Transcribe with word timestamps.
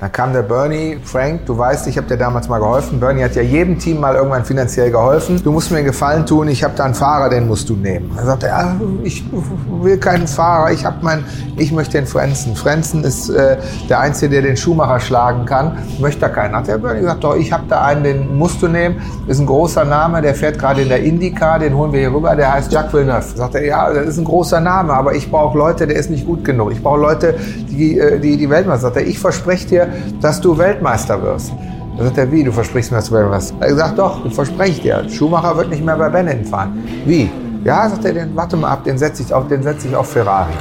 Dann 0.00 0.10
kam 0.10 0.32
der 0.32 0.42
Bernie, 0.42 0.98
Frank, 1.04 1.46
du 1.46 1.56
weißt, 1.56 1.86
ich 1.86 1.96
habe 1.96 2.08
dir 2.08 2.16
damals 2.16 2.48
mal 2.48 2.58
geholfen. 2.58 2.98
Bernie 2.98 3.22
hat 3.22 3.36
ja 3.36 3.42
jedem 3.42 3.78
Team 3.78 4.00
mal 4.00 4.16
irgendwann 4.16 4.44
finanziell 4.44 4.90
geholfen. 4.90 5.40
Du 5.44 5.52
musst 5.52 5.70
mir 5.70 5.76
einen 5.76 5.86
Gefallen 5.86 6.26
tun, 6.26 6.48
ich 6.48 6.64
habe 6.64 6.74
da 6.76 6.84
einen 6.84 6.94
Fahrer, 6.94 7.28
den 7.28 7.46
musst 7.46 7.68
du 7.68 7.76
nehmen. 7.76 8.10
Dann 8.16 8.26
sagte 8.26 8.48
er, 8.48 8.58
ja, 8.58 8.80
ich 9.04 9.24
will 9.70 9.96
keinen 9.98 10.26
Fahrer, 10.26 10.72
ich 10.72 10.84
habe 10.84 10.96
mein, 11.02 11.24
ich 11.56 11.70
möchte 11.70 11.96
den 11.96 12.08
Frenzen. 12.08 12.56
Frenzen 12.56 13.04
ist 13.04 13.28
äh, 13.28 13.56
der 13.88 14.00
Einzige, 14.00 14.32
der 14.32 14.42
den 14.42 14.56
Schuhmacher 14.56 14.98
schlagen 14.98 15.44
kann. 15.44 15.78
Möchte 16.00 16.22
da 16.22 16.28
keinen. 16.28 16.56
Hat 16.56 16.66
der 16.66 16.78
Bernie 16.78 17.02
gesagt, 17.02 17.22
doch, 17.22 17.36
ich 17.36 17.52
habe 17.52 17.62
da 17.68 17.82
einen, 17.82 18.02
den 18.02 18.36
musst 18.36 18.60
du 18.62 18.66
nehmen. 18.66 19.00
Ist 19.28 19.38
ein 19.38 19.46
großer 19.46 19.84
Name, 19.84 20.22
der 20.22 20.34
fährt 20.34 20.58
gerade 20.58 20.82
in 20.82 20.88
der 20.88 21.04
IndyCar, 21.04 21.60
den 21.60 21.72
holen 21.72 21.92
wir 21.92 22.00
hier 22.00 22.12
rüber, 22.12 22.34
der 22.34 22.52
heißt 22.52 22.72
Jacques 22.72 22.92
Villeneuve. 22.94 23.36
Sagt 23.36 23.54
er, 23.54 23.64
ja, 23.64 23.92
das 23.92 24.08
ist 24.08 24.18
ein 24.18 24.24
großer 24.24 24.58
Name, 24.58 24.92
aber 24.92 25.14
ich 25.14 25.30
brauche 25.30 25.56
Leute, 25.56 25.86
der 25.86 25.96
ist 25.96 26.10
nicht 26.10 26.26
gut 26.26 26.44
genug. 26.44 26.72
Ich 26.72 26.82
brauche 26.82 26.98
Leute, 26.98 27.36
die 27.70 27.96
äh, 27.96 28.18
die, 28.18 28.36
die 28.36 28.50
Weltmeister. 28.50 28.88
Sagt 28.88 28.96
er, 28.96 29.06
ich 29.06 29.20
verspreche 29.20 29.68
dir, 29.68 29.83
dass 30.20 30.40
du 30.40 30.56
Weltmeister 30.56 31.20
wirst. 31.22 31.52
Da 31.96 32.04
sagt 32.04 32.18
er, 32.18 32.30
wie, 32.32 32.42
du 32.42 32.52
versprichst 32.52 32.90
mir, 32.90 32.98
dass 32.98 33.08
du 33.08 33.14
Weltmeister 33.14 33.54
wirst? 33.54 33.70
Er 33.70 33.76
sagt, 33.76 33.98
doch, 33.98 34.24
ich 34.24 34.34
verspreche 34.34 34.80
dir. 34.82 35.08
Schumacher 35.08 35.56
wird 35.56 35.70
nicht 35.70 35.84
mehr 35.84 35.96
bei 35.96 36.08
Benetton 36.08 36.44
fahren. 36.44 36.84
Wie? 37.04 37.30
Ja, 37.64 37.88
sagt 37.88 38.04
er, 38.04 38.12
den, 38.12 38.36
warte 38.36 38.56
mal 38.56 38.70
ab, 38.70 38.84
den 38.84 38.98
setze 38.98 39.22
ich 39.22 39.32
auf, 39.32 39.48
den 39.48 39.62
setze 39.62 39.88
ich 39.88 39.96
auf 39.96 40.10
Ferrari. 40.10 40.52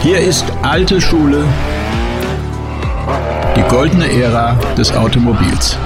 Hier 0.00 0.20
ist 0.20 0.44
alte 0.62 1.00
Schule, 1.00 1.42
die 3.56 3.62
goldene 3.62 4.10
Ära 4.22 4.56
des 4.78 4.94
Automobils. 4.94 5.76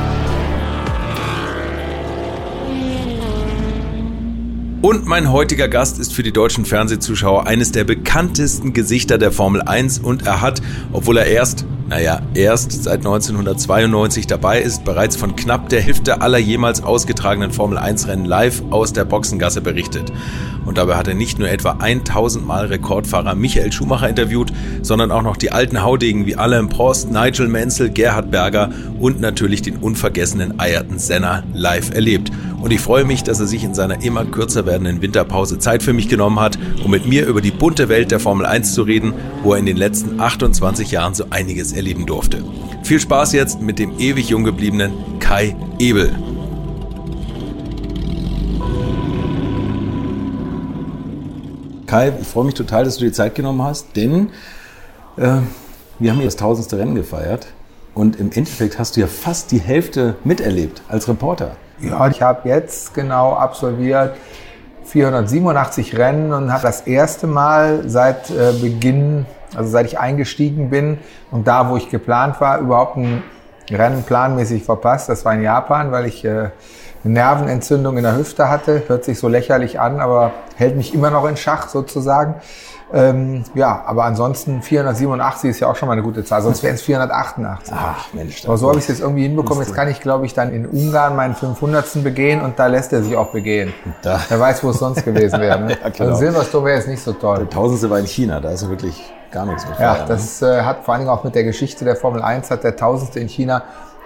Und 4.83 5.07
mein 5.07 5.30
heutiger 5.30 5.69
Gast 5.69 5.98
ist 5.98 6.15
für 6.15 6.23
die 6.23 6.33
deutschen 6.33 6.65
Fernsehzuschauer 6.65 7.47
eines 7.47 7.71
der 7.71 7.84
bekanntesten 7.84 8.73
Gesichter 8.73 9.19
der 9.19 9.30
Formel 9.30 9.61
1 9.61 9.98
und 9.98 10.25
er 10.25 10.41
hat, 10.41 10.62
obwohl 10.91 11.19
er 11.19 11.27
erst, 11.27 11.66
naja, 11.91 12.21
erst 12.35 12.85
seit 12.85 12.99
1992 13.01 14.29
dabei 14.29 14.60
ist, 14.60 14.85
bereits 14.85 15.16
von 15.16 15.35
knapp 15.35 15.71
der 15.71 15.80
Hälfte 15.80 16.23
aller 16.23 16.38
jemals 16.38 16.85
ausgetragenen 16.85 17.51
Formel 17.51 17.79
1 17.79 18.07
Rennen 18.07 18.27
live 18.27 18.63
aus 18.71 18.93
der 18.93 19.05
Boxengasse 19.05 19.60
berichtet. 19.60 20.13
Und 20.65 20.79
dabei 20.79 20.95
hat 20.95 21.09
er 21.09 21.15
nicht 21.15 21.41
nur 21.41 21.49
etwa 21.51 21.73
1000 21.80 22.46
Mal 22.46 22.66
Rekordfahrer 22.66 23.35
Michael 23.35 23.73
Schumacher 23.73 24.09
interviewt, 24.09 24.52
sondern 24.83 25.11
auch 25.11 25.23
noch 25.23 25.37
die 25.37 25.51
alten 25.51 25.83
Haudegen 25.83 26.27
wie 26.27 26.37
Alain 26.37 26.68
Prost, 26.68 27.11
Nigel 27.11 27.49
Mansell, 27.49 27.91
Gerhard 27.91 28.30
Berger 28.30 28.71
und 29.01 29.21
natürlich 29.21 29.63
den 29.63 29.79
unvergessenen 29.79 30.61
Ayrton 30.61 31.01
Senna 31.01 31.43
live 31.55 31.93
erlebt. 31.93 32.30
Und 32.61 32.73
ich 32.73 32.80
freue 32.80 33.05
mich, 33.05 33.23
dass 33.24 33.41
er 33.41 33.46
sich 33.46 33.65
in 33.65 33.74
seiner 33.74 34.02
immer 34.02 34.27
kürzer 34.27 34.66
werdenden 34.66 35.01
Winterpause 35.01 35.59
Zeit 35.59 35.83
für 35.83 35.95
mich 35.95 36.09
genommen 36.09 36.38
hat, 36.38 36.59
um 36.85 36.91
mit 36.91 37.07
mir 37.07 37.27
über 37.27 37.41
die 37.41 37.51
bunte 37.51 37.88
Welt 37.88 38.11
der 38.11 38.21
Formel 38.21 38.45
1 38.45 38.74
zu 38.74 38.83
reden, 38.83 39.15
wo 39.43 39.55
er 39.55 39.59
in 39.59 39.66
den 39.66 39.79
letzten 39.79 40.21
28 40.21 40.91
Jahren 40.91 41.15
so 41.15 41.24
einiges 41.30 41.73
erleben 41.81 42.07
durfte. 42.07 42.45
Viel 42.83 43.01
Spaß 43.01 43.33
jetzt 43.33 43.61
mit 43.61 43.79
dem 43.79 43.99
ewig 43.99 44.29
jung 44.29 44.45
gebliebenen 44.45 44.93
Kai 45.19 45.57
Ebel. 45.79 46.15
Kai, 51.87 52.13
ich 52.21 52.27
freue 52.27 52.45
mich 52.45 52.55
total, 52.55 52.85
dass 52.85 52.99
du 52.99 53.05
dir 53.07 53.13
Zeit 53.13 53.35
genommen 53.35 53.63
hast, 53.63 53.97
denn 53.97 54.29
äh, 55.17 55.39
wir 55.99 56.11
haben 56.11 56.19
hier 56.19 56.27
das 56.27 56.37
tausendste 56.37 56.79
Rennen 56.79 56.95
gefeiert 56.95 57.49
und 57.95 58.21
im 58.21 58.31
Endeffekt 58.31 58.79
hast 58.79 58.97
du 58.97 59.01
ja 59.01 59.07
fast 59.07 59.51
die 59.51 59.59
Hälfte 59.59 60.17
miterlebt 60.23 60.83
als 60.89 61.09
Reporter. 61.09 61.57
Ja, 61.81 62.09
ich 62.09 62.21
habe 62.21 62.49
jetzt 62.49 62.93
genau 62.95 63.33
absolviert 63.33 64.17
487 64.84 65.97
Rennen 65.97 66.33
und 66.33 66.53
habe 66.53 66.62
das 66.62 66.83
erste 66.83 67.27
Mal 67.27 67.89
seit 67.89 68.31
äh, 68.31 68.53
Beginn, 68.61 69.25
also 69.56 69.70
seit 69.70 69.87
ich 69.87 69.98
eingestiegen 69.98 70.70
bin 70.70 70.98
und 71.31 71.47
da, 71.47 71.69
wo 71.69 71.76
ich 71.76 71.88
geplant 71.91 72.41
war, 72.41 72.59
überhaupt 72.59 72.97
ein 72.97 73.22
Rennen 73.70 74.03
planmäßig 74.03 74.65
verpasst. 74.65 75.09
Das 75.09 75.25
war 75.25 75.34
in 75.34 75.43
Japan, 75.43 75.93
weil 75.93 76.06
ich 76.06 76.25
äh, 76.25 76.28
eine 76.28 76.50
Nervenentzündung 77.15 77.97
in 77.97 78.03
der 78.03 78.16
Hüfte 78.16 78.49
hatte. 78.49 78.83
Hört 78.87 79.05
sich 79.05 79.19
so 79.19 79.28
lächerlich 79.28 79.81
an, 79.81 80.00
aber 80.00 80.33
hält 80.56 80.77
mich 80.77 80.94
immer 80.94 81.10
noch 81.10 81.27
in 81.28 81.37
Schach 81.37 81.69
sozusagen. 81.69 82.34
Ähm, 82.93 83.44
ja, 83.55 83.84
aber 83.87 84.05
ansonsten 84.05 84.62
487 84.62 85.50
ist 85.50 85.60
ja 85.60 85.69
auch 85.69 85.77
schon 85.77 85.87
mal 85.87 85.93
eine 85.93 86.03
gute 86.03 86.25
Zahl, 86.25 86.43
sonst 86.43 86.65
wären 86.65 86.75
es 86.75 86.83
488. 86.83 87.72
Ach 87.77 88.12
Mensch. 88.12 88.44
Aber 88.47 88.59
so 88.59 88.69
habe 88.69 88.78
ich 88.78 88.84
es 88.84 88.89
jetzt 88.89 89.00
irgendwie 89.00 89.22
hinbekommen. 89.22 89.62
Jetzt 89.62 89.77
kann 89.77 89.89
ich, 89.89 90.00
glaube 90.00 90.27
ich, 90.27 90.34
dann 90.34 90.53
in 90.53 90.66
Ungarn 90.66 91.15
meinen 91.15 91.37
500. 91.37 92.03
begehen 92.03 92.41
und 92.41 92.59
da 92.59 92.66
lässt 92.66 92.93
er 92.93 93.05
sich 93.05 93.15
auch 93.15 93.31
begehen. 93.31 93.72
Da. 94.03 94.21
Wer 94.28 94.41
weiß, 94.41 94.65
wo 94.65 94.71
es 94.71 94.78
sonst 94.78 95.05
gewesen 95.05 95.41
wäre. 95.41 95.60
Ne? 95.60 95.78
ja, 95.83 95.89
genau. 95.89 96.10
Also 96.10 96.21
Silverstone 96.21 96.66
wäre 96.66 96.77
jetzt 96.78 96.89
nicht 96.89 97.03
so 97.03 97.12
toll. 97.12 97.39
Der 97.39 97.50
Tausendste 97.50 97.91
war 97.91 97.99
in 98.00 98.06
China, 98.06 98.41
da 98.41 98.50
ist 98.50 98.62
er 98.62 98.71
wirklich 98.71 99.12
gar 99.31 99.47
nichts 99.47 99.69
mit 99.69 99.79
Ja, 99.79 100.05
das 100.07 100.41
ne? 100.41 100.59
äh, 100.59 100.63
hat 100.63 100.85
vor 100.85 100.95
allen 100.95 101.03
Dingen 101.03 101.13
auch 101.13 101.25
mit 101.25 101.35
der 101.35 101.45
Geschichte 101.45 101.85
der 101.85 101.97
Formel 101.97 102.23
1, 102.23 102.51
hat 102.51 102.65
der 102.65 102.77
Tausendste 102.77 103.21
in 103.21 103.29
China 103.29 103.63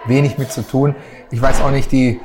wenig 0.07 0.39
mit 0.39 0.53
zu 0.53 0.62
tun. 0.62 0.95
Ich 1.31 1.41
weiß 1.41 1.62
auch 1.62 1.71
nicht, 1.71 1.91
die 1.93 2.21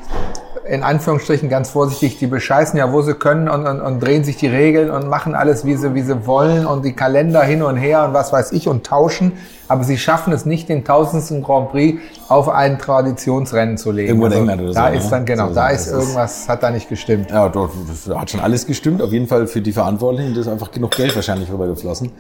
in 0.70 0.84
Anführungsstrichen 0.84 1.50
ganz 1.50 1.72
vorsichtig, 1.72 2.20
die 2.20 2.28
bescheißen 2.28 2.78
ja, 2.78 2.94
wo 2.94 3.02
sie 3.02 3.16
können 3.16 3.50
und, 3.50 3.66
und, 3.66 3.82
und 3.82 4.00
drehen 4.00 4.24
sich 4.24 4.38
die 4.38 4.48
Regeln 4.48 4.92
und 4.92 5.08
machen 5.08 5.34
alles, 5.34 5.66
wie 5.66 5.76
sie, 5.76 5.96
wie 5.96 6.04
sie 6.04 6.28
wollen 6.28 6.66
und 6.66 6.86
die 6.86 6.94
Kalender 6.94 7.42
hin 7.42 7.64
und 7.64 7.76
her 7.78 8.06
und 8.06 8.14
was 8.14 8.32
weiß 8.32 8.52
ich 8.52 8.68
und 8.68 8.86
tauschen. 8.86 9.34
Aber 9.68 9.84
sie 9.84 9.98
schaffen 9.98 10.32
es 10.32 10.46
nicht, 10.46 10.70
den 10.70 10.86
tausendsten 10.86 11.44
Grand 11.44 11.72
Prix 11.72 12.00
auf 12.28 12.50
ein 12.50 12.78
Traditionsrennen 12.78 13.78
zu 13.78 13.92
legen. 13.92 14.10
Irgendwo 14.10 14.28
in 14.28 14.34
also, 14.34 14.42
England 14.42 14.62
oder 14.62 14.74
so. 14.74 14.80
Da 14.80 14.88
ist 14.90 15.10
dann, 15.10 15.26
genau, 15.26 15.48
so, 15.50 15.56
da 15.56 15.70
ist 15.70 15.88
irgendwas, 15.88 16.48
hat 16.48 16.62
da 16.62 16.70
nicht 16.70 16.88
gestimmt. 16.88 17.32
Ja, 17.32 17.50
dort 17.50 17.72
hat 18.16 18.30
schon 18.30 18.40
alles 18.40 18.68
gestimmt. 18.68 19.02
Auf 19.02 19.12
jeden 19.12 19.28
Fall 19.28 19.48
für 19.48 19.62
die 19.62 19.72
Verantwortlichen, 19.72 20.36
da 20.36 20.42
ist 20.42 20.48
einfach 20.48 20.72
genug 20.72 20.92
Geld 20.92 21.16
wahrscheinlich 21.16 21.52
rübergeflossen. 21.52 22.12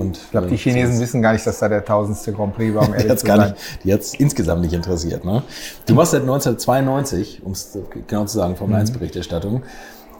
Und 0.00 0.16
ich 0.16 0.30
glaube, 0.30 0.46
die 0.46 0.56
Chinesen 0.56 0.98
wissen 0.98 1.20
gar 1.20 1.34
nicht, 1.34 1.46
dass 1.46 1.58
da 1.58 1.68
der 1.68 1.84
tausendste 1.84 2.32
Grand 2.32 2.56
Prix 2.56 2.74
war, 2.74 2.88
um 2.88 2.94
ehrlich 2.98 3.18
zu 3.18 3.26
sein. 3.26 3.50
Nicht, 3.50 3.84
die 3.84 3.92
hat 3.92 4.00
es 4.00 4.14
insgesamt 4.14 4.62
nicht 4.62 4.72
interessiert. 4.72 5.26
Ne? 5.26 5.42
Du 5.84 5.94
machst 5.94 6.12
seit 6.12 6.22
1992, 6.22 7.42
um 7.44 7.52
es 7.52 7.76
genau 8.06 8.24
zu 8.24 8.38
sagen, 8.38 8.56
Formel 8.56 8.76
1 8.76 8.90
mhm. 8.90 8.94
Berichterstattung. 8.94 9.62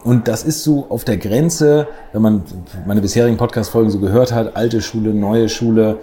Und 0.03 0.27
das 0.27 0.43
ist 0.43 0.63
so 0.63 0.85
auf 0.89 1.03
der 1.03 1.17
Grenze, 1.17 1.87
wenn 2.13 2.21
man 2.21 2.43
meine 2.85 3.01
bisherigen 3.01 3.37
Podcast-Folgen 3.37 3.89
so 3.89 3.97
gehört 3.97 4.31
hat, 4.31 4.55
alte 4.55 4.81
Schule, 4.81 5.15
neue 5.15 5.49
Schule. 5.49 5.97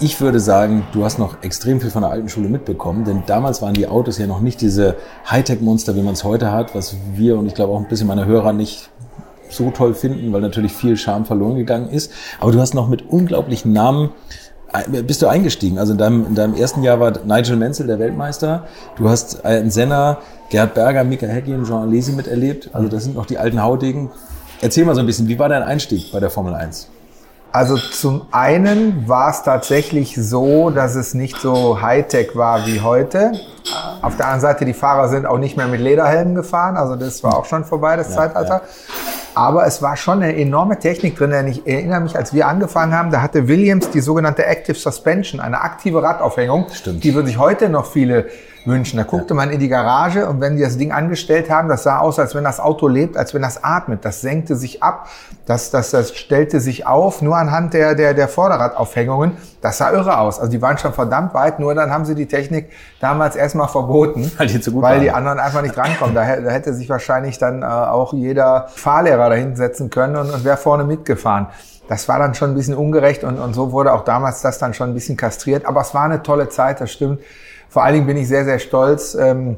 Ich 0.00 0.22
würde 0.22 0.40
sagen, 0.40 0.84
du 0.92 1.04
hast 1.04 1.18
noch 1.18 1.42
extrem 1.42 1.82
viel 1.82 1.90
von 1.90 2.02
der 2.02 2.10
alten 2.10 2.30
Schule 2.30 2.48
mitbekommen, 2.48 3.04
denn 3.04 3.22
damals 3.26 3.60
waren 3.60 3.74
die 3.74 3.86
Autos 3.86 4.16
ja 4.16 4.26
noch 4.26 4.40
nicht 4.40 4.62
diese 4.62 4.96
Hightech-Monster, 5.30 5.94
wie 5.94 6.02
man 6.02 6.14
es 6.14 6.24
heute 6.24 6.52
hat, 6.52 6.74
was 6.74 6.96
wir 7.12 7.36
und 7.38 7.46
ich 7.46 7.54
glaube 7.54 7.74
auch 7.74 7.80
ein 7.80 7.88
bisschen 7.88 8.08
meine 8.08 8.24
Hörer 8.24 8.54
nicht 8.54 8.88
so 9.48 9.70
toll 9.70 9.94
finden, 9.94 10.32
weil 10.32 10.40
natürlich 10.40 10.72
viel 10.72 10.96
Charme 10.96 11.24
verloren 11.24 11.56
gegangen 11.56 11.88
ist. 11.88 12.12
Aber 12.40 12.52
du 12.52 12.60
hast 12.60 12.74
noch 12.74 12.88
mit 12.88 13.08
unglaublichen 13.08 13.72
Namen 13.72 14.10
äh, 14.72 15.02
bist 15.02 15.22
du 15.22 15.28
eingestiegen. 15.28 15.78
Also 15.78 15.92
in 15.92 15.98
deinem, 15.98 16.26
in 16.26 16.34
deinem 16.34 16.54
ersten 16.54 16.82
Jahr 16.82 17.00
war 17.00 17.12
Nigel 17.24 17.56
Menzel 17.56 17.86
der 17.86 17.98
Weltmeister. 17.98 18.66
Du 18.96 19.08
hast 19.08 19.44
einen 19.44 19.70
Senna, 19.70 20.18
Gerd 20.50 20.74
Berger, 20.74 21.04
Mika 21.04 21.26
Häkkinen, 21.26 21.64
Jean 21.64 21.82
Alesi 21.82 22.12
miterlebt. 22.12 22.70
Also 22.72 22.88
das 22.88 23.04
sind 23.04 23.14
noch 23.14 23.26
die 23.26 23.38
alten 23.38 23.62
Haudegen. 23.62 24.10
Erzähl 24.60 24.84
mal 24.84 24.94
so 24.94 25.00
ein 25.00 25.06
bisschen, 25.06 25.28
wie 25.28 25.38
war 25.38 25.48
dein 25.48 25.62
Einstieg 25.62 26.12
bei 26.12 26.20
der 26.20 26.30
Formel 26.30 26.54
1? 26.54 26.88
Also 27.52 27.76
zum 27.76 28.26
einen 28.32 29.08
war 29.08 29.30
es 29.30 29.44
tatsächlich 29.44 30.16
so, 30.16 30.70
dass 30.70 30.96
es 30.96 31.14
nicht 31.14 31.36
so 31.36 31.80
Hightech 31.80 32.34
war 32.34 32.66
wie 32.66 32.80
heute. 32.80 33.30
Auf 34.02 34.16
der 34.16 34.26
anderen 34.26 34.40
Seite, 34.40 34.64
die 34.64 34.74
Fahrer 34.74 35.08
sind 35.08 35.24
auch 35.24 35.38
nicht 35.38 35.56
mehr 35.56 35.68
mit 35.68 35.80
Lederhelmen 35.80 36.34
gefahren. 36.34 36.76
Also 36.76 36.96
das 36.96 37.22
war 37.22 37.38
auch 37.38 37.44
schon 37.44 37.64
vorbei, 37.64 37.94
das 37.94 38.08
ja, 38.10 38.16
Zeitalter. 38.16 38.54
Ja. 38.54 38.62
Aber 39.34 39.66
es 39.66 39.82
war 39.82 39.96
schon 39.96 40.22
eine 40.22 40.36
enorme 40.36 40.78
Technik 40.78 41.16
drin, 41.16 41.30
denn 41.30 41.48
ich 41.48 41.66
erinnere 41.66 42.00
mich, 42.00 42.16
als 42.16 42.32
wir 42.32 42.46
angefangen 42.46 42.94
haben, 42.94 43.10
da 43.10 43.20
hatte 43.20 43.48
Williams 43.48 43.90
die 43.90 44.00
sogenannte 44.00 44.44
Active 44.46 44.76
Suspension, 44.76 45.40
eine 45.40 45.60
aktive 45.60 46.02
Radaufhängung. 46.02 46.66
Stimmt. 46.72 47.02
Die 47.02 47.14
würden 47.14 47.26
sich 47.26 47.38
heute 47.38 47.68
noch 47.68 47.86
viele 47.86 48.26
wünschen. 48.66 48.96
Da 48.96 49.02
guckte 49.02 49.30
ja. 49.30 49.34
man 49.34 49.50
in 49.50 49.60
die 49.60 49.68
Garage 49.68 50.28
und 50.28 50.40
wenn 50.40 50.56
die 50.56 50.62
das 50.62 50.78
Ding 50.78 50.92
angestellt 50.92 51.50
haben, 51.50 51.68
das 51.68 51.82
sah 51.82 51.98
aus, 51.98 52.18
als 52.18 52.34
wenn 52.34 52.44
das 52.44 52.60
Auto 52.60 52.88
lebt, 52.88 53.16
als 53.16 53.34
wenn 53.34 53.42
das 53.42 53.62
atmet. 53.62 54.04
Das 54.04 54.20
senkte 54.20 54.56
sich 54.56 54.82
ab, 54.82 55.08
das, 55.46 55.70
das, 55.70 55.90
das 55.90 56.14
stellte 56.16 56.60
sich 56.60 56.86
auf, 56.86 57.22
nur 57.22 57.36
anhand 57.36 57.74
der, 57.74 57.94
der, 57.94 58.14
der 58.14 58.28
Vorderradaufhängungen. 58.28 59.32
Das 59.60 59.78
sah 59.78 59.90
irre 59.92 60.18
aus. 60.18 60.38
Also 60.38 60.50
die 60.50 60.62
waren 60.62 60.78
schon 60.78 60.92
verdammt 60.92 61.34
weit, 61.34 61.58
nur 61.58 61.74
dann 61.74 61.90
haben 61.90 62.04
sie 62.04 62.14
die 62.14 62.26
Technik 62.26 62.70
damals 63.00 63.36
erstmal 63.36 63.68
verboten, 63.68 64.30
weil 64.38 64.46
die, 64.46 64.60
zu 64.60 64.72
gut 64.72 64.82
weil 64.82 64.94
waren. 64.94 65.02
die 65.02 65.10
anderen 65.10 65.38
einfach 65.38 65.62
nicht 65.62 65.76
drankommen. 65.76 66.14
Da, 66.14 66.36
da 66.36 66.50
hätte 66.50 66.74
sich 66.74 66.88
wahrscheinlich 66.88 67.38
dann 67.38 67.62
äh, 67.62 67.66
auch 67.66 68.12
jeder 68.12 68.68
Fahrlehrer 68.74 69.28
dahin 69.30 69.56
setzen 69.56 69.90
können 69.90 70.16
und, 70.16 70.30
und 70.30 70.44
wäre 70.44 70.56
vorne 70.56 70.84
mitgefahren 70.84 71.48
das 71.88 72.08
war 72.08 72.18
dann 72.18 72.34
schon 72.34 72.52
ein 72.52 72.54
bisschen 72.54 72.74
ungerecht 72.74 73.24
und, 73.24 73.38
und 73.38 73.54
so 73.54 73.72
wurde 73.72 73.92
auch 73.92 74.04
damals 74.04 74.40
das 74.40 74.58
dann 74.58 74.74
schon 74.74 74.90
ein 74.90 74.94
bisschen 74.94 75.16
kastriert. 75.16 75.66
Aber 75.66 75.82
es 75.82 75.92
war 75.94 76.04
eine 76.04 76.22
tolle 76.22 76.48
Zeit, 76.48 76.80
das 76.80 76.90
stimmt. 76.90 77.20
Vor 77.74 77.82
allen 77.82 77.94
Dingen 77.94 78.06
bin 78.06 78.16
ich 78.16 78.28
sehr, 78.28 78.44
sehr 78.44 78.60
stolz, 78.60 79.16
ähm, 79.16 79.56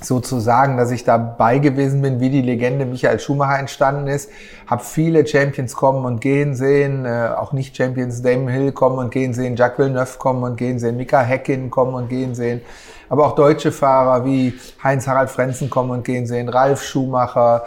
sozusagen, 0.00 0.78
dass 0.78 0.90
ich 0.92 1.04
dabei 1.04 1.58
gewesen 1.58 2.00
bin, 2.00 2.18
wie 2.18 2.30
die 2.30 2.40
Legende 2.40 2.86
Michael 2.86 3.20
Schumacher 3.20 3.58
entstanden 3.58 4.06
ist. 4.06 4.30
Habe 4.66 4.82
viele 4.82 5.26
Champions 5.26 5.74
kommen 5.74 6.06
und 6.06 6.22
gehen 6.22 6.54
sehen, 6.54 7.04
äh, 7.04 7.28
auch 7.36 7.52
nicht 7.52 7.76
Champions 7.76 8.22
Damon 8.22 8.48
Hill 8.48 8.72
kommen 8.72 8.96
und 8.96 9.10
gehen 9.10 9.34
sehen, 9.34 9.56
Jacques 9.56 9.78
Villeneuve 9.78 10.16
kommen 10.16 10.42
und 10.42 10.56
gehen 10.56 10.78
sehen, 10.78 10.96
Mika 10.96 11.20
Häkkinen 11.20 11.68
kommen 11.68 11.92
und 11.92 12.08
gehen 12.08 12.34
sehen. 12.34 12.62
Aber 13.10 13.26
auch 13.26 13.34
deutsche 13.34 13.72
Fahrer 13.72 14.24
wie 14.24 14.54
Heinz-Harald 14.82 15.28
Frenzen 15.28 15.68
kommen 15.68 15.90
und 15.90 16.02
gehen 16.02 16.26
sehen, 16.26 16.48
Ralf 16.48 16.82
Schumacher, 16.82 17.64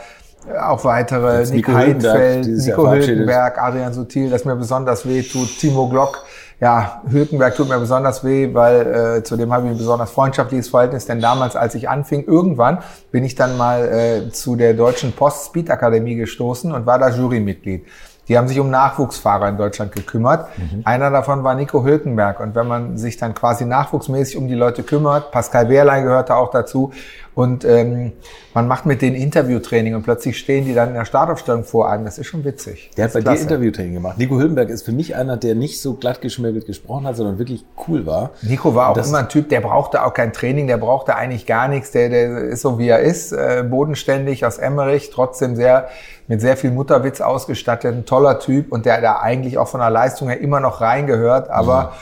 auch 0.61 0.83
weitere, 0.83 1.39
Jetzt 1.39 1.53
Nick 1.53 1.67
Nico 1.67 1.77
Heidfeld, 1.77 2.47
Nico. 2.47 2.91
Hülkenberg, 2.91 3.61
Adrian 3.61 3.93
Sutil, 3.93 4.29
das 4.29 4.45
mir 4.45 4.55
besonders 4.55 5.07
weh 5.07 5.21
tut, 5.21 5.57
Timo 5.57 5.87
Glock. 5.87 6.23
Ja, 6.59 7.01
Hülkenberg 7.09 7.55
tut 7.55 7.67
mir 7.67 7.79
besonders 7.79 8.23
weh, 8.23 8.53
weil 8.53 9.17
äh, 9.17 9.23
zu 9.23 9.35
dem 9.35 9.51
habe 9.51 9.65
ich 9.65 9.71
ein 9.71 9.77
besonders 9.77 10.11
freundschaftliches 10.11 10.69
Verhältnis, 10.69 11.05
denn 11.05 11.19
damals, 11.19 11.55
als 11.55 11.75
ich 11.75 11.89
anfing, 11.89 12.23
irgendwann 12.25 12.79
bin 13.11 13.23
ich 13.23 13.35
dann 13.35 13.57
mal 13.57 13.87
äh, 13.87 14.29
zu 14.31 14.55
der 14.55 14.73
Deutschen 14.73 15.11
Post 15.11 15.47
Speed 15.47 15.69
Akademie 15.69 16.15
gestoßen 16.15 16.71
und 16.71 16.85
war 16.85 16.99
da 16.99 17.09
Jurymitglied. 17.09 17.85
Die 18.29 18.37
haben 18.37 18.47
sich 18.47 18.59
um 18.59 18.69
Nachwuchsfahrer 18.69 19.49
in 19.49 19.57
Deutschland 19.57 19.91
gekümmert. 19.91 20.47
Einer 20.85 21.11
davon 21.11 21.43
war 21.43 21.55
Nico 21.55 21.83
Hülkenberg. 21.83 22.39
Und 22.39 22.55
wenn 22.55 22.67
man 22.67 22.97
sich 22.97 23.17
dann 23.17 23.33
quasi 23.33 23.65
nachwuchsmäßig 23.65 24.37
um 24.37 24.47
die 24.47 24.55
Leute 24.55 24.83
kümmert, 24.83 25.31
Pascal 25.31 25.67
Wehrlein 25.67 26.03
gehörte 26.03 26.35
auch 26.35 26.49
dazu, 26.49 26.93
und 27.35 27.65
ähm, 27.65 28.11
man 28.53 28.67
macht 28.67 28.85
mit 28.85 29.01
denen 29.01 29.15
Interviewtraining 29.15 29.95
und 29.95 30.03
plötzlich 30.03 30.37
stehen 30.37 30.65
die 30.65 30.73
dann 30.73 30.89
in 30.89 30.93
der 30.95 31.05
Startaufstellung 31.05 31.63
vor 31.63 31.89
einem. 31.89 32.05
Das 32.05 32.17
ist 32.19 32.27
schon 32.27 32.43
witzig. 32.45 32.91
Der 32.95 33.05
hat 33.05 33.13
bei 33.13 33.19
ist 33.19 33.25
dir 33.25 33.31
klasse. 33.31 33.43
Interviewtraining 33.43 33.93
gemacht. 33.95 34.17
Nico 34.19 34.37
Hülkenberg 34.37 34.69
ist 34.69 34.83
für 34.85 34.91
mich 34.91 35.15
einer, 35.15 35.37
der 35.37 35.55
nicht 35.55 35.81
so 35.81 35.95
glatt 35.95 36.21
geschmirgelt 36.21 36.65
gesprochen 36.67 37.07
hat, 37.07 37.15
sondern 37.15 37.39
wirklich 37.39 37.65
cool 37.87 38.05
war. 38.05 38.31
Nico 38.43 38.75
war 38.75 38.89
auch 38.89 38.93
Das- 38.93 39.09
immer 39.09 39.19
ein 39.19 39.29
Typ, 39.29 39.49
der 39.49 39.61
brauchte 39.61 40.03
auch 40.05 40.13
kein 40.13 40.31
Training, 40.33 40.67
der 40.67 40.77
brauchte 40.77 41.15
eigentlich 41.15 41.45
gar 41.45 41.67
nichts. 41.67 41.91
Der, 41.91 42.09
der 42.09 42.37
ist 42.43 42.61
so 42.61 42.77
wie 42.77 42.87
er 42.89 42.99
ist, 42.99 43.31
äh, 43.31 43.63
bodenständig 43.67 44.45
aus 44.45 44.57
Emmerich, 44.59 45.09
trotzdem 45.11 45.55
sehr 45.55 45.87
mit 46.27 46.39
sehr 46.39 46.55
viel 46.55 46.71
Mutterwitz 46.71 47.19
ausgestattet, 47.19 47.93
ein 47.93 48.05
toller 48.05 48.39
Typ 48.39 48.71
und 48.71 48.85
der 48.85 49.01
da 49.01 49.19
eigentlich 49.19 49.57
auch 49.57 49.67
von 49.67 49.79
der 49.81 49.89
Leistung 49.89 50.29
her 50.29 50.39
immer 50.39 50.59
noch 50.59 50.79
reingehört, 50.79 51.49
aber 51.49 51.93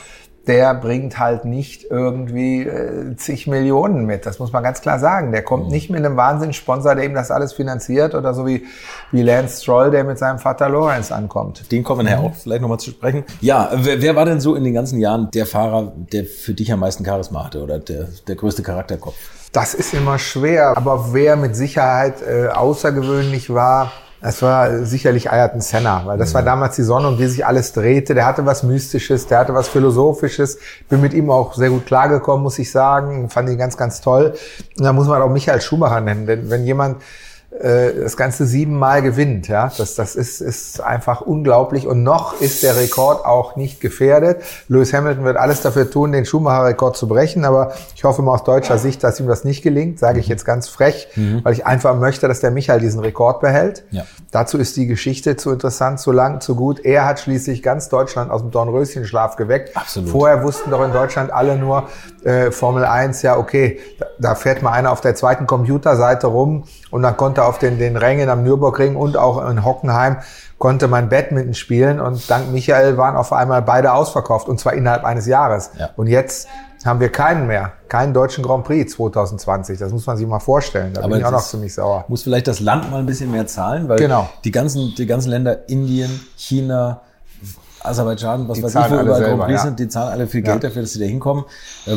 der 0.46 0.74
bringt 0.74 1.18
halt 1.18 1.44
nicht 1.44 1.84
irgendwie 1.88 2.62
äh, 2.62 3.16
zig 3.16 3.46
Millionen 3.46 4.06
mit. 4.06 4.26
Das 4.26 4.38
muss 4.38 4.52
man 4.52 4.62
ganz 4.62 4.80
klar 4.80 4.98
sagen. 4.98 5.30
Der 5.30 5.42
kommt 5.42 5.70
nicht 5.70 5.88
mit 5.88 6.04
einem 6.04 6.16
Wahnsinnssponsor, 6.16 6.96
der 6.96 7.04
ihm 7.04 7.14
das 7.14 7.30
alles 7.30 7.52
finanziert 7.52 8.14
oder 8.14 8.34
so 8.34 8.46
wie, 8.46 8.64
wie 9.12 9.22
Lance 9.22 9.62
Stroll, 9.62 9.90
der 9.90 10.04
mit 10.04 10.18
seinem 10.18 10.38
Vater 10.38 10.68
Lorenz 10.68 11.12
ankommt. 11.12 11.70
Den 11.70 11.84
kommen 11.84 12.00
wir 12.00 12.10
nachher 12.10 12.20
auch 12.20 12.34
vielleicht 12.34 12.62
nochmal 12.62 12.80
zu 12.80 12.90
sprechen. 12.90 13.24
Ja, 13.40 13.70
wer, 13.74 14.02
wer 14.02 14.16
war 14.16 14.24
denn 14.24 14.40
so 14.40 14.56
in 14.56 14.64
den 14.64 14.74
ganzen 14.74 14.98
Jahren 14.98 15.30
der 15.30 15.46
Fahrer, 15.46 15.92
der 16.12 16.24
für 16.24 16.54
dich 16.54 16.72
am 16.72 16.80
meisten 16.80 17.04
Charisma 17.04 17.44
hatte 17.44 17.62
oder 17.62 17.78
der, 17.78 18.08
der 18.26 18.34
größte 18.34 18.62
Charakterkopf? 18.62 19.14
Das 19.52 19.74
ist 19.74 19.94
immer 19.94 20.18
schwer, 20.18 20.76
aber 20.76 21.12
wer 21.12 21.36
mit 21.36 21.54
Sicherheit 21.54 22.22
äh, 22.22 22.48
außergewöhnlich 22.48 23.52
war, 23.52 23.92
das 24.22 24.40
war 24.40 24.84
sicherlich 24.84 25.30
Ayrton 25.32 25.60
Senna, 25.60 26.02
weil 26.06 26.16
das 26.16 26.32
war 26.32 26.42
damals 26.42 26.76
die 26.76 26.84
Sonne, 26.84 27.08
um 27.08 27.16
die 27.16 27.26
sich 27.26 27.44
alles 27.44 27.72
drehte. 27.72 28.14
Der 28.14 28.24
hatte 28.24 28.46
was 28.46 28.62
Mystisches, 28.62 29.26
der 29.26 29.40
hatte 29.40 29.52
was 29.52 29.68
Philosophisches. 29.68 30.58
Bin 30.88 31.00
mit 31.00 31.12
ihm 31.12 31.28
auch 31.28 31.54
sehr 31.54 31.70
gut 31.70 31.86
klargekommen, 31.86 32.44
muss 32.44 32.56
ich 32.60 32.70
sagen. 32.70 33.28
Fand 33.30 33.48
ihn 33.48 33.58
ganz, 33.58 33.76
ganz 33.76 34.00
toll. 34.00 34.34
Und 34.78 34.84
da 34.84 34.92
muss 34.92 35.08
man 35.08 35.20
auch 35.20 35.28
Michael 35.28 35.60
Schumacher 35.60 36.00
nennen, 36.00 36.26
denn 36.26 36.50
wenn 36.50 36.64
jemand 36.64 37.02
äh, 37.60 38.00
das 38.00 38.16
Ganze 38.16 38.46
siebenmal 38.46 39.02
gewinnt, 39.02 39.48
ja, 39.48 39.70
das, 39.76 39.94
das 39.94 40.16
ist, 40.16 40.40
ist 40.40 40.80
einfach 40.80 41.20
unglaublich. 41.20 41.86
Und 41.86 42.02
noch 42.02 42.40
ist 42.40 42.62
der 42.62 42.76
Rekord 42.76 43.24
auch 43.24 43.56
nicht 43.56 43.80
gefährdet. 43.80 44.42
Lewis 44.68 44.92
Hamilton 44.92 45.24
wird 45.24 45.36
alles 45.36 45.60
dafür 45.60 45.90
tun, 45.90 46.12
den 46.12 46.24
Schumacher-Rekord 46.24 46.96
zu 46.96 47.06
brechen, 47.08 47.44
aber 47.44 47.72
ich 47.94 48.04
hoffe 48.04 48.22
mal 48.22 48.34
aus 48.34 48.44
deutscher 48.44 48.78
Sicht, 48.78 49.04
dass 49.04 49.20
ihm 49.20 49.26
das 49.26 49.44
nicht 49.44 49.62
gelingt, 49.62 49.98
sage 49.98 50.20
ich 50.20 50.28
jetzt 50.28 50.44
ganz 50.44 50.68
frech, 50.68 51.08
weil 51.42 51.52
ich 51.52 51.66
einfach 51.66 51.96
möchte, 51.96 52.26
dass 52.28 52.40
der 52.40 52.50
Michael 52.50 52.80
diesen 52.80 53.00
Rekord 53.00 53.40
behält. 53.40 53.84
Ja. 53.90 54.04
Dazu 54.30 54.58
ist 54.58 54.76
die 54.76 54.86
Geschichte 54.86 55.36
zu 55.36 55.50
interessant, 55.50 56.00
zu 56.00 56.10
lang, 56.10 56.40
zu 56.40 56.56
gut. 56.56 56.80
Er 56.84 57.04
hat 57.04 57.20
schließlich 57.20 57.62
ganz 57.62 57.88
Deutschland 57.88 58.30
aus 58.30 58.40
dem 58.40 58.50
Dornröschenschlaf 58.50 59.36
geweckt. 59.36 59.76
Absolut. 59.76 60.08
Vorher 60.10 60.42
wussten 60.42 60.70
doch 60.70 60.82
in 60.84 60.92
Deutschland 60.92 61.32
alle 61.32 61.56
nur 61.56 61.88
äh, 62.24 62.50
Formel 62.50 62.84
1, 62.84 63.22
ja 63.22 63.36
okay, 63.36 63.80
da, 63.98 64.06
da 64.18 64.34
fährt 64.34 64.62
mal 64.62 64.72
einer 64.72 64.92
auf 64.92 65.00
der 65.00 65.14
zweiten 65.14 65.46
Computerseite 65.46 66.26
rum 66.26 66.64
und 66.90 67.02
dann 67.02 67.16
konnte 67.16 67.44
auf 67.44 67.58
den, 67.58 67.78
den 67.78 67.96
Rängen 67.96 68.28
am 68.28 68.42
Nürburgring 68.42 68.96
und 68.96 69.16
auch 69.16 69.48
in 69.48 69.64
Hockenheim 69.64 70.18
konnte 70.58 70.86
man 70.86 71.08
Badminton 71.08 71.54
spielen 71.54 72.00
und 72.00 72.30
dank 72.30 72.52
Michael 72.52 72.96
waren 72.96 73.16
auf 73.16 73.32
einmal 73.32 73.62
beide 73.62 73.92
ausverkauft 73.92 74.48
und 74.48 74.60
zwar 74.60 74.74
innerhalb 74.74 75.04
eines 75.04 75.26
Jahres. 75.26 75.70
Ja. 75.78 75.90
Und 75.96 76.06
jetzt 76.06 76.46
haben 76.84 77.00
wir 77.00 77.10
keinen 77.10 77.46
mehr, 77.46 77.72
keinen 77.88 78.12
deutschen 78.14 78.44
Grand 78.44 78.64
Prix 78.64 78.92
2020. 78.92 79.78
Das 79.78 79.92
muss 79.92 80.06
man 80.06 80.16
sich 80.16 80.26
mal 80.26 80.40
vorstellen. 80.40 80.92
Da 80.94 81.00
Aber 81.00 81.10
bin 81.10 81.18
ich 81.18 81.24
auch 81.24 81.30
noch 81.30 81.42
ziemlich 81.42 81.74
sauer. 81.74 82.04
Muss 82.08 82.22
vielleicht 82.22 82.46
das 82.48 82.60
Land 82.60 82.90
mal 82.90 82.98
ein 82.98 83.06
bisschen 83.06 83.30
mehr 83.30 83.46
zahlen, 83.46 83.88
weil 83.88 83.98
Genau. 83.98 84.28
die 84.44 84.50
ganzen, 84.50 84.94
die 84.96 85.06
ganzen 85.06 85.30
Länder, 85.30 85.68
Indien, 85.68 86.20
China, 86.36 87.02
Aserbaidschan, 87.84 88.48
was 88.48 88.56
Die 88.58 88.62
weiß 88.64 88.74
ich, 88.74 88.90
wo 88.90 89.00
überall 89.00 89.22
selber, 89.24 89.50
ja. 89.50 89.58
sind, 89.58 89.78
die 89.78 89.88
zahlen 89.88 90.12
alle 90.12 90.26
viel 90.26 90.42
Geld 90.42 90.62
Ja. 90.62 90.68
dafür, 90.68 90.82
dass 90.82 90.92
sie 90.92 91.00
da 91.00 91.04
hinkommen. 91.06 91.44
Äh, 91.86 91.96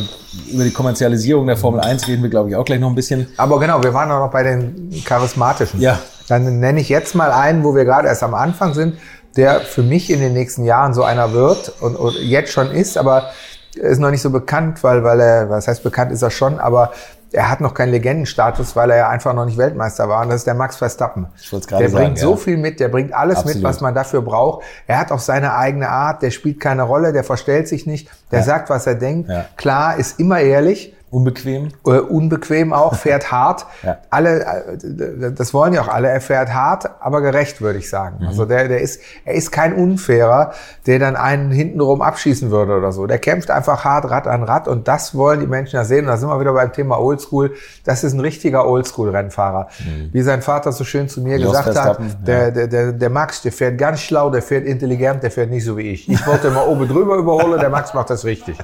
Über 0.53 0.63
die 0.63 0.71
Kommerzialisierung 0.71 1.47
der 1.47 1.57
Formel 1.57 1.79
1 1.81 2.07
reden 2.07 2.23
wir, 2.23 2.29
glaube 2.29 2.49
ich, 2.49 2.55
auch 2.55 2.65
gleich 2.65 2.79
noch 2.79 2.89
ein 2.89 2.95
bisschen. 2.95 3.27
Aber 3.37 3.59
genau, 3.59 3.83
wir 3.83 3.93
waren 3.93 4.09
auch 4.11 4.19
noch 4.19 4.31
bei 4.31 4.43
den 4.43 4.91
charismatischen. 5.05 5.79
Ja. 5.81 5.99
Dann 6.27 6.59
nenne 6.59 6.79
ich 6.79 6.89
jetzt 6.89 7.13
mal 7.15 7.31
einen, 7.31 7.63
wo 7.63 7.75
wir 7.75 7.85
gerade 7.85 8.07
erst 8.07 8.23
am 8.23 8.33
Anfang 8.33 8.73
sind, 8.73 8.95
der 9.37 9.59
für 9.61 9.83
mich 9.83 10.09
in 10.09 10.19
den 10.19 10.33
nächsten 10.33 10.63
Jahren 10.63 10.93
so 10.93 11.03
einer 11.03 11.33
wird 11.33 11.71
und, 11.81 11.95
und 11.95 12.15
jetzt 12.15 12.51
schon 12.51 12.71
ist, 12.71 12.97
aber 12.97 13.29
er 13.77 13.89
ist 13.89 13.99
noch 13.99 14.09
nicht 14.09 14.21
so 14.21 14.29
bekannt, 14.29 14.83
weil, 14.83 15.03
weil 15.03 15.19
er, 15.19 15.49
was 15.49 15.67
heißt 15.67 15.83
bekannt 15.83 16.11
ist 16.13 16.21
er 16.21 16.31
schon, 16.31 16.59
aber 16.59 16.91
er 17.31 17.49
hat 17.49 17.61
noch 17.61 17.73
keinen 17.73 17.91
Legendenstatus, 17.91 18.75
weil 18.75 18.91
er 18.91 18.97
ja 18.97 19.09
einfach 19.09 19.33
noch 19.33 19.45
nicht 19.45 19.57
Weltmeister 19.57 20.07
war. 20.07 20.21
Und 20.21 20.29
das 20.29 20.37
ist 20.37 20.47
der 20.47 20.53
Max 20.53 20.77
Verstappen. 20.77 21.27
Ich 21.39 21.51
wollte 21.51 21.63
es 21.63 21.67
gerade 21.67 21.83
Der 21.83 21.89
sagen, 21.91 22.03
bringt 22.05 22.17
ja. 22.19 22.23
so 22.23 22.35
viel 22.35 22.57
mit, 22.57 22.79
der 22.79 22.87
bringt 22.87 23.13
alles 23.13 23.37
Absolut. 23.37 23.55
mit, 23.57 23.63
was 23.63 23.81
man 23.81 23.93
dafür 23.93 24.21
braucht. 24.21 24.63
Er 24.87 24.99
hat 24.99 25.11
auch 25.11 25.19
seine 25.19 25.55
eigene 25.55 25.89
Art, 25.89 26.21
der 26.21 26.31
spielt 26.31 26.59
keine 26.59 26.83
Rolle, 26.83 27.11
der 27.13 27.23
verstellt 27.23 27.67
sich 27.67 27.85
nicht, 27.85 28.09
der 28.31 28.39
Ja. 28.39 28.45
sagt, 28.45 28.69
was 28.69 28.87
er 28.87 28.95
denkt. 28.95 29.29
Ja. 29.29 29.45
Klar, 29.57 29.97
ist 29.97 30.19
immer 30.19 30.39
ehrlich, 30.39 30.94
Unbequem. 31.15 31.69
äh, 31.85 31.99
unbequem 31.99 32.73
auch, 32.73 32.95
fährt 32.95 33.31
hart. 33.31 33.65
Ja. 33.83 33.97
Alle, 34.09 34.41
äh, 34.45 35.31
das 35.33 35.53
wollen 35.53 35.73
ja 35.73 35.81
auch 35.81 35.87
alle. 35.87 36.09
Er 36.09 36.21
fährt 36.21 36.53
hart, 36.53 36.89
aber 36.99 37.21
gerecht, 37.21 37.61
würde 37.61 37.79
ich 37.79 37.89
sagen. 37.89 38.17
Mhm. 38.21 38.27
Also 38.27 38.45
der, 38.45 38.67
der 38.67 38.81
ist, 38.81 39.01
er 39.23 39.33
ist 39.35 39.51
kein 39.51 39.73
Unfairer, 39.73 40.51
der 40.85 40.99
dann 40.99 41.15
einen 41.15 41.51
hintenrum 41.51 42.01
abschießen 42.01 42.51
würde 42.51 42.75
oder 42.77 42.91
so. 42.91 43.07
Der 43.07 43.19
kämpft 43.19 43.49
einfach 43.51 43.85
hart 43.85 44.09
Rad 44.09 44.27
an 44.27 44.43
Rad 44.43 44.67
und 44.67 44.87
das 44.87 45.15
wollen 45.15 45.39
die 45.39 45.47
Menschen 45.47 45.75
ja 45.77 45.83
sehen. 45.85 46.01
Und 46.05 46.07
da 46.07 46.17
sind 46.17 46.29
wir 46.29 46.39
wieder 46.39 46.53
beim 46.53 46.73
Thema 46.73 46.99
Oldschool. 46.99 47.53
Das 47.85 48.03
ist 48.03 48.13
ein 48.13 48.19
richtiger 48.19 48.67
Oldschool-Rennfahrer. 48.67 49.67
Wie 50.11 50.21
sein 50.21 50.41
Vater 50.41 50.71
so 50.71 50.83
schön 50.83 51.07
zu 51.07 51.21
mir 51.21 51.37
Mhm. 51.37 51.43
Jos 51.43 51.51
gesagt 51.51 51.67
hat, 51.67 51.73
Verstappen, 51.95 52.15
der, 52.25 52.51
der, 52.51 52.67
der, 52.67 52.91
der 52.93 53.09
Max, 53.09 53.41
der 53.41 53.51
fährt 53.51 53.77
ganz 53.77 53.99
schlau, 54.01 54.29
der 54.29 54.41
fährt 54.41 54.65
intelligent, 54.65 55.23
der 55.23 55.31
fährt 55.31 55.49
nicht 55.49 55.65
so 55.65 55.77
wie 55.77 55.91
ich. 55.91 56.09
Ich 56.09 56.25
wollte 56.27 56.47
immer 56.47 56.67
oben 56.67 56.87
drüber 56.87 57.15
überholen, 57.15 57.59
der 57.59 57.69
Max 57.69 57.93
macht 57.93 58.09
das 58.09 58.25
richtig. 58.25 58.57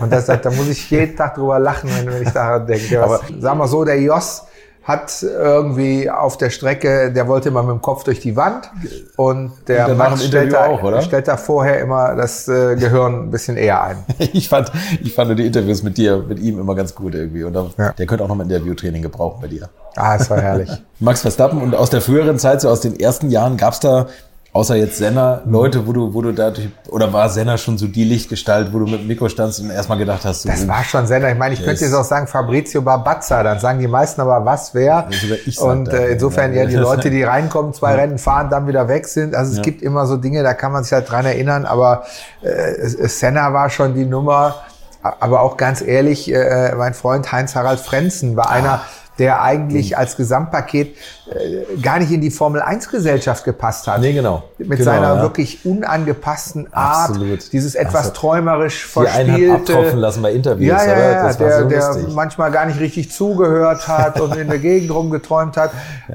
Und 0.00 0.12
das, 0.12 0.26
da 0.26 0.38
muss 0.50 0.68
ich 0.68 0.90
jeden 0.90 1.16
Tag 1.16 1.34
drüber 1.34 1.58
lachen, 1.58 1.90
wenn, 1.96 2.12
wenn 2.12 2.22
ich 2.22 2.30
daran 2.30 2.66
denke. 2.66 3.02
Aber 3.02 3.20
sagen 3.40 3.58
wir 3.58 3.68
so, 3.68 3.84
der 3.84 4.00
Jos 4.00 4.44
hat 4.84 5.22
irgendwie 5.22 6.10
auf 6.10 6.36
der 6.38 6.50
Strecke, 6.50 7.12
der 7.12 7.28
wollte 7.28 7.50
immer 7.50 7.62
mit 7.62 7.70
dem 7.70 7.80
Kopf 7.82 8.02
durch 8.02 8.18
die 8.18 8.34
Wand 8.34 8.68
und 9.16 9.52
der 9.68 9.84
Und 9.84 9.90
danach 9.92 10.10
Max 10.10 10.22
im 10.22 10.26
stellt 10.28 10.52
da, 10.52 10.66
auch, 10.66 10.82
oder? 10.82 11.00
stellt 11.02 11.28
da 11.28 11.36
vorher 11.36 11.78
immer 11.80 12.16
das 12.16 12.48
äh, 12.48 12.74
Gehirn 12.74 13.26
ein 13.26 13.30
bisschen 13.30 13.56
eher 13.56 13.80
ein. 13.80 13.98
Ich 14.18 14.48
fand, 14.48 14.72
ich 15.00 15.14
fand 15.14 15.38
die 15.38 15.46
Interviews 15.46 15.84
mit 15.84 15.98
dir, 15.98 16.16
mit 16.28 16.40
ihm 16.40 16.58
immer 16.58 16.74
ganz 16.74 16.96
gut 16.96 17.14
irgendwie. 17.14 17.44
Und 17.44 17.52
da, 17.52 17.70
Ja. 17.78 17.92
der 17.92 18.06
könnte 18.06 18.24
auch 18.24 18.28
noch 18.28 18.34
mal 18.34 18.42
ein 18.42 18.50
Interviewtraining 18.50 19.02
gebrauchen 19.02 19.38
bei 19.40 19.46
dir. 19.46 19.68
Ah, 19.94 20.16
es 20.16 20.28
war 20.28 20.40
herrlich. 20.40 20.68
Max 20.98 21.20
Verstappen 21.20 21.62
und 21.62 21.76
aus 21.76 21.90
der 21.90 22.00
früheren 22.00 22.40
Zeit, 22.40 22.60
so 22.60 22.68
aus 22.68 22.80
den 22.80 22.98
ersten 22.98 23.30
Jahren, 23.30 23.56
gab's 23.56 23.78
da, 23.78 24.08
außer 24.54 24.76
jetzt 24.76 24.98
Senna, 24.98 25.40
Leute, 25.46 25.86
wo 25.86 25.92
du, 25.92 26.12
wo 26.12 26.20
du 26.20 26.32
da, 26.32 26.50
durch- 26.50 26.68
oder 26.88 27.10
war 27.12 27.28
Senna 27.30 27.56
schon 27.56 27.78
so 27.78 27.86
die 27.86 28.04
Lichtgestalt, 28.04 28.72
wo 28.72 28.80
du 28.80 28.84
mit 28.86 29.00
dem 29.00 29.06
Mikro 29.06 29.28
standst 29.28 29.60
und 29.60 29.70
erstmal 29.70 29.96
gedacht 29.98 30.24
hast, 30.26 30.42
so, 30.42 30.48
Das 30.50 30.68
war 30.68 30.84
schon 30.84 31.06
Sender. 31.06 31.30
Ich 31.32 31.38
meine, 31.38 31.54
ich 31.54 31.64
könnte 31.64 31.82
jetzt 31.84 31.94
auch 31.94 32.04
sagen 32.04 32.26
Fabrizio 32.26 32.82
Barbazza, 32.82 33.42
dann 33.42 33.58
sagen 33.60 33.78
die 33.78 33.88
meisten 33.88 34.20
aber 34.20 34.44
was, 34.44 34.74
wer. 34.74 35.08
Ja, 35.10 35.62
Und 35.62 35.88
äh, 35.88 36.02
ja. 36.02 36.08
insofern 36.08 36.52
ja 36.54 36.66
die 36.66 36.76
Leute, 36.76 37.08
die 37.10 37.22
reinkommen, 37.24 37.72
zwei 37.72 37.94
Rennen 37.94 38.18
fahren, 38.18 38.50
dann 38.50 38.66
wieder 38.66 38.88
weg 38.88 39.06
sind. 39.08 39.34
Also 39.34 39.52
es 39.52 39.56
Ja. 39.58 39.62
gibt 39.62 39.80
immer 39.80 40.04
so 40.06 40.16
Dinge, 40.18 40.42
da 40.42 40.52
kann 40.54 40.72
man 40.72 40.84
sich 40.84 40.92
halt 40.92 41.10
dran 41.10 41.24
erinnern, 41.24 41.64
aber 41.64 42.04
äh, 42.42 42.86
Senna 43.08 43.52
war 43.54 43.70
schon 43.70 43.94
die 43.94 44.04
Nummer. 44.04 44.56
Aber 45.02 45.40
auch 45.40 45.56
ganz 45.56 45.80
ehrlich, 45.80 46.32
äh, 46.32 46.74
mein 46.76 46.94
Freund 46.94 47.32
Heinz-Harald 47.32 47.80
Frenzen 47.80 48.36
war 48.36 48.50
einer, 48.50 48.82
der 49.22 49.40
eigentlich 49.40 49.96
als 49.96 50.16
Gesamtpaket 50.16 50.96
äh, 51.30 51.80
gar 51.80 52.00
nicht 52.00 52.10
in 52.10 52.20
die 52.20 52.32
Formel-1-Gesellschaft 52.32 53.44
gepasst 53.44 53.86
hat. 53.86 54.00
Nee, 54.00 54.12
genau. 54.14 54.42
Mit 54.58 54.78
Genau, 54.78 54.84
seiner 54.84 55.14
ja. 55.14 55.22
wirklich 55.22 55.64
unangepassten 55.64 56.72
Art, 56.72 57.10
Absolut. 57.10 57.52
dieses 57.52 57.76
etwas 57.76 58.06
Also, 58.08 58.10
träumerisch 58.14 58.88
die 58.92 58.98
einen 58.98 59.08
hat 59.08 59.16
verspielte. 59.38 59.54
abtropfen 59.54 59.98
lassen 60.00 60.22
bei 60.22 60.32
Interviews, 60.32 60.68
Ja, 60.82 60.84
ja, 60.84 60.98
ja, 61.12 61.22
das 61.28 61.38
war 61.38 61.46
der, 61.68 61.92
so 61.92 62.00
der 62.00 62.08
manchmal 62.14 62.50
gar 62.50 62.66
nicht 62.66 62.80
richtig 62.80 63.12
zugehört 63.12 63.86
hat 63.86 64.20
und 64.20 64.34
in 64.36 64.48
der 64.48 64.58
Gegend 64.72 64.90
rumgeträumt 64.92 65.56
hat. 65.56 65.70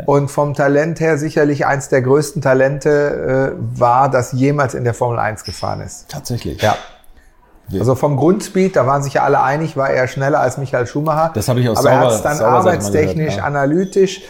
Und 0.06 0.30
vom 0.30 0.54
Talent 0.54 1.00
her 1.00 1.18
sicherlich 1.18 1.66
eins 1.66 1.88
der 1.88 2.02
größten 2.02 2.42
Talente 2.42 3.56
äh, 3.58 3.80
war, 3.80 4.12
das 4.12 4.34
jemals 4.34 4.74
in 4.74 4.84
der 4.84 4.94
Formel 4.94 5.18
1 5.20 5.46
gefahren 5.46 5.80
ist. 5.80 6.10
Tatsächlich. 6.10 6.62
Ja. 6.62 6.76
Also 7.74 7.96
vom 7.96 8.16
Grundspeed, 8.18 8.76
da 8.76 8.88
waren 8.88 9.04
sich 9.04 9.16
ja 9.16 9.24
alle 9.24 9.42
einig, 9.42 9.76
war 9.76 9.90
er 9.90 10.08
schneller 10.08 10.40
als 10.40 10.58
Michael 10.58 10.88
Schumacher. 10.88 11.32
Das 11.34 11.48
habe 11.50 11.60
ich 11.60 11.68
aus 11.70 11.80
Aber 11.80 11.90
er 11.90 11.96
Sauber- 11.96 12.08
hat 12.08 12.16
es 12.16 12.22
dann 12.24 12.42
arbeitstechnisch, 12.42 13.16
gehört, 13.36 13.38
ja. 13.40 13.44
analytisch 13.44 14.22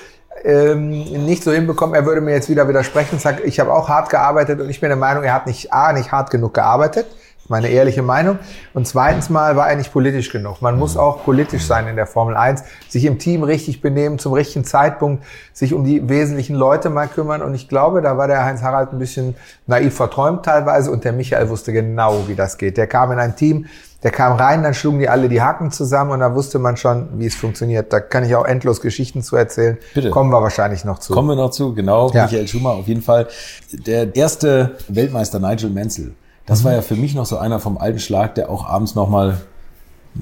ähm, 0.44 0.89
nicht 1.25 1.44
so 1.44 1.51
hinbekommen. 1.51 1.96
Er 1.96 2.06
würde 2.06 2.22
mir 2.22 2.32
jetzt 2.32 2.50
wieder 2.50 2.67
widersprechen 2.67 3.10
und 3.13 3.22
sagt, 3.22 3.44
ich 3.46 3.60
habe 3.60 3.74
auch 3.74 3.89
hart 3.89 4.10
gearbeitet 4.10 4.60
und 4.62 4.70
ich 4.70 4.79
bin 4.79 4.89
der 4.89 4.98
Meinung, 4.98 5.24
er 5.24 5.34
hat 5.34 5.48
nicht 5.48 5.74
A, 5.74 5.94
nicht 5.94 6.12
hart 6.12 6.29
genug 6.29 6.53
gearbeitet, 6.53 7.06
meine 7.50 7.70
ehrliche 7.70 8.01
Meinung. 8.01 8.39
Und 8.74 8.88
zweitens 8.88 9.30
mal 9.30 9.56
war 9.56 9.70
er 9.70 9.75
nicht 9.75 9.92
politisch 9.92 10.32
genug. 10.32 10.62
Man 10.62 10.77
muss 10.77 10.98
auch 10.98 11.24
politisch 11.24 11.63
sein 11.63 11.88
in 11.88 11.96
der 11.96 12.08
Formel 12.08 12.36
1, 12.36 12.63
sich 12.89 13.06
im 13.06 13.20
Team 13.20 13.44
richtig 13.44 13.82
benehmen, 13.82 14.20
zum 14.20 14.34
richtigen 14.34 14.66
Zeitpunkt, 14.66 15.24
sich 15.54 15.74
um 15.74 15.84
die 15.84 16.08
wesentlichen 16.10 16.56
Leute 16.56 16.89
mal 16.89 17.08
kümmern. 17.08 17.42
Und 17.42 17.54
ich 17.54 17.70
glaube, 17.70 18.01
da 18.01 18.18
war 18.18 18.27
der 18.27 18.44
Heinz 18.44 18.62
Harald 18.62 18.92
ein 18.92 19.00
bisschen 19.00 19.36
naiv 19.66 19.96
verträumt 19.96 20.44
teilweise 20.44 20.92
und 20.92 21.04
der 21.04 21.13
Michael 21.13 21.50
wusste 21.50 21.74
genau, 21.74 22.27
wie 22.27 22.36
das 22.36 22.58
geht. 22.58 22.77
Der 22.77 22.88
kam 22.88 23.12
in 23.12 23.20
ein 23.20 23.36
Team, 23.36 23.66
der 24.04 24.12
kam 24.12 24.38
rein, 24.38 24.62
dann 24.62 24.74
schlugen 24.74 25.00
die 25.00 25.10
alle 25.10 25.27
die 25.27 25.42
Haken 25.42 25.72
zusammen 25.72 26.12
und 26.12 26.20
da 26.20 26.36
wusste 26.36 26.60
man 26.60 26.77
schon, 26.77 27.08
wie 27.20 27.25
es 27.25 27.36
funktioniert. 27.36 27.92
Da 27.92 28.00
kann 28.00 28.24
ich 28.24 28.36
auch 28.36 28.46
endlos 28.46 28.80
Geschichten 28.80 29.24
zu 29.24 29.36
erzählen. 29.36 29.77
Bitte. 29.94 30.12
Kommen 30.12 30.32
wir 30.32 30.42
wahrscheinlich 30.42 30.86
noch 30.86 31.00
zu. 31.00 31.13
Kommen 31.13 31.30
wir 31.30 31.36
noch 31.36 31.50
zu, 31.50 31.74
genau. 31.74 32.12
Ja. 32.12 32.25
Michael 32.25 32.48
Schumacher 32.48 32.75
auf 32.77 32.88
jeden 32.88 33.01
Fall. 33.01 33.27
Der 33.72 34.16
erste 34.16 34.77
Weltmeister 34.88 35.39
Nigel 35.39 35.72
Menzel 35.72 36.13
das 36.48 36.63
war 36.63 36.74
ja 36.74 36.82
für 36.82 36.96
mich 36.96 37.13
noch 37.13 37.25
so 37.25 37.38
einer 37.38 37.60
vom 37.60 37.77
alten 37.77 38.00
Schlag, 38.00 38.34
der 38.36 38.50
auch 38.50 38.66
abends 38.66 38.96
nochmal, 38.96 39.38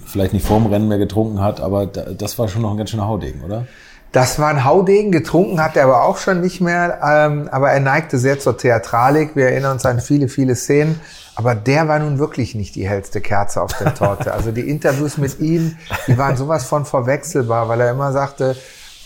vielleicht 0.05 0.33
nicht 0.33 0.45
vorm 0.45 0.65
Rennen 0.65 0.89
mehr 0.89 0.97
getrunken 0.97 1.39
hat, 1.39 1.61
aber 1.61 1.85
das 1.85 2.37
war 2.37 2.49
schon 2.49 2.63
noch 2.63 2.71
ein 2.71 2.77
ganz 2.77 2.89
schöner 2.89 3.07
Haudegen, 3.07 3.43
oder? 3.43 3.65
Das 4.11 4.39
war 4.39 4.47
ein 4.47 4.63
Haudegen, 4.63 5.11
getrunken 5.11 5.61
hat 5.61 5.75
er 5.75 5.83
aber 5.83 6.03
auch 6.03 6.17
schon 6.17 6.41
nicht 6.41 6.61
mehr, 6.61 6.99
ähm, 7.05 7.49
aber 7.51 7.71
er 7.71 7.79
neigte 7.79 8.17
sehr 8.17 8.39
zur 8.39 8.57
Theatralik. 8.57 9.35
Wir 9.35 9.49
erinnern 9.49 9.73
uns 9.73 9.85
an 9.85 9.99
viele, 9.99 10.29
viele 10.29 10.55
Szenen. 10.55 10.99
Aber 11.35 11.53
der 11.53 11.89
war 11.89 11.99
nun 11.99 12.17
wirklich 12.17 12.55
nicht 12.55 12.75
die 12.75 12.87
hellste 12.87 13.19
Kerze 13.19 13.61
auf 13.61 13.73
der 13.73 13.93
Torte. 13.93 14.33
Also 14.33 14.53
die 14.53 14.69
Interviews 14.69 15.17
mit 15.17 15.41
ihm, 15.41 15.75
die 16.07 16.17
waren 16.17 16.37
sowas 16.37 16.63
von 16.63 16.85
verwechselbar, 16.85 17.67
weil 17.67 17.81
er 17.81 17.91
immer 17.91 18.13
sagte, 18.13 18.55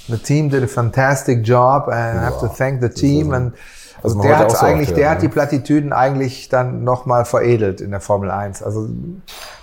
the 0.09 0.17
team 0.17 0.47
did 0.47 0.63
a 0.63 0.67
fantastic 0.67 1.43
job 1.43 1.87
and 1.87 2.19
I 2.19 2.25
have 2.25 2.39
to 2.39 2.47
thank 2.47 2.79
the 2.81 2.89
team. 2.89 3.33
And 3.33 3.53
also 4.01 4.21
der 4.21 4.37
hat 4.37 4.63
eigentlich, 4.63 4.93
der 4.93 5.09
hat 5.09 5.17
ne? 5.17 5.21
die 5.23 5.27
Plattitüden 5.27 5.93
eigentlich 5.93 6.49
dann 6.49 6.83
nochmal 6.83 7.25
veredelt 7.25 7.81
in 7.81 7.91
der 7.91 8.01
Formel 8.01 8.31
1. 8.31 8.63
Also 8.63 8.87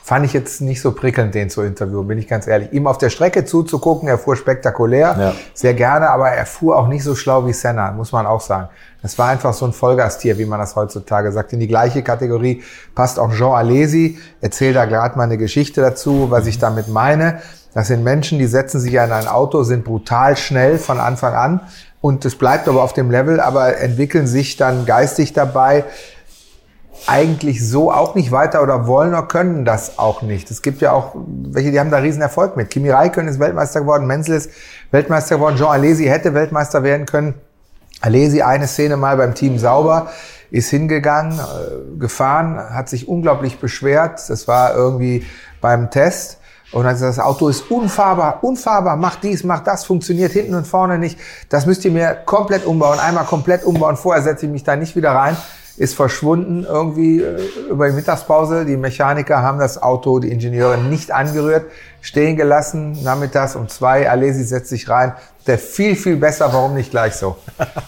fand 0.03 0.25
ich 0.25 0.33
jetzt 0.33 0.61
nicht 0.61 0.81
so 0.81 0.93
prickelnd, 0.93 1.35
den 1.35 1.51
zu 1.51 1.63
interviewen, 1.63 2.07
bin 2.07 2.19
ich 2.19 2.29
ganz 2.29 2.47
ehrlich. 2.47 2.73
Ihm 2.73 2.87
auf 2.87 2.99
der 2.99 3.11
Strecke 3.11 3.45
zuzugucken, 3.45 4.09
er 4.09 4.19
fuhr 4.19 4.37
spektakulär, 4.37 5.17
ja. 5.19 5.33
sehr 5.53 5.75
gerne, 5.75 6.11
aber 6.11 6.29
er 6.29 6.47
fuhr 6.47 6.77
auch 6.77 6.87
nicht 6.87 7.03
so 7.03 7.15
schlau 7.15 7.47
wie 7.47 7.53
Senna, 7.53 7.91
muss 7.93 8.13
man 8.13 8.27
auch 8.27 8.41
sagen. 8.41 8.69
Es 9.03 9.19
war 9.19 9.29
einfach 9.29 9.53
so 9.53 9.67
ein 9.67 9.73
Vollgastier, 9.73 10.39
wie 10.39 10.47
man 10.47 10.59
das 10.59 10.77
heutzutage 10.77 11.33
sagt. 11.33 11.53
In 11.53 11.61
die 11.61 11.69
gleiche 11.69 12.03
Kategorie 12.03 12.63
passt 12.95 13.19
auch 13.19 13.33
Jean 13.33 13.53
Alesi. 13.53 14.19
Erzähl 14.41 14.73
da 14.73 14.85
gerade 14.85 15.17
mal 15.17 15.25
eine 15.25 15.39
Geschichte 15.39 15.81
dazu, 15.81 16.31
was 16.31 16.47
ich 16.47 16.59
damit 16.59 16.89
meine. 16.89 17.41
Das 17.75 17.89
sind 17.89 18.03
Menschen, 18.05 18.39
die 18.39 18.47
setzen 18.47 18.81
sich 18.81 18.95
in 18.95 19.01
ein 19.13 19.29
Auto, 19.29 19.63
sind 19.63 19.85
brutal 19.85 20.37
schnell 20.37 20.79
von 20.79 20.99
Anfang 20.99 21.35
an 21.35 21.61
und 22.07 22.25
es 22.25 22.37
bleibt 22.37 22.69
aber 22.69 22.85
auf 22.85 22.93
dem 22.93 23.11
Level, 23.11 23.41
aber 23.41 23.79
entwickeln 23.79 24.29
sich 24.29 24.57
dann 24.57 24.87
geistig 24.87 25.33
dabei 25.33 25.85
eigentlich 27.09 27.69
so 27.69 27.91
auch 27.91 28.15
nicht 28.15 28.31
weiter 28.31 28.63
oder 28.63 28.87
wollen 28.87 29.09
oder 29.09 29.25
können 29.25 29.65
das 29.65 29.99
auch 29.99 30.23
nicht. 30.23 30.49
Es 30.53 30.63
gibt 30.63 30.81
ja 30.83 30.93
auch 30.93 31.17
welche, 31.17 31.73
die 31.73 31.81
haben 31.81 31.91
da 31.91 31.99
riesen 31.99 32.23
Erfolg 32.23 32.57
mit. 32.57 32.71
Kimi 32.71 32.91
Räikkönen 32.91 33.29
ist 33.29 33.41
Weltmeister 33.41 33.81
geworden, 33.81 34.07
Menzel 34.07 34.37
ist 34.37 34.51
Weltmeister 34.93 35.35
geworden, 35.35 35.57
Jean 35.57 35.67
Alesi 35.67 36.05
hätte 36.05 36.33
Weltmeister 36.33 36.85
werden 36.85 37.07
können. 37.07 37.35
Alesi 38.01 38.41
eine 38.41 38.69
Szene 38.69 38.97
mal 38.97 39.17
beim 39.17 39.35
Team 39.35 39.59
Sauber 39.59 40.07
ist 40.53 40.71
hingegangen, 40.71 41.41
äh, 41.41 41.99
gefahren, 41.99 42.57
hat 42.57 42.89
sich 42.89 43.09
unglaublich 43.09 43.59
beschwert. 43.59 44.31
Das 44.31 44.47
war 44.47 44.77
irgendwie 44.77 45.27
beim 45.61 45.91
Test 45.91 46.39
und 46.73 46.85
dann 46.85 46.97
sagt, 46.97 47.17
das 47.17 47.25
Auto 47.25 47.49
ist 47.49 47.71
unfahrbar, 47.71 48.43
unfahrbar, 48.43 48.97
macht 48.97 49.23
dies, 49.23 49.45
macht 49.45 49.67
das, 49.67 49.85
funktioniert 49.85 50.33
hinten 50.33 50.55
und 50.55 50.67
vorne 50.67 50.99
nicht. 50.99 51.19
Das 51.49 51.65
müsst 51.67 51.85
ihr 51.85 51.93
mir 51.93 52.15
komplett 52.27 52.67
umbauen, 52.67 52.99
einmal 52.99 53.25
komplett 53.25 53.65
umbauen. 53.65 53.97
Vorher 53.97 54.23
setze 54.23 54.47
ich 54.47 54.53
mich 54.53 54.65
da 54.65 54.75
nicht 54.75 54.97
wieder 54.97 55.13
rein. 55.13 55.37
Ist 55.77 55.95
verschwunden 55.95 56.65
irgendwie 56.65 57.21
äh, 57.21 57.39
über 57.71 57.89
die 57.89 57.95
Mittagspause. 57.95 58.65
Die 58.65 58.79
Mechaniker 58.79 59.43
haben 59.43 59.59
das 59.59 59.81
Auto, 59.81 60.19
die 60.19 60.33
Ingenieure 60.33 60.79
nicht 60.79 61.13
angerührt, 61.13 61.67
stehen 62.01 62.37
gelassen. 62.37 63.01
Nachmittags 63.03 63.57
um 63.57 63.69
zwei, 63.69 64.11
Alesi 64.11 64.43
setzt 64.43 64.71
sich 64.71 64.89
rein. 64.89 65.13
Der 65.47 65.59
viel, 65.59 65.95
viel 65.95 66.17
besser, 66.17 66.53
warum 66.53 66.75
nicht 66.75 66.91
gleich 66.91 67.15
so? 67.15 67.37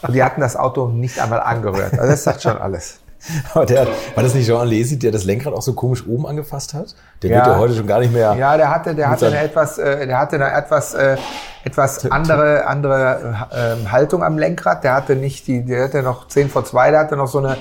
Und 0.02 0.14
die 0.14 0.22
hatten 0.22 0.42
das 0.42 0.54
Auto 0.54 0.88
nicht 0.88 1.18
einmal 1.18 1.40
angerührt. 1.40 1.94
Also 1.94 2.10
das 2.10 2.24
sagt 2.24 2.42
schon 2.42 2.58
alles. 2.58 3.00
Aber 3.54 3.66
der, 3.66 3.86
war 4.14 4.22
das 4.22 4.34
nicht 4.34 4.46
Jean 4.46 4.60
Alesi, 4.60 4.98
der 4.98 5.12
das 5.12 5.24
Lenkrad 5.24 5.52
auch 5.52 5.62
so 5.62 5.72
komisch 5.72 6.06
oben 6.06 6.26
angefasst 6.26 6.74
hat? 6.74 6.94
Der 7.22 7.30
ja. 7.30 7.36
wird 7.36 7.46
ja 7.46 7.58
heute 7.58 7.74
schon 7.74 7.86
gar 7.86 8.00
nicht 8.00 8.12
mehr. 8.12 8.34
Ja, 8.34 8.56
der 8.56 8.70
hatte, 8.70 8.94
der 8.94 9.10
hatte 9.10 9.26
eine 9.26 9.40
etwas, 9.40 9.78
äh, 9.78 10.06
der 10.06 10.18
hatte 10.18 10.36
eine 10.36 10.52
etwas, 10.52 10.94
äh, 10.94 11.16
etwas 11.64 12.10
andere, 12.10 12.66
andere 12.66 13.46
äh, 13.50 13.88
Haltung 13.88 14.22
am 14.22 14.38
Lenkrad. 14.38 14.84
Der 14.84 14.94
hatte 14.94 15.16
nicht 15.16 15.46
die, 15.46 15.64
der 15.64 15.84
hatte 15.84 16.02
noch 16.02 16.28
10 16.28 16.48
vor 16.48 16.64
2, 16.64 16.92
der 16.92 17.00
hatte 17.00 17.16
noch 17.16 17.26
so 17.26 17.38
eine 17.38 17.56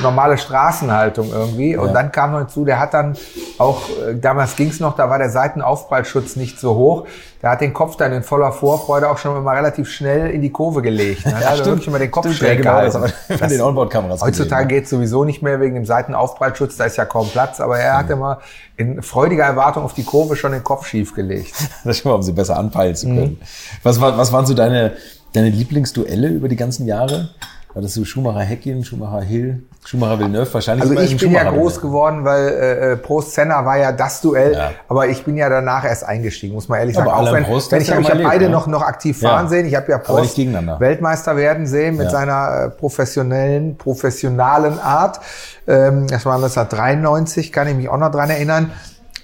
normale 0.00 0.38
Straßenhaltung 0.38 1.30
irgendwie. 1.30 1.76
Und 1.76 1.88
ja. 1.88 1.92
dann 1.92 2.12
kam 2.12 2.32
noch 2.32 2.38
hinzu, 2.38 2.64
der 2.64 2.80
hat 2.80 2.94
dann 2.94 3.16
auch, 3.58 3.82
äh, 3.90 4.14
damals 4.14 4.56
ging's 4.56 4.80
noch, 4.80 4.96
da 4.96 5.10
war 5.10 5.18
der 5.18 5.30
Seitenaufprallschutz 5.30 6.36
nicht 6.36 6.58
so 6.58 6.74
hoch. 6.74 7.06
Der 7.42 7.50
hat 7.50 7.60
den 7.60 7.74
Kopf 7.74 7.96
dann 7.96 8.12
in 8.12 8.22
voller 8.22 8.52
Vorfreude 8.52 9.10
auch 9.10 9.18
schon 9.18 9.42
mal 9.42 9.56
relativ 9.56 9.90
schnell 9.90 10.30
in 10.30 10.42
die 10.42 10.50
Kurve 10.50 10.80
gelegt. 10.80 11.26
Ne? 11.32 11.38
Ja, 11.40 11.50
also 11.50 11.66
wirklich 11.66 11.86
immer 11.86 11.98
den 11.98 12.10
Kopf 12.10 12.24
stimmt, 12.26 12.38
schräg 12.38 12.58
genau, 12.58 12.72
gehalten. 12.72 13.12
Das 13.28 13.48
den 13.48 13.60
Onboard-Kameras 13.60 14.20
Heutzutage 14.20 14.66
geht's 14.66 14.90
sowieso 14.90 15.11
nicht 15.24 15.42
mehr 15.42 15.60
wegen 15.60 15.74
dem 15.74 15.84
Seitenaufprallschutz, 15.84 16.76
da 16.76 16.84
ist 16.84 16.96
ja 16.96 17.04
kaum 17.04 17.28
Platz, 17.28 17.60
aber 17.60 17.78
er 17.78 17.94
mhm. 17.94 17.98
hat 17.98 18.10
immer 18.10 18.40
in 18.76 19.02
freudiger 19.02 19.44
Erwartung 19.44 19.84
auf 19.84 19.94
die 19.94 20.04
Kurve 20.04 20.36
schon 20.36 20.52
den 20.52 20.64
Kopf 20.64 20.86
schief 20.86 21.14
gelegt. 21.14 21.52
das 21.84 21.96
ist 21.96 22.02
schon 22.02 22.10
mal, 22.10 22.16
um 22.16 22.22
sie 22.22 22.32
besser 22.32 22.58
anpeilen 22.58 22.96
zu 22.96 23.06
können. 23.06 23.38
Mhm. 23.40 23.46
Was, 23.82 24.00
war, 24.00 24.16
was 24.16 24.32
waren 24.32 24.46
so 24.46 24.54
deine, 24.54 24.92
deine 25.32 25.50
Lieblingsduelle 25.50 26.28
über 26.28 26.48
die 26.48 26.56
ganzen 26.56 26.86
Jahre? 26.86 27.30
War 27.74 27.80
das 27.80 27.94
so 27.94 28.04
Schumacher 28.04 28.40
Heckin, 28.40 28.84
Schumacher 28.84 29.22
Hill, 29.22 29.62
Schumacher 29.86 30.18
Villeneuve? 30.18 30.52
Wahrscheinlich 30.52 30.90
Also 30.90 31.02
ich 31.02 31.16
bin 31.16 31.32
ja 31.32 31.50
groß 31.50 31.80
geworden, 31.80 32.22
weil 32.24 32.48
äh, 32.48 32.92
äh, 32.92 32.96
Prost 32.96 33.32
Senna 33.32 33.64
war 33.64 33.78
ja 33.78 33.92
das 33.92 34.20
Duell, 34.20 34.52
ja. 34.52 34.72
aber 34.88 35.08
ich 35.08 35.24
bin 35.24 35.38
ja 35.38 35.48
danach 35.48 35.84
erst 35.84 36.04
eingestiegen, 36.04 36.54
muss 36.54 36.68
man 36.68 36.80
ehrlich 36.80 36.94
sagen. 36.94 37.08
Aber 37.08 37.18
auch 37.18 37.32
wenn, 37.32 37.44
Prost 37.44 37.72
wenn 37.72 37.80
ich, 37.80 37.88
ja 37.88 37.98
ich 37.98 38.10
habe 38.10 38.22
beide 38.22 38.44
ne? 38.44 38.50
noch, 38.50 38.66
noch 38.66 38.82
aktiv 38.82 39.20
fahren 39.20 39.46
ja. 39.46 39.48
sehen. 39.48 39.66
Ich 39.66 39.74
habe 39.74 39.90
ja 39.90 39.98
Prost 39.98 40.36
Weltmeister 40.36 41.36
werden 41.36 41.66
sehen 41.66 41.96
mit 41.96 42.10
seiner 42.10 42.64
äh, 42.66 42.70
professionellen, 42.70 43.76
professionalen 43.76 44.78
Art. 44.78 45.20
Ähm, 45.66 46.06
das 46.08 46.26
war 46.26 46.34
1993, 46.34 47.52
kann 47.52 47.68
ich 47.68 47.74
mich 47.74 47.88
auch 47.88 47.96
noch 47.96 48.10
dran 48.10 48.28
erinnern. 48.28 48.70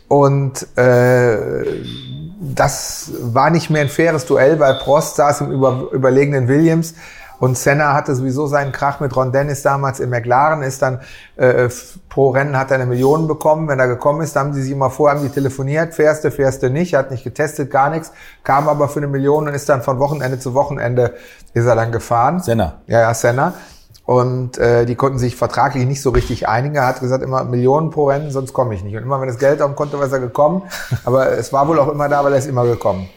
Und 0.09 0.67
äh, 0.79 1.67
das 2.41 3.11
war 3.21 3.51
nicht 3.51 3.69
mehr 3.69 3.83
ein 3.83 3.89
faires 3.91 4.25
Duell, 4.25 4.59
weil 4.59 4.75
Prost 4.77 5.17
saß 5.17 5.43
im 5.43 5.51
über, 5.51 5.89
überlegenen 5.93 6.49
Williams 6.49 6.95
und 7.41 7.57
Senna 7.57 7.95
hatte 7.95 8.15
sowieso 8.15 8.47
seinen 8.47 8.73
Krach 8.73 9.01
mit 9.01 9.15
Ron 9.15 9.33
Dennis 9.33 9.63
damals 9.63 10.01
in 10.01 10.11
McLaren, 10.11 10.63
ist 10.63 10.83
dann 10.83 11.01
äh, 11.37 11.69
pro 12.09 12.31
Rennen 12.31 12.57
hat 12.57 12.71
er 12.71 12.77
eine 12.77 12.87
Million 12.87 13.29
bekommen. 13.29 13.69
Wenn 13.69 13.79
er 13.79 13.87
gekommen 13.87 14.23
ist, 14.23 14.35
haben 14.35 14.53
die 14.53 14.61
sich 14.61 14.73
immer 14.73 14.91
vor, 14.91 15.11
haben 15.11 15.23
die 15.23 15.29
telefoniert, 15.29 15.95
fährste, 15.95 16.31
fährste 16.31 16.71
nicht, 16.71 16.95
hat 16.95 17.11
nicht 17.11 17.25
getestet, 17.25 17.71
gar 17.71 17.91
nichts, 17.91 18.13
kam 18.43 18.69
aber 18.69 18.89
für 18.89 18.99
eine 18.99 19.07
Million 19.07 19.47
und 19.47 19.55
ist 19.55 19.69
dann 19.69 19.83
von 19.83 19.99
Wochenende 19.99 20.39
zu 20.39 20.55
Wochenende 20.55 21.15
ist 21.55 21.67
er 21.67 21.77
dann 21.77 21.93
gefahren. 21.93 22.41
Senna. 22.41 22.75
Ja, 22.87 23.01
ja, 23.01 23.15
Senna. 23.15 23.55
Und 24.05 24.57
äh, 24.57 24.87
die 24.87 24.95
konnten 24.95 25.19
sich 25.19 25.37
vertraglich 25.37 25.87
nicht 25.87 26.01
so 26.01 26.11
richtig 26.11 26.49
einigen. 26.49 26.77
Er 26.77 26.87
hat 26.87 27.01
gesagt, 27.01 27.23
immer 27.23 27.45
Millionen 27.45 27.91
pro 27.91 28.09
Rennen, 28.09 28.31
sonst 28.31 28.55
komme 28.55 28.75
ich 28.75 28.83
nicht. 28.83 28.97
Und 28.97 29.03
immer 29.03 29.21
wenn 29.21 29.29
das 29.29 29.39
Geld 29.39 29.61
haben 29.61 29.77
konnte, 29.77 30.01
war 30.01 30.11
er 30.11 30.19
gekommen. 30.19 30.63
Aber 31.05 31.33
es 31.33 31.53
war 31.53 31.69
wohl 31.69 31.79
auch 31.79 31.89
immer 31.89 32.09
da, 32.09 32.25
weil 32.25 32.33
er 32.33 32.39
ist 32.39 32.49
immer 32.49 32.65
gekommen. 32.65 33.11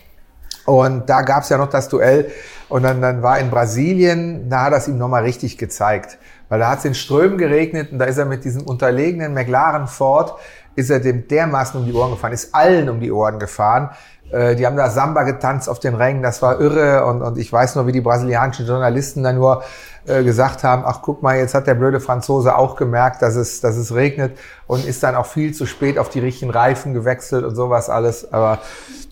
Und 0.66 1.10
da 1.10 1.22
gab 1.22 1.44
es 1.44 1.50
ja 1.50 1.58
noch 1.58 1.70
das 1.70 1.90
Duell. 1.90 2.32
Und 2.70 2.84
dann, 2.84 3.02
dann 3.02 3.22
war 3.22 3.40
in 3.40 3.50
Brasilien, 3.50 4.50
da 4.50 4.64
hat 4.64 4.74
er 4.74 4.78
es 4.78 4.88
ihm 4.88 4.98
nochmal 4.98 5.24
richtig 5.24 5.58
gezeigt. 5.58 6.18
Weil 6.50 6.60
da 6.60 6.70
hat 6.70 6.80
es 6.80 6.86
in 6.86 6.94
Strömen 6.94 7.38
geregnet 7.38 7.92
und 7.92 8.00
da 8.00 8.06
ist 8.06 8.18
er 8.18 8.26
mit 8.26 8.44
diesem 8.44 8.64
unterlegenen 8.64 9.34
McLaren 9.34 9.88
Ford, 9.88 10.38
ist 10.76 10.90
er 10.90 11.00
dem 11.00 11.28
dermaßen 11.28 11.80
um 11.80 11.86
die 11.86 11.94
Ohren 11.94 12.12
gefahren, 12.12 12.34
ist 12.34 12.54
allen 12.54 12.90
um 12.90 13.00
die 13.00 13.12
Ohren 13.12 13.40
gefahren. 13.40 13.90
Äh, 14.32 14.56
die 14.56 14.66
haben 14.66 14.78
da 14.78 14.90
Samba 14.90 15.24
getanzt 15.24 15.70
auf 15.70 15.80
den 15.80 15.96
Rängen, 15.96 16.24
das 16.24 16.42
war 16.42 16.60
irre. 16.60 17.06
Und, 17.06 17.22
und 17.22 17.38
ich 17.38 17.52
weiß 17.52 17.76
nur, 17.76 17.88
wie 17.88 17.92
die 17.92 18.02
brasilianischen 18.02 18.66
Journalisten 18.66 19.24
dann 19.24 19.36
nur 19.36 19.64
äh, 20.08 20.24
gesagt 20.24 20.64
haben, 20.64 20.84
ach 20.86 21.02
guck 21.02 21.22
mal, 21.22 21.38
jetzt 21.38 21.54
hat 21.54 21.68
der 21.68 21.76
blöde 21.76 22.00
Franzose 22.00 22.58
auch 22.58 22.76
gemerkt, 22.76 23.22
dass 23.22 23.36
es, 23.36 23.62
dass 23.62 23.76
es 23.76 23.94
regnet 23.94 24.38
und 24.68 24.86
ist 24.86 25.04
dann 25.04 25.16
auch 25.16 25.26
viel 25.26 25.54
zu 25.54 25.66
spät 25.66 26.00
auf 26.00 26.10
die 26.10 26.20
richtigen 26.20 26.52
Reifen 26.52 26.94
gewechselt 26.94 27.46
und 27.46 27.56
sowas 27.56 27.90
alles. 27.90 28.34
Aber 28.34 28.60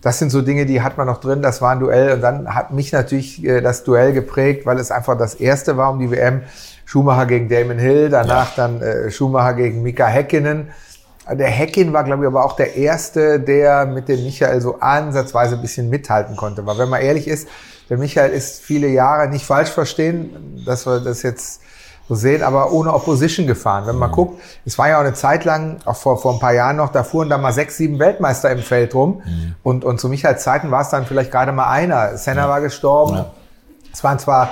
das 0.02 0.18
sind 0.18 0.30
so 0.30 0.42
Dinge, 0.42 0.66
die 0.66 0.82
hat 0.82 0.98
man 0.98 1.06
noch 1.06 1.20
drin, 1.20 1.42
das 1.42 1.62
war 1.62 1.72
ein 1.72 1.80
Duell. 1.80 2.14
Und 2.14 2.22
dann 2.22 2.54
hat 2.54 2.72
mich 2.72 2.92
natürlich 2.92 3.44
äh, 3.44 3.60
das 3.60 3.84
Duell 3.84 4.12
geprägt, 4.12 4.66
weil 4.66 4.78
es 4.78 4.90
einfach 4.90 5.16
das 5.16 5.34
erste 5.34 5.76
war 5.76 5.90
um 5.90 5.98
die 5.98 6.10
WM. 6.10 6.42
Schumacher 6.86 7.26
gegen 7.26 7.48
Damon 7.48 7.78
Hill, 7.78 8.08
danach 8.08 8.56
ja. 8.56 8.66
dann 8.68 8.82
äh, 8.82 9.10
Schumacher 9.12 9.54
gegen 9.54 9.82
Mika 9.82 10.06
Häkkinen. 10.06 10.70
Der 11.28 11.48
Heckin 11.48 11.92
war, 11.92 12.04
glaube 12.04 12.24
ich, 12.24 12.26
aber 12.26 12.44
auch 12.44 12.56
der 12.56 12.76
Erste, 12.76 13.38
der 13.38 13.86
mit 13.86 14.08
dem 14.08 14.24
Michael 14.24 14.60
so 14.60 14.80
ansatzweise 14.80 15.56
ein 15.56 15.62
bisschen 15.62 15.90
mithalten 15.90 16.36
konnte. 16.36 16.66
Weil 16.66 16.78
wenn 16.78 16.88
man 16.88 17.02
ehrlich 17.02 17.28
ist, 17.28 17.48
der 17.88 17.98
Michael 17.98 18.30
ist 18.30 18.60
viele 18.62 18.88
Jahre 18.88 19.28
nicht 19.28 19.44
falsch 19.44 19.70
verstehen, 19.70 20.62
dass 20.64 20.86
wir 20.86 21.00
das 21.00 21.22
jetzt 21.22 21.60
so 22.08 22.16
sehen, 22.16 22.42
aber 22.42 22.72
ohne 22.72 22.92
Opposition 22.92 23.46
gefahren. 23.46 23.86
Wenn 23.86 23.96
man 23.96 24.10
mhm. 24.10 24.14
guckt, 24.14 24.42
es 24.64 24.76
war 24.78 24.88
ja 24.88 24.96
auch 24.96 25.02
eine 25.02 25.14
Zeit 25.14 25.44
lang, 25.44 25.76
auch 25.84 25.96
vor, 25.96 26.20
vor 26.20 26.34
ein 26.34 26.40
paar 26.40 26.52
Jahren 26.52 26.76
noch, 26.76 26.90
da 26.90 27.04
fuhren 27.04 27.28
da 27.28 27.38
mal 27.38 27.52
sechs, 27.52 27.76
sieben 27.76 28.00
Weltmeister 28.00 28.50
im 28.50 28.60
Feld 28.60 28.94
rum. 28.94 29.22
Mhm. 29.24 29.54
Und, 29.62 29.84
und 29.84 30.00
zu 30.00 30.08
Michaels 30.08 30.42
Zeiten 30.42 30.72
war 30.72 30.82
es 30.82 30.88
dann 30.88 31.06
vielleicht 31.06 31.30
gerade 31.30 31.52
mal 31.52 31.68
einer. 31.68 32.16
Senna 32.16 32.42
ja. 32.42 32.48
war 32.48 32.60
gestorben. 32.60 33.16
Ja. 33.16 33.30
Es 33.92 34.02
waren 34.02 34.18
zwar 34.18 34.50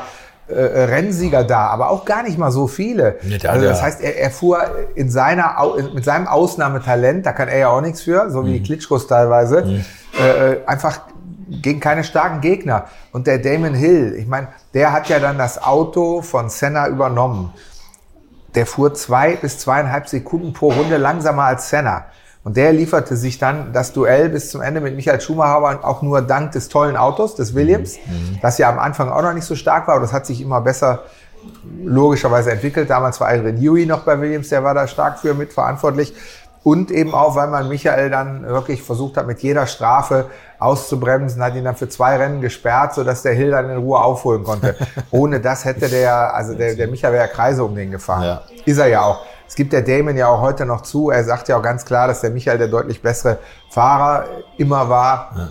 äh, 0.49 0.85
Rennsieger 0.85 1.45
da, 1.45 1.67
aber 1.69 1.90
auch 1.90 2.05
gar 2.05 2.23
nicht 2.23 2.38
mal 2.38 2.50
so 2.50 2.67
viele. 2.67 3.17
Nee, 3.23 3.38
da- 3.38 3.50
also 3.50 3.67
das 3.67 3.78
da- 3.81 3.85
heißt, 3.85 4.00
er, 4.00 4.17
er 4.19 4.31
fuhr 4.31 4.61
in 4.95 5.11
seiner, 5.11 5.57
mit 5.95 6.05
seinem 6.05 6.26
Ausnahmetalent, 6.26 7.26
da 7.26 7.33
kann 7.33 7.49
er 7.49 7.59
ja 7.59 7.69
auch 7.69 7.81
nichts 7.81 8.02
für, 8.02 8.31
so 8.31 8.45
wie 8.45 8.50
Mhm. 8.50 8.52
die 8.55 8.62
Klitschkos 8.62 9.07
teilweise, 9.07 9.83
äh, 10.21 10.52
äh, 10.52 10.67
einfach 10.67 11.00
gegen 11.62 11.81
keine 11.81 12.05
starken 12.05 12.40
Gegner. 12.40 12.85
Und 13.12 13.26
der 13.26 13.38
Damon 13.38 13.75
Hill, 13.75 14.14
ich 14.19 14.26
meine, 14.26 14.49
der 14.75 14.93
hat 14.93 15.09
ja 15.09 15.19
dann 15.19 15.38
das 15.38 15.62
Auto 15.62 16.21
von 16.23 16.49
Senna 16.50 16.88
übernommen. 16.88 17.52
Der 18.55 18.67
fuhr 18.67 18.95
zwei 18.95 19.37
bis 19.37 19.59
zweieinhalb 19.59 20.09
Sekunden 20.09 20.52
pro 20.52 20.69
Runde 20.73 20.97
langsamer 20.97 21.45
als 21.45 21.69
Senna. 21.71 22.07
Und 22.45 22.57
der 22.57 22.73
lieferte 22.73 23.16
sich 23.16 23.38
dann 23.38 23.73
das 23.73 23.92
Duell 23.92 24.28
bis 24.28 24.50
zum 24.50 24.62
Ende 24.62 24.80
mit 24.80 24.97
Michael 24.97 25.21
Schumacher 25.21 25.85
auch 25.87 26.02
nur 26.02 26.23
dank 26.23 26.52
des 26.52 26.68
tollen 26.68 26.97
Autos, 26.97 27.35
des 27.35 27.54
Williams, 27.54 27.99
das 28.40 28.59
ja 28.59 28.68
am 28.71 28.78
Anfang 28.78 29.11
auch 29.11 29.23
noch 29.23 29.35
nicht 29.35 29.45
so 29.45 29.54
stark 29.54 29.87
war, 29.87 29.97
aber 29.97 30.02
das 30.02 30.12
hat 30.12 30.25
sich 30.25 30.40
immer 30.40 30.61
besser 30.61 31.02
logischerweise 31.83 32.50
entwickelt. 32.52 32.90
Damals 32.90 33.21
war 33.21 33.28
Adrian 33.28 33.57
Newey 33.57 33.87
noch 33.87 34.00
bei 34.00 34.21
Williams, 34.21 34.49
der 34.49 34.64
war 34.64 34.75
da 34.75 34.87
stark 34.87 35.18
für 35.18 35.35
mitverantwortlich. 35.35 36.14
Und 36.64 36.90
eben 36.90 37.14
auch, 37.14 37.37
weil 37.37 37.49
man 37.49 37.68
Michael 37.68 38.11
dann 38.11 38.42
wirklich 38.47 38.83
versucht 38.83 39.16
hat, 39.16 39.26
mit 39.26 39.40
jeder 39.40 39.66
Strafe 39.66 40.26
auszubremsen, 40.59 41.42
hat 41.42 41.54
ihn 41.54 41.64
dann 41.64 41.76
für 41.76 41.88
zwei 41.88 42.16
Rennen 42.16 42.40
gesperrt, 42.40 42.95
sodass 42.95 43.23
der 43.23 43.33
Hill 43.33 43.52
dann 43.52 43.71
in 43.71 43.78
Ruhe 43.78 43.99
aufholen 43.99 44.42
konnte. 44.42 44.75
Ohne 45.11 45.40
das 45.40 45.64
hätte 45.64 45.88
der, 45.88 46.35
also 46.35 46.54
der, 46.54 46.75
der 46.75 46.88
Michael 46.88 47.14
wäre 47.14 47.26
ja 47.26 47.33
Kreise 47.33 47.64
um 47.64 47.75
den 47.75 47.90
gefahren. 47.90 48.25
Ja. 48.25 48.42
Ist 48.64 48.78
er 48.78 48.88
ja 48.88 49.02
auch. 49.02 49.23
Es 49.49 49.55
gibt 49.55 49.73
der 49.73 49.83
Damon 49.83 50.17
ja 50.17 50.28
auch 50.28 50.40
heute 50.40 50.64
noch 50.67 50.83
zu. 50.83 51.11
Er 51.11 51.25
sagt 51.25 51.49
ja 51.49 51.57
auch 51.57 51.62
ganz 51.62 51.85
klar, 51.85 52.07
dass 52.07 52.21
der 52.21 52.31
Michael 52.31 52.59
der 52.59 52.69
deutlich 52.69 53.02
bessere 53.02 53.38
Fahrer 53.71 54.26
immer 54.59 54.88
war. 54.88 55.50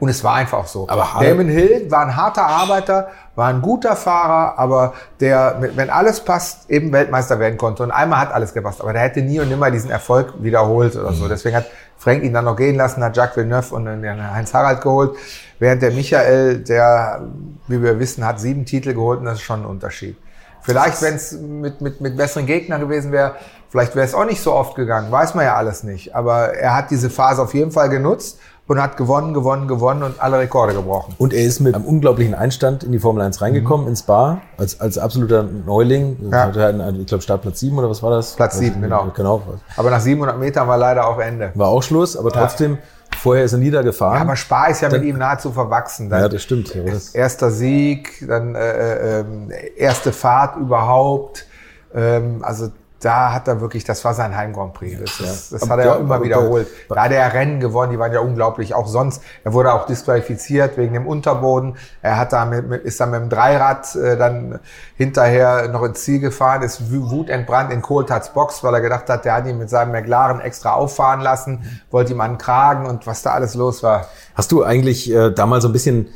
Und 0.00 0.08
es 0.08 0.24
war 0.24 0.34
einfach 0.34 0.66
so. 0.66 0.88
Aber 0.88 1.06
Damon 1.20 1.46
Hill 1.48 1.90
war 1.90 2.00
ein 2.06 2.16
harter 2.16 2.46
Arbeiter, 2.46 3.08
war 3.36 3.48
ein 3.48 3.60
guter 3.60 3.94
Fahrer, 3.96 4.58
aber 4.58 4.94
der, 5.20 5.56
wenn 5.76 5.90
alles 5.90 6.20
passt, 6.20 6.70
eben 6.70 6.90
Weltmeister 6.90 7.38
werden 7.38 7.58
konnte. 7.58 7.82
Und 7.82 7.90
einmal 7.90 8.18
hat 8.20 8.32
alles 8.32 8.54
gepasst. 8.54 8.80
Aber 8.80 8.94
der 8.94 9.02
hätte 9.02 9.20
nie 9.20 9.38
und 9.40 9.48
nimmer 9.50 9.70
diesen 9.70 9.90
Erfolg 9.90 10.32
wiederholt 10.42 10.96
oder 10.96 11.10
Mhm. 11.10 11.14
so. 11.16 11.28
Deswegen 11.28 11.54
hat 11.56 11.66
Frank 11.98 12.22
ihn 12.22 12.32
dann 12.32 12.46
noch 12.46 12.56
gehen 12.56 12.76
lassen, 12.76 13.04
hat 13.04 13.14
Jacques 13.14 13.36
Villeneuve 13.36 13.74
und 13.74 13.84
den 13.84 14.32
Heinz 14.34 14.54
Harald 14.54 14.80
geholt. 14.80 15.16
Während 15.58 15.82
der 15.82 15.90
Michael, 15.90 16.60
der, 16.64 17.20
wie 17.68 17.82
wir 17.82 17.98
wissen, 18.00 18.24
hat 18.26 18.40
sieben 18.40 18.64
Titel 18.64 18.94
geholt 18.94 19.18
und 19.20 19.26
das 19.26 19.34
ist 19.34 19.42
schon 19.42 19.60
ein 19.60 19.66
Unterschied. 19.66 20.16
Vielleicht, 20.62 21.00
wenn 21.02 21.14
es 21.14 21.32
mit, 21.32 21.80
mit, 21.80 22.00
mit 22.00 22.16
besseren 22.16 22.46
Gegnern 22.46 22.80
gewesen 22.80 23.12
wäre, 23.12 23.34
vielleicht 23.68 23.94
wäre 23.94 24.06
es 24.06 24.14
auch 24.14 24.24
nicht 24.24 24.42
so 24.42 24.52
oft 24.52 24.74
gegangen, 24.74 25.10
weiß 25.10 25.34
man 25.34 25.44
ja 25.44 25.56
alles 25.56 25.82
nicht. 25.82 26.14
Aber 26.14 26.54
er 26.54 26.74
hat 26.74 26.90
diese 26.90 27.10
Phase 27.10 27.42
auf 27.42 27.54
jeden 27.54 27.70
Fall 27.70 27.88
genutzt 27.88 28.38
und 28.70 28.80
hat 28.80 28.96
gewonnen, 28.96 29.34
gewonnen, 29.34 29.66
gewonnen 29.66 30.04
und 30.04 30.22
alle 30.22 30.38
Rekorde 30.38 30.74
gebrochen. 30.74 31.16
Und 31.18 31.32
er 31.32 31.42
ist 31.42 31.58
mit 31.58 31.74
einem 31.74 31.84
unglaublichen 31.84 32.34
Einstand 32.34 32.84
in 32.84 32.92
die 32.92 33.00
Formel 33.00 33.20
1 33.24 33.42
reingekommen, 33.42 33.88
ins 33.88 33.98
Spa, 34.00 34.42
als, 34.58 34.80
als 34.80 34.96
absoluter 34.96 35.42
Neuling. 35.42 36.18
Mhm. 36.20 36.32
Ja. 36.32 36.42
Hatte 36.42 36.60
er 36.60 36.68
einen, 36.68 37.00
ich 37.00 37.08
glaube, 37.08 37.22
Startplatz 37.22 37.58
7 37.58 37.76
oder 37.76 37.90
was 37.90 38.00
war 38.00 38.12
das? 38.12 38.36
Platz 38.36 38.58
sieben, 38.58 38.80
genau. 38.80 39.10
Genau. 39.16 39.42
Aber 39.76 39.90
nach 39.90 39.98
700 39.98 40.38
Metern 40.38 40.68
war 40.68 40.78
leider 40.78 41.08
auch 41.08 41.18
Ende. 41.18 41.50
War 41.56 41.66
auch 41.66 41.82
Schluss, 41.82 42.16
aber 42.16 42.30
trotzdem, 42.30 42.78
vorher 43.20 43.44
ist 43.44 43.52
er 43.52 43.58
niedergefahren. 43.58 44.20
Aber 44.20 44.36
Spa 44.36 44.66
ist 44.66 44.80
ja 44.80 44.88
mit 44.88 45.02
ihm 45.04 45.18
nahezu 45.18 45.52
verwachsen. 45.52 46.08
Dann 46.08 46.22
ja, 46.22 46.28
das 46.28 46.42
stimmt. 46.42 46.74
Ja, 46.74 46.82
erster 47.12 47.50
Sieg, 47.50 48.24
dann 48.26 48.54
äh, 48.54 49.20
ähm, 49.20 49.50
erste 49.76 50.12
Fahrt 50.12 50.56
überhaupt. 50.56 51.46
Ähm, 51.94 52.42
also 52.42 52.70
da 53.00 53.32
hat 53.32 53.48
er 53.48 53.60
wirklich, 53.60 53.84
das 53.84 54.04
war 54.04 54.12
sein 54.12 54.36
Heim 54.36 54.52
Grand 54.52 54.74
Prix. 54.74 55.00
Das, 55.00 55.50
das 55.50 55.62
Aber 55.62 55.72
hat 55.72 55.78
er 55.80 55.86
ja 55.86 55.94
immer 55.96 56.22
wiederholt. 56.22 56.68
Da 56.88 57.04
hat 57.04 57.12
er 57.12 57.32
Rennen 57.32 57.58
gewonnen, 57.58 57.92
die 57.92 57.98
waren 57.98 58.12
ja 58.12 58.20
unglaublich. 58.20 58.74
Auch 58.74 58.86
sonst, 58.86 59.22
er 59.42 59.54
wurde 59.54 59.72
auch 59.72 59.86
disqualifiziert 59.86 60.76
wegen 60.76 60.92
dem 60.92 61.06
Unterboden. 61.06 61.76
Er 62.02 62.18
hat 62.18 62.32
da 62.34 62.44
mit, 62.44 62.84
ist 62.84 63.00
dann 63.00 63.10
mit 63.10 63.20
dem 63.22 63.28
Dreirad 63.30 63.94
äh, 63.96 64.18
dann 64.18 64.60
hinterher 64.96 65.68
noch 65.68 65.82
ins 65.82 66.04
Ziel 66.04 66.20
gefahren, 66.20 66.62
ist 66.62 66.92
wutentbrannt 66.92 67.72
in 67.72 67.80
Kohltats 67.80 68.34
Box, 68.34 68.62
weil 68.62 68.74
er 68.74 68.82
gedacht 68.82 69.08
hat, 69.08 69.24
der 69.24 69.34
hat 69.34 69.46
ihn 69.46 69.58
mit 69.58 69.70
seinem 69.70 69.92
McLaren 69.92 70.40
extra 70.40 70.74
auffahren 70.74 71.20
lassen, 71.20 71.82
wollte 71.90 72.12
ihm 72.12 72.20
an 72.20 72.32
den 72.32 72.38
Kragen 72.38 72.86
und 72.86 73.06
was 73.06 73.22
da 73.22 73.30
alles 73.30 73.54
los 73.54 73.82
war. 73.82 74.06
Hast 74.34 74.52
du 74.52 74.62
eigentlich 74.62 75.10
äh, 75.10 75.30
damals 75.30 75.62
so 75.62 75.70
ein 75.70 75.72
bisschen 75.72 76.08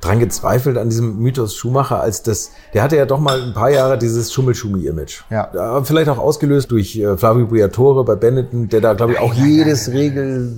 dran 0.00 0.18
gezweifelt 0.18 0.78
an 0.78 0.88
diesem 0.88 1.18
Mythos 1.18 1.54
Schumacher, 1.54 2.00
als 2.00 2.22
das, 2.22 2.52
der 2.72 2.82
hatte 2.82 2.96
ja 2.96 3.04
doch 3.06 3.20
mal 3.20 3.42
ein 3.42 3.52
paar 3.52 3.70
Jahre 3.70 3.98
dieses 3.98 4.32
Schummel-Schumi-Image. 4.32 5.22
Ja. 5.30 5.82
Vielleicht 5.84 6.08
auch 6.08 6.18
ausgelöst 6.18 6.70
durch 6.70 6.96
äh, 6.96 7.16
Flavio 7.16 7.46
Briatore 7.46 8.04
bei 8.04 8.14
Benetton, 8.14 8.68
der 8.68 8.80
da, 8.80 8.94
glaube 8.94 9.12
ich, 9.12 9.18
auch 9.18 9.34
nein, 9.34 9.46
jedes 9.46 9.88
Regellückchen 9.88 10.54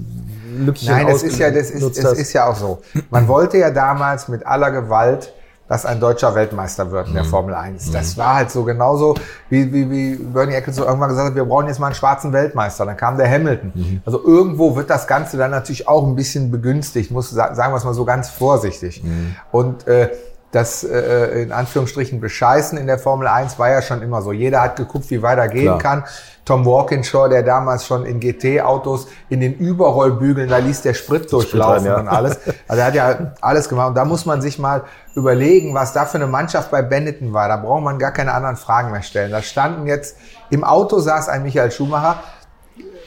Nein, 0.86 1.06
das 1.08 1.22
ist 1.22 1.38
ja, 1.38 1.50
das 1.50 1.70
ist, 1.70 2.04
hat. 2.04 2.16
ist 2.16 2.32
ja 2.32 2.46
auch 2.48 2.56
so. 2.56 2.82
Man 3.10 3.26
wollte 3.26 3.58
ja 3.58 3.70
damals 3.70 4.28
mit 4.28 4.46
aller 4.46 4.70
Gewalt, 4.70 5.32
dass 5.72 5.86
ein 5.86 6.00
deutscher 6.00 6.34
Weltmeister 6.34 6.90
wird 6.90 7.08
in 7.08 7.14
der 7.14 7.24
Formel 7.24 7.54
1. 7.54 7.92
Das 7.92 8.18
war 8.18 8.34
halt 8.34 8.50
so 8.50 8.62
genauso, 8.62 9.14
wie, 9.48 9.72
wie, 9.72 9.90
wie 9.90 10.16
Bernie 10.16 10.52
Eccleston 10.52 10.84
irgendwann 10.84 11.08
gesagt 11.08 11.28
hat, 11.30 11.34
wir 11.34 11.46
brauchen 11.46 11.66
jetzt 11.66 11.78
mal 11.80 11.86
einen 11.86 11.94
schwarzen 11.94 12.30
Weltmeister. 12.34 12.84
Dann 12.84 12.98
kam 12.98 13.16
der 13.16 13.26
Hamilton. 13.30 13.72
Also 14.04 14.22
irgendwo 14.22 14.76
wird 14.76 14.90
das 14.90 15.06
Ganze 15.06 15.38
dann 15.38 15.50
natürlich 15.50 15.88
auch 15.88 16.06
ein 16.06 16.14
bisschen 16.14 16.50
begünstigt, 16.50 17.10
muss 17.10 17.30
sa- 17.30 17.54
sagen 17.54 17.72
wir 17.72 17.78
es 17.78 17.84
mal 17.84 17.94
so 17.94 18.04
ganz 18.04 18.28
vorsichtig. 18.28 19.02
Und 19.50 19.86
äh, 19.88 20.10
das 20.52 20.84
äh, 20.84 21.42
in 21.42 21.50
Anführungsstrichen 21.50 22.20
Bescheißen 22.20 22.76
in 22.78 22.86
der 22.86 22.98
Formel 22.98 23.26
1 23.26 23.58
war 23.58 23.70
ja 23.70 23.80
schon 23.80 24.02
immer 24.02 24.20
so. 24.20 24.32
Jeder 24.32 24.60
hat 24.60 24.76
geguckt, 24.76 25.10
wie 25.10 25.22
weiter 25.22 25.48
gehen 25.48 25.64
Klar. 25.64 25.78
kann. 25.78 26.04
Tom 26.44 26.66
Walkinshaw, 26.66 27.28
der 27.28 27.42
damals 27.42 27.86
schon 27.86 28.04
in 28.04 28.20
GT-Autos 28.20 29.06
in 29.30 29.40
den 29.40 29.54
Überrollbügeln, 29.54 30.48
da 30.48 30.58
ließ 30.58 30.82
der 30.82 30.92
Sprit 30.92 31.32
durchlaufen 31.32 31.86
ja. 31.86 31.98
und 31.98 32.08
alles. 32.08 32.38
Also 32.68 32.80
er 32.80 32.86
hat 32.86 32.94
ja 32.94 33.32
alles 33.40 33.68
gemacht. 33.68 33.88
Und 33.88 33.94
da 33.94 34.04
muss 34.04 34.26
man 34.26 34.42
sich 34.42 34.58
mal 34.58 34.82
überlegen, 35.14 35.72
was 35.72 35.92
da 35.92 36.04
für 36.04 36.16
eine 36.18 36.26
Mannschaft 36.26 36.70
bei 36.70 36.82
Benetton 36.82 37.32
war. 37.32 37.48
Da 37.48 37.56
braucht 37.56 37.82
man 37.82 37.98
gar 37.98 38.10
keine 38.10 38.34
anderen 38.34 38.56
Fragen 38.56 38.90
mehr 38.90 39.02
stellen. 39.02 39.30
Da 39.30 39.40
standen 39.40 39.86
jetzt, 39.86 40.16
im 40.50 40.64
Auto 40.64 40.98
saß 40.98 41.28
ein 41.28 41.44
Michael 41.44 41.70
Schumacher, 41.70 42.22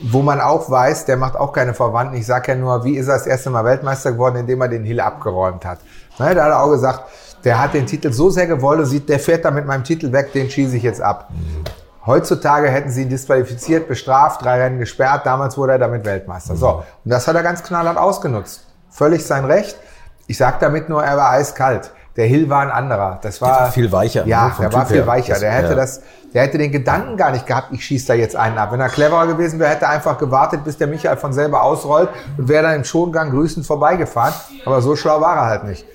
wo 0.02 0.22
man 0.22 0.42
auch 0.42 0.70
weiß, 0.70 1.06
der 1.06 1.18
macht 1.18 1.36
auch 1.36 1.54
keine 1.54 1.74
Verwandten. 1.74 2.16
Ich 2.16 2.26
sage 2.26 2.54
ja 2.54 2.58
nur, 2.58 2.84
wie 2.84 2.96
ist 2.96 3.08
er 3.08 3.16
das 3.16 3.28
erste 3.28 3.50
Mal 3.50 3.66
Weltmeister 3.66 4.14
geworden, 4.14 4.38
indem 4.38 4.62
er 4.62 4.70
den 4.70 4.84
Hill 4.84 5.00
abgeräumt 5.00 5.66
hat. 5.66 5.80
Ne, 6.18 6.34
da 6.34 6.46
hat 6.46 6.52
er 6.52 6.64
auch 6.64 6.72
gesagt, 6.72 7.04
der 7.46 7.62
hat 7.62 7.74
den 7.74 7.86
Titel 7.86 8.12
so 8.12 8.30
sehr 8.30 8.48
gewollt, 8.48 8.86
sieht, 8.88 9.08
der 9.08 9.20
fährt 9.20 9.46
da 9.46 9.52
mit 9.52 9.66
meinem 9.66 9.84
Titel 9.84 10.12
weg, 10.12 10.34
den 10.34 10.50
schieße 10.50 10.76
ich 10.78 10.84
jetzt 10.84 11.02
ab. 11.02 11.30
Heutzutage 12.06 12.68
hätten 12.70 12.92
sie 12.92 13.04
ihn 13.04 13.10
disqualifiziert, 13.10 13.88
bestraft, 13.88 14.44
drei 14.44 14.62
Rennen 14.62 14.78
gesperrt. 14.80 15.26
Damals 15.26 15.58
wurde 15.58 15.74
er 15.74 15.80
damit 15.80 16.06
Weltmeister. 16.06 16.56
So, 16.56 16.70
und 17.04 17.10
das 17.12 17.28
hat 17.28 17.36
er 17.36 17.42
ganz 17.44 17.64
knallhart 17.64 17.98
ausgenutzt. 17.98 18.66
Völlig 18.92 19.26
sein 19.26 19.46
Recht. 19.46 19.76
Ich 20.28 20.38
sage 20.38 20.58
damit 20.60 20.88
nur, 20.90 21.04
er 21.04 21.18
war 21.18 21.32
eiskalt. 21.32 21.92
Der 22.16 22.28
Hill 22.28 22.48
war 22.50 22.62
ein 22.62 22.70
anderer. 22.72 23.20
Das 23.24 23.42
war, 23.42 23.60
war 23.62 23.72
viel 23.72 23.92
weicher, 23.92 24.24
ne, 24.24 24.30
Ja, 24.30 24.50
vom 24.52 24.64
der 24.64 24.74
war 24.74 24.82
Typ 24.82 24.88
viel 24.90 24.98
her. 24.98 25.08
weicher. 25.08 25.34
Das- 25.34 25.40
Der 25.42 25.52
hätte 25.52 25.70
ja. 25.70 25.76
das, 25.76 26.02
der 26.34 26.44
hätte 26.44 26.58
den 26.58 26.72
Gedanken 26.72 27.18
gar 27.18 27.32
nicht 27.32 27.46
gehabt, 27.46 27.70
ich 27.72 27.84
schieße 27.84 28.08
da 28.08 28.14
jetzt 28.14 28.36
einen 28.36 28.58
ab. 28.58 28.72
Wenn 28.72 28.80
er 28.80 28.90
cleverer 28.90 29.28
gewesen 29.28 29.60
wäre, 29.60 29.72
hätte 29.72 29.86
er 29.86 29.92
einfach 29.92 30.18
gewartet, 30.18 30.64
bis 30.64 30.78
der 30.78 30.88
Michael 30.88 31.18
von 31.18 31.34
selber 31.34 31.64
ausrollt 31.64 32.10
und 32.38 32.48
wäre 32.48 32.64
dann 32.64 32.76
im 32.76 32.84
Schongang 32.86 33.32
grüßend 33.32 33.66
vorbeigefahren. 33.66 34.34
Aber 34.66 34.82
so 34.82 34.96
schlau 34.96 35.20
war 35.22 35.36
er 35.38 35.46
halt 35.46 35.64
nicht. 35.66 35.86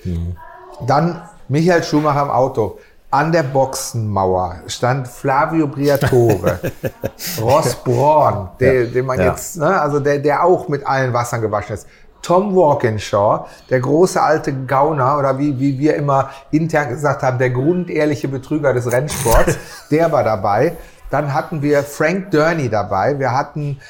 Dann 0.85 1.21
Michael 1.51 1.83
Schumacher 1.83 2.21
im 2.23 2.29
Auto. 2.29 2.79
An 3.09 3.33
der 3.33 3.43
Boxenmauer 3.43 4.61
stand 4.67 5.05
Flavio 5.05 5.67
Briatore, 5.67 6.59
Ross 7.41 7.75
Braun, 7.75 8.47
der, 8.57 8.85
den 8.85 9.05
man 9.05 9.19
Ja. 9.19 9.25
jetzt, 9.31 9.57
ne, 9.57 9.81
also 9.81 9.99
der, 9.99 10.19
der 10.19 10.45
auch 10.45 10.69
mit 10.69 10.87
allen 10.87 11.11
Wassern 11.11 11.41
gewaschen 11.41 11.73
ist. 11.73 11.87
Tom 12.21 12.55
Walkinshaw, 12.55 13.47
der 13.69 13.81
große 13.81 14.21
alte 14.21 14.53
Gauner 14.65 15.17
oder 15.19 15.37
wie, 15.37 15.59
wie 15.59 15.77
wir 15.77 15.95
immer 15.95 16.29
intern 16.51 16.87
gesagt 16.87 17.21
haben, 17.21 17.37
der 17.37 17.49
grundehrliche 17.49 18.29
Betrüger 18.29 18.73
des 18.73 18.89
Rennsports, 18.89 19.57
der 19.91 20.09
war 20.13 20.23
dabei. 20.23 20.77
Dann 21.09 21.33
hatten 21.33 21.61
wir 21.61 21.83
Frank 21.83 22.31
Durney 22.31 22.69
dabei. 22.69 23.19
Wir 23.19 23.33
hatten 23.35 23.81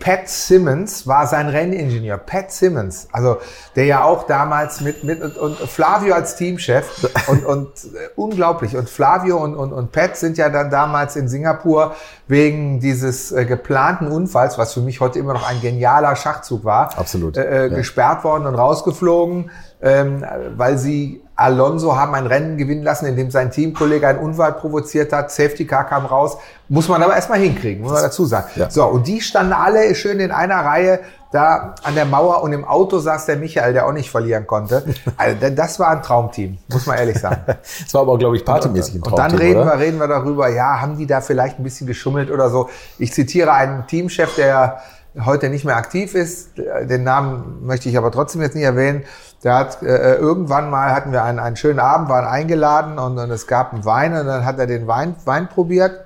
Pat 0.00 0.28
Simmons 0.28 1.06
war 1.06 1.26
sein 1.26 1.48
Renningenieur. 1.48 2.16
Pat 2.16 2.50
Simmons, 2.50 3.06
also 3.12 3.36
der 3.76 3.84
ja 3.84 4.02
auch 4.02 4.24
damals 4.26 4.80
mit, 4.80 5.04
mit 5.04 5.22
und, 5.22 5.36
und 5.36 5.56
Flavio 5.56 6.14
als 6.14 6.36
Teamchef 6.36 7.06
und, 7.28 7.44
und 7.44 7.68
äh, 7.84 8.08
unglaublich. 8.16 8.76
Und 8.76 8.88
Flavio 8.88 9.36
und, 9.36 9.54
und, 9.54 9.72
und 9.72 9.92
Pat 9.92 10.16
sind 10.16 10.38
ja 10.38 10.48
dann 10.48 10.70
damals 10.70 11.16
in 11.16 11.28
Singapur 11.28 11.94
wegen 12.26 12.80
dieses 12.80 13.30
äh, 13.30 13.44
geplanten 13.44 14.08
Unfalls, 14.08 14.56
was 14.56 14.72
für 14.72 14.80
mich 14.80 15.00
heute 15.00 15.18
immer 15.18 15.34
noch 15.34 15.48
ein 15.48 15.60
genialer 15.60 16.16
Schachzug 16.16 16.64
war, 16.64 16.98
Absolut, 16.98 17.36
äh, 17.36 17.66
äh, 17.66 17.68
ja. 17.68 17.76
gesperrt 17.76 18.24
worden 18.24 18.46
und 18.46 18.54
rausgeflogen, 18.54 19.50
ähm, 19.82 20.24
weil 20.56 20.78
sie 20.78 21.22
Alonso 21.40 21.96
haben 21.96 22.14
ein 22.14 22.26
Rennen 22.26 22.58
gewinnen 22.58 22.82
lassen, 22.82 23.06
in 23.06 23.16
dem 23.16 23.30
sein 23.30 23.50
Teamkollege 23.50 24.06
einen 24.06 24.18
Unfall 24.18 24.52
provoziert 24.52 25.10
hat. 25.12 25.30
Safety 25.30 25.66
Car 25.66 25.84
kam 25.84 26.04
raus. 26.04 26.36
Muss 26.68 26.86
man 26.88 27.02
aber 27.02 27.14
erstmal 27.14 27.38
hinkriegen, 27.38 27.82
muss 27.82 27.92
man 27.92 28.02
dazu 28.02 28.26
sagen. 28.26 28.48
Ja. 28.56 28.70
So, 28.70 28.84
und 28.84 29.06
die 29.06 29.22
standen 29.22 29.54
alle 29.54 29.94
schön 29.94 30.20
in 30.20 30.32
einer 30.32 30.56
Reihe 30.56 31.00
da 31.32 31.74
an 31.82 31.94
der 31.94 32.04
Mauer 32.04 32.42
und 32.42 32.52
im 32.52 32.64
Auto 32.64 32.98
saß 32.98 33.24
der 33.26 33.36
Michael, 33.36 33.72
der 33.72 33.86
auch 33.86 33.92
nicht 33.92 34.10
verlieren 34.10 34.46
konnte. 34.46 34.84
Also, 35.16 35.50
das 35.50 35.78
war 35.78 35.90
ein 35.90 36.02
Traumteam, 36.02 36.58
muss 36.68 36.86
man 36.86 36.98
ehrlich 36.98 37.18
sagen. 37.18 37.42
Es 37.86 37.94
war 37.94 38.02
aber, 38.02 38.18
glaube 38.18 38.36
ich, 38.36 38.44
partymäßig 38.44 38.96
ein 38.96 39.02
Und 39.02 39.18
dann 39.18 39.30
Traumteam, 39.30 39.40
reden 39.40 39.60
oder? 39.60 39.72
wir, 39.72 39.78
reden 39.78 39.98
wir 39.98 40.08
darüber, 40.08 40.48
ja, 40.48 40.80
haben 40.80 40.98
die 40.98 41.06
da 41.06 41.20
vielleicht 41.20 41.58
ein 41.58 41.62
bisschen 41.62 41.86
geschummelt 41.86 42.30
oder 42.30 42.50
so. 42.50 42.68
Ich 42.98 43.12
zitiere 43.12 43.52
einen 43.52 43.86
Teamchef, 43.86 44.34
der 44.34 44.80
heute 45.24 45.48
nicht 45.48 45.64
mehr 45.64 45.76
aktiv 45.76 46.14
ist, 46.14 46.50
den 46.56 47.02
Namen 47.02 47.66
möchte 47.66 47.88
ich 47.88 47.98
aber 47.98 48.12
trotzdem 48.12 48.42
jetzt 48.42 48.54
nicht 48.54 48.64
erwähnen, 48.64 49.04
Der 49.42 49.54
hat 49.54 49.82
äh, 49.82 50.16
irgendwann 50.16 50.68
mal 50.68 50.92
hatten 50.92 51.12
wir 51.12 51.24
einen, 51.24 51.38
einen 51.38 51.56
schönen 51.56 51.78
Abend, 51.78 52.08
waren 52.08 52.26
eingeladen 52.26 52.98
und, 52.98 53.18
und 53.18 53.30
es 53.30 53.46
gab 53.46 53.72
einen 53.72 53.84
Wein 53.84 54.12
und 54.12 54.26
dann 54.26 54.44
hat 54.44 54.58
er 54.58 54.66
den 54.66 54.86
Wein, 54.86 55.16
Wein 55.24 55.48
probiert. 55.48 56.04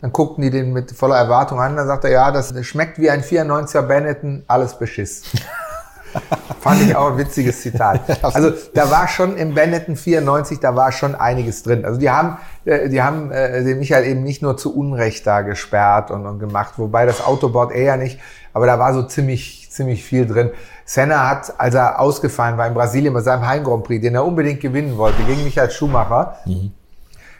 Dann 0.00 0.12
guckten 0.12 0.42
die 0.42 0.50
den 0.50 0.72
mit 0.72 0.92
voller 0.92 1.16
Erwartung 1.16 1.60
an. 1.60 1.76
Dann 1.76 1.86
sagt 1.86 2.04
er, 2.04 2.10
ja, 2.10 2.30
das 2.32 2.52
schmeckt 2.66 2.98
wie 2.98 3.10
ein 3.10 3.22
94er 3.22 3.82
Benetton, 3.82 4.44
alles 4.48 4.76
Beschiss. 4.78 5.22
Fand 6.60 6.82
ich 6.82 6.96
auch 6.96 7.12
ein 7.12 7.18
witziges 7.18 7.60
Zitat. 7.60 8.00
Also 8.22 8.52
da 8.74 8.90
war 8.90 9.06
schon 9.08 9.36
im 9.36 9.54
Benetton 9.54 9.96
94, 9.96 10.58
da 10.58 10.74
war 10.74 10.90
schon 10.90 11.14
einiges 11.14 11.62
drin. 11.62 11.84
Also 11.84 12.00
die 12.00 12.10
haben, 12.10 12.38
äh, 12.64 12.88
die 12.88 13.02
haben 13.02 13.30
äh, 13.30 13.62
den 13.62 13.78
Michael 13.78 14.04
eben 14.04 14.22
nicht 14.22 14.42
nur 14.42 14.56
zu 14.56 14.74
Unrecht 14.76 15.26
da 15.26 15.42
gesperrt 15.42 16.10
und, 16.10 16.26
und 16.26 16.38
gemacht, 16.38 16.74
wobei 16.76 17.06
das 17.06 17.24
Autoboard 17.24 17.72
eher 17.72 17.96
nicht, 17.96 18.18
aber 18.52 18.66
da 18.66 18.78
war 18.78 18.94
so 18.94 19.02
ziemlich, 19.02 19.65
ziemlich 19.76 20.04
viel 20.04 20.26
drin. 20.26 20.50
Senna 20.84 21.28
hat, 21.28 21.54
als 21.58 21.74
er 21.74 22.00
ausgefallen 22.00 22.56
war 22.56 22.66
in 22.66 22.74
Brasilien 22.74 23.14
bei 23.14 23.20
seinem 23.20 23.46
Heim 23.46 23.64
Grand 23.64 23.84
Prix, 23.84 24.02
den 24.02 24.14
er 24.14 24.24
unbedingt 24.24 24.60
gewinnen 24.60 24.96
wollte, 24.96 25.22
gegen 25.22 25.44
Michael 25.44 25.70
Schumacher, 25.70 26.36
mhm. 26.46 26.72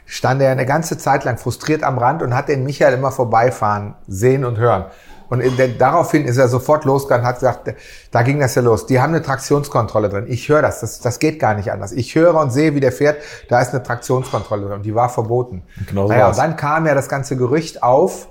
stand 0.05 0.41
er 0.41 0.51
eine 0.51 0.65
ganze 0.65 0.97
Zeit 0.97 1.23
lang 1.23 1.37
frustriert 1.37 1.83
am 1.83 1.97
Rand 1.97 2.21
und 2.21 2.35
hat 2.35 2.47
den 2.47 2.63
Michael 2.63 2.93
immer 2.93 3.11
vorbeifahren, 3.11 3.95
sehen 4.07 4.45
und 4.45 4.57
hören. 4.57 4.85
Und 5.29 5.41
in, 5.41 5.77
daraufhin 5.77 6.25
ist 6.25 6.37
er 6.37 6.47
sofort 6.47 6.85
losgegangen 6.85 7.23
und 7.23 7.27
hat 7.27 7.39
gesagt, 7.39 7.73
da 8.11 8.21
ging 8.21 8.39
das 8.39 8.55
ja 8.55 8.61
los. 8.61 8.85
Die 8.85 9.01
haben 9.01 9.13
eine 9.13 9.21
Traktionskontrolle 9.21 10.09
drin. 10.09 10.25
Ich 10.27 10.47
höre 10.47 10.61
das, 10.61 10.79
das. 10.79 10.99
Das 10.99 11.19
geht 11.19 11.39
gar 11.39 11.53
nicht 11.53 11.71
anders. 11.71 11.91
Ich 11.91 12.15
höre 12.15 12.35
und 12.35 12.51
sehe, 12.51 12.75
wie 12.75 12.79
der 12.79 12.91
fährt. 12.91 13.21
Da 13.49 13.61
ist 13.61 13.73
eine 13.73 13.83
Traktionskontrolle 13.83 14.63
drin. 14.63 14.73
Und 14.73 14.85
die 14.85 14.95
war 14.95 15.09
verboten. 15.09 15.63
Genau 15.87 16.07
so 16.07 16.13
naja, 16.13 16.29
und 16.29 16.37
dann 16.37 16.55
kam 16.55 16.85
ja 16.87 16.95
das 16.95 17.09
ganze 17.09 17.35
Gerücht 17.35 17.83
auf. 17.83 18.29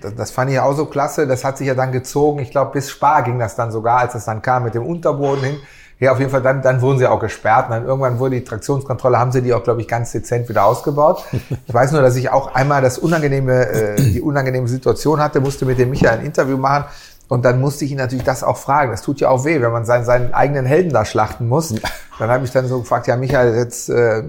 Das, 0.00 0.14
das 0.14 0.30
fand 0.30 0.50
ich 0.50 0.60
auch 0.60 0.74
so 0.74 0.86
klasse. 0.86 1.26
Das 1.26 1.44
hat 1.44 1.58
sich 1.58 1.66
ja 1.66 1.74
dann 1.74 1.92
gezogen. 1.92 2.40
Ich 2.40 2.50
glaube, 2.50 2.72
bis 2.72 2.90
Spar 2.90 3.22
ging 3.22 3.38
das 3.38 3.56
dann 3.56 3.70
sogar, 3.70 3.98
als 3.98 4.14
es 4.14 4.24
dann 4.24 4.42
kam 4.42 4.64
mit 4.64 4.74
dem 4.74 4.84
Unterboden 4.84 5.42
hin. 5.44 5.56
Ja, 6.00 6.12
auf 6.12 6.18
jeden 6.18 6.30
Fall, 6.30 6.40
dann, 6.40 6.62
dann 6.62 6.80
wurden 6.80 6.98
sie 6.98 7.06
auch 7.06 7.20
gesperrt. 7.20 7.66
Und 7.66 7.72
dann 7.72 7.84
irgendwann 7.84 8.18
wurde 8.18 8.36
die 8.36 8.44
Traktionskontrolle, 8.44 9.18
haben 9.18 9.32
sie 9.32 9.42
die 9.42 9.52
auch, 9.52 9.62
glaube 9.62 9.82
ich, 9.82 9.88
ganz 9.88 10.12
dezent 10.12 10.48
wieder 10.48 10.64
ausgebaut. 10.64 11.24
Ich 11.66 11.74
weiß 11.74 11.92
nur, 11.92 12.02
dass 12.02 12.16
ich 12.16 12.30
auch 12.30 12.54
einmal 12.54 12.82
das 12.82 12.98
unangenehme, 12.98 13.68
äh, 13.68 13.96
die 13.96 14.20
unangenehme 14.20 14.66
Situation 14.66 15.20
hatte, 15.20 15.40
musste 15.40 15.66
mit 15.66 15.78
dem 15.78 15.90
Michael 15.90 16.18
ein 16.18 16.24
Interview 16.24 16.56
machen. 16.56 16.86
Und 17.28 17.44
dann 17.44 17.60
musste 17.60 17.84
ich 17.84 17.92
ihn 17.92 17.98
natürlich 17.98 18.24
das 18.24 18.42
auch 18.42 18.56
fragen. 18.56 18.90
Das 18.90 19.02
tut 19.02 19.20
ja 19.20 19.28
auch 19.28 19.44
weh, 19.44 19.60
wenn 19.60 19.70
man 19.70 19.84
seinen, 19.84 20.04
seinen 20.04 20.34
eigenen 20.34 20.66
Helden 20.66 20.92
da 20.92 21.04
schlachten 21.04 21.46
muss. 21.46 21.72
Dann 22.18 22.28
habe 22.28 22.44
ich 22.44 22.50
dann 22.50 22.66
so 22.66 22.80
gefragt, 22.80 23.06
ja 23.06 23.16
Michael, 23.16 23.54
jetzt, 23.54 23.88
äh, 23.88 24.22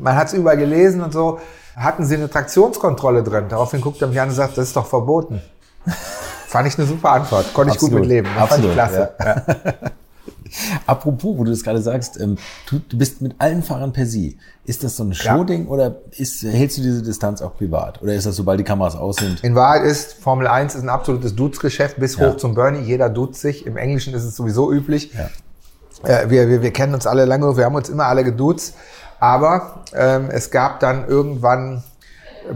man 0.00 0.16
hat 0.16 0.28
es 0.28 0.32
überall 0.32 0.56
gelesen 0.56 1.02
und 1.02 1.12
so. 1.12 1.38
Hatten 1.76 2.06
Sie 2.06 2.14
eine 2.14 2.30
Traktionskontrolle 2.30 3.22
drin? 3.22 3.44
Daraufhin 3.50 3.82
guckt 3.82 4.00
er 4.00 4.08
mich 4.08 4.18
an 4.18 4.30
und 4.30 4.34
sagt, 4.34 4.56
das 4.56 4.68
ist 4.68 4.76
doch 4.76 4.86
verboten. 4.86 5.42
Fand 6.46 6.66
ich 6.66 6.78
eine 6.78 6.86
super 6.86 7.10
Antwort. 7.10 7.52
Konnte 7.52 7.74
ich 7.74 7.78
gut 7.78 7.92
mit 7.92 8.06
leben. 8.06 8.28
Das 8.34 8.44
Absolut, 8.44 8.74
fand 8.74 8.92
ich 8.92 8.96
klasse. 9.18 9.74
Ja. 9.82 9.90
Apropos, 10.86 11.36
wo 11.36 11.44
du 11.44 11.50
das 11.50 11.62
gerade 11.62 11.82
sagst, 11.82 12.18
ähm, 12.18 12.38
du, 12.70 12.78
du, 12.78 12.96
bist 12.96 13.20
mit 13.20 13.34
allen 13.38 13.62
Fahrern 13.62 13.92
per 13.92 14.06
Sie. 14.06 14.38
Ist 14.64 14.84
das 14.84 14.96
so 14.96 15.04
ein 15.04 15.12
Showding 15.12 15.66
oder 15.66 15.96
ist, 16.12 16.42
hältst 16.42 16.78
du 16.78 16.82
diese 16.82 17.02
Distanz 17.02 17.42
auch 17.42 17.56
privat? 17.56 18.00
Oder 18.02 18.14
ist 18.14 18.26
das, 18.26 18.36
sobald 18.36 18.58
die 18.58 18.64
Kameras 18.64 18.96
aus 18.96 19.16
sind? 19.16 19.44
In 19.44 19.54
Wahrheit 19.54 19.84
ist 19.84 20.14
Formel 20.14 20.46
1 20.46 20.76
ist 20.76 20.82
ein 20.82 20.88
absolutes 20.88 21.34
Dudes-Geschäft 21.34 21.98
bis 21.98 22.16
ja. 22.16 22.30
hoch 22.30 22.36
zum 22.36 22.54
Bernie. 22.54 22.80
Jeder 22.80 23.10
duzt 23.10 23.40
sich. 23.40 23.66
Im 23.66 23.76
Englischen 23.76 24.14
ist 24.14 24.24
es 24.24 24.34
sowieso 24.34 24.72
üblich. 24.72 25.12
Äh, 26.04 26.30
wir, 26.30 26.48
wir, 26.48 26.62
wir 26.62 26.72
kennen 26.72 26.94
uns 26.94 27.06
alle 27.06 27.24
lange, 27.24 27.56
wir 27.56 27.64
haben 27.64 27.74
uns 27.74 27.88
immer 27.88 28.06
alle 28.06 28.24
geduzt. 28.24 28.74
Aber 29.18 29.80
ähm, 29.94 30.28
es 30.30 30.50
gab 30.50 30.80
dann 30.80 31.08
irgendwann 31.08 31.82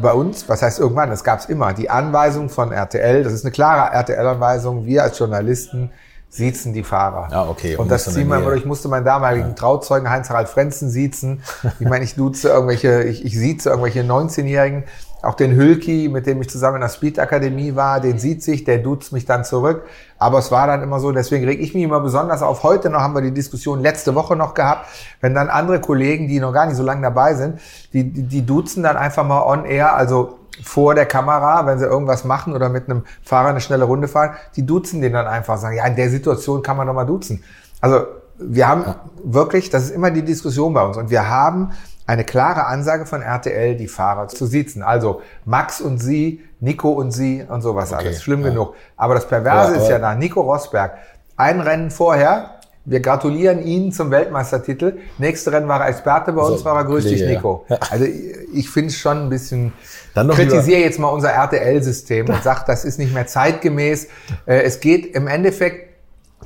bei 0.00 0.12
uns, 0.12 0.48
was 0.48 0.62
heißt 0.62 0.78
irgendwann, 0.78 1.10
es 1.10 1.24
gab 1.24 1.40
es 1.40 1.46
immer, 1.46 1.72
die 1.72 1.90
Anweisung 1.90 2.48
von 2.48 2.72
RTL, 2.72 3.24
das 3.24 3.32
ist 3.32 3.44
eine 3.44 3.50
klare 3.50 3.92
RTL-Anweisung, 3.92 4.86
wir 4.86 5.02
als 5.02 5.18
Journalisten 5.18 5.90
siezen 6.28 6.72
die 6.72 6.84
Fahrer. 6.84 7.28
Ja, 7.30 7.48
okay. 7.48 7.74
Und, 7.74 7.84
und 7.84 7.90
das 7.90 8.04
ziehen 8.04 8.28
wir 8.28 8.38
immer 8.38 8.52
Ich 8.52 8.64
musste 8.64 8.88
meinen 8.88 9.04
damaligen 9.04 9.48
ja. 9.48 9.54
Trauzeugen 9.54 10.08
Heinz-Harald 10.08 10.48
Frenzen 10.48 10.88
siezen. 10.88 11.42
Ich 11.80 11.88
meine, 11.88 12.04
ich 12.04 12.14
duze 12.14 12.48
irgendwelche, 12.48 13.02
ich, 13.02 13.24
ich 13.24 13.36
sieze 13.36 13.70
irgendwelche 13.70 14.02
19-Jährigen. 14.02 14.84
Auch 15.22 15.34
den 15.34 15.54
Hülki, 15.54 16.08
mit 16.08 16.26
dem 16.26 16.40
ich 16.40 16.48
zusammen 16.48 16.76
in 16.76 16.80
der 16.80 16.88
Speed-Akademie 16.88 17.76
war, 17.76 18.00
den 18.00 18.18
sieht 18.18 18.42
sich, 18.42 18.64
der 18.64 18.78
duzt 18.78 19.12
mich 19.12 19.26
dann 19.26 19.44
zurück. 19.44 19.82
Aber 20.18 20.38
es 20.38 20.50
war 20.50 20.66
dann 20.66 20.82
immer 20.82 20.98
so, 20.98 21.12
deswegen 21.12 21.44
reg 21.44 21.60
ich 21.60 21.74
mich 21.74 21.82
immer 21.82 22.00
besonders 22.00 22.42
auf. 22.42 22.62
Heute 22.62 22.88
noch 22.88 23.00
haben 23.00 23.14
wir 23.14 23.20
die 23.20 23.32
Diskussion 23.32 23.80
letzte 23.80 24.14
Woche 24.14 24.34
noch 24.34 24.54
gehabt, 24.54 24.86
wenn 25.20 25.34
dann 25.34 25.48
andere 25.48 25.80
Kollegen, 25.80 26.26
die 26.26 26.40
noch 26.40 26.52
gar 26.52 26.66
nicht 26.66 26.76
so 26.76 26.82
lange 26.82 27.02
dabei 27.02 27.34
sind, 27.34 27.60
die, 27.92 28.10
die, 28.10 28.22
die 28.22 28.46
duzen 28.46 28.82
dann 28.82 28.96
einfach 28.96 29.26
mal 29.26 29.42
on 29.42 29.66
air, 29.66 29.94
also 29.94 30.38
vor 30.62 30.94
der 30.94 31.06
Kamera, 31.06 31.66
wenn 31.66 31.78
sie 31.78 31.84
irgendwas 31.84 32.24
machen 32.24 32.54
oder 32.54 32.68
mit 32.68 32.88
einem 32.88 33.04
Fahrer 33.22 33.48
eine 33.48 33.60
schnelle 33.60 33.84
Runde 33.84 34.08
fahren, 34.08 34.36
die 34.56 34.64
duzen 34.64 35.00
den 35.00 35.12
dann 35.12 35.26
einfach, 35.26 35.58
sagen, 35.58 35.76
ja, 35.76 35.86
in 35.86 35.96
der 35.96 36.10
Situation 36.10 36.62
kann 36.62 36.76
man 36.76 36.86
doch 36.86 36.94
mal 36.94 37.04
duzen. 37.04 37.44
Also 37.80 38.06
wir 38.38 38.68
haben 38.68 38.84
wirklich, 39.22 39.70
das 39.70 39.84
ist 39.84 39.90
immer 39.90 40.10
die 40.10 40.22
Diskussion 40.22 40.72
bei 40.72 40.82
uns 40.82 40.96
und 40.96 41.10
wir 41.10 41.28
haben 41.28 41.72
eine 42.10 42.24
klare 42.24 42.66
Ansage 42.66 43.06
von 43.06 43.22
RTL, 43.22 43.76
die 43.76 43.86
Fahrer 43.86 44.26
zu 44.26 44.44
siezen. 44.44 44.82
Also 44.82 45.22
Max 45.44 45.80
und 45.80 45.98
sie, 45.98 46.40
Nico 46.58 46.90
und 46.90 47.12
sie 47.12 47.44
und 47.48 47.62
sowas 47.62 47.92
okay. 47.92 48.06
alles. 48.06 48.22
Schlimm 48.22 48.40
ja. 48.40 48.48
genug. 48.48 48.74
Aber 48.96 49.14
das 49.14 49.28
Perverse 49.28 49.76
ja, 49.76 49.80
ist 49.80 49.88
ja 49.88 49.98
da, 50.00 50.16
Nico 50.16 50.40
Rosberg, 50.40 50.94
ein 51.36 51.60
Rennen 51.60 51.92
vorher, 51.92 52.56
wir 52.84 52.98
gratulieren 52.98 53.62
Ihnen 53.62 53.92
zum 53.92 54.10
Weltmeistertitel. 54.10 54.98
Nächste 55.18 55.52
Rennen 55.52 55.68
war 55.68 55.82
er 55.82 55.90
Experte 55.90 56.32
bei 56.32 56.42
uns, 56.42 56.60
so, 56.60 56.64
war 56.64 56.76
er 56.76 56.84
grüß 56.84 57.04
dich, 57.04 57.22
Nico. 57.22 57.64
Ja. 57.68 57.78
Also 57.90 58.06
ich 58.54 58.68
finde 58.68 58.88
es 58.88 58.96
schon 58.96 59.18
ein 59.18 59.28
bisschen, 59.28 59.72
Dann 60.12 60.26
noch 60.26 60.34
kritisiere 60.34 60.80
jetzt 60.80 60.98
mal 60.98 61.08
unser 61.08 61.30
RTL-System 61.30 62.28
und 62.28 62.42
sage, 62.42 62.64
das 62.66 62.84
ist 62.84 62.98
nicht 62.98 63.14
mehr 63.14 63.28
zeitgemäß. 63.28 64.08
Äh, 64.46 64.62
es 64.62 64.80
geht 64.80 65.14
im 65.14 65.28
Endeffekt, 65.28 65.89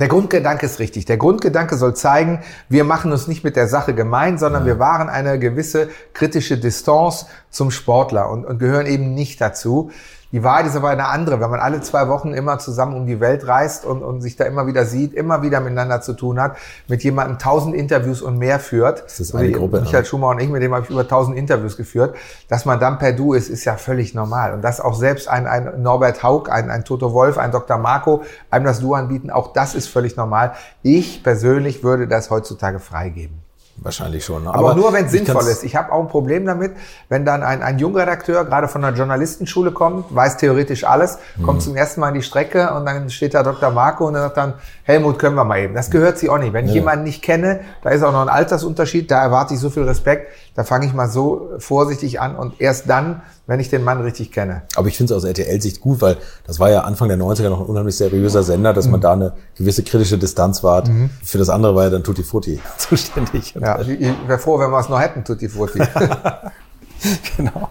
der 0.00 0.08
Grundgedanke 0.08 0.66
ist 0.66 0.80
richtig. 0.80 1.04
Der 1.04 1.16
Grundgedanke 1.16 1.76
soll 1.76 1.94
zeigen, 1.94 2.40
wir 2.68 2.84
machen 2.84 3.12
uns 3.12 3.28
nicht 3.28 3.44
mit 3.44 3.54
der 3.54 3.68
Sache 3.68 3.94
gemein, 3.94 4.38
sondern 4.38 4.62
ja. 4.62 4.66
wir 4.66 4.78
wahren 4.78 5.08
eine 5.08 5.38
gewisse 5.38 5.88
kritische 6.12 6.58
Distanz 6.58 7.26
zum 7.50 7.70
Sportler 7.70 8.28
und, 8.30 8.44
und 8.44 8.58
gehören 8.58 8.86
eben 8.86 9.14
nicht 9.14 9.40
dazu. 9.40 9.90
Die 10.34 10.42
Wahrheit 10.42 10.66
ist 10.66 10.74
aber 10.74 10.88
eine 10.88 11.06
andere. 11.06 11.38
Wenn 11.38 11.48
man 11.48 11.60
alle 11.60 11.80
zwei 11.80 12.08
Wochen 12.08 12.34
immer 12.34 12.58
zusammen 12.58 12.96
um 12.96 13.06
die 13.06 13.20
Welt 13.20 13.46
reist 13.46 13.84
und, 13.84 14.02
und 14.02 14.20
sich 14.20 14.34
da 14.34 14.42
immer 14.42 14.66
wieder 14.66 14.84
sieht, 14.84 15.14
immer 15.14 15.42
wieder 15.42 15.60
miteinander 15.60 16.00
zu 16.00 16.12
tun 16.12 16.40
hat, 16.40 16.56
mit 16.88 17.04
jemandem 17.04 17.38
tausend 17.38 17.72
Interviews 17.72 18.20
und 18.20 18.38
mehr 18.38 18.58
führt. 18.58 19.04
Das 19.04 19.20
ist 19.20 19.32
eine 19.32 19.52
so 19.52 19.60
Gruppe. 19.60 19.82
Michael 19.82 20.00
ne? 20.00 20.06
Schumacher 20.06 20.32
und 20.32 20.40
ich, 20.40 20.48
mit 20.48 20.60
dem 20.60 20.74
habe 20.74 20.82
ich 20.82 20.90
über 20.90 21.06
tausend 21.06 21.38
Interviews 21.38 21.76
geführt. 21.76 22.16
Dass 22.48 22.64
man 22.64 22.80
dann 22.80 22.98
per 22.98 23.12
Du 23.12 23.32
ist, 23.32 23.48
ist 23.48 23.64
ja 23.64 23.76
völlig 23.76 24.12
normal. 24.12 24.54
Und 24.54 24.62
dass 24.62 24.80
auch 24.80 24.94
selbst 24.94 25.28
ein, 25.28 25.46
ein 25.46 25.80
Norbert 25.80 26.24
Haug, 26.24 26.50
ein, 26.50 26.68
ein 26.68 26.84
Toto 26.84 27.12
Wolf, 27.12 27.38
ein 27.38 27.52
Dr. 27.52 27.78
Marco 27.78 28.24
einem 28.50 28.64
das 28.64 28.80
Du 28.80 28.94
anbieten, 28.94 29.30
auch 29.30 29.52
das 29.52 29.76
ist 29.76 29.86
völlig 29.86 30.16
normal. 30.16 30.54
Ich 30.82 31.22
persönlich 31.22 31.84
würde 31.84 32.08
das 32.08 32.30
heutzutage 32.30 32.80
freigeben. 32.80 33.43
Wahrscheinlich 33.76 34.24
schon. 34.24 34.44
Ne? 34.44 34.48
Aber, 34.48 34.70
Aber, 34.70 34.74
nur, 34.74 34.92
wenn 34.92 35.06
es 35.06 35.12
sinnvoll 35.12 35.46
ist. 35.48 35.64
Ich 35.64 35.74
habe 35.74 35.92
auch 35.92 36.00
ein 36.00 36.08
Problem 36.08 36.46
damit, 36.46 36.72
wenn 37.08 37.24
dann 37.24 37.42
ein, 37.42 37.62
ein 37.62 37.78
Jungredakteur 37.78 38.44
gerade 38.44 38.68
von 38.68 38.84
einer 38.84 38.96
Journalistenschule 38.96 39.72
kommt, 39.72 40.14
weiß 40.14 40.36
theoretisch 40.36 40.84
alles, 40.84 41.18
kommt 41.42 41.58
mhm. 41.58 41.64
zum 41.64 41.76
ersten 41.76 42.00
Mal 42.00 42.08
in 42.08 42.14
die 42.14 42.22
Strecke 42.22 42.72
und 42.72 42.86
dann 42.86 43.10
steht 43.10 43.34
da 43.34 43.42
Dr. 43.42 43.70
Marco 43.70 44.06
und 44.06 44.14
er 44.14 44.22
sagt 44.22 44.36
dann, 44.36 44.54
Helmut, 44.84 45.18
können 45.18 45.34
wir 45.34 45.44
mal 45.44 45.58
eben. 45.58 45.74
Das 45.74 45.90
gehört 45.90 46.18
sie 46.18 46.30
auch 46.30 46.38
nicht. 46.38 46.52
Wenn 46.52 46.66
ich 46.66 46.74
jemanden 46.74 47.04
nicht 47.04 47.22
kenne, 47.22 47.60
da 47.82 47.90
ist 47.90 48.02
auch 48.02 48.12
noch 48.12 48.22
ein 48.22 48.28
Altersunterschied, 48.28 49.10
da 49.10 49.22
erwarte 49.22 49.54
ich 49.54 49.60
so 49.60 49.70
viel 49.70 49.84
Respekt, 49.84 50.28
da 50.54 50.62
fange 50.64 50.86
ich 50.86 50.94
mal 50.94 51.08
so 51.08 51.50
vorsichtig 51.58 52.20
an 52.20 52.36
und 52.36 52.60
erst 52.60 52.88
dann, 52.88 53.22
wenn 53.46 53.60
ich 53.60 53.70
den 53.70 53.82
Mann 53.82 54.00
richtig 54.00 54.30
kenne. 54.30 54.62
Aber 54.76 54.88
ich 54.88 54.96
finde 54.96 55.12
es 55.12 55.18
aus 55.18 55.24
RTL-Sicht 55.24 55.80
gut, 55.80 56.00
weil 56.00 56.16
das 56.46 56.60
war 56.60 56.70
ja 56.70 56.82
Anfang 56.82 57.08
der 57.08 57.18
90er 57.18 57.48
noch 57.48 57.60
ein 57.60 57.66
unheimlich 57.66 57.96
seriöser 57.96 58.42
Sender, 58.42 58.72
dass 58.72 58.86
mhm. 58.86 58.92
man 58.92 59.00
da 59.00 59.12
eine 59.12 59.32
gewisse 59.56 59.82
kritische 59.82 60.16
Distanz 60.16 60.62
wahrt. 60.62 60.88
Mhm. 60.88 61.10
Für 61.22 61.38
das 61.38 61.48
andere 61.48 61.74
war 61.74 61.84
ja 61.84 61.90
dann 61.90 62.04
Tutti 62.04 62.22
Frutti 62.22 62.60
zuständig. 62.78 63.54
Ja, 63.60 63.80
ich 63.80 64.00
wäre 64.26 64.38
froh, 64.38 64.58
wenn 64.58 64.70
wir 64.70 64.78
es 64.78 64.88
noch 64.88 65.00
hätten, 65.00 65.24
Tutti 65.24 65.48
Frutti. 65.48 65.80
genau. 67.36 67.68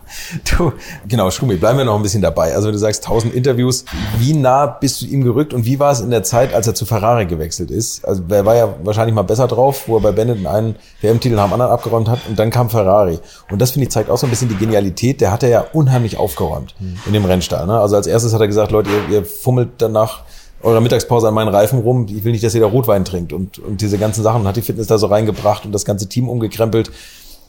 Du, 0.50 0.74
genau, 1.08 1.32
Schumi, 1.32 1.56
bleiben 1.56 1.78
wir 1.78 1.86
noch 1.86 1.96
ein 1.96 2.02
bisschen 2.02 2.22
dabei. 2.22 2.54
Also 2.54 2.68
wenn 2.68 2.74
du 2.74 2.80
sagst 2.80 3.04
1000 3.04 3.34
Interviews, 3.34 3.86
wie 4.18 4.34
nah 4.34 4.66
bist 4.66 5.02
du 5.02 5.06
ihm 5.06 5.24
gerückt 5.24 5.54
und 5.54 5.66
wie 5.66 5.80
war 5.80 5.92
es 5.92 6.02
in 6.02 6.12
der 6.12 6.24
Zeit, 6.24 6.54
als 6.54 6.68
er 6.68 6.76
zu 6.76 6.86
Ferrari 6.86 7.26
gewechselt 7.26 7.72
ist? 7.72 8.06
Also 8.06 8.24
er 8.30 8.46
war 8.46 8.56
ja 8.56 8.76
wahrscheinlich 8.84 9.16
mal 9.16 9.24
besser 9.24 9.48
drauf, 9.48 9.88
wo 9.88 9.98
er 9.98 10.02
bei 10.02 10.12
Benetton 10.12 10.48
einen 10.48 10.76
WM-Titel 11.02 11.36
nach 11.36 11.46
dem 11.46 11.54
anderen 11.54 11.72
abgeräumt 11.72 12.10
hat 12.10 12.20
und 12.28 12.38
dann 12.38 12.50
kam 12.50 12.70
Ferrari. 12.70 13.20
Und 13.52 13.62
das 13.62 13.72
finde 13.72 13.86
ich 13.86 13.92
zeigt 13.92 14.10
auch 14.10 14.18
so 14.18 14.28
ein 14.28 14.30
bisschen 14.30 14.50
die 14.50 14.58
Genialität. 14.58 15.22
Der 15.22 15.32
hat 15.32 15.44
er 15.44 15.50
ja 15.50 15.66
unheimlich 15.74 16.18
aufgeräumt 16.18 16.76
mhm. 16.80 16.98
in 17.06 17.14
dem 17.14 17.26
Rennstall. 17.26 17.66
Ne? 17.66 17.80
Also 17.80 17.96
als 17.96 18.08
erstes 18.08 18.34
hat 18.34 18.42
er 18.42 18.48
gesagt, 18.48 18.72
Leute, 18.72 18.90
ihr, 18.90 19.16
ihr 19.16 19.26
fummelt 19.26 19.70
danach 19.80 20.22
eurer 20.64 20.80
Mittagspause 20.80 21.28
an 21.28 21.34
meinen 21.34 21.50
Reifen 21.50 21.80
rum. 21.80 22.06
Ich 22.10 22.24
will 22.24 22.32
nicht, 22.32 22.44
dass 22.44 22.56
ihr 22.56 22.62
da 22.62 22.68
Rotwein 22.68 23.04
trinkt 23.06 23.34
und, 23.34 23.60
und 23.60 23.82
diese 23.82 23.98
ganzen 23.98 24.24
Sachen. 24.24 24.42
Und 24.42 24.48
hat 24.48 24.56
die 24.56 24.62
Fitness 24.62 24.88
da 24.88 24.98
so 24.98 25.08
reingebracht 25.08 25.66
und 25.66 25.74
das 25.74 25.86
ganze 25.86 26.08
Team 26.08 26.30
umgekrempelt. 26.30 26.92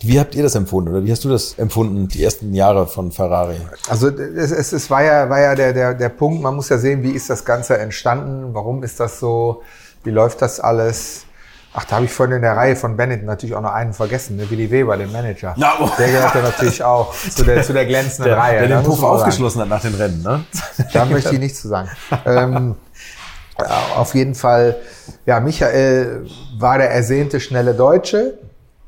Wie 0.07 0.21
habt 0.21 0.35
ihr 0.35 0.43
das 0.43 0.55
empfunden 0.55 0.91
oder 0.91 1.05
wie 1.05 1.11
hast 1.11 1.25
du 1.25 1.31
das 1.31 1.55
empfunden, 1.59 2.09
die 2.09 2.23
ersten 2.23 2.53
Jahre 2.53 2.87
von 2.87 3.11
Ferrari? 3.11 3.57
Also 3.89 4.09
es, 4.09 4.51
es, 4.51 4.73
es 4.73 4.91
war 4.91 5.03
ja, 5.03 5.31
war 5.31 5.41
ja 5.41 5.55
der, 5.55 5.73
der, 5.73 5.95
der 5.95 6.09
Punkt, 6.11 6.43
man 6.43 6.55
muss 6.55 6.69
ja 6.69 6.79
sehen, 6.79 7.03
wie 7.03 7.11
ist 7.11 7.31
das 7.31 7.45
Ganze 7.45 7.79
entstanden, 7.79 8.53
warum 8.53 8.83
ist 8.83 9.01
das 9.01 9.19
so, 9.19 9.63
wie 10.03 10.11
läuft 10.11 10.43
das 10.43 10.61
alles. 10.61 11.25
Ach, 11.73 11.85
da 11.85 11.97
habe 11.97 12.05
ich 12.05 12.13
vorhin 12.13 12.37
in 12.37 12.43
der 12.43 12.57
Reihe 12.57 12.77
von 12.77 12.97
Bennett 12.97 13.25
natürlich 13.25 13.57
auch 13.57 13.61
noch 13.61 13.73
einen 13.73 13.95
vergessen, 13.95 14.37
ne? 14.37 14.49
Willi 14.49 14.71
Weber, 14.71 14.97
den 14.97 15.11
Manager. 15.11 15.55
Ja, 15.57 15.75
oh. 15.81 15.89
Der 15.99 16.07
gehört 16.09 16.35
ja 16.35 16.43
natürlich 16.43 16.85
auch 16.85 17.13
zu 17.15 17.43
der, 17.43 17.63
zu 17.63 17.73
der 17.73 17.87
glänzenden 17.87 18.33
der, 18.33 18.37
Reihe. 18.37 18.69
Der 18.69 18.79
den 18.79 18.85
Puff 18.85 19.03
aufgeschlossen 19.03 19.63
hat 19.63 19.69
nach 19.69 19.81
den 19.81 19.95
Rennen, 19.95 20.23
ne? 20.23 20.45
Da 20.93 21.05
möchte 21.05 21.33
ich 21.35 21.41
nichts 21.41 21.63
zu 21.63 21.69
sagen. 21.69 21.89
ähm, 22.27 22.77
Auf 23.97 24.15
jeden 24.15 24.35
Fall, 24.35 24.77
ja, 25.27 25.39
Michael 25.41 26.27
war 26.59 26.79
der 26.79 26.91
ersehnte 26.91 27.39
schnelle 27.41 27.75
Deutsche. 27.75 28.39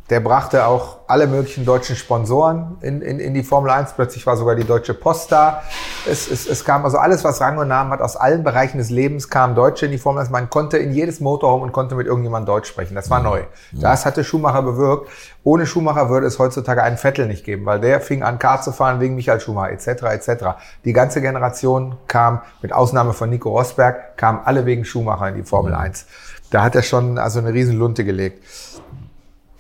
Der 0.09 0.21
brachte 0.21 0.67
auch 0.67 0.99
alle 1.09 1.27
möglichen 1.27 1.65
deutschen 1.65 1.97
Sponsoren 1.97 2.79
in, 2.81 3.03
in, 3.03 3.19
in 3.19 3.35
die 3.35 3.43
Formel 3.43 3.71
1. 3.71 3.95
Plötzlich 3.95 4.25
war 4.25 4.37
sogar 4.37 4.55
die 4.55 4.65
Deutsche 4.65 4.95
Post 4.95 5.33
da. 5.33 5.65
Es, 6.09 6.31
es, 6.31 6.47
es 6.47 6.65
kam 6.65 6.85
also 6.85 6.99
alles, 6.99 7.25
was 7.25 7.41
Rang 7.41 7.59
und 7.59 7.67
Namen 7.67 7.91
hat, 7.91 8.01
aus 8.01 8.15
allen 8.17 8.45
Bereichen 8.45 8.79
des 8.79 8.91
Lebens 8.91 9.29
kamen 9.31 9.57
Deutsche 9.57 9.87
in 9.87 9.93
die 9.93 9.99
Formel 9.99 10.21
1. 10.21 10.31
Man 10.31 10.49
konnte 10.49 10.79
in 10.79 10.93
jedes 10.93 11.19
Motorhome 11.19 11.65
und 11.65 11.73
konnte 11.73 11.97
mit 11.97 12.07
irgendjemandem 12.07 12.47
Deutsch 12.47 12.69
sprechen. 12.69 12.95
Das 12.95 13.11
war 13.11 13.21
neu. 13.21 13.43
Das 13.73 14.07
hatte 14.07 14.23
Schumacher 14.23 14.63
bewirkt. 14.63 15.09
Ohne 15.43 15.67
Schumacher 15.67 16.09
würde 16.09 16.29
es 16.29 16.39
heutzutage 16.39 16.85
einen 16.85 16.99
Vettel 16.99 17.27
nicht 17.27 17.45
geben, 17.45 17.67
weil 17.67 17.81
der 17.81 18.01
fing 18.01 18.23
an, 18.23 18.39
Kart 18.39 18.63
zu 18.63 18.71
fahren 18.71 19.01
wegen 19.01 19.17
Michael 19.17 19.41
Schumacher 19.41 19.73
etc. 19.73 19.89
etc. 20.05 20.45
Die 20.85 20.93
ganze 20.93 21.21
Generation 21.21 21.97
kam, 22.07 22.43
mit 22.63 22.73
Ausnahme 22.73 23.13
von 23.13 23.29
Nico 23.29 23.51
Rosberg, 23.51 24.17
kamen 24.17 24.41
alle 24.45 24.67
wegen 24.67 24.85
Schumacher 24.85 25.29
in 25.29 25.35
die 25.35 25.43
Formel 25.43 25.75
1. 25.75 26.07
Da 26.51 26.63
hat 26.63 26.77
er 26.77 26.83
schon 26.83 27.19
also 27.19 27.41
eine 27.41 27.53
riesen 27.53 27.77
Lunte 27.77 28.05
gelegt. 28.05 28.43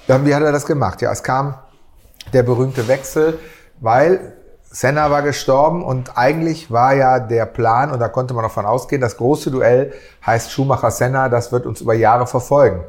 Dann, 0.06 0.24
wie 0.24 0.34
hat 0.34 0.42
er 0.42 0.52
das 0.52 0.66
gemacht? 0.66 1.02
Ja, 1.02 1.12
es 1.12 1.22
kam 1.22 1.54
der 2.32 2.42
berühmte 2.42 2.88
Wechsel, 2.88 3.38
weil 3.80 4.32
Senna 4.70 5.10
war 5.10 5.22
gestorben 5.22 5.84
und 5.84 6.18
eigentlich 6.18 6.70
war 6.70 6.94
ja 6.94 7.18
der 7.18 7.46
Plan, 7.46 7.90
und 7.90 8.00
da 8.00 8.08
konnte 8.08 8.34
man 8.34 8.42
davon 8.42 8.66
ausgehen, 8.66 9.00
das 9.00 9.16
große 9.16 9.50
Duell 9.50 9.92
heißt 10.24 10.50
Schumacher-Senna, 10.50 11.28
das 11.28 11.52
wird 11.52 11.66
uns 11.66 11.80
über 11.80 11.94
Jahre 11.94 12.26
verfolgen. 12.26 12.84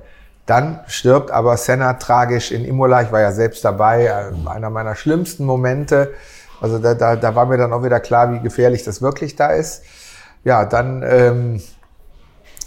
Dann 0.45 0.79
stirbt 0.87 1.29
aber 1.29 1.57
Senna 1.57 1.93
tragisch 1.93 2.51
in 2.51 2.63
Imola. 2.63 3.01
Ich 3.01 3.11
war 3.11 3.19
ja 3.19 3.33
selbst 3.33 3.65
dabei, 3.65 4.05
äh, 4.05 4.49
einer 4.49 4.69
meiner 4.69 4.95
schlimmsten 4.95 5.45
Momente. 5.45 6.13
Also 6.61 6.79
da, 6.79 6.93
da, 6.93 7.15
da 7.15 7.35
war 7.35 7.45
mir 7.45 7.57
dann 7.57 7.73
auch 7.73 7.83
wieder 7.83 7.99
klar, 7.99 8.31
wie 8.31 8.39
gefährlich 8.39 8.83
das 8.83 9.01
wirklich 9.01 9.35
da 9.35 9.47
ist. 9.47 9.83
Ja, 10.45 10.63
dann 10.63 11.03
ähm, 11.05 11.61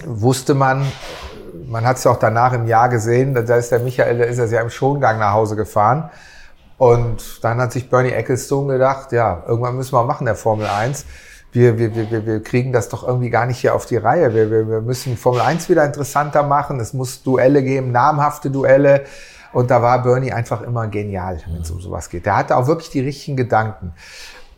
wusste 0.04 0.54
man, 0.54 0.86
man 1.70 1.86
hat 1.86 1.98
es 1.98 2.04
ja 2.04 2.10
auch 2.10 2.18
danach 2.18 2.52
im 2.52 2.66
Jahr 2.66 2.88
gesehen, 2.88 3.32
da 3.34 3.56
ist 3.56 3.70
der 3.70 3.78
Michael, 3.78 4.18
da 4.18 4.24
ist 4.24 4.38
er 4.38 4.46
ja 4.46 4.60
im 4.60 4.70
Schongang 4.70 5.18
nach 5.18 5.32
Hause 5.32 5.56
gefahren. 5.56 6.10
Und 6.78 7.44
dann 7.44 7.60
hat 7.60 7.72
sich 7.72 7.88
Bernie 7.88 8.10
Ecclestone 8.10 8.72
gedacht, 8.72 9.12
ja, 9.12 9.44
irgendwann 9.46 9.76
müssen 9.76 9.92
wir 9.92 10.02
machen, 10.04 10.24
der 10.24 10.34
Formel 10.34 10.66
1. 10.66 11.04
Wir, 11.52 11.78
wir, 11.78 11.94
wir, 11.94 12.26
wir 12.26 12.42
kriegen 12.42 12.72
das 12.72 12.88
doch 12.88 13.06
irgendwie 13.06 13.30
gar 13.30 13.46
nicht 13.46 13.58
hier 13.58 13.74
auf 13.74 13.86
die 13.86 13.98
Reihe. 13.98 14.34
Wir, 14.34 14.50
wir, 14.50 14.68
wir 14.68 14.80
müssen 14.80 15.16
Formel 15.16 15.42
1 15.42 15.68
wieder 15.68 15.84
interessanter 15.84 16.42
machen. 16.42 16.80
Es 16.80 16.92
muss 16.92 17.22
Duelle 17.22 17.62
geben, 17.62 17.92
namhafte 17.92 18.50
Duelle. 18.50 19.04
Und 19.52 19.70
da 19.70 19.82
war 19.82 20.02
Bernie 20.02 20.32
einfach 20.32 20.62
immer 20.62 20.86
genial, 20.86 21.38
wenn 21.52 21.62
es 21.62 21.70
um 21.70 21.80
sowas 21.80 22.08
geht. 22.08 22.24
Der 22.26 22.36
hatte 22.36 22.56
auch 22.56 22.66
wirklich 22.66 22.90
die 22.90 23.00
richtigen 23.00 23.36
Gedanken. 23.36 23.92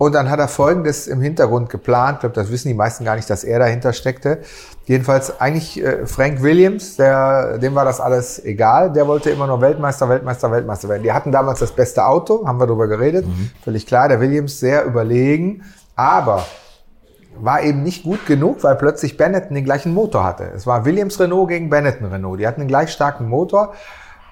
Und 0.03 0.17
dann 0.17 0.29
hat 0.31 0.41
er 0.41 0.49
Folgendes 0.49 1.07
im 1.07 1.21
Hintergrund 1.21 1.71
geplant. 1.71 2.17
Ich 2.17 2.21
glaube, 2.23 2.35
das 2.35 2.51
wissen 2.51 2.67
die 2.67 2.75
meisten 2.75 3.05
gar 3.05 3.15
nicht, 3.15 3.31
dass 3.31 3.45
er 3.45 3.61
dahinter 3.61 3.93
steckte. 3.93 4.41
Jedenfalls 4.87 5.41
eigentlich 5.41 5.81
äh, 5.81 6.09
Frank 6.09 6.43
Williams, 6.43 6.97
der, 6.97 7.59
dem 7.59 7.77
war 7.77 7.85
das 7.85 8.01
alles 8.01 8.45
egal. 8.45 8.93
Der 8.93 9.07
wollte 9.07 9.31
immer 9.31 9.47
nur 9.47 9.61
Weltmeister, 9.61 10.09
Weltmeister, 10.09 10.51
Weltmeister 10.51 10.89
werden. 10.89 11.05
Die 11.05 11.13
hatten 11.13 11.31
damals 11.31 11.61
das 11.61 11.71
beste 11.71 12.05
Auto, 12.05 12.45
haben 12.45 12.59
wir 12.59 12.67
darüber 12.67 12.89
geredet. 12.89 13.29
Mhm. 13.29 13.53
Völlig 13.63 13.87
klar, 13.87 14.09
der 14.09 14.21
Williams 14.21 14.59
sehr 14.59 14.85
überlegen. 14.87 15.63
Aber 15.95 16.47
war 17.37 17.63
eben 17.63 17.85
nicht 17.85 18.03
gut 18.03 18.27
genug, 18.27 18.65
weil 18.65 18.75
plötzlich 18.75 19.17
Benetton 19.17 19.55
den 19.55 19.65
gleichen 19.65 19.95
Motor 19.95 20.25
hatte. 20.25 20.51
Es 20.53 20.67
war 20.67 20.85
Williams 20.85 21.21
Renault 21.21 21.49
gegen 21.49 21.71
Benetton 21.71 22.09
Renault. 22.09 22.41
Die 22.41 22.49
hatten 22.49 22.63
einen 22.63 22.69
gleich 22.69 22.91
starken 22.91 23.29
Motor. 23.29 23.73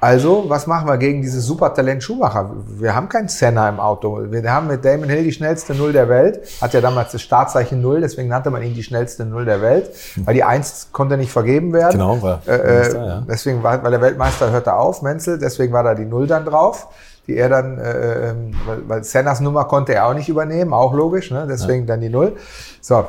Also, 0.00 0.46
was 0.48 0.66
machen 0.66 0.88
wir 0.88 0.96
gegen 0.96 1.20
dieses 1.20 1.44
Supertalent 1.44 2.02
Schumacher? 2.02 2.50
Wir 2.66 2.94
haben 2.94 3.10
keinen 3.10 3.28
Senna 3.28 3.68
im 3.68 3.78
Auto. 3.78 4.18
Wir 4.30 4.50
haben 4.50 4.66
mit 4.66 4.82
Damon 4.82 5.10
Hill 5.10 5.24
die 5.24 5.32
schnellste 5.32 5.74
Null 5.74 5.92
der 5.92 6.08
Welt. 6.08 6.40
Hat 6.62 6.72
ja 6.72 6.80
damals 6.80 7.12
das 7.12 7.20
Startzeichen 7.20 7.82
Null, 7.82 8.00
deswegen 8.00 8.28
nannte 8.28 8.50
man 8.50 8.62
ihn 8.62 8.72
die 8.72 8.82
schnellste 8.82 9.26
Null 9.26 9.44
der 9.44 9.60
Welt. 9.60 9.90
Weil 10.24 10.32
die 10.32 10.42
Eins 10.42 10.88
konnte 10.92 11.18
nicht 11.18 11.30
vergeben 11.30 11.74
werden. 11.74 11.92
Genau, 11.92 12.22
war 12.22 12.40
äh, 12.46 12.54
äh, 12.54 12.94
ja. 12.94 13.22
Deswegen 13.28 13.62
war, 13.62 13.82
weil 13.82 13.90
der 13.90 14.00
Weltmeister 14.00 14.50
hörte 14.50 14.74
auf, 14.74 15.02
Menzel, 15.02 15.38
deswegen 15.38 15.74
war 15.74 15.82
da 15.82 15.94
die 15.94 16.06
Null 16.06 16.26
dann 16.26 16.46
drauf. 16.46 16.88
Die 17.26 17.36
er 17.36 17.50
dann, 17.50 17.78
äh, 17.78 18.30
ähm, 18.30 18.54
weil, 18.66 18.88
weil 18.88 19.04
Sennas 19.04 19.40
Nummer 19.40 19.66
konnte 19.66 19.94
er 19.94 20.06
auch 20.06 20.14
nicht 20.14 20.30
übernehmen, 20.30 20.72
auch 20.72 20.94
logisch, 20.94 21.30
ne? 21.30 21.46
deswegen 21.48 21.82
ja. 21.82 21.88
dann 21.88 22.00
die 22.00 22.08
Null. 22.08 22.36
So, 22.80 23.04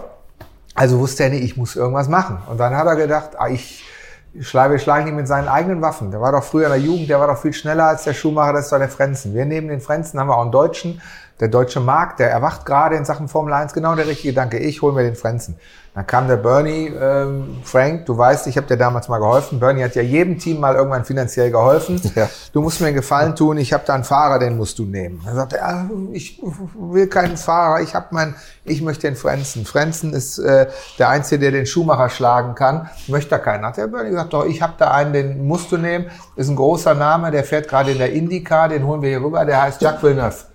also 0.75 0.99
wusste 0.99 1.23
er 1.23 1.29
nicht, 1.29 1.43
ich 1.43 1.55
muss 1.55 1.77
irgendwas 1.77 2.09
machen. 2.09 2.39
Und 2.49 2.59
dann 2.59 2.75
hat 2.75 2.85
er 2.85 2.97
gedacht, 2.97 3.31
ah, 3.37 3.47
ich 3.47 3.85
wir 4.33 4.79
schlagen 4.79 5.07
ihn 5.07 5.15
mit 5.15 5.27
seinen 5.27 5.47
eigenen 5.47 5.81
Waffen. 5.81 6.11
Der 6.11 6.21
war 6.21 6.31
doch 6.31 6.43
früher 6.43 6.67
in 6.67 6.71
der 6.71 6.79
Jugend, 6.79 7.09
der 7.09 7.19
war 7.19 7.27
doch 7.27 7.37
viel 7.37 7.53
schneller 7.53 7.85
als 7.85 8.03
der 8.03 8.13
Schuhmacher, 8.13 8.53
das 8.53 8.69
doch 8.69 8.79
der 8.79 8.89
Frenzen. 8.89 9.33
Wir 9.33 9.45
neben 9.45 9.67
den 9.67 9.81
Frenzen 9.81 10.19
haben 10.19 10.27
wir 10.27 10.37
auch 10.37 10.43
einen 10.43 10.51
Deutschen, 10.51 11.01
der 11.41 11.47
deutsche 11.47 11.79
Markt, 11.79 12.19
der 12.19 12.29
erwacht 12.29 12.65
gerade 12.65 12.95
in 12.95 13.03
Sachen 13.03 13.27
Formel 13.27 13.51
1, 13.51 13.73
genau 13.73 13.95
der 13.95 14.07
richtige 14.07 14.29
Gedanke, 14.29 14.59
ich 14.59 14.81
hole 14.83 14.93
mir 14.93 15.03
den 15.03 15.15
Frenzen. 15.15 15.57
Dann 15.93 16.07
kam 16.07 16.29
der 16.29 16.37
Bernie, 16.37 16.87
ähm, 16.87 17.57
Frank, 17.63 18.05
du 18.05 18.17
weißt, 18.17 18.47
ich 18.47 18.55
habe 18.55 18.65
dir 18.65 18.77
damals 18.77 19.09
mal 19.09 19.17
geholfen. 19.17 19.59
Bernie 19.59 19.83
hat 19.83 19.93
ja 19.95 20.01
jedem 20.01 20.39
Team 20.39 20.61
mal 20.61 20.75
irgendwann 20.75 21.03
finanziell 21.03 21.51
geholfen. 21.51 21.99
Ja. 22.13 22.29
Du 22.51 22.61
musst 22.61 22.81
mir 22.81 22.87
einen 22.87 22.95
Gefallen 22.97 23.35
tun, 23.37 23.57
ich 23.57 23.71
habe 23.71 23.83
da 23.85 23.93
einen 23.93 24.03
Fahrer, 24.03 24.37
den 24.37 24.57
musst 24.57 24.77
du 24.77 24.83
nehmen. 24.83 25.21
Er 25.25 25.33
sagte, 25.33 25.55
ja, 25.57 25.89
ich 26.11 26.41
will 26.75 27.07
keinen 27.07 27.37
Fahrer, 27.37 27.81
ich 27.81 27.95
habe 27.95 28.07
mein, 28.11 28.35
ich 28.65 28.81
möchte 28.81 29.07
den 29.07 29.15
Frenzen. 29.15 29.65
Frenzen 29.65 30.13
ist 30.13 30.37
äh, 30.39 30.67
der 30.99 31.09
Einzige, 31.09 31.39
der 31.39 31.51
den 31.51 31.65
Schuhmacher 31.65 32.09
schlagen 32.09 32.53
kann. 32.53 32.89
Möchte 33.07 33.29
da 33.29 33.39
keinen. 33.39 33.65
Hat 33.65 33.77
der 33.77 33.87
Bernie 33.87 34.09
gesagt, 34.09 34.33
doch, 34.33 34.45
ich 34.45 34.61
habe 34.61 34.73
da 34.77 34.91
einen, 34.91 35.13
den 35.13 35.47
musst 35.47 35.71
du 35.71 35.77
nehmen. 35.77 36.07
Ist 36.35 36.49
ein 36.49 36.57
großer 36.57 36.95
Name, 36.95 37.31
der 37.31 37.45
fährt 37.45 37.69
gerade 37.69 37.91
in 37.91 37.97
der 37.97 38.11
Indycar, 38.11 38.67
den 38.67 38.85
holen 38.85 39.01
wir 39.01 39.09
hier 39.09 39.21
rüber, 39.21 39.45
der 39.45 39.61
heißt 39.61 39.81
Jacques 39.81 40.03
Villeneuve. 40.03 40.50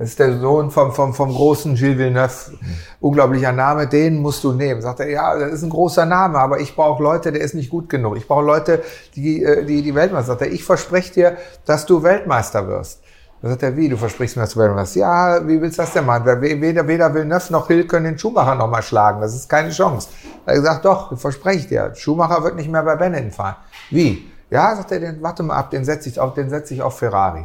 Das 0.00 0.08
ist 0.08 0.18
der 0.18 0.38
Sohn 0.38 0.70
vom, 0.70 0.92
vom, 0.92 1.12
vom 1.12 1.30
großen 1.30 1.74
Gilles 1.74 1.98
Villeneuve. 1.98 2.58
Unglaublicher 3.00 3.52
Name, 3.52 3.86
den 3.86 4.22
musst 4.22 4.42
du 4.42 4.54
nehmen. 4.54 4.80
Sagt 4.80 5.00
er, 5.00 5.10
ja, 5.10 5.38
das 5.38 5.52
ist 5.52 5.62
ein 5.62 5.68
großer 5.68 6.06
Name, 6.06 6.38
aber 6.38 6.58
ich 6.58 6.74
brauche 6.74 7.02
Leute, 7.02 7.32
der 7.32 7.42
ist 7.42 7.52
nicht 7.52 7.68
gut 7.68 7.90
genug. 7.90 8.16
Ich 8.16 8.26
brauche 8.26 8.42
Leute, 8.42 8.82
die, 9.14 9.44
äh, 9.44 9.62
die, 9.66 9.82
die 9.82 9.94
Weltmeister. 9.94 10.28
Sagt 10.28 10.40
er, 10.40 10.52
ich 10.52 10.64
verspreche 10.64 11.12
dir, 11.12 11.36
dass 11.66 11.84
du 11.84 12.02
Weltmeister 12.02 12.66
wirst. 12.66 13.02
Da 13.42 13.50
sagt 13.50 13.62
er, 13.62 13.76
wie, 13.76 13.90
du 13.90 13.98
versprichst 13.98 14.36
mir, 14.36 14.44
dass 14.44 14.54
du 14.54 14.60
Weltmeister 14.60 14.84
wirst? 14.84 14.96
Ja, 14.96 15.46
wie 15.46 15.60
willst 15.60 15.76
du 15.76 15.82
das 15.82 15.92
denn 15.92 16.06
machen? 16.06 16.24
Weder, 16.24 16.88
weder 16.88 17.14
Villeneuve 17.14 17.52
noch 17.52 17.66
Hill 17.66 17.86
können 17.86 18.06
den 18.06 18.18
Schumacher 18.18 18.54
nochmal 18.54 18.82
schlagen. 18.82 19.20
Das 19.20 19.34
ist 19.34 19.50
keine 19.50 19.68
Chance. 19.68 20.08
Er 20.46 20.54
gesagt, 20.54 20.86
doch, 20.86 21.14
verspreche 21.18 21.58
ich 21.58 21.66
dir. 21.66 21.92
Schumacher 21.94 22.42
wird 22.42 22.56
nicht 22.56 22.70
mehr 22.70 22.84
bei 22.84 22.96
Benetton 22.96 23.32
fahren. 23.32 23.56
Wie? 23.90 24.30
Ja, 24.48 24.74
sagt 24.74 24.92
er, 24.92 25.00
den, 25.00 25.22
warte 25.22 25.42
mal 25.42 25.56
ab, 25.56 25.70
den 25.70 25.84
setze 25.84 26.08
ich 26.08 26.18
auf, 26.18 26.32
den 26.32 26.48
setze 26.48 26.72
ich 26.72 26.80
auf 26.80 26.98
Ferrari. 26.98 27.44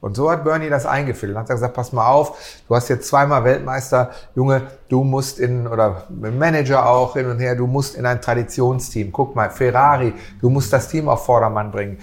Und 0.00 0.16
so 0.16 0.30
hat 0.30 0.44
Bernie 0.44 0.70
das 0.70 0.86
eingeführt. 0.86 1.32
Dann 1.32 1.42
hat 1.42 1.50
er 1.50 1.56
gesagt, 1.56 1.74
pass 1.74 1.92
mal 1.92 2.08
auf, 2.08 2.62
du 2.66 2.74
hast 2.74 2.88
jetzt 2.88 3.06
zweimal 3.06 3.44
Weltmeister, 3.44 4.10
Junge, 4.34 4.62
du 4.88 5.04
musst 5.04 5.38
in, 5.38 5.66
oder 5.66 6.04
Manager 6.08 6.88
auch 6.88 7.14
hin 7.14 7.26
und 7.26 7.38
her, 7.38 7.54
du 7.54 7.66
musst 7.66 7.96
in 7.96 8.06
ein 8.06 8.20
Traditionsteam. 8.20 9.12
Guck 9.12 9.36
mal, 9.36 9.50
Ferrari, 9.50 10.14
du 10.40 10.48
musst 10.48 10.72
das 10.72 10.88
Team 10.88 11.08
auf 11.08 11.26
Vordermann 11.26 11.70
bringen. 11.70 11.98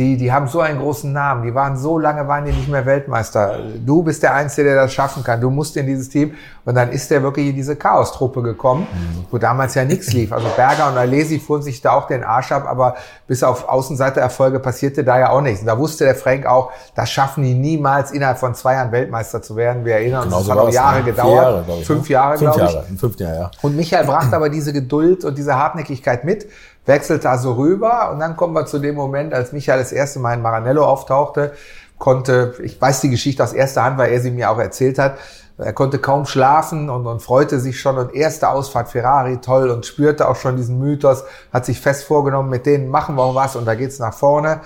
Die, 0.00 0.16
die 0.16 0.32
haben 0.32 0.48
so 0.48 0.60
einen 0.60 0.78
großen 0.80 1.12
Namen, 1.12 1.42
die 1.42 1.54
waren 1.54 1.76
so 1.76 1.98
lange, 1.98 2.26
waren 2.26 2.46
die 2.46 2.52
nicht 2.52 2.70
mehr 2.70 2.86
Weltmeister. 2.86 3.58
Du 3.84 4.02
bist 4.02 4.22
der 4.22 4.32
Einzige, 4.32 4.64
der 4.70 4.76
das 4.76 4.94
schaffen 4.94 5.22
kann. 5.22 5.42
Du 5.42 5.50
musst 5.50 5.76
in 5.76 5.86
dieses 5.86 6.08
Team. 6.08 6.32
Und 6.64 6.74
dann 6.74 6.90
ist 6.90 7.10
der 7.10 7.22
wirklich 7.22 7.48
in 7.48 7.54
diese 7.54 7.76
Chaos-Truppe 7.76 8.40
gekommen, 8.42 8.86
wo 9.30 9.36
damals 9.36 9.74
ja 9.74 9.84
nichts 9.84 10.12
lief. 10.12 10.32
Also 10.32 10.46
Berger 10.56 10.88
und 10.88 10.96
Alesi 10.96 11.38
fuhren 11.38 11.62
sich 11.62 11.82
da 11.82 11.92
auch 11.92 12.06
den 12.06 12.24
Arsch 12.24 12.50
ab, 12.52 12.64
aber 12.66 12.94
bis 13.26 13.42
auf 13.42 13.68
Außenseiter-Erfolge 13.68 14.58
passierte 14.60 15.04
da 15.04 15.18
ja 15.18 15.30
auch 15.30 15.42
nichts. 15.42 15.60
Und 15.60 15.66
da 15.66 15.78
wusste 15.78 16.04
der 16.04 16.14
Frank 16.14 16.46
auch, 16.46 16.70
das 16.94 17.10
schaffen 17.10 17.44
die 17.44 17.54
niemals 17.54 18.10
innerhalb 18.10 18.38
von 18.38 18.54
zwei 18.54 18.74
Jahren 18.74 18.92
Weltmeister 18.92 19.42
zu 19.42 19.56
werden. 19.56 19.84
Wir 19.84 19.94
erinnern 19.96 20.22
uns, 20.22 20.28
Genau 20.28 20.38
das 20.38 20.46
so 20.46 20.52
hat 20.52 20.58
noch 20.58 20.64
war's, 20.66 20.74
Jahre 20.74 20.98
ne? 20.98 21.04
Gedauert. 21.04 21.66
Jahre, 21.66 21.80
ich, 21.80 21.86
Fünf 21.86 22.08
ne? 22.08 22.12
Jahre, 22.12 22.38
Fünf 22.38 22.52
glaube 22.54 22.68
ich. 22.68 22.74
Jahre, 22.74 22.86
im 22.88 22.98
fünften 22.98 23.22
Jahr, 23.22 23.34
ja. 23.34 23.50
Und 23.62 23.76
Michael 23.76 24.06
brachte 24.06 24.36
aber 24.36 24.48
diese 24.48 24.72
Geduld 24.72 25.24
und 25.24 25.36
diese 25.36 25.56
Hartnäckigkeit 25.56 26.24
mit, 26.24 26.48
wechselte 26.86 27.30
also 27.30 27.52
rüber 27.52 28.10
und 28.12 28.20
dann 28.20 28.36
kommen 28.36 28.54
wir 28.54 28.66
zu 28.66 28.78
dem 28.78 28.94
Moment, 28.94 29.34
als 29.34 29.52
Michael 29.52 29.78
das 29.78 29.92
erste 29.92 30.18
Mal 30.18 30.34
in 30.34 30.42
Maranello 30.42 30.84
auftauchte, 30.84 31.52
konnte, 31.98 32.54
ich 32.62 32.80
weiß 32.80 33.00
die 33.00 33.10
Geschichte 33.10 33.44
aus 33.44 33.52
erster 33.52 33.84
Hand, 33.84 33.98
weil 33.98 34.12
er 34.12 34.20
sie 34.20 34.30
mir 34.30 34.50
auch 34.50 34.58
erzählt 34.58 34.98
hat, 34.98 35.18
er 35.58 35.74
konnte 35.74 35.98
kaum 35.98 36.24
schlafen 36.24 36.88
und, 36.88 37.06
und 37.06 37.20
freute 37.20 37.60
sich 37.60 37.78
schon 37.78 37.98
und 37.98 38.14
erste 38.14 38.48
Ausfahrt 38.48 38.88
Ferrari, 38.88 39.38
toll 39.38 39.68
und 39.68 39.84
spürte 39.84 40.26
auch 40.26 40.36
schon 40.36 40.56
diesen 40.56 40.78
Mythos, 40.78 41.24
hat 41.52 41.66
sich 41.66 41.80
fest 41.80 42.04
vorgenommen, 42.04 42.48
mit 42.48 42.64
denen 42.64 42.88
machen 42.88 43.16
wir 43.16 43.22
auch 43.22 43.34
was 43.34 43.56
und 43.56 43.66
da 43.66 43.74
geht's 43.74 43.98
nach 43.98 44.14
vorne. 44.14 44.60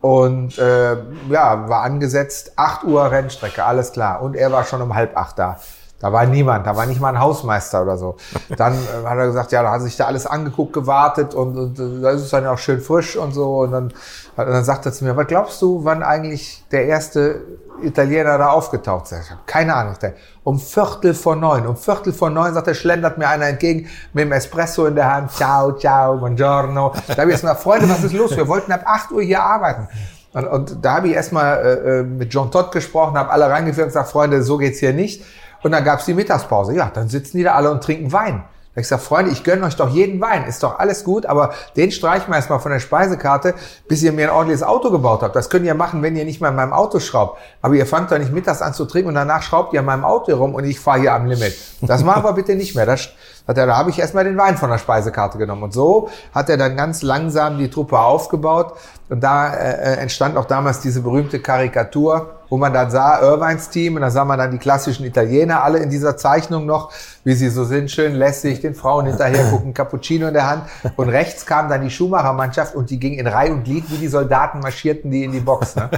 Und 0.00 0.58
äh, 0.58 0.96
ja, 1.28 1.68
war 1.68 1.82
angesetzt, 1.82 2.52
8 2.56 2.84
Uhr 2.84 3.10
Rennstrecke, 3.10 3.64
alles 3.64 3.92
klar. 3.92 4.22
Und 4.22 4.36
er 4.36 4.52
war 4.52 4.64
schon 4.64 4.80
um 4.80 4.94
halb 4.94 5.16
acht 5.16 5.38
da. 5.38 5.58
Da 6.00 6.12
war 6.12 6.26
niemand, 6.26 6.64
da 6.64 6.76
war 6.76 6.86
nicht 6.86 7.00
mal 7.00 7.08
ein 7.08 7.18
Hausmeister 7.20 7.82
oder 7.82 7.96
so. 7.98 8.16
Dann 8.56 8.74
äh, 8.74 9.04
hat 9.04 9.18
er 9.18 9.26
gesagt, 9.26 9.50
ja, 9.50 9.62
da 9.64 9.72
hat 9.72 9.82
sich 9.82 9.96
da 9.96 10.04
alles 10.06 10.26
angeguckt, 10.26 10.72
gewartet 10.72 11.34
und, 11.34 11.56
und 11.58 11.78
äh, 11.78 12.00
da 12.02 12.10
ist 12.10 12.22
es 12.22 12.30
dann 12.30 12.46
auch 12.46 12.58
schön 12.58 12.80
frisch 12.80 13.16
und 13.16 13.32
so. 13.32 13.58
Und 13.62 13.72
dann, 13.72 13.92
hat- 14.36 14.46
dann 14.48 14.62
sagt 14.64 14.86
er 14.86 14.92
zu 14.92 15.04
mir, 15.04 15.16
was 15.16 15.26
glaubst 15.26 15.60
du, 15.60 15.80
wann 15.84 16.04
eigentlich 16.04 16.62
der 16.70 16.86
erste 16.86 17.40
Italiener 17.82 18.38
da 18.38 18.50
aufgetaucht 18.50 19.10
ist? 19.10 19.24
Ich 19.24 19.30
hab 19.32 19.44
keine 19.46 19.74
Ahnung. 19.74 19.94
Der, 20.00 20.12
um 20.44 20.60
Viertel 20.60 21.14
vor 21.14 21.34
neun. 21.34 21.66
Um 21.66 21.76
Viertel 21.76 22.12
vor 22.12 22.30
neun, 22.30 22.54
sagt 22.54 22.68
er, 22.68 22.74
schlendert 22.74 23.18
mir 23.18 23.28
einer 23.28 23.46
entgegen 23.46 23.88
mit 24.12 24.24
dem 24.24 24.30
Espresso 24.32 24.86
in 24.86 24.94
der 24.94 25.12
Hand. 25.12 25.32
Ciao, 25.32 25.72
ciao, 25.72 26.16
buongiorno. 26.16 26.92
Da 27.08 27.16
habe 27.16 27.24
ich 27.26 27.32
erst 27.32 27.42
mal, 27.44 27.56
Freunde, 27.56 27.88
was 27.88 28.04
ist 28.04 28.12
los? 28.14 28.36
Wir 28.36 28.46
wollten 28.46 28.70
ab 28.70 28.82
8 28.84 29.10
Uhr 29.10 29.22
hier 29.22 29.42
arbeiten. 29.42 29.88
Und, 30.32 30.46
und 30.46 30.76
da 30.84 30.94
habe 30.98 31.08
ich 31.08 31.14
erstmal 31.14 31.56
äh, 31.58 31.98
äh, 31.98 32.02
mit 32.04 32.32
John 32.32 32.52
Todd 32.52 32.70
gesprochen, 32.70 33.18
habe 33.18 33.30
alle 33.30 33.50
reingeführt 33.50 33.86
und 33.86 33.88
gesagt, 33.88 34.10
Freunde, 34.10 34.42
so 34.44 34.58
geht's 34.58 34.78
hier 34.78 34.92
nicht. 34.92 35.24
Und 35.62 35.72
dann 35.72 35.84
gab's 35.84 36.04
die 36.04 36.14
Mittagspause. 36.14 36.74
Ja, 36.74 36.90
dann 36.92 37.08
sitzen 37.08 37.38
die 37.38 37.44
da 37.44 37.54
alle 37.54 37.70
und 37.70 37.82
trinken 37.82 38.12
Wein. 38.12 38.44
Da 38.78 38.80
ich 38.80 38.84
gesagt, 38.84 39.02
Freunde, 39.02 39.32
ich 39.32 39.42
gönne 39.42 39.66
euch 39.66 39.74
doch 39.74 39.88
jeden 39.88 40.20
Wein, 40.20 40.44
ist 40.44 40.62
doch 40.62 40.78
alles 40.78 41.02
gut, 41.02 41.26
aber 41.26 41.52
den 41.74 41.90
streichen 41.90 42.28
wir 42.28 42.36
erstmal 42.36 42.60
von 42.60 42.70
der 42.70 42.78
Speisekarte, 42.78 43.54
bis 43.88 44.04
ihr 44.04 44.12
mir 44.12 44.28
ein 44.28 44.30
ordentliches 44.30 44.62
Auto 44.62 44.92
gebaut 44.92 45.22
habt. 45.22 45.34
Das 45.34 45.50
könnt 45.50 45.66
ihr 45.66 45.74
machen, 45.74 46.00
wenn 46.00 46.14
ihr 46.14 46.24
nicht 46.24 46.40
mal 46.40 46.50
in 46.50 46.54
meinem 46.54 46.72
Auto 46.72 47.00
schraubt. 47.00 47.40
Aber 47.60 47.74
ihr 47.74 47.86
fangt 47.86 48.12
doch 48.12 48.18
nicht 48.18 48.32
mittags 48.32 48.62
an 48.62 48.74
zu 48.74 48.84
trinken 48.84 49.08
und 49.08 49.16
danach 49.16 49.42
schraubt 49.42 49.72
ihr 49.72 49.80
an 49.80 49.86
meinem 49.86 50.04
Auto 50.04 50.32
rum 50.36 50.54
und 50.54 50.62
ich 50.62 50.78
fahre 50.78 51.00
hier 51.00 51.12
am 51.12 51.26
Limit. 51.26 51.56
Das 51.80 52.04
machen 52.04 52.22
wir 52.22 52.32
bitte 52.34 52.54
nicht 52.54 52.76
mehr. 52.76 52.86
Das, 52.86 53.08
hat 53.48 53.56
er, 53.56 53.66
da 53.66 53.78
habe 53.78 53.88
ich 53.88 53.98
erstmal 53.98 54.24
den 54.24 54.36
Wein 54.36 54.58
von 54.58 54.68
der 54.68 54.76
Speisekarte 54.76 55.38
genommen. 55.38 55.62
Und 55.62 55.72
so 55.72 56.10
hat 56.34 56.50
er 56.50 56.58
dann 56.58 56.76
ganz 56.76 57.00
langsam 57.00 57.56
die 57.56 57.70
Truppe 57.70 57.98
aufgebaut. 57.98 58.74
Und 59.08 59.24
da 59.24 59.54
äh, 59.54 59.96
entstand 59.96 60.36
auch 60.36 60.44
damals 60.44 60.80
diese 60.80 61.00
berühmte 61.00 61.40
Karikatur, 61.40 62.34
wo 62.50 62.58
man 62.58 62.74
dann 62.74 62.90
sah, 62.90 63.20
Irvines 63.22 63.70
Team, 63.70 63.96
und 63.96 64.02
da 64.02 64.10
sah 64.10 64.26
man 64.26 64.38
dann 64.38 64.50
die 64.50 64.58
klassischen 64.58 65.06
Italiener 65.06 65.64
alle 65.64 65.78
in 65.78 65.88
dieser 65.88 66.18
Zeichnung 66.18 66.66
noch, 66.66 66.92
wie 67.24 67.32
sie 67.32 67.48
so 67.48 67.64
sind, 67.64 67.90
schön 67.90 68.14
lässig, 68.14 68.60
den 68.60 68.74
Frauen 68.74 69.06
hinterher 69.06 69.44
gucken, 69.50 69.72
Cappuccino 69.72 70.28
in 70.28 70.34
der 70.34 70.46
Hand. 70.46 70.64
Und 70.96 71.08
rechts 71.08 71.46
kam 71.46 71.70
dann 71.70 71.80
die 71.82 71.90
Schumacher-Mannschaft 71.90 72.74
und 72.74 72.90
die 72.90 73.00
ging 73.00 73.14
in 73.14 73.26
Reihe 73.26 73.52
und 73.52 73.64
Glied, 73.64 73.90
wie 73.90 73.96
die 73.96 74.08
Soldaten 74.08 74.60
marschierten 74.60 75.10
die 75.10 75.24
in 75.24 75.32
die 75.32 75.40
Box. 75.40 75.74
Ne? 75.76 75.88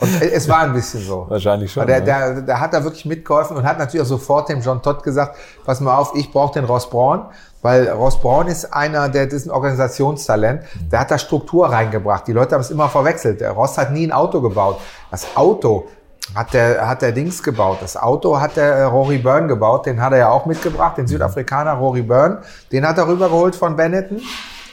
Und 0.00 0.22
es 0.22 0.48
war 0.48 0.60
ein 0.60 0.72
bisschen 0.72 1.00
so. 1.00 1.26
Wahrscheinlich 1.28 1.72
schon, 1.72 1.86
Der, 1.86 2.00
ne? 2.00 2.04
der, 2.04 2.42
der 2.42 2.60
hat 2.60 2.72
da 2.72 2.84
wirklich 2.84 3.04
mitgeholfen 3.04 3.56
und 3.56 3.64
hat 3.64 3.78
natürlich 3.78 4.02
auch 4.02 4.08
sofort 4.08 4.48
dem 4.48 4.60
John 4.60 4.80
Todd 4.82 5.02
gesagt, 5.02 5.36
pass 5.64 5.80
mal 5.80 5.96
auf, 5.96 6.12
ich 6.14 6.30
brauche 6.30 6.54
den 6.54 6.64
Ross 6.64 6.88
Braun, 6.98 7.26
weil 7.62 7.88
Ross 7.90 8.20
Braun 8.20 8.48
ist 8.48 8.72
einer, 8.74 9.08
der 9.08 9.30
ist 9.30 9.46
ein 9.46 9.50
Organisationstalent, 9.50 10.62
der 10.90 11.00
hat 11.00 11.10
da 11.10 11.18
Struktur 11.18 11.70
reingebracht. 11.70 12.26
Die 12.26 12.32
Leute 12.32 12.54
haben 12.54 12.62
es 12.62 12.70
immer 12.70 12.88
verwechselt. 12.88 13.40
Der 13.40 13.52
Ross 13.52 13.78
hat 13.78 13.92
nie 13.92 14.06
ein 14.06 14.12
Auto 14.12 14.40
gebaut. 14.40 14.80
Das 15.10 15.26
Auto 15.36 15.86
hat 16.34 16.52
der, 16.54 16.88
hat 16.88 17.02
der 17.02 17.12
Dings 17.12 17.42
gebaut. 17.42 17.78
Das 17.80 17.96
Auto 17.96 18.40
hat 18.40 18.56
der 18.56 18.74
äh, 18.74 18.82
Rory 18.84 19.18
Byrne 19.18 19.46
gebaut, 19.46 19.86
den 19.86 20.02
hat 20.02 20.12
er 20.12 20.18
ja 20.18 20.28
auch 20.30 20.44
mitgebracht, 20.44 20.98
den 20.98 21.06
Südafrikaner 21.06 21.74
Rory 21.74 22.02
Byrne. 22.02 22.38
Den 22.72 22.86
hat 22.86 22.98
er 22.98 23.06
rübergeholt 23.06 23.54
von 23.54 23.76
Benetton 23.76 24.20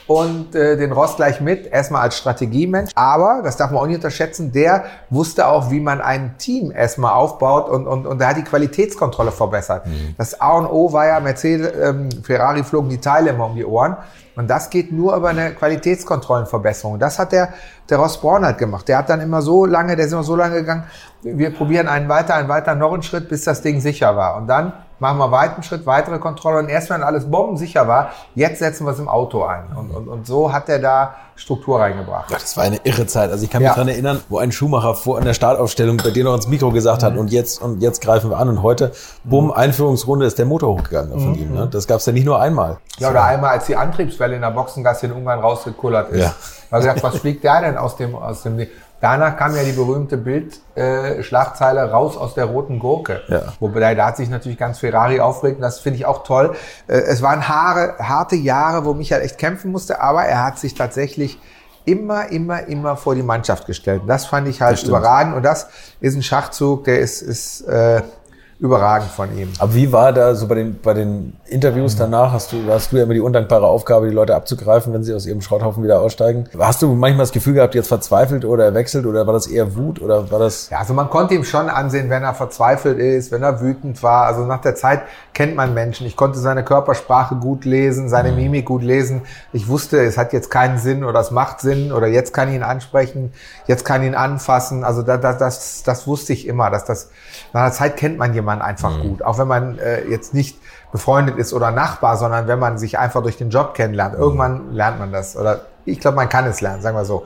und 0.07 0.53
äh, 0.55 0.77
den 0.77 0.91
Ross 0.91 1.15
gleich 1.15 1.41
mit, 1.41 1.67
erstmal 1.67 2.01
als 2.01 2.17
Strategiemensch. 2.17 2.91
Aber, 2.95 3.41
das 3.43 3.57
darf 3.57 3.71
man 3.71 3.81
auch 3.81 3.87
nicht 3.87 3.97
unterschätzen, 3.97 4.51
der 4.51 4.85
wusste 5.09 5.47
auch, 5.47 5.71
wie 5.71 5.79
man 5.79 6.01
ein 6.01 6.37
Team 6.37 6.71
erstmal 6.71 7.13
aufbaut 7.13 7.69
und, 7.69 7.87
und, 7.87 8.05
und 8.05 8.19
der 8.19 8.29
hat 8.29 8.37
die 8.37 8.43
Qualitätskontrolle 8.43 9.31
verbessert. 9.31 9.85
Das 10.17 10.39
A 10.39 10.51
und 10.53 10.67
O 10.67 10.93
war 10.93 11.07
ja, 11.07 11.19
Mercedes, 11.19 11.71
ähm, 11.81 12.09
Ferrari 12.23 12.63
flogen 12.63 12.89
die 12.89 12.99
Teile 12.99 13.31
immer 13.31 13.45
um 13.45 13.55
die 13.55 13.65
Ohren. 13.65 13.97
Und 14.35 14.49
das 14.49 14.69
geht 14.69 14.91
nur 14.91 15.15
über 15.15 15.29
eine 15.29 15.53
Qualitätskontrollenverbesserung. 15.53 16.99
Das 16.99 17.19
hat 17.19 17.31
der, 17.31 17.53
der 17.89 17.97
Ross 17.97 18.19
Braun 18.19 18.43
halt 18.43 18.57
gemacht. 18.57 18.87
Der 18.87 18.97
hat 18.97 19.09
dann 19.09 19.21
immer 19.21 19.41
so 19.41 19.65
lange, 19.65 19.95
der 19.95 20.05
ist 20.05 20.11
immer 20.11 20.23
so 20.23 20.35
lange 20.35 20.55
gegangen, 20.55 20.83
wir 21.21 21.53
probieren 21.53 21.87
einen 21.87 22.09
weiter, 22.09 22.35
einen 22.35 22.49
weiter, 22.49 22.75
noch 22.75 22.93
einen 22.93 23.01
Schritt, 23.01 23.29
bis 23.29 23.45
das 23.45 23.61
Ding 23.61 23.79
sicher 23.79 24.15
war. 24.15 24.35
Und 24.35 24.47
dann 24.47 24.73
machen 24.99 25.17
wir 25.17 25.31
weiten 25.31 25.61
Schritt, 25.63 25.85
weitere 25.85 26.19
Kontrolle. 26.19 26.59
Und 26.59 26.69
erst 26.69 26.89
wenn 26.89 27.03
alles 27.03 27.29
bombensicher 27.29 27.87
war, 27.87 28.11
jetzt 28.35 28.59
setzen 28.59 28.85
wir 28.85 28.91
es 28.93 28.99
im 28.99 29.07
Auto 29.09 29.43
ein. 29.43 29.65
Und, 29.75 29.91
und, 29.91 30.07
und 30.07 30.27
so 30.27 30.51
hat 30.53 30.69
er 30.69 30.79
da 30.79 31.15
Struktur 31.37 31.81
reingebracht. 31.81 32.31
Ja, 32.31 32.37
das 32.37 32.55
war 32.55 32.63
eine 32.63 32.77
irre 32.85 33.05
Zeit. 33.07 33.29
Also 33.29 33.43
ich 33.43 33.49
kann 33.49 33.61
mich 33.61 33.67
Ja. 33.69 33.75
dran 33.75 33.89
erinnern, 33.89 34.21
wo 34.29 34.37
ein 34.37 34.53
Schuhmacher 34.53 34.95
vor 34.95 35.19
in 35.19 35.25
der 35.25 35.33
Startaufstellung 35.33 35.97
bei 35.97 36.11
dir 36.11 36.23
noch 36.23 36.33
ins 36.33 36.47
Mikro 36.47 36.71
gesagt 36.71 37.01
Mhm. 37.01 37.05
hat 37.07 37.17
und 37.17 37.29
jetzt 37.31 37.61
und 37.61 37.81
jetzt 37.81 37.99
greifen 38.01 38.29
wir 38.29 38.37
an 38.37 38.47
und 38.47 38.63
heute, 38.63 38.93
bumm, 39.25 39.51
Einführungsrunde 39.51 40.25
ist 40.25 40.39
der 40.39 40.45
Motor 40.45 40.77
hochgegangen 40.77 41.11
von 41.19 41.35
ihm. 41.35 41.53
Ne? 41.53 41.67
Das 41.69 41.87
gab's 41.87 42.05
ja 42.05 42.13
nicht 42.13 42.25
nur 42.25 42.39
einmal. 42.39 42.71
Mhm. 42.73 42.77
Ja, 42.99 43.09
oder 43.09 43.23
einmal, 43.25 43.49
als 43.51 43.65
die 43.65 43.75
Antriebswelle 43.75 44.35
in 44.35 44.41
der 44.41 44.51
Boxengasse 44.51 45.07
in 45.07 45.11
Ungarn 45.11 45.39
rausgekullert 45.41 46.09
ist. 46.11 46.21
Ja. 46.23 46.33
Ich 46.71 46.81
gedacht, 46.81 47.03
was 47.03 47.17
fliegt 47.17 47.43
der 47.43 47.61
denn 47.61 47.77
aus 47.77 47.95
dem, 47.97 48.15
aus 48.15 48.43
dem, 48.43 48.57
Danach 49.05 49.37
kam 49.37 49.55
ja 49.55 49.61
die 49.61 49.71
berühmte 49.71 50.17
Bild-Schlagzeile 50.17 51.79
äh, 51.79 51.83
raus 51.83 52.17
aus 52.17 52.33
der 52.33 52.45
roten 52.45 52.79
Gurke. 52.79 53.21
Ja. 53.27 53.43
Wobei 53.59 53.93
da 53.93 54.07
hat 54.07 54.17
sich 54.17 54.31
natürlich 54.31 54.57
ganz 54.57 54.79
Ferrari 54.79 55.19
aufgeregt 55.19 55.57
und 55.57 55.61
das 55.61 55.77
finde 55.77 55.99
ich 55.99 56.07
auch 56.07 56.23
toll. 56.23 56.55
Äh, 56.87 57.01
es 57.01 57.21
waren 57.21 57.47
haare, 57.47 57.99
harte 57.99 58.35
Jahre, 58.35 58.83
wo 58.83 58.95
Michael 58.95 59.21
echt 59.21 59.37
kämpfen 59.37 59.71
musste, 59.71 60.01
aber 60.01 60.23
er 60.23 60.43
hat 60.43 60.57
sich 60.57 60.73
tatsächlich 60.73 61.37
immer, 61.85 62.31
immer, 62.31 62.67
immer 62.67 62.97
vor 62.97 63.13
die 63.13 63.21
Mannschaft 63.21 63.67
gestellt. 63.67 64.01
Das 64.07 64.25
fand 64.25 64.47
ich 64.47 64.63
halt 64.63 64.81
überragend 64.81 65.35
und 65.35 65.43
das 65.43 65.67
ist 65.99 66.15
ein 66.15 66.23
Schachzug, 66.23 66.85
der 66.85 66.97
ist, 66.97 67.21
ist 67.21 67.61
äh, 67.67 68.01
überragend 68.57 69.11
von 69.11 69.37
ihm. 69.37 69.51
Aber 69.59 69.75
wie 69.75 69.91
war 69.91 70.13
da 70.13 70.33
so 70.33 70.47
bei 70.47 70.55
den, 70.55 70.79
bei 70.79 70.93
den 70.93 71.35
Interviews 71.45 71.97
danach? 71.97 72.31
Hast 72.31 72.53
du, 72.53 72.63
hast 72.69 72.91
du 72.91 72.97
ja 72.97 73.03
immer 73.03 73.13
die 73.13 73.19
undankbare 73.19 73.67
Aufgabe, 73.67 74.07
die 74.07 74.13
Leute 74.13 74.33
abzugreifen, 74.33 74.93
wenn 74.93 75.03
sie 75.03 75.13
aus 75.13 75.25
ihrem 75.25 75.41
Schrotthaufen 75.41 75.83
wieder 75.83 75.99
aussteigen? 75.99 76.47
Hast 76.57 76.81
du 76.81 76.87
manchmal 76.93 77.23
das 77.23 77.33
Gefühl 77.33 77.55
gehabt, 77.55 77.75
jetzt 77.75 77.89
verzweifelt 77.89 78.45
oder 78.45 78.73
wechselt 78.73 79.05
oder 79.05 79.27
war 79.27 79.33
das 79.33 79.47
eher 79.47 79.75
Wut 79.75 80.01
oder 80.01 80.31
war 80.31 80.39
das? 80.39 80.69
Ja, 80.69 80.79
also 80.79 80.93
man 80.93 81.09
konnte 81.09 81.33
ihm 81.33 81.43
schon 81.43 81.67
ansehen, 81.69 82.09
wenn 82.09 82.23
er 82.23 82.33
verzweifelt 82.33 82.97
ist, 82.97 83.29
wenn 83.33 83.43
er 83.43 83.59
wütend 83.59 84.01
war. 84.01 84.25
Also 84.25 84.45
nach 84.45 84.61
der 84.61 84.75
Zeit 84.75 85.01
kennt 85.33 85.57
man 85.57 85.73
Menschen. 85.73 86.07
Ich 86.07 86.15
konnte 86.15 86.39
seine 86.39 86.63
Körpersprache 86.63 87.35
gut 87.35 87.65
lesen, 87.65 88.07
seine 88.07 88.31
mhm. 88.31 88.37
Mimik 88.37 88.65
gut 88.65 88.83
lesen. 88.83 89.23
Ich 89.51 89.67
wusste, 89.67 90.01
es 90.01 90.17
hat 90.17 90.31
jetzt 90.31 90.49
keinen 90.49 90.77
Sinn 90.77 91.03
oder 91.03 91.19
es 91.19 91.29
macht 91.29 91.59
Sinn 91.59 91.91
oder 91.91 92.07
jetzt 92.07 92.33
kann 92.33 92.47
ich 92.47 92.55
ihn 92.55 92.63
ansprechen, 92.63 93.33
jetzt 93.67 93.83
kann 93.83 94.01
ich 94.01 94.07
ihn 94.07 94.15
anfassen. 94.15 94.85
Also 94.85 95.01
das, 95.01 95.19
das, 95.19 95.37
das, 95.37 95.83
das 95.83 96.07
wusste 96.07 96.31
ich 96.31 96.47
immer, 96.47 96.69
dass 96.69 96.85
das 96.85 97.09
nach 97.51 97.65
der 97.65 97.73
Zeit 97.73 97.97
kennt 97.97 98.17
man 98.17 98.33
jemanden 98.33 98.44
einfach 98.61 98.97
mhm. 98.97 99.01
gut. 99.01 99.23
Auch 99.23 99.37
wenn 99.37 99.47
man 99.47 99.79
äh, 99.79 100.05
jetzt 100.07 100.33
nicht 100.33 100.57
befreundet 100.91 101.37
ist 101.37 101.53
oder 101.53 101.71
Nachbar, 101.71 102.17
sondern 102.17 102.47
wenn 102.47 102.59
man 102.59 102.77
sich 102.77 102.97
einfach 102.97 103.21
durch 103.21 103.37
den 103.37 103.49
Job 103.49 103.73
kennenlernt. 103.73 104.15
Mhm. 104.15 104.21
Irgendwann 104.21 104.73
lernt 104.73 104.99
man 104.99 105.11
das. 105.11 105.35
Oder 105.35 105.61
ich 105.85 105.99
glaube, 105.99 106.15
man 106.15 106.29
kann 106.29 106.45
es 106.45 106.61
lernen, 106.61 106.81
sagen 106.81 106.97
wir 106.97 107.05
so. 107.05 107.25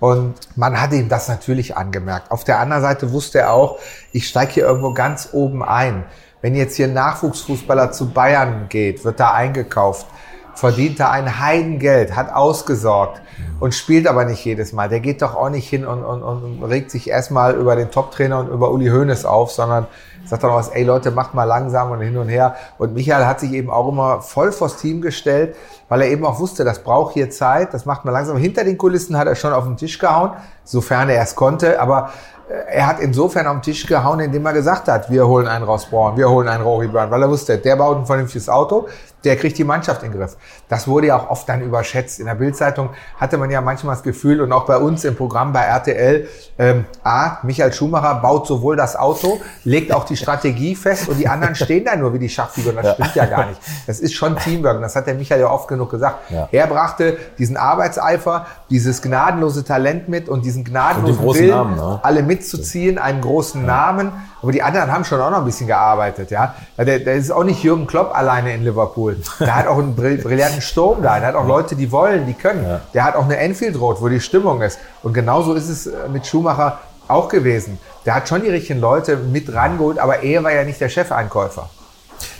Und 0.00 0.34
man 0.56 0.80
hat 0.80 0.92
ihm 0.92 1.08
das 1.08 1.28
natürlich 1.28 1.76
angemerkt. 1.76 2.30
Auf 2.30 2.44
der 2.44 2.58
anderen 2.58 2.82
Seite 2.82 3.12
wusste 3.12 3.38
er 3.38 3.52
auch, 3.52 3.78
ich 4.12 4.28
steige 4.28 4.52
hier 4.52 4.64
irgendwo 4.64 4.92
ganz 4.92 5.30
oben 5.32 5.62
ein. 5.62 6.04
Wenn 6.42 6.54
jetzt 6.54 6.76
hier 6.76 6.88
ein 6.88 6.92
Nachwuchsfußballer 6.92 7.92
zu 7.92 8.10
Bayern 8.10 8.66
geht, 8.68 9.04
wird 9.04 9.18
da 9.18 9.32
eingekauft, 9.32 10.06
verdient 10.54 11.00
da 11.00 11.10
ein 11.10 11.40
Heidengeld, 11.40 12.16
hat 12.16 12.32
ausgesorgt 12.32 13.20
und 13.60 13.74
spielt 13.74 14.06
aber 14.06 14.24
nicht 14.24 14.44
jedes 14.44 14.72
Mal. 14.72 14.88
Der 14.88 15.00
geht 15.00 15.22
doch 15.22 15.34
auch 15.34 15.50
nicht 15.50 15.68
hin 15.68 15.86
und, 15.86 16.04
und, 16.04 16.22
und 16.22 16.64
regt 16.64 16.90
sich 16.90 17.08
erstmal 17.08 17.54
über 17.54 17.76
den 17.76 17.90
Top-Trainer 17.90 18.40
und 18.40 18.48
über 18.48 18.70
Uli 18.70 18.88
Hoeneß 18.88 19.24
auf, 19.24 19.50
sondern 19.50 19.86
sagt 20.24 20.42
dann 20.42 20.50
auch 20.50 20.56
was, 20.56 20.68
ey 20.68 20.84
Leute, 20.84 21.10
macht 21.10 21.34
mal 21.34 21.44
langsam 21.44 21.90
und 21.90 22.00
hin 22.00 22.16
und 22.16 22.28
her. 22.28 22.56
Und 22.78 22.94
Michael 22.94 23.26
hat 23.26 23.40
sich 23.40 23.52
eben 23.52 23.70
auch 23.70 23.88
immer 23.88 24.20
voll 24.22 24.52
vors 24.52 24.76
Team 24.76 25.00
gestellt, 25.00 25.56
weil 25.88 26.02
er 26.02 26.08
eben 26.08 26.24
auch 26.24 26.38
wusste, 26.38 26.64
das 26.64 26.78
braucht 26.82 27.14
hier 27.14 27.30
Zeit, 27.30 27.74
das 27.74 27.84
macht 27.84 28.04
man 28.04 28.14
langsam. 28.14 28.36
Hinter 28.36 28.64
den 28.64 28.78
Kulissen 28.78 29.18
hat 29.18 29.28
er 29.28 29.34
schon 29.34 29.52
auf 29.52 29.64
den 29.64 29.76
Tisch 29.76 29.98
gehauen, 29.98 30.32
sofern 30.64 31.08
er 31.08 31.22
es 31.22 31.34
konnte, 31.34 31.80
aber 31.80 32.10
äh, 32.48 32.76
er 32.76 32.86
hat 32.86 33.00
insofern 33.00 33.46
auf 33.46 33.56
den 33.56 33.62
Tisch 33.62 33.86
gehauen, 33.86 34.20
indem 34.20 34.44
er 34.46 34.52
gesagt 34.52 34.88
hat, 34.88 35.10
wir 35.10 35.26
holen 35.26 35.46
einen 35.46 35.64
Ross 35.64 35.86
Braun, 35.86 36.16
wir 36.16 36.28
holen 36.28 36.48
einen 36.48 36.62
Rory 36.62 36.88
Brown, 36.88 37.10
weil 37.10 37.22
er 37.22 37.30
wusste, 37.30 37.58
der 37.58 37.76
baut 37.76 37.98
ein 37.98 38.06
vernünftiges 38.06 38.48
Auto, 38.48 38.88
der 39.24 39.36
kriegt 39.36 39.58
die 39.58 39.64
Mannschaft 39.64 40.02
in 40.02 40.10
den 40.10 40.20
Griff. 40.20 40.36
Das 40.68 40.86
wurde 40.86 41.08
ja 41.08 41.16
auch 41.16 41.30
oft 41.30 41.48
dann 41.48 41.62
überschätzt. 41.62 42.20
In 42.20 42.26
der 42.26 42.34
Bildzeitung 42.34 42.90
hatte 43.18 43.38
man 43.38 43.50
ja 43.50 43.60
manchmal 43.60 43.94
das 43.94 44.02
Gefühl 44.02 44.40
und 44.40 44.52
auch 44.52 44.66
bei 44.66 44.76
uns 44.76 45.04
im 45.04 45.16
Programm 45.16 45.52
bei 45.52 45.62
RTL, 45.62 46.28
ähm, 46.58 46.84
A, 47.02 47.38
Michael 47.42 47.72
Schumacher 47.72 48.16
baut 48.16 48.46
sowohl 48.46 48.76
das 48.76 48.96
Auto, 48.96 49.40
legt 49.64 49.92
auch 49.92 50.04
die 50.04 50.16
Strategie 50.16 50.74
fest 50.74 51.08
und 51.08 51.18
die 51.18 51.28
anderen 51.28 51.54
stehen 51.54 51.84
da 51.84 51.96
nur 51.96 52.12
wie 52.12 52.18
die 52.18 52.28
Schachfiguren. 52.28 52.76
Das 52.76 52.94
stimmt 52.94 53.14
ja 53.14 53.26
gar 53.26 53.46
nicht. 53.46 53.60
Das 53.86 54.00
ist 54.00 54.14
schon 54.14 54.36
Teamwork 54.36 54.76
und 54.76 54.82
das 54.82 54.96
hat 54.96 55.06
der 55.06 55.14
Michael 55.14 55.40
ja 55.40 55.50
oft 55.50 55.68
genug 55.68 55.90
gesagt. 55.90 56.30
Ja. 56.30 56.48
Er 56.50 56.66
brachte 56.66 57.16
diesen 57.38 57.56
Arbeitseifer, 57.56 58.46
dieses 58.70 59.02
gnadenlose 59.02 59.64
Talent 59.64 60.08
mit 60.08 60.28
und 60.28 60.44
diesen 60.44 60.64
gnadenlosen 60.64 61.24
und 61.24 61.34
Willen, 61.34 61.50
Namen, 61.50 61.76
ne? 61.76 62.00
alle 62.02 62.22
mitzuziehen, 62.22 62.98
einen 62.98 63.20
großen 63.20 63.62
ja. 63.62 63.66
Namen 63.66 64.12
aber 64.44 64.52
die 64.52 64.62
anderen 64.62 64.92
haben 64.92 65.06
schon 65.06 65.22
auch 65.22 65.30
noch 65.30 65.38
ein 65.38 65.46
bisschen 65.46 65.68
gearbeitet, 65.68 66.30
ja. 66.30 66.54
Der, 66.76 66.98
der 66.98 67.14
ist 67.14 67.30
auch 67.30 67.44
nicht 67.44 67.62
Jürgen 67.62 67.86
Klopp 67.86 68.14
alleine 68.14 68.54
in 68.54 68.62
Liverpool. 68.62 69.13
Der 69.40 69.56
hat 69.56 69.66
auch 69.66 69.78
einen 69.78 69.94
brillanten 69.94 70.62
Sturm 70.62 71.02
da. 71.02 71.18
Der 71.18 71.28
hat 71.28 71.34
auch 71.34 71.46
Leute, 71.46 71.76
die 71.76 71.90
wollen, 71.90 72.26
die 72.26 72.34
können. 72.34 72.64
Ja. 72.64 72.80
Der 72.92 73.04
hat 73.04 73.16
auch 73.16 73.24
eine 73.24 73.36
Enfield 73.36 73.78
Road, 73.80 74.00
wo 74.00 74.08
die 74.08 74.20
Stimmung 74.20 74.62
ist. 74.62 74.78
Und 75.02 75.12
genauso 75.12 75.54
ist 75.54 75.68
es 75.68 75.86
äh, 75.86 76.08
mit 76.12 76.26
Schumacher 76.26 76.80
auch 77.08 77.28
gewesen. 77.28 77.78
Der 78.06 78.14
hat 78.14 78.28
schon 78.28 78.42
die 78.42 78.50
richtigen 78.50 78.80
Leute 78.80 79.16
mit 79.16 79.52
rangeholt, 79.52 79.98
aber 79.98 80.22
er 80.22 80.42
war 80.42 80.52
ja 80.52 80.64
nicht 80.64 80.80
der 80.80 80.88
Chefeinkäufer. 80.88 81.68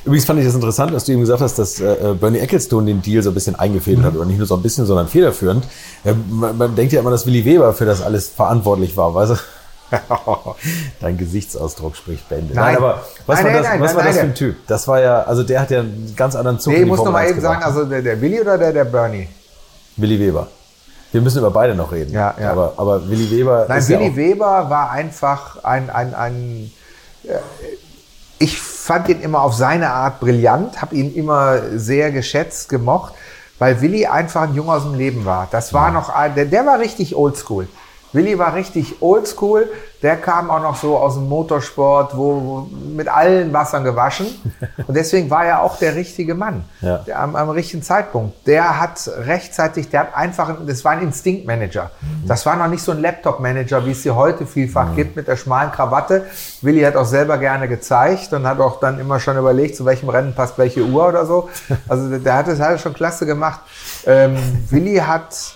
Übrigens 0.05 0.27
fand 0.27 0.39
ich 0.39 0.47
das 0.47 0.55
interessant, 0.55 0.93
dass 0.93 1.05
du 1.05 1.13
eben 1.13 1.23
gesagt 1.23 1.41
hast, 1.41 1.59
dass 1.59 1.81
äh, 1.81 2.15
Bernie 2.19 2.39
Ecclestone 2.39 2.87
den 2.87 3.01
Deal 3.01 3.23
so 3.23 3.31
ein 3.31 3.35
bisschen 3.35 3.57
eingefädelt 3.57 4.01
mhm. 4.01 4.07
hat. 4.07 4.17
Oder 4.17 4.27
nicht 4.27 4.39
nur 4.39 4.47
so 4.47 4.55
ein 4.55 4.63
bisschen, 4.63 4.87
sondern 4.87 5.09
federführend. 5.09 5.65
Ja, 6.05 6.15
man, 6.31 6.57
man, 6.57 6.75
denkt 6.75 6.93
ja 6.93 7.01
immer, 7.01 7.11
dass 7.11 7.27
Willy 7.27 7.45
Weber 7.45 7.73
für 7.73 7.87
das 7.87 8.03
alles 8.03 8.29
verantwortlich 8.29 8.97
war, 8.97 9.15
weißt 9.15 9.33
du? 9.33 9.37
Dein 11.01 11.19
Gesichtsausdruck 11.19 11.97
spricht 11.97 12.29
Bände. 12.29 12.55
Nein, 12.55 12.65
nein 12.65 12.77
aber 12.77 13.03
was 13.27 13.43
nein, 13.43 13.47
war, 13.47 13.53
das, 13.61 13.71
nein, 13.71 13.81
was 13.81 13.95
war 13.97 14.05
das 14.05 14.17
für 14.17 14.23
ein 14.23 14.35
Typ? 14.35 14.57
Das 14.67 14.89
war 14.89 15.01
ja, 15.01 15.23
also 15.23 15.43
der 15.43 15.61
hat 15.61 15.71
ja 15.71 15.81
einen 15.81 16.15
ganz 16.17 16.35
anderen 16.37 16.59
Zug. 16.59 16.73
Nee, 16.73 16.81
ich 16.81 16.87
muss 16.87 17.03
noch 17.03 17.13
mal 17.13 17.29
eben 17.29 17.41
sagen, 17.41 17.63
also 17.63 17.85
der, 17.85 18.03
der 18.03 18.21
Willi 18.21 18.41
oder 18.41 18.59
der, 18.59 18.73
der 18.73 18.85
Bernie? 18.85 19.29
Willi 19.97 20.19
Weber. 20.19 20.49
Wir 21.13 21.21
müssen 21.21 21.39
über 21.39 21.51
beide 21.51 21.75
noch 21.75 21.93
reden. 21.93 22.13
Ja, 22.13 22.35
ja. 22.41 22.51
Aber, 22.51 22.75
aber 22.77 23.09
Willi 23.09 23.31
Weber. 23.31 23.67
Nein, 23.69 23.89
Willi 23.89 24.09
ja 24.09 24.17
Weber 24.17 24.71
war 24.71 24.91
einfach 24.91 25.63
ein, 25.63 25.89
ein, 25.91 26.15
ein 26.15 26.73
äh, 27.23 27.39
ich 28.39 28.61
fand 28.61 29.09
ihn 29.09 29.21
immer 29.21 29.43
auf 29.43 29.55
seine 29.55 29.91
Art 29.91 30.21
brillant, 30.21 30.83
habe 30.83 30.95
ihn 30.97 31.15
immer 31.15 31.59
sehr 31.77 32.11
geschätzt, 32.11 32.69
gemocht, 32.69 33.15
weil 33.59 33.81
Willi 33.81 34.07
einfach 34.07 34.43
ein 34.43 34.55
Junge 34.55 34.73
aus 34.73 34.83
dem 34.83 34.95
Leben 34.95 35.25
war. 35.25 35.49
Das 35.51 35.73
war 35.73 35.89
ja. 35.89 35.93
noch, 35.95 36.13
der, 36.35 36.47
der 36.47 36.67
war 36.67 36.79
richtig 36.79 37.15
oldschool. 37.15 37.69
Willi 38.15 38.39
war 38.39 38.55
richtig 38.55 39.03
oldschool. 39.03 39.69
Der 40.03 40.17
kam 40.17 40.51
auch 40.51 40.61
noch 40.61 40.77
so 40.77 40.99
aus 40.99 41.15
dem 41.15 41.29
Motorsport, 41.29 42.17
wo, 42.17 42.43
wo 42.45 42.69
mit 42.95 43.09
allen 43.09 43.53
Wassern 43.53 43.85
gewaschen. 43.85 44.27
Und 44.87 44.95
deswegen 44.95 45.31
war 45.31 45.45
er 45.45 45.63
auch 45.63 45.79
der 45.79 45.97
richtige 45.97 46.35
Mann. 46.35 46.65
Ja. 46.81 46.99
Der, 46.99 47.21
am, 47.21 47.35
am, 47.35 47.51
richtigen 47.51 47.83
Zeitpunkt. 47.83 48.47
Der 48.47 48.81
hat 48.81 49.11
rechtzeitig, 49.27 49.89
der 49.89 50.01
hat 50.01 50.15
einfach, 50.15 50.55
das 50.65 50.85
war 50.85 50.93
ein 50.93 51.03
Instinktmanager. 51.03 51.91
Mhm. 52.01 52.29
Das 52.29 52.47
war 52.47 52.55
noch 52.57 52.69
nicht 52.69 52.83
so 52.83 52.93
ein 52.93 53.01
Laptop-Manager, 53.01 53.85
wie 53.85 53.91
es 53.91 54.03
hier 54.03 54.15
heute 54.15 54.47
vielfach 54.47 54.91
mhm. 54.91 54.97
gibt 54.97 55.17
mit 55.17 55.27
der 55.27 55.37
schmalen 55.37 55.73
Krawatte. 55.73 56.27
Willi 56.63 56.83
hat 56.83 56.97
auch 56.97 57.07
selber 57.07 57.39
gerne 57.39 57.67
gezeigt 57.67 58.33
und 58.33 58.47
hat 58.47 58.61
auch 58.61 58.79
dann 58.79 59.01
immer 59.01 59.19
schon 59.19 59.37
überlegt, 59.37 59.75
zu 59.75 59.85
welchem 59.85 60.09
Rennen 60.09 60.35
passt 60.35 60.57
welche 60.57 60.85
Uhr 60.85 61.09
oder 61.09 61.27
so. 61.27 61.49
Also 61.89 62.09
der, 62.09 62.19
der 62.19 62.35
hat 62.35 62.49
es 62.49 62.61
halt 62.61 62.81
schon 62.81 62.95
klasse 62.95 63.27
gemacht. 63.27 63.61
Ähm, 64.07 64.37
Willi 64.71 64.97
hat 64.97 65.55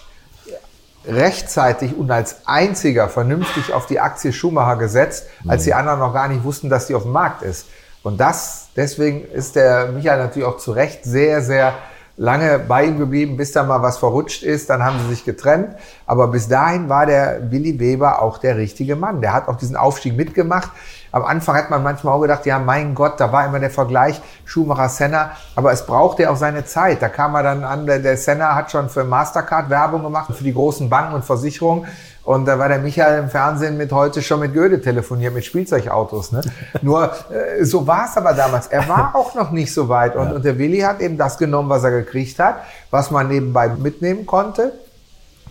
rechtzeitig 1.09 1.97
und 1.97 2.11
als 2.11 2.47
einziger 2.47 3.09
vernünftig 3.09 3.73
auf 3.73 3.87
die 3.87 3.99
Aktie 3.99 4.33
Schumacher 4.33 4.77
gesetzt, 4.77 5.27
als 5.47 5.65
die 5.65 5.75
anderen 5.75 5.99
noch 5.99 6.13
gar 6.13 6.29
nicht 6.29 6.45
wussten, 6.45 6.69
dass 6.69 6.87
die 6.87 6.95
auf 6.95 7.03
dem 7.03 7.13
Markt 7.13 7.43
ist. 7.43 7.67
Und 8.03 8.21
das, 8.21 8.69
deswegen 8.77 9.25
ist 9.25 9.57
der 9.57 9.89
Michael 9.89 10.19
natürlich 10.19 10.47
auch 10.47 10.59
zu 10.59 10.73
Recht 10.73 11.05
sehr, 11.05 11.43
sehr 11.43 11.75
lange 12.17 12.59
bei 12.59 12.85
ihm 12.85 12.99
geblieben, 12.99 13.37
bis 13.37 13.53
da 13.53 13.63
mal 13.63 13.83
was 13.83 13.99
verrutscht 13.99 14.43
ist. 14.43 14.69
Dann 14.71 14.83
haben 14.83 14.99
sie 15.01 15.09
sich 15.09 15.25
getrennt. 15.25 15.77
Aber 16.07 16.29
bis 16.29 16.49
dahin 16.49 16.89
war 16.89 17.07
der 17.07 17.51
Willi 17.51 17.79
Weber 17.79 18.21
auch 18.21 18.39
der 18.39 18.57
richtige 18.57 18.97
Mann. 18.97 19.21
Der 19.21 19.33
hat 19.33 19.49
auch 19.49 19.57
diesen 19.57 19.77
Aufstieg 19.77 20.17
mitgemacht. 20.17 20.71
Am 21.13 21.25
Anfang 21.25 21.57
hat 21.57 21.71
man 21.71 21.83
manchmal 21.83 22.15
auch 22.15 22.21
gedacht, 22.21 22.47
ja, 22.47 22.59
mein 22.59 22.95
Gott, 22.95 23.19
da 23.19 23.33
war 23.33 23.47
immer 23.47 23.61
der 23.61 23.71
Vergleich 23.71 24.21
Schumacher-Senna. 24.45 25.33
Aber 25.57 25.73
es 25.73 25.87
brauchte 25.87 26.31
auch 26.31 26.37
seine 26.37 26.65
Zeit. 26.65 27.03
Da 27.03 27.09
kam 27.09 27.35
er 27.35 27.43
dann 27.43 27.65
an, 27.65 27.87
der, 27.87 27.99
der 27.99 28.17
Senna 28.17 28.55
hat 28.55 28.71
schon 28.71 28.89
für 28.89 29.05
Mastercard 29.05 29.71
Werbung 29.71 30.03
gemacht, 30.03 30.35
für 30.35 30.45
die 30.45 30.55
großen 30.55 30.89
Banken 30.89 31.15
und 31.15 31.25
Versicherungen. 31.25 31.87
Und 32.25 32.45
da 32.45 32.59
war 32.59 32.69
der 32.69 32.79
Michael 32.79 33.21
im 33.21 33.31
Fernsehen 33.31 33.79
mit 33.79 33.91
heute 33.91 34.21
schon 34.21 34.41
mit 34.41 34.53
Goethe 34.53 34.83
telefoniert, 34.83 35.33
mit 35.33 35.47
Spielzeugautos. 35.47 36.33
Ne? 36.33 36.43
Nur 36.83 37.11
äh, 37.31 37.65
so 37.65 37.87
war 37.87 38.05
es 38.05 38.19
aber 38.19 38.35
damals. 38.35 38.67
Er 38.67 38.87
war 38.87 39.17
auch 39.17 39.35
noch 39.35 39.51
nicht 39.51 39.73
so 39.73 39.89
weit. 39.89 40.15
Und, 40.15 40.29
ja. 40.29 40.35
und 40.35 40.45
der 40.45 40.59
Willi 40.59 40.81
hat 40.81 41.01
eben 41.01 41.17
das 41.17 41.39
genommen, 41.39 41.71
was 41.71 41.85
er 41.85 41.91
gekriegt 41.91 42.39
hat, 42.39 42.57
was 42.91 43.11
man 43.11 43.29
nebenbei 43.29 43.69
mitnehmen 43.69 44.27
konnte 44.27 44.73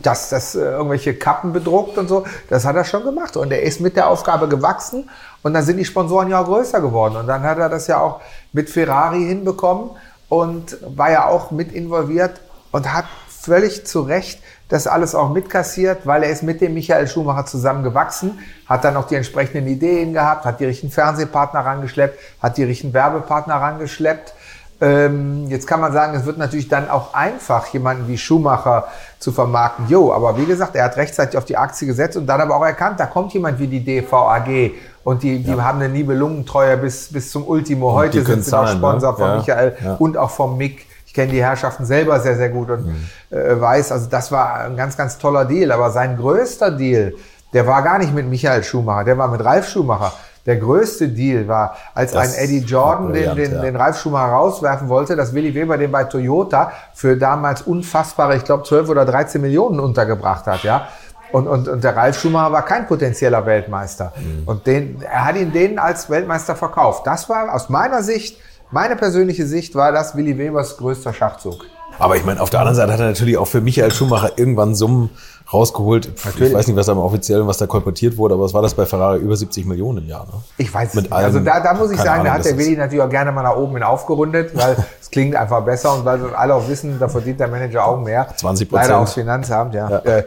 dass 0.01 0.30
das 0.30 0.55
äh, 0.55 0.60
irgendwelche 0.60 1.16
Kappen 1.16 1.53
bedruckt 1.53 1.97
und 1.97 2.08
so, 2.08 2.26
das 2.49 2.66
hat 2.66 2.76
er 2.76 2.86
schon 2.86 3.03
gemacht. 3.03 3.38
Und 3.38 3.51
er 3.51 3.64
ist 3.64 3.82
mit 3.82 3.95
der 3.95 4.08
Aufgabe 4.10 4.47
gewachsen 4.47 5.10
und 5.48 5.54
dann 5.54 5.64
sind 5.64 5.78
die 5.78 5.86
Sponsoren 5.86 6.30
ja 6.30 6.41
auch 6.41 6.45
größer 6.45 6.82
geworden. 6.82 7.16
Und 7.16 7.28
dann 7.28 7.41
hat 7.43 7.58
er 7.58 7.70
das 7.70 7.88
ja 7.88 8.02
auch 8.02 8.20
mit 8.52 8.70
Ferrari 8.70 9.24
hinbekommen 9.24 9.91
und 10.28 10.78
war 10.82 11.10
ja 11.10 11.26
auch 11.28 11.52
mit 11.52 11.72
involviert 11.72 12.41
und 12.74 12.93
hat 12.93 13.06
völlig 13.30 13.88
zu 13.88 14.02
Recht 14.02 14.41
das 14.68 14.88
alles 14.88 15.16
auch 15.16 15.30
mitkassiert, 15.30 16.06
weil 16.06 16.24
er 16.24 16.30
ist 16.30 16.43
mit 16.43 16.60
dem 16.60 16.74
Michael 16.74 17.08
Schumacher 17.08 17.45
zusammen 17.45 17.84
gewachsen, 17.84 18.39
hat 18.66 18.84
dann 18.84 18.98
auch 18.98 19.08
die 19.08 19.16
entsprechenden 19.16 19.66
Ideen 19.68 20.12
gehabt, 20.12 20.43
hat 20.43 20.60
die 20.60 20.66
richtigen 20.66 20.91
Fernsehpartner 20.91 21.62
rangeschleppt, 21.62 22.20
hat 22.41 22.58
die 22.58 22.66
richtigen 22.66 22.93
Werbepartner 22.93 23.56
rangeschleppt 23.56 24.34
ähm, 24.80 25.48
jetzt 25.48 25.66
kann 25.66 25.80
man 25.80 25.92
sagen, 25.92 26.16
es 26.16 26.26
wird 26.26 26.38
natürlich 26.38 26.68
dann 26.68 26.90
auch 26.90 27.14
einfach, 27.14 27.68
jemanden 27.68 28.08
wie 28.08 28.18
Schumacher 28.18 28.88
zu 29.18 29.32
vermarkten. 29.32 29.88
Jo, 29.88 30.14
aber 30.14 30.38
wie 30.38 30.46
gesagt, 30.46 30.76
er 30.76 30.86
hat 30.86 30.98
rechtzeitig 30.98 31.38
auf 31.38 31.46
die 31.46 31.58
Aktie 31.58 31.88
gesetzt 31.88 32.16
und 32.16 32.28
dann 32.28 32.40
aber 32.42 32.56
auch 32.56 32.66
erkannt, 32.66 33.00
da 33.00 33.08
kommt 33.08 33.34
jemand 33.34 33.58
wie 33.60 33.68
die 33.68 33.84
DVAG 33.84 34.74
und 35.04 35.24
die, 35.24 35.42
die 35.42 35.52
ja. 35.52 35.64
haben 35.64 35.80
eine 35.80 35.90
Nibelungentreue 35.90 36.78
bis, 36.78 37.12
bis 37.12 37.32
zum 37.32 37.48
Ultimo. 37.48 37.94
Heute 37.94 38.24
sind 38.24 38.46
sie 38.46 38.52
noch 38.52 38.68
Sponsor 38.68 39.12
ne? 39.14 39.18
von 39.18 39.28
ja. 39.28 39.38
Michael 39.38 39.78
ja. 39.84 39.94
und 39.96 40.16
auch 40.16 40.30
vom 40.30 40.58
Mick. 40.58 40.86
Ich 41.08 41.14
kenne 41.14 41.32
die 41.32 41.42
Herrschaften 41.42 41.86
selber 41.86 42.20
sehr, 42.20 42.36
sehr 42.36 42.50
gut 42.50 42.70
und 42.70 42.86
mhm. 42.86 42.96
äh, 43.32 43.60
weiß, 43.60 43.92
also 43.92 44.08
das 44.08 44.32
war 44.32 44.60
ein 44.60 44.78
ganz, 44.78 44.96
ganz 44.96 45.18
toller 45.18 45.46
Deal. 45.46 45.72
Aber 45.72 45.90
sein 45.90 46.18
größter 46.18 46.70
Deal, 46.70 47.16
der 47.54 47.66
war 47.66 47.82
gar 47.82 47.98
nicht 47.98 48.14
mit 48.14 48.28
Michael 48.28 48.64
Schumacher, 48.64 49.06
der 49.06 49.18
war 49.18 49.28
mit 49.30 49.44
Ralf 49.44 49.68
Schumacher 49.68 50.14
der 50.48 50.56
größte 50.56 51.10
Deal 51.10 51.48
war, 51.48 51.76
als 51.93 52.14
das 52.14 52.34
ein 52.34 52.45
Eddie 52.45 52.60
Jordan 52.60 53.14
den, 53.14 53.36
den, 53.36 53.52
ja. 53.52 53.62
den 53.62 53.76
Ralf 53.76 54.00
Schumacher 54.00 54.32
rauswerfen 54.32 54.88
wollte, 54.88 55.18
dass 55.18 55.34
Willy 55.34 55.54
Weber 55.54 55.78
den 55.78 55.91
bei 55.91 56.06
Toyota 56.06 56.72
für 56.93 57.18
damals 57.18 57.62
unfassbare, 57.62 58.38
ich 58.38 58.45
glaube 58.45 58.64
12 58.64 58.89
oder 58.89 59.06
13 59.06 59.41
Millionen 59.41 59.80
untergebracht 59.82 60.48
hat, 60.48 60.64
ja. 60.64 60.88
Und, 61.34 61.45
und, 61.48 61.68
und 61.68 61.84
der 61.84 61.95
Ralf 61.95 62.18
Schumacher 62.18 62.54
war 62.54 62.64
kein 62.64 62.88
potenzieller 62.88 63.45
Weltmeister. 63.45 64.14
Mhm. 64.16 64.43
Und 64.48 64.66
den, 64.66 65.02
er 65.02 65.26
hat 65.26 65.36
ihn 65.36 65.52
denen 65.52 65.78
als 65.78 66.10
Weltmeister 66.10 66.56
verkauft. 66.56 67.06
Das 67.06 67.28
war 67.28 67.54
aus 67.54 67.68
meiner 67.68 68.02
Sicht, 68.02 68.38
meine 68.72 68.95
persönliche 68.95 69.45
Sicht, 69.45 69.76
war 69.76 69.91
das 69.91 70.16
Willi 70.16 70.38
Webers 70.38 70.78
größter 70.78 71.14
Schachzug. 71.14 71.66
Aber 72.00 72.16
ich 72.16 72.24
meine, 72.24 72.41
auf 72.41 72.50
der 72.50 72.62
anderen 72.62 72.76
Seite 72.76 72.93
hat 72.93 73.00
er 73.00 73.08
natürlich 73.08 73.38
auch 73.38 73.48
für 73.48 73.60
Michael 73.60 73.91
Schumacher 73.91 74.32
irgendwann 74.38 74.76
Summen 74.76 75.10
rausgeholt. 75.52 76.12
Natürlich. 76.26 76.50
Ich 76.50 76.56
weiß 76.56 76.68
nicht, 76.68 76.76
was 76.76 76.86
da 76.86 76.91
im 76.91 76.98
offiziellen, 76.98 77.48
was 77.48 77.58
da 77.58 77.68
kolportiert 77.68 78.18
wurde, 78.18 78.36
aber 78.36 78.43
was 78.43 78.54
war 78.54 78.62
das 78.62 78.74
bei 78.74 78.86
Ferrari? 78.86 79.20
Über 79.20 79.36
70 79.36 79.66
Millionen 79.66 80.00
im 80.00 80.08
Jahr, 80.08 80.26
ne? 80.26 80.34
Ich 80.58 80.74
weiß 80.74 80.93
Mit 80.93 81.06
nicht. 81.06 81.14
Also 81.14 81.39
da, 81.39 81.60
da 81.60 81.74
muss 81.74 81.91
ich 81.91 81.98
sagen, 81.98 82.10
Ahnung, 82.22 82.26
da 82.26 82.34
hat 82.34 82.45
der 82.45 82.58
Willi 82.58 82.76
natürlich 82.76 83.04
auch 83.04 83.10
gerne 83.10 83.32
mal 83.32 83.43
nach 83.43 83.56
oben 83.56 83.74
hin 83.74 83.84
aufgerundet, 83.84 84.56
weil 84.56 84.76
es 85.02 85.10
klingt 85.10 85.36
einfach 85.36 85.64
besser 85.64 85.93
und 85.93 86.06
weil 86.06 86.34
alle 86.36 86.56
auch 86.56 86.68
wissen, 86.68 87.00
da 87.00 87.08
verdient 87.08 87.39
der 87.39 87.48
Manager 87.48 87.86
auch 87.86 88.00
mehr. 88.00 88.28
20 88.36 88.70
Prozent. 88.70 88.89
Leider 88.89 89.00
aus 89.00 89.14
Finanzamt, 89.14 89.74
ja. 89.74 89.89
ja. 89.89 89.98
Äh, 90.00 90.24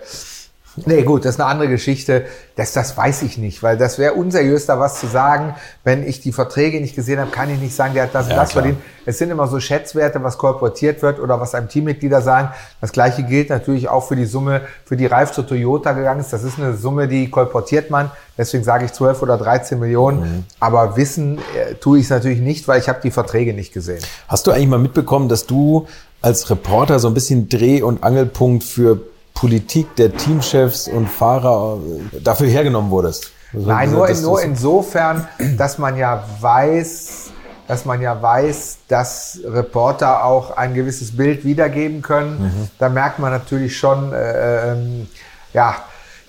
Nee, 0.86 1.02
gut, 1.02 1.24
das 1.24 1.34
ist 1.34 1.40
eine 1.40 1.48
andere 1.50 1.68
Geschichte. 1.68 2.26
Das, 2.56 2.72
das 2.72 2.96
weiß 2.96 3.22
ich 3.22 3.38
nicht, 3.38 3.62
weil 3.62 3.76
das 3.76 3.98
wäre 3.98 4.14
unseriös, 4.14 4.66
da 4.66 4.78
was 4.78 5.00
zu 5.00 5.06
sagen. 5.06 5.54
Wenn 5.84 6.06
ich 6.06 6.20
die 6.20 6.32
Verträge 6.32 6.80
nicht 6.80 6.94
gesehen 6.94 7.18
habe, 7.18 7.30
kann 7.30 7.50
ich 7.50 7.58
nicht 7.60 7.74
sagen, 7.74 7.94
der 7.94 8.04
hat 8.04 8.14
das 8.14 8.26
und 8.26 8.32
ja, 8.32 8.36
das 8.36 8.50
klar. 8.50 8.64
verdient. 8.64 8.82
Es 9.06 9.18
sind 9.18 9.30
immer 9.30 9.46
so 9.46 9.60
Schätzwerte, 9.60 10.22
was 10.22 10.38
kolportiert 10.38 11.02
wird 11.02 11.20
oder 11.20 11.40
was 11.40 11.54
einem 11.54 11.68
Teammitglieder 11.68 12.20
sagen. 12.20 12.50
Das 12.80 12.92
Gleiche 12.92 13.22
gilt 13.22 13.50
natürlich 13.50 13.88
auch 13.88 14.06
für 14.06 14.16
die 14.16 14.26
Summe, 14.26 14.62
für 14.84 14.96
die 14.96 15.06
Reif 15.06 15.32
zu 15.32 15.42
Toyota 15.42 15.92
gegangen 15.92 16.20
ist. 16.20 16.32
Das 16.32 16.44
ist 16.44 16.58
eine 16.58 16.76
Summe, 16.76 17.08
die 17.08 17.30
kolportiert 17.30 17.90
man. 17.90 18.10
Deswegen 18.36 18.64
sage 18.64 18.84
ich 18.84 18.92
12 18.92 19.22
oder 19.22 19.36
13 19.36 19.78
Millionen. 19.78 20.20
Mhm. 20.20 20.44
Aber 20.60 20.96
wissen 20.96 21.38
äh, 21.38 21.74
tue 21.74 21.98
ich 21.98 22.04
es 22.04 22.10
natürlich 22.10 22.40
nicht, 22.40 22.68
weil 22.68 22.80
ich 22.80 22.88
habe 22.88 23.00
die 23.02 23.10
Verträge 23.10 23.54
nicht 23.54 23.72
gesehen. 23.72 24.00
Hast 24.28 24.46
du 24.46 24.50
eigentlich 24.50 24.68
mal 24.68 24.78
mitbekommen, 24.78 25.28
dass 25.28 25.46
du 25.46 25.86
als 26.22 26.50
Reporter 26.50 26.98
so 26.98 27.08
ein 27.08 27.14
bisschen 27.14 27.48
Dreh- 27.48 27.82
und 27.82 28.02
Angelpunkt 28.02 28.64
für 28.64 29.00
Politik 29.40 29.96
der 29.96 30.14
Teamchefs 30.14 30.86
und 30.86 31.08
Fahrer 31.08 31.78
äh, 32.12 32.20
dafür 32.20 32.46
hergenommen 32.46 32.90
wurdest? 32.90 33.32
Also 33.54 33.66
Nein, 33.66 33.90
nur, 33.90 34.08
in, 34.08 34.20
nur 34.20 34.42
insofern, 34.42 35.26
dass 35.56 35.78
man 35.78 35.96
ja 35.96 36.22
weiß, 36.40 37.30
dass 37.66 37.86
man 37.86 38.02
ja 38.02 38.20
weiß, 38.20 38.78
dass 38.86 39.40
Reporter 39.42 40.24
auch 40.24 40.56
ein 40.56 40.74
gewisses 40.74 41.16
Bild 41.16 41.44
wiedergeben 41.44 42.02
können. 42.02 42.42
Mhm. 42.42 42.68
Da 42.78 42.90
merkt 42.90 43.18
man 43.18 43.32
natürlich 43.32 43.78
schon, 43.78 44.12
äh, 44.12 44.72
ähm, 44.72 45.08
ja, 45.54 45.74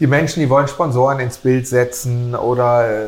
die 0.02 0.08
Menschen, 0.08 0.40
die 0.40 0.50
wollen 0.50 0.68
Sponsoren 0.68 1.20
ins 1.20 1.38
Bild 1.38 1.68
setzen 1.68 2.34
oder 2.34 2.90
äh, 2.90 3.08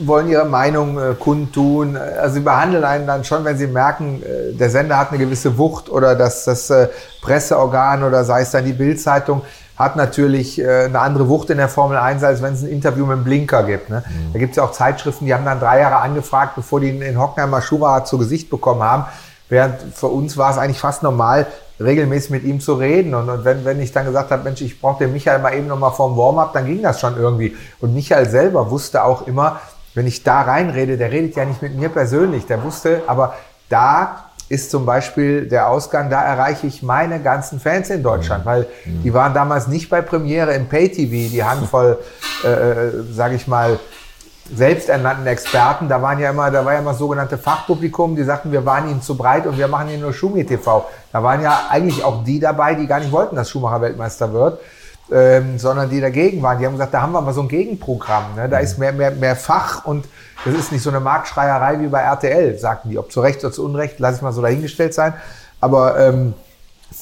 wollen 0.00 0.30
ihre 0.30 0.46
Meinung 0.46 0.98
äh, 0.98 1.14
kundtun. 1.14 1.94
Also 1.94 2.36
sie 2.36 2.40
behandeln 2.40 2.84
einen 2.84 3.06
dann 3.06 3.22
schon, 3.22 3.44
wenn 3.44 3.58
sie 3.58 3.66
merken, 3.66 4.22
äh, 4.22 4.54
der 4.54 4.70
Sender 4.70 4.96
hat 4.96 5.10
eine 5.10 5.18
gewisse 5.18 5.58
Wucht 5.58 5.90
oder 5.90 6.14
dass 6.14 6.44
das 6.44 6.70
äh, 6.70 6.88
Presseorgan 7.20 8.02
oder 8.02 8.24
sei 8.24 8.40
es 8.40 8.50
dann 8.50 8.64
die 8.64 8.72
Bildzeitung 8.72 9.42
hat 9.76 9.96
natürlich 9.96 10.58
äh, 10.58 10.84
eine 10.86 11.00
andere 11.00 11.28
Wucht 11.28 11.50
in 11.50 11.58
der 11.58 11.68
Formel 11.68 11.98
1, 11.98 12.24
als 12.24 12.40
wenn 12.40 12.54
es 12.54 12.62
ein 12.62 12.68
Interview 12.68 13.04
mit 13.04 13.18
dem 13.18 13.24
Blinker 13.24 13.64
gibt. 13.64 13.90
Ne? 13.90 14.02
Mhm. 14.06 14.32
Da 14.32 14.38
gibt 14.38 14.52
es 14.52 14.56
ja 14.56 14.62
auch 14.62 14.72
Zeitschriften, 14.72 15.26
die 15.26 15.34
haben 15.34 15.44
dann 15.44 15.60
drei 15.60 15.80
Jahre 15.80 15.96
angefragt, 15.96 16.54
bevor 16.56 16.80
die 16.80 16.88
in 16.88 17.20
Hockenheimer 17.20 17.60
Schumacher 17.60 18.06
zu 18.06 18.16
Gesicht 18.16 18.48
bekommen 18.48 18.82
haben. 18.82 19.04
Während 19.50 19.82
für 19.94 20.06
uns 20.06 20.38
war 20.38 20.50
es 20.50 20.56
eigentlich 20.56 20.80
fast 20.80 21.02
normal, 21.02 21.46
regelmäßig 21.84 22.30
mit 22.30 22.44
ihm 22.44 22.60
zu 22.60 22.74
reden. 22.74 23.14
Und, 23.14 23.28
und 23.28 23.44
wenn, 23.44 23.64
wenn 23.64 23.80
ich 23.80 23.92
dann 23.92 24.06
gesagt 24.06 24.30
habe, 24.30 24.44
Mensch, 24.44 24.60
ich 24.60 24.80
brauche 24.80 25.04
den 25.04 25.12
Michael 25.12 25.40
mal 25.40 25.54
eben 25.54 25.66
noch 25.66 25.78
mal 25.78 25.90
vorm 25.90 26.16
Warm-up, 26.16 26.52
dann 26.52 26.66
ging 26.66 26.82
das 26.82 27.00
schon 27.00 27.16
irgendwie. 27.16 27.56
Und 27.80 27.94
Michael 27.94 28.28
selber 28.28 28.70
wusste 28.70 29.04
auch 29.04 29.26
immer, 29.26 29.60
wenn 29.94 30.06
ich 30.06 30.22
da 30.22 30.42
reinrede, 30.42 30.96
der 30.96 31.10
redet 31.10 31.36
ja 31.36 31.44
nicht 31.44 31.62
mit 31.62 31.76
mir 31.76 31.88
persönlich, 31.88 32.46
der 32.46 32.62
wusste, 32.62 33.02
aber 33.06 33.34
da 33.68 34.26
ist 34.48 34.70
zum 34.70 34.84
Beispiel 34.84 35.48
der 35.48 35.68
Ausgang, 35.68 36.10
da 36.10 36.22
erreiche 36.22 36.66
ich 36.66 36.82
meine 36.82 37.20
ganzen 37.20 37.58
Fans 37.58 37.88
in 37.88 38.02
Deutschland, 38.02 38.44
weil 38.44 38.66
die 38.84 39.14
waren 39.14 39.32
damals 39.32 39.66
nicht 39.66 39.88
bei 39.88 40.02
Premiere 40.02 40.52
im 40.52 40.68
Pay-TV, 40.68 41.30
die 41.32 41.42
Handvoll, 41.42 41.98
äh, 42.44 42.48
äh 42.48 43.02
sage 43.10 43.34
ich 43.34 43.46
mal, 43.46 43.78
selbsternannten 44.44 45.26
Experten, 45.26 45.88
da 45.88 46.02
waren 46.02 46.18
ja 46.18 46.30
immer, 46.30 46.50
da 46.50 46.64
war 46.64 46.72
ja 46.72 46.80
immer 46.80 46.94
sogenannte 46.94 47.38
Fachpublikum, 47.38 48.16
die 48.16 48.24
sagten, 48.24 48.50
wir 48.52 48.66
waren 48.66 48.88
ihnen 48.90 49.02
zu 49.02 49.16
breit 49.16 49.46
und 49.46 49.56
wir 49.56 49.68
machen 49.68 49.88
hier 49.88 49.98
nur 49.98 50.12
Schumi 50.12 50.44
TV. 50.44 50.86
Da 51.12 51.22
waren 51.22 51.42
ja 51.42 51.66
eigentlich 51.70 52.02
auch 52.04 52.24
die 52.24 52.40
dabei, 52.40 52.74
die 52.74 52.86
gar 52.86 53.00
nicht 53.00 53.12
wollten, 53.12 53.36
dass 53.36 53.50
Schumacher 53.50 53.80
Weltmeister 53.80 54.32
wird, 54.32 54.60
ähm, 55.12 55.58
sondern 55.58 55.90
die 55.90 56.00
dagegen 56.00 56.42
waren. 56.42 56.58
Die 56.58 56.66
haben 56.66 56.72
gesagt, 56.72 56.92
da 56.92 57.02
haben 57.02 57.12
wir 57.12 57.20
mal 57.20 57.32
so 57.32 57.42
ein 57.42 57.48
Gegenprogramm. 57.48 58.34
Ne? 58.36 58.48
Da 58.48 58.58
ist 58.58 58.78
mehr, 58.78 58.92
mehr, 58.92 59.12
mehr 59.12 59.36
Fach 59.36 59.84
und 59.84 60.06
das 60.44 60.54
ist 60.54 60.72
nicht 60.72 60.82
so 60.82 60.90
eine 60.90 61.00
Marktschreierei 61.00 61.78
wie 61.80 61.86
bei 61.86 62.00
RTL, 62.00 62.58
sagten 62.58 62.90
die. 62.90 62.98
Ob 62.98 63.12
zu 63.12 63.20
Recht 63.20 63.44
oder 63.44 63.52
zu 63.52 63.64
Unrecht, 63.64 64.00
lasse 64.00 64.16
ich 64.16 64.22
mal 64.22 64.32
so 64.32 64.42
dahingestellt 64.42 64.92
sein. 64.92 65.14
Aber 65.60 65.98
ähm, 65.98 66.34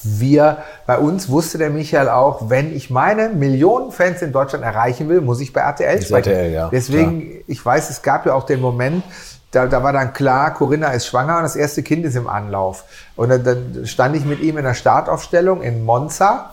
wir, 0.03 0.57
bei 0.85 0.97
uns 0.97 1.29
wusste 1.29 1.57
der 1.57 1.69
Michael 1.69 2.09
auch, 2.09 2.49
wenn 2.49 2.75
ich 2.75 2.89
meine 2.89 3.29
Millionen 3.29 3.91
Fans 3.91 4.21
in 4.21 4.31
Deutschland 4.31 4.63
erreichen 4.63 5.09
will, 5.09 5.21
muss 5.21 5.39
ich 5.39 5.53
bei 5.53 5.61
RTL 5.61 6.01
sprechen. 6.01 6.31
RTL, 6.31 6.51
ja. 6.51 6.69
Deswegen, 6.69 7.21
klar. 7.21 7.41
ich 7.47 7.65
weiß, 7.65 7.89
es 7.89 8.01
gab 8.01 8.25
ja 8.25 8.33
auch 8.33 8.45
den 8.45 8.61
Moment, 8.61 9.03
da, 9.51 9.67
da 9.67 9.83
war 9.83 9.91
dann 9.91 10.13
klar, 10.13 10.53
Corinna 10.53 10.91
ist 10.91 11.07
schwanger 11.07 11.37
und 11.37 11.43
das 11.43 11.55
erste 11.57 11.83
Kind 11.83 12.05
ist 12.05 12.15
im 12.15 12.27
Anlauf. 12.27 12.85
Und 13.15 13.29
dann, 13.29 13.43
dann 13.43 13.85
stand 13.85 14.15
ich 14.15 14.25
mit 14.25 14.39
ihm 14.39 14.57
in 14.57 14.63
der 14.63 14.73
Startaufstellung 14.73 15.61
in 15.61 15.83
Monza 15.83 16.51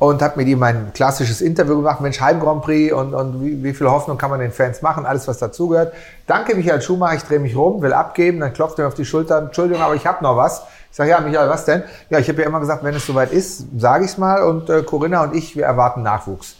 und 0.00 0.22
habe 0.22 0.38
mit 0.38 0.48
ihm 0.48 0.62
ein 0.62 0.92
klassisches 0.94 1.42
Interview 1.42 1.76
gemacht. 1.76 2.00
Mensch, 2.00 2.20
Heim 2.20 2.40
Grand 2.40 2.62
Prix 2.62 2.92
und, 2.92 3.14
und 3.14 3.44
wie, 3.44 3.62
wie, 3.62 3.74
viel 3.74 3.88
Hoffnung 3.90 4.16
kann 4.16 4.30
man 4.30 4.40
den 4.40 4.50
Fans 4.50 4.80
machen? 4.80 5.04
Alles, 5.04 5.28
was 5.28 5.38
dazugehört. 5.38 5.92
Danke, 6.26 6.54
Michael 6.54 6.80
Schumacher. 6.80 7.16
Ich 7.16 7.22
drehe 7.24 7.38
mich 7.38 7.54
rum, 7.54 7.82
will 7.82 7.92
abgeben. 7.92 8.40
Dann 8.40 8.54
klopft 8.54 8.78
er 8.78 8.84
mir 8.84 8.88
auf 8.88 8.94
die 8.94 9.04
Schulter. 9.04 9.38
Entschuldigung, 9.38 9.82
aber 9.82 9.94
ich 9.94 10.06
habe 10.06 10.24
noch 10.24 10.36
was. 10.36 10.62
Ich 10.90 10.96
sage, 10.96 11.10
ja, 11.10 11.20
Michael, 11.20 11.48
was 11.48 11.64
denn? 11.64 11.84
Ja, 12.08 12.18
ich 12.18 12.28
habe 12.28 12.42
ja 12.42 12.48
immer 12.48 12.60
gesagt, 12.60 12.82
wenn 12.82 12.94
es 12.94 13.06
soweit 13.06 13.32
ist, 13.32 13.64
sage 13.78 14.04
ich 14.04 14.10
es 14.10 14.18
mal. 14.18 14.42
Und 14.42 14.68
äh, 14.68 14.82
Corinna 14.82 15.22
und 15.22 15.36
ich, 15.36 15.56
wir 15.56 15.64
erwarten 15.64 16.02
Nachwuchs. 16.02 16.56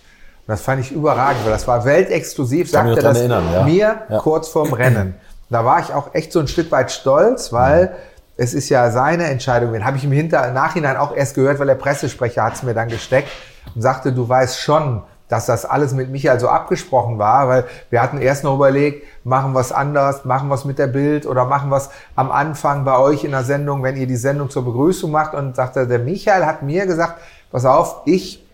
Und 0.47 0.53
das 0.53 0.61
fand 0.61 0.81
ich 0.81 0.93
überragend, 0.93 1.45
weil 1.45 1.53
das 1.53 1.66
war 1.66 1.85
weltexklusiv, 1.85 2.70
sagte 2.70 2.97
er 2.97 3.03
das 3.03 3.18
erinnern, 3.18 3.45
ja. 3.53 3.64
mir 3.64 4.03
ja. 4.09 4.18
kurz 4.18 4.49
vorm 4.49 4.72
Rennen. 4.72 5.14
Da 5.49 5.64
war 5.64 5.81
ich 5.81 5.93
auch 5.93 6.14
echt 6.14 6.33
so 6.33 6.39
ein 6.39 6.47
Stück 6.47 6.70
weit 6.70 6.93
stolz, 6.93 7.53
weil 7.53 7.87
mhm. 7.87 7.93
es 8.37 8.55
ist 8.55 8.68
ja 8.68 8.91
seine 8.91 9.24
Entscheidung. 9.24 9.72
Den 9.72 9.85
habe 9.85 9.97
ich 9.97 10.05
im 10.05 10.12
Hinter 10.12 10.53
Nachhinein 10.53 10.97
auch 10.97 11.14
erst 11.14 11.35
gehört, 11.35 11.59
weil 11.59 11.66
der 11.66 11.74
Pressesprecher 11.74 12.45
hat 12.45 12.55
es 12.55 12.62
mir 12.62 12.72
dann 12.72 12.89
gesteckt 12.89 13.28
und 13.74 13.83
sagte, 13.83 14.12
du 14.12 14.28
weißt 14.28 14.61
schon, 14.61 15.03
dass 15.31 15.47
das 15.47 15.64
alles 15.64 15.95
mit 15.95 16.11
Michael 16.11 16.39
so 16.41 16.49
abgesprochen 16.49 17.18
war, 17.18 17.49
weil 17.49 17.64
wir 17.89 18.03
hatten 18.03 18.18
erst 18.18 18.45
noch 18.45 18.57
überlegt, 18.57 19.07
machen 19.24 19.57
es 19.57 19.72
anders, 19.72 20.24
machen 20.24 20.51
es 20.53 20.64
mit 20.64 20.78
der 20.78 20.89
Bild 20.89 21.24
oder 21.24 21.45
machen 21.45 21.72
es 21.72 21.89
am 22.16 22.31
Anfang 22.31 22.85
bei 22.85 22.99
euch 22.99 23.24
in 23.24 23.31
der 23.31 23.45
Sendung, 23.45 23.83
wenn 23.83 23.97
ihr 23.97 24.07
die 24.07 24.16
Sendung 24.16 24.51
zur 24.51 24.64
Begrüßung 24.64 25.11
macht 25.11 25.35
und 25.35 25.57
sagte, 25.57 25.87
der 25.87 26.01
Michael 26.01 26.45
hat 26.45 26.62
mir 26.62 26.87
gesagt, 26.87 27.14
pass 27.51 27.64
auf, 27.64 28.03
ich 28.07 28.47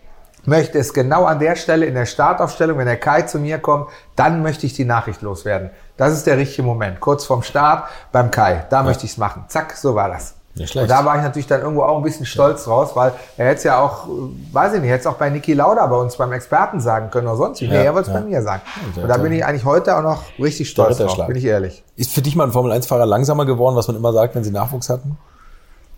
möchte 0.45 0.79
es 0.79 0.93
genau 0.93 1.25
an 1.25 1.39
der 1.39 1.55
Stelle 1.55 1.85
in 1.85 1.93
der 1.93 2.05
Startaufstellung, 2.05 2.77
wenn 2.77 2.85
der 2.85 2.99
Kai 2.99 3.23
zu 3.23 3.39
mir 3.39 3.59
kommt, 3.59 3.89
dann 4.15 4.41
möchte 4.43 4.65
ich 4.65 4.73
die 4.73 4.85
Nachricht 4.85 5.21
loswerden. 5.21 5.71
Das 5.97 6.13
ist 6.13 6.25
der 6.25 6.37
richtige 6.37 6.63
Moment. 6.63 6.99
Kurz 6.99 7.25
vorm 7.25 7.43
Start 7.43 7.89
beim 8.11 8.31
Kai. 8.31 8.65
Da 8.69 8.77
ja. 8.77 8.83
möchte 8.83 9.05
ich 9.05 9.11
es 9.11 9.17
machen. 9.17 9.45
Zack, 9.47 9.73
so 9.73 9.95
war 9.95 10.09
das. 10.09 10.36
Und 10.59 10.89
da 10.89 11.05
war 11.05 11.15
ich 11.17 11.23
natürlich 11.23 11.47
dann 11.47 11.61
irgendwo 11.61 11.83
auch 11.83 11.97
ein 11.97 12.03
bisschen 12.03 12.25
stolz 12.25 12.65
ja. 12.65 12.71
draus, 12.71 12.95
weil 12.95 13.13
er 13.37 13.45
hätte 13.47 13.57
es 13.57 13.63
ja 13.63 13.79
auch, 13.79 14.07
weiß 14.51 14.73
ich 14.73 14.81
nicht, 14.81 14.89
hätte 14.89 15.01
es 15.01 15.07
auch 15.07 15.15
bei 15.15 15.29
Niki 15.29 15.53
Lauda 15.53 15.85
bei 15.87 15.95
uns 15.97 16.15
beim 16.17 16.31
Experten 16.33 16.79
sagen 16.79 17.09
können 17.09 17.27
oder 17.27 17.37
sonst 17.37 17.61
wie. 17.61 17.65
Ja, 17.65 17.71
nee, 17.71 17.85
er 17.85 17.93
wollte 17.93 18.09
es 18.09 18.15
ja. 18.15 18.21
bei 18.21 18.27
mir 18.27 18.41
sagen. 18.41 18.61
und 18.95 19.07
da 19.07 19.17
bin 19.17 19.31
ich 19.31 19.45
eigentlich 19.45 19.65
heute 19.65 19.97
auch 19.97 20.03
noch 20.03 20.23
richtig 20.39 20.69
stolz 20.69 20.97
drauf, 20.97 21.27
bin 21.27 21.35
ich 21.35 21.45
ehrlich. 21.45 21.83
Ist 21.95 22.13
für 22.13 22.21
dich 22.21 22.35
mal 22.35 22.45
ein 22.45 22.51
Formel-1-Fahrer 22.51 23.05
langsamer 23.05 23.45
geworden, 23.45 23.75
was 23.75 23.87
man 23.87 23.95
immer 23.97 24.13
sagt, 24.13 24.35
wenn 24.35 24.43
sie 24.43 24.51
Nachwuchs 24.51 24.89
hatten? 24.89 25.17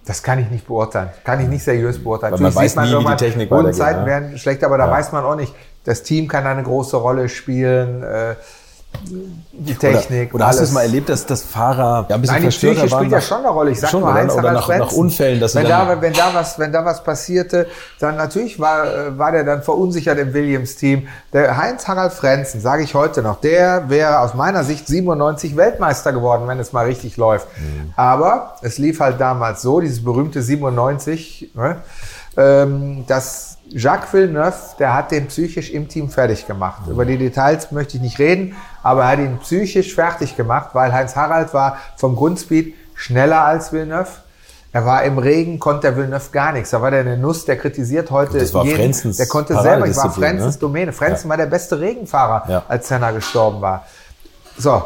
Das 0.06 0.24
kann 0.24 0.40
ich 0.40 0.50
nicht 0.50 0.66
beurteilen. 0.66 1.10
Kann 1.24 1.40
ich 1.40 1.48
nicht 1.48 1.64
seriös 1.64 2.04
beurteilen. 2.04 2.34
Weil 2.34 2.40
man 2.40 2.56
weiß 2.56 2.76
man 2.76 2.90
nie, 2.90 2.98
wie 3.00 3.06
die 3.06 3.16
Technik 3.16 3.52
weitergeht. 3.52 3.76
Zeiten 3.76 4.06
werden 4.06 4.38
schlecht, 4.38 4.64
aber 4.64 4.78
da 4.78 4.90
weiß 4.90 5.12
man 5.12 5.24
auch 5.24 5.36
nicht. 5.36 5.54
Das 5.84 6.04
Team 6.04 6.28
kann 6.28 6.48
eine 6.48 6.64
große 6.64 6.98
Rolle 6.98 7.30
spielen. 7.30 8.02
Äh, 8.02 8.36
die 9.52 9.76
Technik. 9.76 10.34
Oder, 10.34 10.36
oder 10.36 10.48
hast 10.48 10.60
du 10.60 10.64
es 10.64 10.72
mal 10.72 10.82
erlebt, 10.82 11.10
dass 11.10 11.26
das 11.26 11.44
Fahrer 11.44 12.06
ja, 12.10 12.16
ein 12.16 12.22
bisschen 12.22 12.36
Nein, 12.36 12.50
die 12.50 12.56
Psyche 12.56 12.90
spielt 12.90 13.12
ja 13.12 13.22
schon 13.22 13.40
eine 13.40 13.50
Rolle. 13.50 13.72
Ich 13.72 13.80
sag 13.80 13.90
schon, 13.90 14.02
nur 14.02 14.14
Heinz 14.14 14.34
oder 14.34 14.52
nach, 14.52 14.68
nach, 14.68 14.92
Unfällen, 14.92 15.40
dass 15.40 15.56
wenn 15.56 15.68
da, 15.68 16.02
wenn 16.02 16.14
da 16.14 16.34
was, 16.34 16.60
wenn 16.60 16.72
da 16.72 16.86
was 16.86 17.04
passierte, 17.04 17.68
dann 18.00 18.16
natürlich 18.16 18.60
war, 18.60 19.18
war 19.18 19.32
der 19.32 19.44
dann 19.44 19.64
verunsichert 19.64 20.18
im 20.20 20.34
Williams-Team. 20.34 21.08
Der 21.34 21.58
Heinz 21.58 21.88
Harald 21.88 22.14
Frenzen, 22.14 22.62
sage 22.62 22.84
ich 22.84 22.96
heute 22.96 23.22
noch, 23.22 23.42
der 23.42 23.90
wäre 23.90 24.20
aus 24.20 24.34
meiner 24.34 24.64
Sicht 24.64 24.88
97 24.88 25.56
Weltmeister 25.56 26.14
geworden, 26.14 26.48
wenn 26.48 26.60
es 26.60 26.74
mal 26.74 26.86
richtig 26.86 27.18
läuft. 27.18 27.48
Mhm. 27.58 27.94
Aber 27.96 28.56
es 28.62 28.78
lief 28.78 29.00
halt 29.00 29.20
damals 29.20 29.62
so, 29.62 29.80
dieses 29.80 30.04
berühmte 30.04 30.42
97, 30.42 31.52
ne, 31.56 31.78
ähm, 32.38 33.06
dass 33.08 33.58
Jacques 33.72 34.14
Villeneuve, 34.14 34.56
der 34.80 34.94
hat 34.96 35.12
den 35.12 35.28
psychisch 35.28 35.70
im 35.70 35.88
Team 35.88 36.10
fertig 36.10 36.48
gemacht. 36.48 36.84
Über 36.88 37.06
die 37.06 37.18
Details 37.18 37.72
möchte 37.72 37.98
ich 37.98 38.04
nicht 38.04 38.20
reden, 38.20 38.56
aber 38.84 39.04
er 39.04 39.08
hat 39.10 39.20
ihn 39.20 39.38
psychisch 39.40 39.94
fertig 39.94 40.36
gemacht, 40.36 40.70
weil 40.74 40.94
Heinz 40.94 41.16
Harald 41.16 41.54
war 41.54 41.78
vom 41.96 42.16
Grundspeed 42.16 42.76
schneller 42.96 43.44
als 43.44 43.72
Villeneuve. 43.72 44.10
Er 44.72 44.86
war 44.86 45.04
im 45.04 45.18
Regen, 45.18 45.58
konnte 45.58 45.82
der 45.82 45.98
Villeneuve 45.98 46.30
gar 46.32 46.52
nichts. 46.52 46.70
Da 46.70 46.82
war 46.82 46.92
der 46.92 47.00
eine 47.00 47.18
Nuss, 47.18 47.46
der 47.46 47.58
kritisiert 47.58 48.12
heute 48.12 48.38
das 48.38 48.54
war 48.54 48.64
jeden. 48.66 48.78
Frenzens 48.78 49.18
der 49.18 49.28
konnte 49.28 49.60
selber, 49.60 49.88
ich 49.88 49.98
war 49.98 50.12
Frenzens 50.12 50.56
ne? 50.56 50.60
Domäne. 50.60 50.94
Frenzen 50.94 51.26
ja. 51.26 51.30
war 51.30 51.38
der 51.38 51.48
beste 51.48 51.80
Regenfahrer, 51.80 52.44
ja. 52.48 52.64
als 52.68 52.88
Senna 52.88 53.12
gestorben 53.12 53.62
war. 53.62 53.86
So, 54.58 54.84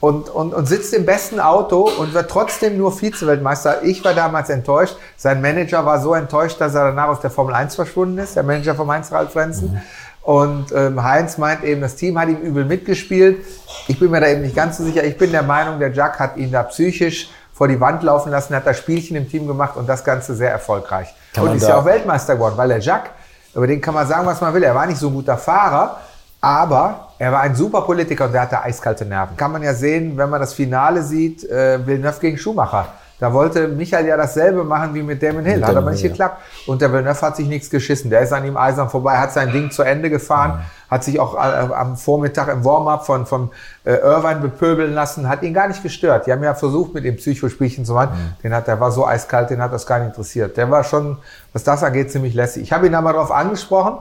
und, 0.00 0.28
und, 0.28 0.54
und 0.54 0.66
sitzt 0.66 0.94
im 0.94 1.04
besten 1.04 1.40
Auto 1.40 1.90
und 1.98 2.14
wird 2.14 2.30
trotzdem 2.30 2.78
nur 2.78 2.92
Vize-Weltmeister. 2.92 3.82
Ich 3.82 4.04
war 4.04 4.14
damals 4.14 4.48
enttäuscht. 4.48 4.96
Sein 5.16 5.40
Manager 5.40 5.84
war 5.84 6.00
so 6.00 6.14
enttäuscht, 6.14 6.60
dass 6.60 6.74
er 6.76 6.84
danach 6.84 7.08
aus 7.08 7.20
der 7.20 7.30
Formel 7.30 7.54
1 7.54 7.74
verschwunden 7.74 8.18
ist, 8.18 8.36
der 8.36 8.44
Manager 8.44 8.76
von 8.76 8.88
Heinz 8.88 9.10
Ralf 9.10 9.32
Frenzen. 9.32 9.72
Mhm. 9.72 9.80
Und 10.28 10.72
ähm, 10.72 11.02
Heinz 11.02 11.38
meint 11.38 11.64
eben, 11.64 11.80
das 11.80 11.96
Team 11.96 12.18
hat 12.18 12.28
ihm 12.28 12.36
übel 12.36 12.66
mitgespielt. 12.66 13.46
Ich 13.86 13.98
bin 13.98 14.10
mir 14.10 14.20
da 14.20 14.26
eben 14.26 14.42
nicht 14.42 14.54
ganz 14.54 14.76
so 14.76 14.84
sicher. 14.84 15.02
Ich 15.02 15.16
bin 15.16 15.32
der 15.32 15.42
Meinung, 15.42 15.78
der 15.78 15.90
Jack 15.90 16.20
hat 16.20 16.36
ihn 16.36 16.52
da 16.52 16.64
psychisch 16.64 17.30
vor 17.54 17.66
die 17.66 17.80
Wand 17.80 18.02
laufen 18.02 18.30
lassen, 18.30 18.54
hat 18.54 18.66
das 18.66 18.76
Spielchen 18.76 19.16
im 19.16 19.26
Team 19.26 19.46
gemacht 19.46 19.76
und 19.76 19.88
das 19.88 20.04
Ganze 20.04 20.34
sehr 20.34 20.50
erfolgreich. 20.50 21.14
Kann 21.32 21.48
und 21.48 21.56
ist 21.56 21.66
ja 21.66 21.78
auch 21.78 21.84
Weltmeister 21.86 22.34
geworden, 22.34 22.58
weil 22.58 22.68
der 22.68 22.80
Jack, 22.80 23.12
über 23.54 23.66
den 23.66 23.80
kann 23.80 23.94
man 23.94 24.06
sagen, 24.06 24.26
was 24.26 24.38
man 24.42 24.52
will. 24.52 24.62
Er 24.64 24.74
war 24.74 24.84
nicht 24.84 24.98
so 24.98 25.08
ein 25.08 25.14
guter 25.14 25.38
Fahrer, 25.38 25.96
aber 26.42 27.08
er 27.18 27.32
war 27.32 27.40
ein 27.40 27.54
super 27.54 27.80
Politiker 27.80 28.26
und 28.26 28.32
der 28.32 28.42
hatte 28.42 28.62
eiskalte 28.62 29.06
Nerven. 29.06 29.34
Kann 29.34 29.50
man 29.50 29.62
ja 29.62 29.72
sehen, 29.72 30.18
wenn 30.18 30.28
man 30.28 30.42
das 30.42 30.52
Finale 30.52 31.04
sieht, 31.04 31.42
äh, 31.48 31.86
Villeneuve 31.86 32.20
gegen 32.20 32.36
Schumacher. 32.36 32.88
Da 33.18 33.32
wollte 33.32 33.66
Michael 33.68 34.06
ja 34.06 34.16
dasselbe 34.16 34.62
machen 34.62 34.94
wie 34.94 35.02
mit 35.02 35.22
Damon 35.22 35.44
Hill. 35.44 35.56
Mit 35.56 35.66
hat 35.66 35.76
aber 35.76 35.90
nicht 35.90 36.00
Hill, 36.00 36.10
geklappt. 36.10 36.40
Ja. 36.66 36.72
Und 36.72 36.80
der 36.80 36.92
Villeneuve 36.92 37.20
hat 37.20 37.36
sich 37.36 37.48
nichts 37.48 37.68
geschissen. 37.68 38.10
Der 38.10 38.20
ist 38.20 38.32
an 38.32 38.44
ihm 38.44 38.56
eisern 38.56 38.88
vorbei, 38.88 39.16
hat 39.18 39.32
sein 39.32 39.50
Ding 39.50 39.70
zu 39.70 39.82
Ende 39.82 40.08
gefahren, 40.08 40.60
ja. 40.60 40.66
Hat 40.90 41.04
sich 41.04 41.20
auch 41.20 41.34
äh, 41.34 41.38
am 41.38 41.96
Vormittag 41.96 42.48
im 42.48 42.64
Warm-up 42.64 43.06
von, 43.06 43.26
von 43.26 43.50
äh, 43.84 43.94
Irvine 43.94 44.40
bepöbeln 44.40 44.94
lassen, 44.94 45.28
hat 45.28 45.42
ihn 45.42 45.54
gar 45.54 45.68
nicht 45.68 45.82
gestört. 45.82 46.26
Die 46.26 46.32
haben 46.32 46.42
ja 46.42 46.54
versucht, 46.54 46.94
mit 46.94 47.04
ihm 47.04 47.16
Psychospielchen 47.16 47.84
zu 47.84 47.94
machen. 47.94 48.12
Mhm. 48.12 48.42
Den 48.42 48.54
hat, 48.54 48.66
der 48.66 48.80
war 48.80 48.90
so 48.90 49.06
eiskalt, 49.06 49.50
den 49.50 49.60
hat 49.60 49.72
das 49.72 49.86
gar 49.86 49.98
nicht 49.98 50.08
interessiert. 50.08 50.56
Der 50.56 50.70
war 50.70 50.84
schon, 50.84 51.18
was 51.52 51.64
das 51.64 51.82
angeht, 51.82 52.10
ziemlich 52.10 52.34
lässig. 52.34 52.62
Ich 52.62 52.72
habe 52.72 52.86
ihn 52.86 52.92
da 52.92 53.00
mal 53.00 53.12
drauf 53.12 53.30
angesprochen 53.30 53.98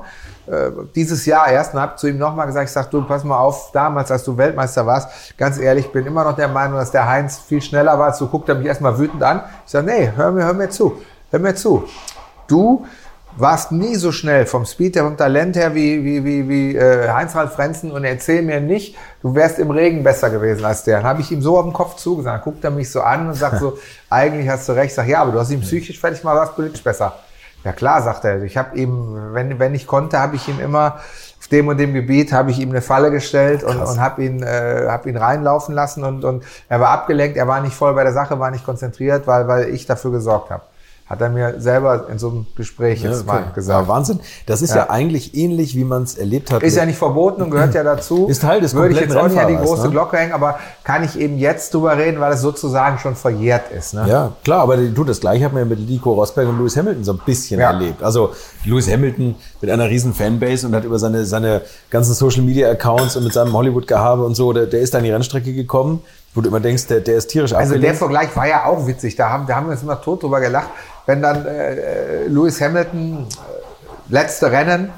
äh, 0.47 0.71
dieses 0.95 1.25
Jahr 1.25 1.49
erst 1.49 1.73
und 1.73 1.81
habe 1.81 1.95
zu 1.95 2.07
ihm 2.07 2.17
nochmal 2.17 2.47
gesagt, 2.47 2.67
ich 2.67 2.73
sag, 2.73 2.89
du, 2.89 3.01
pass 3.03 3.23
mal 3.23 3.37
auf, 3.37 3.71
damals, 3.71 4.11
als 4.11 4.23
du 4.23 4.37
Weltmeister 4.37 4.85
warst, 4.85 5.37
ganz 5.37 5.59
ehrlich, 5.59 5.91
bin 5.91 6.05
immer 6.05 6.23
noch 6.23 6.35
der 6.35 6.47
Meinung, 6.47 6.77
dass 6.77 6.91
der 6.91 7.07
Heinz 7.07 7.37
viel 7.37 7.61
schneller 7.61 7.99
war. 7.99 8.13
So 8.13 8.27
guckt 8.27 8.47
er 8.49 8.55
mich 8.55 8.67
erstmal 8.67 8.97
wütend 8.97 9.21
an. 9.23 9.41
Ich 9.65 9.71
sage, 9.71 9.85
nee, 9.85 10.11
hör 10.15 10.31
mir, 10.31 10.45
hör 10.45 10.53
mir 10.53 10.69
zu, 10.69 11.01
hör 11.31 11.39
mir 11.39 11.55
zu. 11.55 11.83
Du 12.47 12.85
warst 13.35 13.71
nie 13.71 13.95
so 13.95 14.11
schnell 14.11 14.45
vom 14.45 14.65
Speed 14.65 14.95
her, 14.95 15.03
vom 15.03 15.17
Talent 15.17 15.55
her 15.55 15.75
wie, 15.75 16.03
wie, 16.03 16.23
wie, 16.23 16.49
wie 16.49 16.75
äh, 16.75 17.09
Heinz-Ralf 17.09 17.53
Frenzen 17.53 17.91
und 17.91 18.03
erzähl 18.03 18.41
mir 18.41 18.59
nicht, 18.59 18.95
du 19.21 19.35
wärst 19.35 19.59
im 19.59 19.69
Regen 19.69 20.03
besser 20.03 20.29
gewesen 20.29 20.65
als 20.65 20.83
der. 20.83 20.97
Dann 20.97 21.05
habe 21.05 21.21
ich 21.21 21.31
ihm 21.31 21.41
so 21.41 21.57
auf 21.57 21.65
den 21.65 21.73
Kopf 21.73 21.95
zugesagt. 21.97 22.43
Guckt 22.43 22.63
er 22.63 22.71
mich 22.71 22.91
so 22.91 23.01
an 23.01 23.27
und 23.27 23.35
sagt 23.35 23.59
so, 23.59 23.77
eigentlich 24.09 24.49
hast 24.49 24.67
du 24.67 24.73
recht. 24.73 24.93
Sag, 24.93 25.07
ja, 25.07 25.21
aber 25.21 25.31
du 25.31 25.39
hast 25.39 25.51
ihn 25.51 25.61
psychisch 25.61 25.99
fertig 25.99 26.23
mal 26.23 26.35
was 26.35 26.55
politisch 26.55 26.83
besser. 26.83 27.13
Ja 27.63 27.73
klar, 27.73 28.01
sagt 28.01 28.23
er. 28.23 28.41
Ich 28.43 28.57
habe 28.57 28.77
ihm, 28.77 29.33
wenn, 29.33 29.59
wenn 29.59 29.75
ich 29.75 29.87
konnte, 29.87 30.19
habe 30.19 30.35
ich 30.35 30.47
ihm 30.47 30.59
immer 30.59 30.99
auf 31.39 31.47
dem 31.49 31.67
und 31.67 31.77
dem 31.77 31.93
Gebiet 31.93 32.31
habe 32.31 32.51
ich 32.51 32.59
ihm 32.59 32.69
eine 32.69 32.81
Falle 32.81 33.11
gestellt 33.11 33.63
und, 33.63 33.79
und 33.79 33.99
habe 33.99 34.23
ihn, 34.23 34.41
äh, 34.41 34.85
hab 34.87 35.05
ihn 35.05 35.17
reinlaufen 35.17 35.75
lassen 35.75 36.03
und, 36.03 36.23
und 36.23 36.43
er 36.69 36.79
war 36.79 36.89
abgelenkt, 36.89 37.37
er 37.37 37.47
war 37.47 37.61
nicht 37.61 37.75
voll 37.75 37.93
bei 37.93 38.03
der 38.03 38.13
Sache, 38.13 38.39
war 38.39 38.51
nicht 38.51 38.65
konzentriert, 38.65 39.27
weil, 39.27 39.47
weil 39.47 39.69
ich 39.69 39.85
dafür 39.85 40.11
gesorgt 40.11 40.49
habe. 40.49 40.63
Hat 41.09 41.21
er 41.21 41.29
mir 41.29 41.61
selber 41.61 42.07
in 42.11 42.19
so 42.19 42.29
einem 42.29 42.47
Gespräch 42.57 43.01
jetzt 43.01 43.25
ja, 43.25 43.33
okay. 43.33 43.45
mal 43.45 43.53
gesagt. 43.53 43.87
Ja, 43.87 43.87
Wahnsinn. 43.87 44.19
Das 44.45 44.61
ist 44.61 44.71
ja, 44.71 44.77
ja 44.77 44.89
eigentlich 44.89 45.35
ähnlich, 45.35 45.73
wie 45.73 45.85
man 45.85 46.03
es 46.03 46.17
erlebt 46.17 46.51
hat. 46.51 46.63
Ist 46.63 46.75
ja 46.75 46.85
nicht 46.85 46.97
verboten 46.97 47.41
und 47.41 47.49
gehört 47.49 47.73
ja 47.73 47.83
dazu. 47.83 48.27
Ist 48.29 48.41
Teil 48.41 48.59
des 48.59 48.73
Würde 48.73 48.93
ich 48.93 48.99
jetzt 48.99 49.15
auch 49.15 49.29
nicht 49.29 49.39
an 49.39 49.47
die 49.47 49.55
große 49.55 49.85
ne? 49.85 49.91
Glocke 49.91 50.17
hängen, 50.17 50.33
aber 50.33 50.59
kann 50.83 51.05
ich 51.05 51.17
eben 51.17 51.37
jetzt 51.37 51.73
drüber 51.73 51.97
reden, 51.97 52.19
weil 52.19 52.33
es 52.33 52.41
sozusagen 52.41 52.99
schon 52.99 53.15
verjährt 53.15 53.71
ist. 53.71 53.93
Ne? 53.93 54.05
Ja, 54.05 54.33
klar, 54.43 54.61
aber 54.63 54.75
du, 54.75 55.03
das 55.05 55.21
gleiche 55.21 55.45
hat 55.45 55.53
man 55.53 55.63
ja 55.63 55.65
mit 55.69 55.79
Nico 55.87 56.11
Rosberg 56.11 56.49
und 56.49 56.59
Lewis 56.59 56.75
Hamilton 56.75 57.05
so 57.05 57.13
ein 57.13 57.21
bisschen 57.25 57.61
erlebt. 57.61 58.03
Also 58.03 58.33
Lewis 58.65 58.91
Hamilton 58.91 59.35
mit 59.61 59.71
einer 59.71 59.89
riesen 59.89 60.13
Fanbase 60.13 60.67
und 60.67 60.75
hat 60.75 60.83
über 60.83 60.99
seine, 60.99 61.23
seine 61.23 61.61
ganzen 61.89 62.15
Social 62.15 62.41
Media 62.41 62.69
Accounts 62.69 63.15
und 63.15 63.23
mit 63.23 63.31
seinem 63.31 63.53
Hollywood-Gehabe 63.53 64.25
und 64.25 64.35
so, 64.35 64.51
der, 64.51 64.65
der 64.65 64.81
ist 64.81 64.93
dann 64.93 65.05
die 65.05 65.11
Rennstrecke 65.11 65.53
gekommen 65.53 66.01
wo 66.33 66.41
du 66.41 66.49
immer 66.49 66.59
denkst, 66.59 66.85
der, 66.85 66.99
der 66.99 67.17
ist 67.17 67.27
tierisch 67.29 67.51
Also 67.53 67.79
der 67.79 67.95
Vergleich 67.95 68.35
war 68.35 68.47
ja 68.47 68.65
auch 68.65 68.85
witzig. 68.85 69.15
Da 69.15 69.29
haben, 69.29 69.47
da 69.47 69.55
haben 69.55 69.65
wir 69.65 69.71
uns 69.71 69.81
immer 69.81 69.99
tot 69.99 70.21
drüber 70.21 70.39
gelacht 70.39 70.69
wenn 71.07 71.21
dann 71.21 71.45
äh, 71.45 72.27
Lewis 72.27 72.61
Hamilton, 72.61 73.25
äh, 73.29 74.13
letzte 74.13 74.51
Rennen 74.51 74.91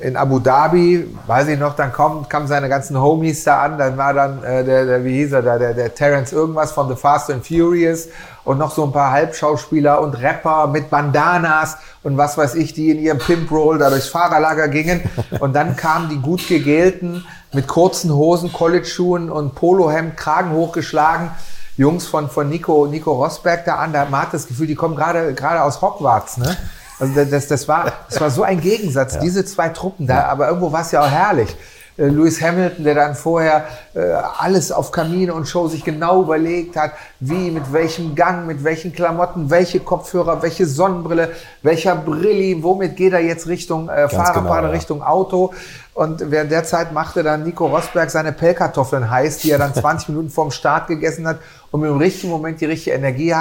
in 0.00 0.16
Abu 0.16 0.38
Dhabi, 0.38 1.12
weiß 1.26 1.48
ich 1.48 1.58
noch, 1.58 1.74
dann 1.74 1.92
kommen, 1.92 2.28
kamen 2.28 2.46
seine 2.46 2.68
ganzen 2.68 3.00
Homies 3.00 3.42
da 3.42 3.62
an, 3.62 3.78
dann 3.78 3.96
war 3.96 4.14
dann 4.14 4.44
äh, 4.44 4.62
der, 4.62 4.86
der, 4.86 5.04
wie 5.04 5.18
hieß 5.18 5.32
er 5.32 5.42
da, 5.42 5.58
der, 5.58 5.74
der 5.74 5.92
Terence 5.92 6.32
irgendwas 6.32 6.70
von 6.70 6.88
The 6.88 6.94
Fast 6.94 7.30
and 7.30 7.44
Furious 7.44 8.08
und 8.44 8.58
noch 8.58 8.70
so 8.70 8.84
ein 8.84 8.92
paar 8.92 9.10
Halbschauspieler 9.10 10.00
und 10.00 10.14
Rapper 10.22 10.68
mit 10.68 10.88
Bandanas 10.88 11.78
und 12.04 12.16
was 12.16 12.38
weiß 12.38 12.54
ich, 12.54 12.72
die 12.72 12.90
in 12.90 13.00
ihrem 13.00 13.18
Pimp 13.18 13.50
Roll 13.50 13.78
da 13.78 13.90
durchs 13.90 14.08
Fahrerlager 14.08 14.68
gingen. 14.68 15.02
Und 15.40 15.54
dann 15.54 15.76
kamen 15.76 16.08
die 16.08 16.16
gut 16.16 16.46
gegelten 16.46 17.26
mit 17.52 17.66
kurzen 17.66 18.14
Hosen, 18.14 18.52
College-Schuhen 18.52 19.30
und 19.30 19.54
Polohemd, 19.54 20.16
Kragen 20.16 20.52
hochgeschlagen 20.52 21.30
Jungs 21.78 22.06
von, 22.06 22.28
von 22.28 22.48
Nico, 22.48 22.86
Nico 22.86 23.12
Rosberg 23.12 23.64
da 23.64 23.76
an. 23.76 23.92
Da, 23.92 24.04
man 24.04 24.22
hat 24.22 24.34
das 24.34 24.46
Gefühl, 24.46 24.66
die 24.66 24.74
kommen 24.74 24.96
gerade, 24.96 25.32
gerade 25.32 25.62
aus 25.62 25.80
Hogwarts, 25.80 26.36
ne? 26.36 26.56
Also 26.98 27.24
das, 27.24 27.46
das, 27.46 27.68
war, 27.68 27.92
das 28.10 28.20
war 28.20 28.30
so 28.30 28.42
ein 28.42 28.60
Gegensatz, 28.60 29.14
ja. 29.14 29.20
diese 29.20 29.44
zwei 29.44 29.68
Truppen 29.68 30.08
da, 30.08 30.24
aber 30.24 30.48
irgendwo 30.48 30.72
war 30.72 30.80
es 30.80 30.90
ja 30.90 31.02
auch 31.02 31.10
herrlich. 31.10 31.56
Äh, 31.98 32.06
Lewis 32.06 32.40
Hamilton, 32.40 32.84
der 32.84 32.94
dann 32.94 33.14
vorher 33.14 33.66
äh, 33.94 34.00
alles 34.38 34.70
auf 34.72 34.92
Kamine 34.92 35.34
und 35.34 35.46
Show 35.46 35.68
sich 35.68 35.84
genau 35.84 36.22
überlegt 36.22 36.76
hat, 36.76 36.92
wie, 37.20 37.50
mit 37.50 37.72
welchem 37.72 38.14
Gang, 38.14 38.46
mit 38.46 38.62
welchen 38.64 38.92
Klamotten, 38.92 39.50
welche 39.50 39.80
Kopfhörer, 39.80 40.42
welche 40.42 40.66
Sonnenbrille, 40.66 41.30
welcher 41.62 41.96
Brilli, 41.96 42.62
womit 42.62 42.96
geht 42.96 43.12
er 43.12 43.20
jetzt 43.20 43.48
Richtung 43.48 43.88
äh, 43.88 44.08
Fahrradbahn, 44.08 44.44
genau, 44.44 44.66
ja. 44.66 44.70
Richtung 44.70 45.02
Auto. 45.02 45.52
Und 45.92 46.30
während 46.30 46.52
der 46.52 46.62
Zeit 46.62 46.92
machte 46.92 47.24
dann 47.24 47.42
Nico 47.42 47.66
Rosberg 47.66 48.08
seine 48.10 48.30
Pellkartoffeln 48.30 49.10
heiß, 49.10 49.38
die 49.38 49.50
er 49.50 49.58
dann 49.58 49.74
20 49.74 50.10
Minuten 50.10 50.30
vorm 50.30 50.52
Start 50.52 50.86
gegessen 50.86 51.26
hat, 51.26 51.38
um 51.70 51.84
im 51.84 51.96
richtigen 51.98 52.30
Moment 52.30 52.60
die 52.60 52.66
richtige 52.66 52.96
Energie 52.96 53.34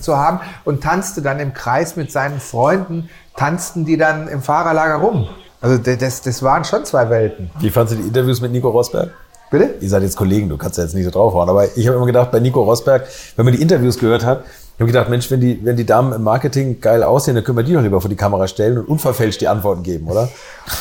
zu 0.00 0.16
haben 0.16 0.40
und 0.64 0.82
tanzte 0.82 1.22
dann 1.22 1.40
im 1.40 1.52
Kreis 1.52 1.96
mit 1.96 2.12
seinen 2.12 2.40
Freunden, 2.40 3.08
tanzten 3.36 3.84
die 3.84 3.96
dann 3.96 4.28
im 4.28 4.42
Fahrerlager 4.42 4.96
rum. 4.96 5.28
Also 5.60 5.78
das, 5.78 6.22
das 6.22 6.42
waren 6.42 6.64
schon 6.64 6.84
zwei 6.84 7.08
Welten. 7.08 7.50
Wie 7.60 7.70
fandest 7.70 7.98
du 7.98 8.02
die 8.02 8.08
Interviews 8.08 8.40
mit 8.40 8.52
Nico 8.52 8.68
Rosberg? 8.68 9.10
Bitte? 9.50 9.74
Ihr 9.80 9.88
seid 9.88 10.02
jetzt 10.02 10.16
Kollegen, 10.16 10.48
du 10.48 10.56
kannst 10.56 10.78
ja 10.78 10.84
jetzt 10.84 10.94
nicht 10.94 11.04
so 11.04 11.10
draufhauen, 11.10 11.48
aber 11.48 11.76
ich 11.76 11.86
habe 11.86 11.96
immer 11.96 12.06
gedacht, 12.06 12.30
bei 12.30 12.40
Nico 12.40 12.62
Rosberg, 12.62 13.06
wenn 13.36 13.44
man 13.44 13.54
die 13.54 13.60
Interviews 13.60 13.98
gehört 13.98 14.24
hat, 14.24 14.44
habe 14.82 14.92
gedacht, 14.92 15.08
Mensch, 15.08 15.30
wenn 15.30 15.40
die, 15.40 15.64
wenn 15.64 15.76
die 15.76 15.86
Damen 15.86 16.12
im 16.12 16.22
Marketing 16.22 16.80
geil 16.80 17.02
aussehen, 17.02 17.34
dann 17.34 17.44
können 17.44 17.58
wir 17.58 17.64
die 17.64 17.72
doch 17.72 17.82
lieber 17.82 18.00
vor 18.00 18.10
die 18.10 18.16
Kamera 18.16 18.46
stellen 18.46 18.78
und 18.78 18.88
unverfälscht 18.88 19.40
die 19.40 19.48
Antworten 19.48 19.82
geben, 19.82 20.08
oder? 20.08 20.28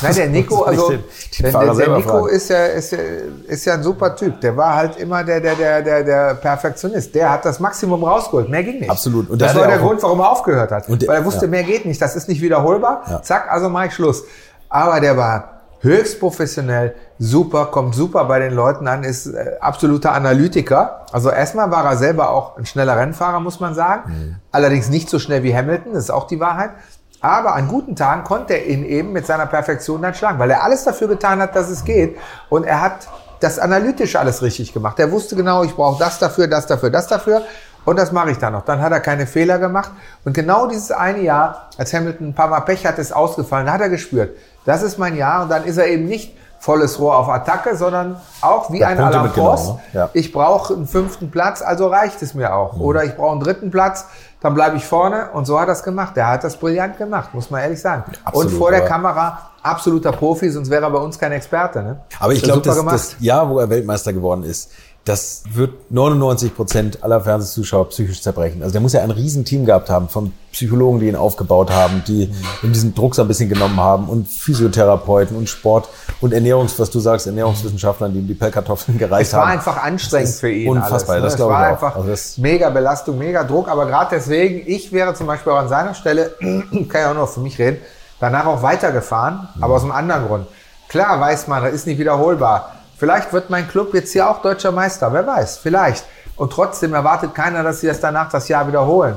Nein, 0.01 0.15
der 0.15 0.27
Nico, 0.29 0.63
also 0.63 0.89
den, 0.89 1.03
den 1.39 1.51
der, 1.51 1.73
der 1.73 1.97
Nico 1.97 2.27
ist 2.27 2.49
ja, 2.49 2.65
ist, 2.65 2.91
ja, 2.91 2.99
ist 3.47 3.65
ja 3.65 3.73
ein 3.75 3.83
super 3.83 4.15
Typ. 4.15 4.41
Der 4.41 4.55
war 4.55 4.75
halt 4.75 4.97
immer 4.97 5.23
der, 5.23 5.39
der, 5.39 5.55
der, 5.55 5.81
der, 5.81 6.03
der 6.03 6.33
Perfektionist. 6.35 7.13
Der 7.15 7.31
hat 7.31 7.45
das 7.45 7.59
Maximum 7.59 8.03
rausgeholt. 8.03 8.49
Mehr 8.49 8.63
ging 8.63 8.79
nicht. 8.79 8.89
Absolut. 8.89 9.29
Und 9.29 9.41
das 9.41 9.55
war 9.55 9.67
der 9.67 9.79
Grund, 9.79 10.01
warum 10.03 10.19
er 10.19 10.31
aufgehört 10.31 10.71
hat. 10.71 10.87
Der, 10.87 11.07
Weil 11.07 11.17
er 11.17 11.25
wusste, 11.25 11.45
ja. 11.45 11.51
mehr 11.51 11.63
geht 11.63 11.85
nicht. 11.85 12.01
Das 12.01 12.15
ist 12.15 12.27
nicht 12.27 12.41
wiederholbar. 12.41 13.03
Ja. 13.09 13.21
Zack, 13.21 13.51
also 13.51 13.69
mache 13.69 13.87
ich 13.87 13.93
Schluss. 13.93 14.23
Aber 14.69 14.99
der 14.99 15.17
war 15.17 15.60
höchst 15.81 16.19
professionell, 16.19 16.95
super, 17.19 17.67
kommt 17.67 17.95
super 17.95 18.25
bei 18.25 18.39
den 18.39 18.53
Leuten 18.53 18.87
an, 18.87 19.03
ist 19.03 19.27
äh, 19.27 19.57
absoluter 19.59 20.13
Analytiker. 20.13 21.05
Also 21.11 21.29
erstmal 21.29 21.71
war 21.71 21.85
er 21.85 21.97
selber 21.97 22.29
auch 22.29 22.57
ein 22.57 22.65
schneller 22.65 22.97
Rennfahrer, 22.97 23.39
muss 23.39 23.59
man 23.59 23.73
sagen. 23.73 24.11
Mhm. 24.11 24.35
Allerdings 24.51 24.89
nicht 24.89 25.09
so 25.09 25.19
schnell 25.19 25.43
wie 25.43 25.55
Hamilton, 25.55 25.93
das 25.93 26.05
ist 26.05 26.11
auch 26.11 26.27
die 26.27 26.39
Wahrheit. 26.39 26.71
Aber 27.19 27.53
an 27.53 27.67
guten 27.67 27.95
Tagen 27.95 28.23
konnte 28.23 28.53
er 28.53 28.65
ihn 28.65 28.83
eben 28.83 29.11
mit 29.11 29.27
seiner 29.27 29.45
Perfektion 29.45 30.01
dann 30.01 30.13
schlagen, 30.13 30.39
weil 30.39 30.49
er 30.49 30.63
alles 30.63 30.83
dafür 30.83 31.07
getan 31.07 31.39
hat, 31.39 31.55
dass 31.55 31.69
es 31.69 31.83
geht. 31.83 32.17
Und 32.49 32.63
er 32.63 32.81
hat 32.81 33.07
das 33.39 33.59
analytisch 33.59 34.15
alles 34.15 34.41
richtig 34.41 34.73
gemacht. 34.73 34.99
Er 34.99 35.11
wusste 35.11 35.35
genau, 35.35 35.63
ich 35.63 35.75
brauche 35.75 35.99
das 35.99 36.19
dafür, 36.19 36.47
das 36.47 36.67
dafür, 36.67 36.89
das 36.89 37.07
dafür. 37.07 37.43
Und 37.85 37.97
das 37.97 38.11
mache 38.11 38.31
ich 38.31 38.37
dann 38.37 38.53
noch. 38.53 38.63
Dann 38.63 38.81
hat 38.81 38.91
er 38.91 38.99
keine 38.99 39.25
Fehler 39.25 39.57
gemacht. 39.57 39.91
Und 40.23 40.33
genau 40.33 40.67
dieses 40.67 40.91
eine 40.91 41.21
Jahr, 41.21 41.69
als 41.77 41.93
Hamilton 41.93 42.29
ein 42.29 42.35
paar 42.35 42.47
Mal 42.47 42.61
Pech 42.61 42.85
hatte, 42.85 43.01
ist 43.01 43.11
ausgefallen, 43.11 43.65
da 43.65 43.73
hat 43.73 43.81
er 43.81 43.89
gespürt, 43.89 44.35
das 44.65 44.83
ist 44.83 44.97
mein 44.97 45.15
Jahr. 45.15 45.43
Und 45.43 45.49
dann 45.49 45.63
ist 45.63 45.77
er 45.77 45.87
eben 45.87 46.05
nicht 46.05 46.35
volles 46.59 46.99
Rohr 46.99 47.17
auf 47.17 47.27
Attacke, 47.27 47.75
sondern 47.75 48.17
auch 48.41 48.71
wie 48.71 48.85
ein 48.85 48.99
Alain 48.99 49.31
Prost. 49.31 49.69
Ne? 49.69 49.79
ja. 49.93 50.09
Ich 50.13 50.31
brauche 50.31 50.75
einen 50.75 50.85
fünften 50.85 51.31
Platz, 51.31 51.63
also 51.63 51.87
reicht 51.87 52.21
es 52.21 52.35
mir 52.35 52.53
auch. 52.53 52.75
Mhm. 52.75 52.81
Oder 52.81 53.03
ich 53.03 53.15
brauche 53.15 53.31
einen 53.31 53.41
dritten 53.41 53.71
Platz, 53.71 54.05
dann 54.41 54.53
bleibe 54.53 54.77
ich 54.77 54.85
vorne. 54.85 55.29
Und 55.33 55.45
so 55.45 55.59
hat 55.59 55.69
er 55.69 55.73
es 55.73 55.81
gemacht. 55.81 56.15
Der 56.15 56.27
hat 56.27 56.43
das 56.43 56.57
brillant 56.57 56.99
gemacht, 56.99 57.33
muss 57.33 57.49
man 57.49 57.61
ehrlich 57.61 57.81
sagen. 57.81 58.03
Absolut, 58.23 58.51
und 58.51 58.57
vor 58.59 58.69
der 58.69 58.85
Kamera 58.85 59.49
absoluter 59.63 60.11
Profi, 60.11 60.49
sonst 60.49 60.69
wäre 60.69 60.83
er 60.83 60.91
bei 60.91 60.99
uns 60.99 61.17
kein 61.17 61.31
Experte. 61.31 61.81
Ne? 61.81 61.99
Aber 62.19 62.33
ich 62.33 62.43
glaube, 62.43 62.61
das, 62.61 62.83
das 62.85 63.15
Jahr, 63.19 63.49
wo 63.49 63.59
er 63.59 63.69
Weltmeister 63.69 64.13
geworden 64.13 64.43
ist, 64.43 64.71
das 65.05 65.43
wird 65.51 65.91
99 65.91 66.55
Prozent 66.55 67.03
aller 67.03 67.21
Fernsehzuschauer 67.21 67.89
psychisch 67.89 68.21
zerbrechen. 68.21 68.61
Also 68.61 68.73
der 68.73 68.81
muss 68.81 68.93
ja 68.93 69.01
ein 69.01 69.09
Riesenteam 69.09 69.65
gehabt 69.65 69.89
haben 69.89 70.09
von 70.09 70.31
Psychologen, 70.51 70.99
die 70.99 71.07
ihn 71.07 71.15
aufgebaut 71.15 71.71
haben, 71.71 72.03
die 72.05 72.27
mhm. 72.27 72.67
ihm 72.67 72.73
diesen 72.73 72.93
Druck 72.93 73.15
so 73.15 73.23
ein 73.23 73.27
bisschen 73.27 73.49
genommen 73.49 73.79
haben 73.79 74.09
und 74.09 74.27
Physiotherapeuten 74.27 75.35
und 75.35 75.49
Sport 75.49 75.89
und 76.19 76.33
Ernährungs, 76.33 76.77
was 76.77 76.91
du 76.91 76.99
sagst, 76.99 77.25
Ernährungswissenschaftlern, 77.25 78.13
die 78.13 78.19
ihm 78.19 78.27
die 78.27 78.35
Pellkartoffeln 78.35 78.99
gereicht 78.99 79.33
haben. 79.33 79.41
Es 79.41 79.45
war 79.47 79.51
einfach 79.51 79.83
anstrengend 79.83 80.35
für 80.35 80.51
ihn. 80.51 80.69
Unfassbar, 80.69 81.15
alles, 81.15 81.23
ne? 81.23 81.29
das 81.29 81.35
glaube 81.35 81.53
ich 81.53 81.57
auch. 81.57 81.63
einfach 81.63 81.95
also 81.95 82.41
mega 82.41 82.69
Belastung, 82.69 83.17
mega 83.17 83.43
Druck. 83.43 83.69
Aber 83.69 83.87
gerade 83.87 84.09
deswegen, 84.11 84.69
ich 84.69 84.91
wäre 84.91 85.15
zum 85.15 85.25
Beispiel 85.25 85.51
auch 85.51 85.59
an 85.59 85.69
seiner 85.69 85.95
Stelle, 85.95 86.35
kann 86.39 87.01
ja 87.01 87.09
auch 87.09 87.15
nur 87.15 87.27
für 87.27 87.39
mich 87.39 87.57
reden, 87.57 87.79
danach 88.19 88.45
auch 88.45 88.61
weitergefahren, 88.61 89.49
mhm. 89.55 89.63
aber 89.63 89.73
aus 89.73 89.81
einem 89.81 89.93
anderen 89.93 90.27
Grund. 90.27 90.47
Klar 90.89 91.19
weiß 91.19 91.47
man, 91.47 91.63
das 91.63 91.73
ist 91.73 91.87
nicht 91.87 91.97
wiederholbar. 91.97 92.75
Vielleicht 93.01 93.33
wird 93.33 93.49
mein 93.49 93.67
Club 93.67 93.95
jetzt 93.95 94.13
hier 94.13 94.29
auch 94.29 94.43
deutscher 94.43 94.71
Meister, 94.71 95.11
wer 95.11 95.25
weiß, 95.25 95.57
vielleicht. 95.57 96.05
Und 96.35 96.53
trotzdem 96.53 96.93
erwartet 96.93 97.33
keiner, 97.33 97.63
dass 97.63 97.79
sie 97.79 97.87
das 97.87 97.99
danach 97.99 98.29
das 98.29 98.47
Jahr 98.47 98.67
wiederholen. 98.67 99.15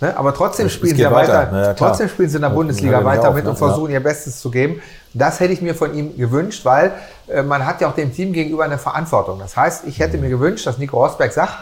Ne? 0.00 0.16
Aber 0.16 0.32
trotzdem 0.32 0.68
spielen 0.68 0.94
sie 0.94 1.02
ja 1.02 1.10
weiter, 1.10 1.50
weiter. 1.50 1.60
Ja, 1.60 1.74
trotzdem 1.74 2.08
spielen 2.08 2.28
sie 2.28 2.36
in 2.36 2.42
der 2.42 2.50
Ja, 2.50 2.54
Bundesliga 2.54 3.00
ja, 3.00 3.04
weiter 3.04 3.30
auch, 3.30 3.34
mit 3.34 3.42
ne? 3.42 3.50
und 3.50 3.56
versuchen 3.56 3.90
ihr 3.90 3.98
Bestes 3.98 4.38
zu 4.38 4.48
geben. 4.48 4.80
Das 5.12 5.40
hätte 5.40 5.52
ich 5.52 5.60
mir 5.60 5.74
von 5.74 5.92
ihm 5.92 6.16
gewünscht, 6.16 6.64
weil 6.64 6.92
äh, 7.26 7.42
man 7.42 7.66
hat 7.66 7.80
ja 7.80 7.88
auch 7.88 7.96
dem 7.96 8.14
Team 8.14 8.32
gegenüber 8.32 8.62
eine 8.62 8.78
Verantwortung. 8.78 9.40
Das 9.40 9.56
heißt, 9.56 9.88
ich 9.88 9.98
hätte 9.98 10.18
mir 10.18 10.28
gewünscht, 10.28 10.64
dass 10.64 10.78
Nico 10.78 11.04
Rosberg 11.04 11.32
sagt, 11.32 11.52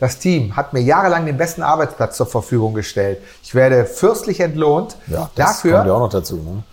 das 0.00 0.18
Team 0.18 0.54
hat 0.56 0.74
mir 0.74 0.80
jahrelang 0.80 1.24
den 1.24 1.38
besten 1.38 1.62
Arbeitsplatz 1.62 2.18
zur 2.18 2.26
Verfügung 2.26 2.74
gestellt. 2.74 3.22
Ich 3.42 3.54
werde 3.54 3.86
fürstlich 3.86 4.40
entlohnt. 4.40 4.98
Ja, 5.06 5.30
das 5.36 5.46
Dafür 5.62 5.76
kommt 5.76 5.86
ja 5.86 5.94
auch 5.94 6.00
noch 6.00 6.10
dazu. 6.10 6.36
Ne? 6.36 6.64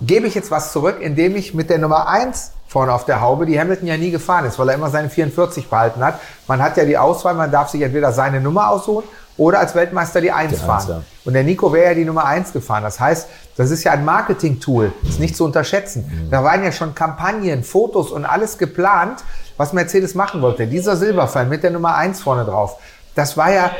gebe 0.00 0.26
ich 0.26 0.34
jetzt 0.34 0.50
was 0.50 0.72
zurück, 0.72 0.98
indem 1.00 1.36
ich 1.36 1.54
mit 1.54 1.70
der 1.70 1.78
Nummer 1.78 2.08
1 2.08 2.52
vorne 2.70 2.92
auf 2.92 3.04
der 3.04 3.20
Haube, 3.20 3.46
die 3.46 3.58
Hamilton 3.58 3.88
ja 3.88 3.96
nie 3.96 4.12
gefahren 4.12 4.44
ist, 4.44 4.56
weil 4.56 4.68
er 4.68 4.76
immer 4.76 4.90
seine 4.90 5.10
44 5.10 5.68
behalten 5.68 6.04
hat. 6.04 6.20
Man 6.46 6.62
hat 6.62 6.76
ja 6.76 6.84
die 6.84 6.96
Auswahl, 6.96 7.34
man 7.34 7.50
darf 7.50 7.68
sich 7.68 7.82
entweder 7.82 8.12
seine 8.12 8.40
Nummer 8.40 8.70
aussuchen 8.70 9.02
oder 9.36 9.58
als 9.58 9.74
Weltmeister 9.74 10.20
die 10.20 10.30
1 10.30 10.52
Die 10.52 10.56
fahren. 10.56 10.88
Ja. 10.88 11.02
Und 11.24 11.32
der 11.32 11.42
Nico 11.42 11.72
wäre 11.72 11.88
ja 11.88 11.94
die 11.94 12.04
Nummer 12.04 12.26
1 12.26 12.52
gefahren. 12.52 12.84
Das 12.84 13.00
heißt, 13.00 13.28
das 13.56 13.72
ist 13.72 13.82
ja 13.82 13.90
ein 13.90 14.04
Marketing-Tool, 14.04 14.92
ist 15.02 15.18
nicht 15.18 15.34
zu 15.34 15.44
unterschätzen. 15.44 16.04
Mhm. 16.06 16.30
Da 16.30 16.44
waren 16.44 16.62
ja 16.62 16.70
schon 16.70 16.94
Kampagnen, 16.94 17.64
Fotos 17.64 18.12
und 18.12 18.24
alles 18.24 18.56
geplant, 18.56 19.24
was 19.56 19.72
Mercedes 19.72 20.14
machen 20.14 20.40
wollte. 20.40 20.68
Dieser 20.68 20.96
Silberfall 20.96 21.46
mit 21.46 21.64
der 21.64 21.72
Nummer 21.72 21.96
1 21.96 22.22
vorne 22.22 22.44
drauf, 22.44 22.78
das 23.16 23.36
war 23.36 23.50
ja 23.50 23.72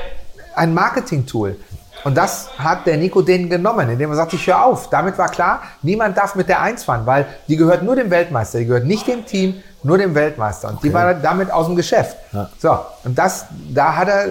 ein 0.56 0.74
Marketing-Tool. 0.74 1.56
Und 2.04 2.16
das 2.16 2.50
hat 2.58 2.86
der 2.86 2.96
Nico 2.96 3.22
denen 3.22 3.50
genommen, 3.50 3.88
indem 3.88 4.10
er 4.10 4.16
sagt, 4.16 4.32
ich 4.32 4.46
höre 4.46 4.64
auf. 4.64 4.88
Damit 4.90 5.18
war 5.18 5.28
klar, 5.28 5.62
niemand 5.82 6.16
darf 6.16 6.34
mit 6.34 6.48
der 6.48 6.60
Eins 6.60 6.84
fahren, 6.84 7.06
weil 7.06 7.26
die 7.48 7.56
gehört 7.56 7.82
nur 7.82 7.96
dem 7.96 8.10
Weltmeister, 8.10 8.58
die 8.58 8.66
gehört 8.66 8.86
nicht 8.86 9.06
dem 9.06 9.26
Team, 9.26 9.62
nur 9.82 9.98
dem 9.98 10.14
Weltmeister. 10.14 10.68
Und 10.68 10.82
die 10.82 10.92
war 10.92 11.14
damit 11.14 11.50
aus 11.50 11.66
dem 11.66 11.76
Geschäft. 11.76 12.16
So, 12.58 12.78
und 13.04 13.18
das, 13.18 13.46
da 13.72 13.96
hat 13.96 14.08
er, 14.08 14.26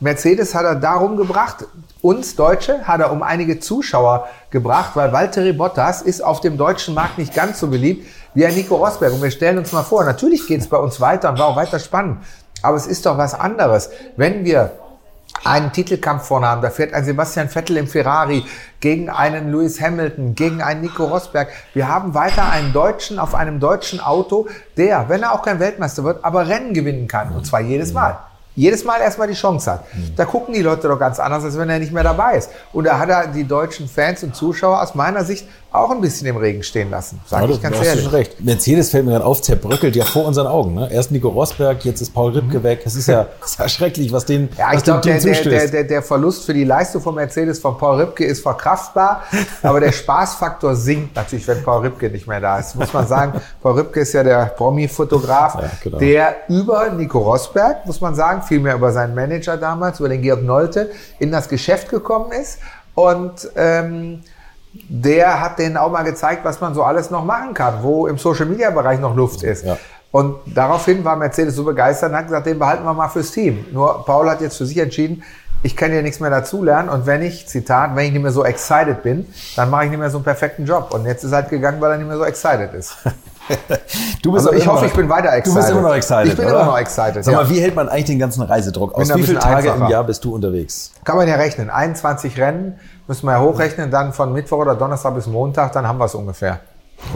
Mercedes 0.00 0.54
hat 0.54 0.64
er 0.64 0.74
darum 0.76 1.16
gebracht, 1.16 1.64
uns 2.00 2.36
Deutsche 2.36 2.86
hat 2.86 3.00
er 3.00 3.10
um 3.10 3.22
einige 3.22 3.58
Zuschauer 3.58 4.28
gebracht, 4.50 4.92
weil 4.94 5.12
Valtteri 5.12 5.52
Bottas 5.52 6.02
ist 6.02 6.22
auf 6.22 6.40
dem 6.40 6.56
deutschen 6.56 6.94
Markt 6.94 7.18
nicht 7.18 7.34
ganz 7.34 7.58
so 7.58 7.68
beliebt 7.68 8.06
wie 8.34 8.46
ein 8.46 8.54
Nico 8.54 8.76
Rosberg. 8.76 9.12
Und 9.12 9.22
wir 9.22 9.30
stellen 9.30 9.58
uns 9.58 9.72
mal 9.72 9.82
vor, 9.82 10.04
natürlich 10.04 10.46
geht 10.46 10.60
es 10.60 10.68
bei 10.68 10.76
uns 10.76 11.00
weiter 11.00 11.30
und 11.30 11.38
war 11.38 11.48
auch 11.48 11.56
weiter 11.56 11.78
spannend. 11.78 12.18
Aber 12.62 12.76
es 12.76 12.86
ist 12.86 13.06
doch 13.06 13.18
was 13.18 13.34
anderes, 13.34 13.90
wenn 14.16 14.44
wir 14.44 14.72
einen 15.44 15.72
Titelkampf 15.72 16.24
vorne 16.24 16.46
haben. 16.46 16.62
Da 16.62 16.70
fährt 16.70 16.94
ein 16.94 17.04
Sebastian 17.04 17.48
Vettel 17.48 17.76
im 17.76 17.86
Ferrari 17.86 18.44
gegen 18.80 19.10
einen 19.10 19.50
Lewis 19.50 19.80
Hamilton, 19.80 20.34
gegen 20.34 20.62
einen 20.62 20.80
Nico 20.80 21.04
Rosberg. 21.04 21.48
Wir 21.74 21.88
haben 21.88 22.14
weiter 22.14 22.50
einen 22.50 22.72
Deutschen 22.72 23.18
auf 23.18 23.34
einem 23.34 23.60
deutschen 23.60 24.00
Auto, 24.00 24.46
der, 24.76 25.08
wenn 25.08 25.22
er 25.22 25.32
auch 25.32 25.42
kein 25.42 25.60
Weltmeister 25.60 26.04
wird, 26.04 26.24
aber 26.24 26.48
Rennen 26.48 26.74
gewinnen 26.74 27.08
kann. 27.08 27.32
Und 27.34 27.46
zwar 27.46 27.60
jedes 27.60 27.92
Mal. 27.92 28.18
Jedes 28.54 28.84
Mal 28.84 29.00
erstmal 29.00 29.28
die 29.28 29.34
Chance 29.34 29.70
hat. 29.70 29.84
Da 30.16 30.24
gucken 30.24 30.52
die 30.52 30.62
Leute 30.62 30.88
doch 30.88 30.98
ganz 30.98 31.20
anders, 31.20 31.44
als 31.44 31.56
wenn 31.56 31.70
er 31.70 31.78
nicht 31.78 31.92
mehr 31.92 32.02
dabei 32.02 32.36
ist. 32.36 32.50
Und 32.72 32.88
da 32.88 32.98
hat 32.98 33.08
er 33.08 33.28
die 33.28 33.44
deutschen 33.44 33.88
Fans 33.88 34.24
und 34.24 34.34
Zuschauer 34.34 34.82
aus 34.82 34.96
meiner 34.96 35.22
Sicht 35.22 35.46
auch 35.70 35.90
ein 35.90 36.00
bisschen 36.00 36.26
im 36.26 36.36
Regen 36.38 36.62
stehen 36.62 36.90
lassen. 36.90 37.20
Sag 37.26 37.42
Ja, 37.42 37.48
ich 37.50 37.60
ganz 37.60 37.78
du 37.78 37.84
ehrlich. 37.84 38.04
schon 38.04 38.12
recht. 38.14 38.40
Mercedes 38.42 38.90
fällt 38.90 39.04
mir 39.04 39.12
gerade 39.12 39.24
auf, 39.24 39.42
zerbröckelt 39.42 39.94
ja 39.96 40.04
vor 40.04 40.24
unseren 40.24 40.46
Augen. 40.46 40.74
Ne? 40.74 40.90
Erst 40.90 41.10
Nico 41.10 41.28
Rosberg, 41.28 41.84
jetzt 41.84 42.00
ist 42.00 42.14
Paul 42.14 42.32
Ripke 42.32 42.62
weg. 42.62 42.80
Es 42.86 42.94
ist 42.96 43.06
ja, 43.08 43.26
ist 43.44 43.58
ja 43.58 43.68
schrecklich, 43.68 44.10
was 44.12 44.24
den, 44.24 44.42
Mhm. 44.44 44.48
Ja, 44.56 44.72
ich 44.72 44.82
glaube, 44.82 45.00
der, 45.02 45.20
der, 45.20 45.42
der, 45.42 45.68
der, 45.68 45.84
der 45.84 46.02
Verlust 46.02 46.44
für 46.46 46.54
die 46.54 46.64
Leistung 46.64 47.02
von 47.02 47.14
Mercedes 47.16 47.58
von 47.58 47.76
Paul 47.76 48.00
Ripke 48.00 48.24
ist 48.24 48.40
verkraftbar, 48.42 49.24
aber 49.62 49.80
der 49.80 49.92
Spaßfaktor 49.92 50.74
sinkt 50.74 51.14
natürlich, 51.16 51.46
wenn 51.46 51.62
Paul 51.62 51.82
Ripke 51.82 52.08
nicht 52.08 52.26
mehr 52.26 52.40
da 52.40 52.58
ist. 52.58 52.74
Muss 52.76 52.92
man 52.92 53.06
sagen, 53.06 53.40
Paul 53.62 53.74
Ripke 53.78 54.00
ist 54.00 54.14
ja 54.14 54.22
der 54.22 54.46
Promi-Fotograf, 54.46 55.54
Ja, 55.56 55.70
genau. 55.82 55.98
der 55.98 56.36
über 56.48 56.88
Nico 56.90 57.18
Rosberg, 57.18 57.84
muss 57.84 58.00
man 58.00 58.14
sagen, 58.14 58.42
vielmehr 58.42 58.74
über 58.74 58.90
seinen 58.92 59.14
Manager 59.14 59.56
damals, 59.56 60.00
über 60.00 60.08
den 60.08 60.22
Georg 60.22 60.42
Nolte, 60.42 60.90
in 61.18 61.30
das 61.30 61.48
Geschäft 61.48 61.90
gekommen 61.90 62.32
ist 62.32 62.58
und 62.94 63.50
ähm, 63.56 64.20
der 64.88 65.40
hat 65.40 65.58
denen 65.58 65.76
auch 65.76 65.90
mal 65.90 66.02
gezeigt, 66.04 66.44
was 66.44 66.60
man 66.60 66.74
so 66.74 66.82
alles 66.82 67.10
noch 67.10 67.24
machen 67.24 67.54
kann, 67.54 67.82
wo 67.82 68.06
im 68.06 68.18
Social-Media-Bereich 68.18 69.00
noch 69.00 69.14
Luft 69.16 69.42
ist. 69.42 69.64
Ja. 69.64 69.76
Und 70.10 70.36
daraufhin 70.46 71.04
war 71.04 71.16
Mercedes 71.16 71.54
so 71.56 71.64
begeistert 71.64 72.10
und 72.10 72.16
hat 72.16 72.24
gesagt, 72.26 72.46
den 72.46 72.58
behalten 72.58 72.84
wir 72.84 72.94
mal 72.94 73.08
fürs 73.08 73.30
Team. 73.30 73.66
Nur 73.72 74.04
Paul 74.06 74.28
hat 74.30 74.40
jetzt 74.40 74.56
für 74.56 74.64
sich 74.66 74.78
entschieden, 74.78 75.22
ich 75.62 75.76
kann 75.76 75.90
hier 75.90 76.02
nichts 76.02 76.20
mehr 76.20 76.30
dazulernen 76.30 76.88
und 76.88 77.04
wenn 77.06 77.20
ich, 77.20 77.48
Zitat, 77.48 77.96
wenn 77.96 78.06
ich 78.06 78.12
nicht 78.12 78.22
mehr 78.22 78.30
so 78.30 78.44
excited 78.44 79.02
bin, 79.02 79.26
dann 79.56 79.70
mache 79.70 79.84
ich 79.86 79.90
nicht 79.90 79.98
mehr 79.98 80.08
so 80.08 80.18
einen 80.18 80.24
perfekten 80.24 80.64
Job. 80.64 80.94
Und 80.94 81.04
jetzt 81.04 81.24
ist 81.24 81.32
er 81.32 81.38
halt 81.38 81.50
gegangen, 81.50 81.80
weil 81.80 81.90
er 81.90 81.98
nicht 81.98 82.06
mehr 82.06 82.16
so 82.16 82.24
excited 82.24 82.72
ist. 82.74 82.94
Du 84.22 84.32
bist 84.32 84.46
Also 84.46 84.58
ich 84.58 84.66
hoffe, 84.66 84.82
noch- 84.82 84.90
ich 84.90 84.92
bin 84.94 85.08
weiter 85.08 85.30
Du 85.30 85.54
bist 85.54 85.56
excited. 85.56 85.70
immer 85.70 85.88
noch 85.88 85.94
excited. 85.94 86.26
Ich 86.32 86.36
bin 86.36 86.44
oder? 86.46 86.54
immer 86.56 86.64
noch 86.66 86.78
excited, 86.78 87.24
Sag 87.24 87.34
mal, 87.34 87.44
ja. 87.44 87.48
wie 87.50 87.60
hält 87.60 87.74
man 87.74 87.88
eigentlich 87.88 88.04
den 88.04 88.18
ganzen 88.18 88.42
Reisedruck 88.42 88.94
aus? 88.94 89.08
Wie 89.14 89.22
viele 89.22 89.38
Tage 89.38 89.68
im 89.68 89.72
einfacher. 89.74 89.90
Jahr 89.90 90.04
bist 90.04 90.22
du 90.24 90.34
unterwegs? 90.34 90.92
Kann 91.02 91.16
man 91.16 91.26
ja 91.28 91.36
rechnen. 91.36 91.70
21 91.70 92.38
Rennen 92.38 92.78
müssen 93.08 93.26
wir 93.26 93.32
ja 93.32 93.40
hochrechnen, 93.40 93.90
dann 93.90 94.12
von 94.12 94.32
Mittwoch 94.32 94.58
oder 94.58 94.74
Donnerstag 94.76 95.14
bis 95.14 95.26
Montag, 95.26 95.72
dann 95.72 95.88
haben 95.88 95.98
wir 95.98 96.04
es 96.04 96.14
ungefähr. 96.14 96.60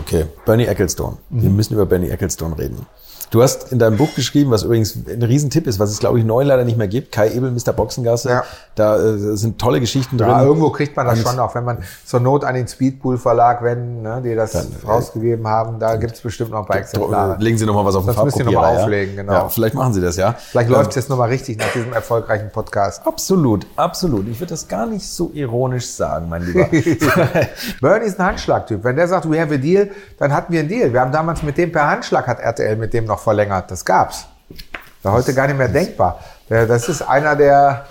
Okay, 0.01 0.27
Bernie 0.47 0.65
Ecclestone. 0.67 1.17
Wir 1.31 1.51
Mhm. 1.51 1.57
müssen 1.57 1.75
über 1.75 1.87
Bernie 1.87 2.09
Ecclestone 2.09 2.59
reden. 2.59 2.87
Du 3.33 3.43
hast 3.43 3.73
in 3.73 3.79
deinem 3.79 3.97
Buch 3.97 4.15
geschrieben, 4.15 4.51
was 4.51 4.63
übrigens 4.63 4.95
ein 5.09 5.23
Riesentipp 5.23 5.67
ist, 5.67 5.79
was 5.79 5.91
es 5.91 6.01
glaube 6.01 6.19
ich 6.19 6.25
neu 6.27 6.43
leider 6.43 6.65
nicht 6.67 6.77
mehr 6.77 6.87
gibt. 6.87 7.13
Kai 7.13 7.31
Ebel, 7.31 7.51
Mr. 7.51 7.73
Boxengasse. 7.73 8.29
Ja. 8.29 8.45
Da 8.75 8.97
äh, 8.99 9.17
sind 9.39 9.59
tolle 9.59 9.81
Geschichten 9.81 10.19
drin. 10.19 10.29
Ja, 10.29 10.43
irgendwo 10.45 10.69
kriegt 10.69 10.95
man 10.99 11.07
das 11.07 11.19
Und- 11.19 11.27
schon 11.27 11.39
auch, 11.41 11.55
wenn 11.55 11.65
man 11.65 11.79
zur 12.05 12.21
Not 12.21 12.45
an 12.45 12.55
den 12.55 12.69
Speedpool 12.69 13.17
Verlag 13.17 13.63
wenden, 13.63 14.03
ne, 14.03 14.21
die 14.23 14.35
das 14.35 14.55
rausgegeben 14.87 15.49
haben, 15.49 15.79
da 15.79 15.97
gibt 15.97 16.13
es 16.15 16.21
bestimmt 16.21 16.51
noch 16.51 16.59
ein 16.61 16.67
paar 16.67 16.77
Exemplare. 16.77 17.37
Legen 17.41 17.57
Sie 17.57 17.65
noch 17.65 17.73
mal 17.75 17.87
was 17.87 17.95
auf 17.95 18.05
den 18.05 18.15
Das 18.15 18.23
müssen 18.23 18.37
Sie 18.37 18.45
noch 18.45 18.53
Farbkopierer. 18.53 18.75
mal 18.77 18.83
auflegen, 18.85 19.17
genau. 19.17 19.33
Ja, 19.33 19.49
vielleicht 19.49 19.75
machen 19.77 19.95
Sie 19.95 20.03
das, 20.03 20.17
ja. 20.17 20.35
Vielleicht 20.39 20.69
Ähm, 20.69 20.75
läuft 20.75 20.91
es 20.91 20.97
jetzt 20.97 21.09
nochmal 21.09 21.31
richtig 21.31 21.57
nach 21.59 21.73
diesem 21.73 21.95
erfolgreichen 21.95 22.51
Podcast. 22.53 23.07
Absolut, 23.07 23.67
absolut. 23.77 24.29
Ich 24.29 24.41
würde 24.41 24.51
das 24.51 24.69
gar 24.69 24.85
nicht 24.85 25.07
so 25.09 25.31
ironisch 25.33 25.87
sagen, 25.87 26.29
mein 26.29 26.45
Lieber. 26.45 26.67
Bernie 27.81 28.05
ist 28.07 28.21
ein 28.21 28.27
Handschlagtyp. 28.27 28.85
Wenn 28.85 28.97
der 28.97 29.09
sagt, 29.09 29.31
we 29.31 29.41
have 29.41 29.55
a 29.55 29.57
deal, 29.57 29.89
dann 30.19 30.35
hatten 30.35 30.53
wir 30.53 30.61
einen 30.61 30.69
Deal. 30.69 30.93
Wir 30.93 31.01
haben 31.01 31.13
damals 31.13 31.43
mit 31.43 31.57
dem 31.57 31.73
per 31.73 31.89
Handschlag 31.89 32.27
hat 32.27 32.39
RTL 32.39 32.77
mit 32.77 32.93
dem 32.93 33.07
noch 33.07 33.22
verlängert. 33.23 33.71
Das 33.71 33.85
gab's. 33.85 34.27
War 35.03 35.13
heute 35.13 35.35
gar 35.35 35.47
nicht 35.47 35.57
mehr 35.59 35.69
denkbar. 35.69 36.21
Der- 36.49 36.67
Das 36.67 36.89
ist 36.89 37.03
einer 37.03 37.35
der 37.37 37.87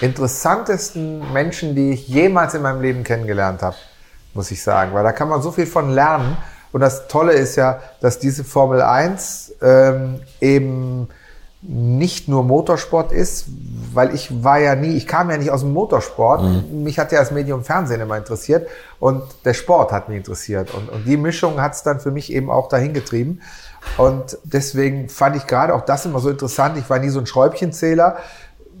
interessantesten 0.00 1.32
Menschen, 1.32 1.74
die 1.74 1.92
ich 1.92 2.08
jemals 2.08 2.54
in 2.54 2.62
meinem 2.62 2.80
Leben 2.80 3.04
kennengelernt 3.04 3.62
habe, 3.62 3.76
muss 4.34 4.50
ich 4.50 4.62
sagen. 4.62 4.92
Weil 4.94 5.02
da 5.04 5.12
kann 5.12 5.28
man 5.28 5.42
so 5.42 5.50
viel 5.52 5.66
von 5.66 5.90
lernen. 5.90 6.36
Und 6.72 6.80
das 6.80 7.06
Tolle 7.08 7.32
ist 7.32 7.56
ja, 7.56 7.80
dass 8.00 8.18
diese 8.18 8.44
Formel 8.44 8.82
1 8.82 9.54
ähm, 9.62 10.20
eben 10.40 11.08
nicht 11.62 12.28
nur 12.28 12.42
Motorsport 12.44 13.10
ist, 13.12 13.46
weil 13.94 14.14
ich 14.14 14.44
war 14.44 14.58
ja 14.58 14.74
nie, 14.74 14.96
ich 14.96 15.06
kam 15.06 15.30
ja 15.30 15.38
nicht 15.38 15.50
aus 15.50 15.60
dem 15.60 15.72
Motorsport. 15.72 16.42
Mich 16.70 16.98
hat 16.98 17.10
ja 17.12 17.20
das 17.20 17.30
Medium 17.30 17.64
Fernsehen 17.64 18.00
immer 18.02 18.18
interessiert 18.18 18.68
und 19.00 19.22
der 19.46 19.54
Sport 19.54 19.90
hat 19.92 20.08
mich 20.08 20.18
interessiert. 20.18 20.74
Und, 20.74 20.90
und 20.90 21.04
die 21.06 21.16
Mischung 21.16 21.60
hat 21.62 21.72
es 21.72 21.82
dann 21.82 22.00
für 22.00 22.10
mich 22.10 22.30
eben 22.32 22.50
auch 22.50 22.68
dahin 22.68 22.92
getrieben. 22.92 23.40
Und 23.96 24.38
deswegen 24.44 25.08
fand 25.08 25.36
ich 25.36 25.46
gerade 25.46 25.74
auch 25.74 25.82
das 25.82 26.04
immer 26.06 26.18
so 26.18 26.30
interessant. 26.30 26.76
Ich 26.78 26.88
war 26.90 26.98
nie 26.98 27.10
so 27.10 27.20
ein 27.20 27.26
Schräubchenzähler, 27.26 28.16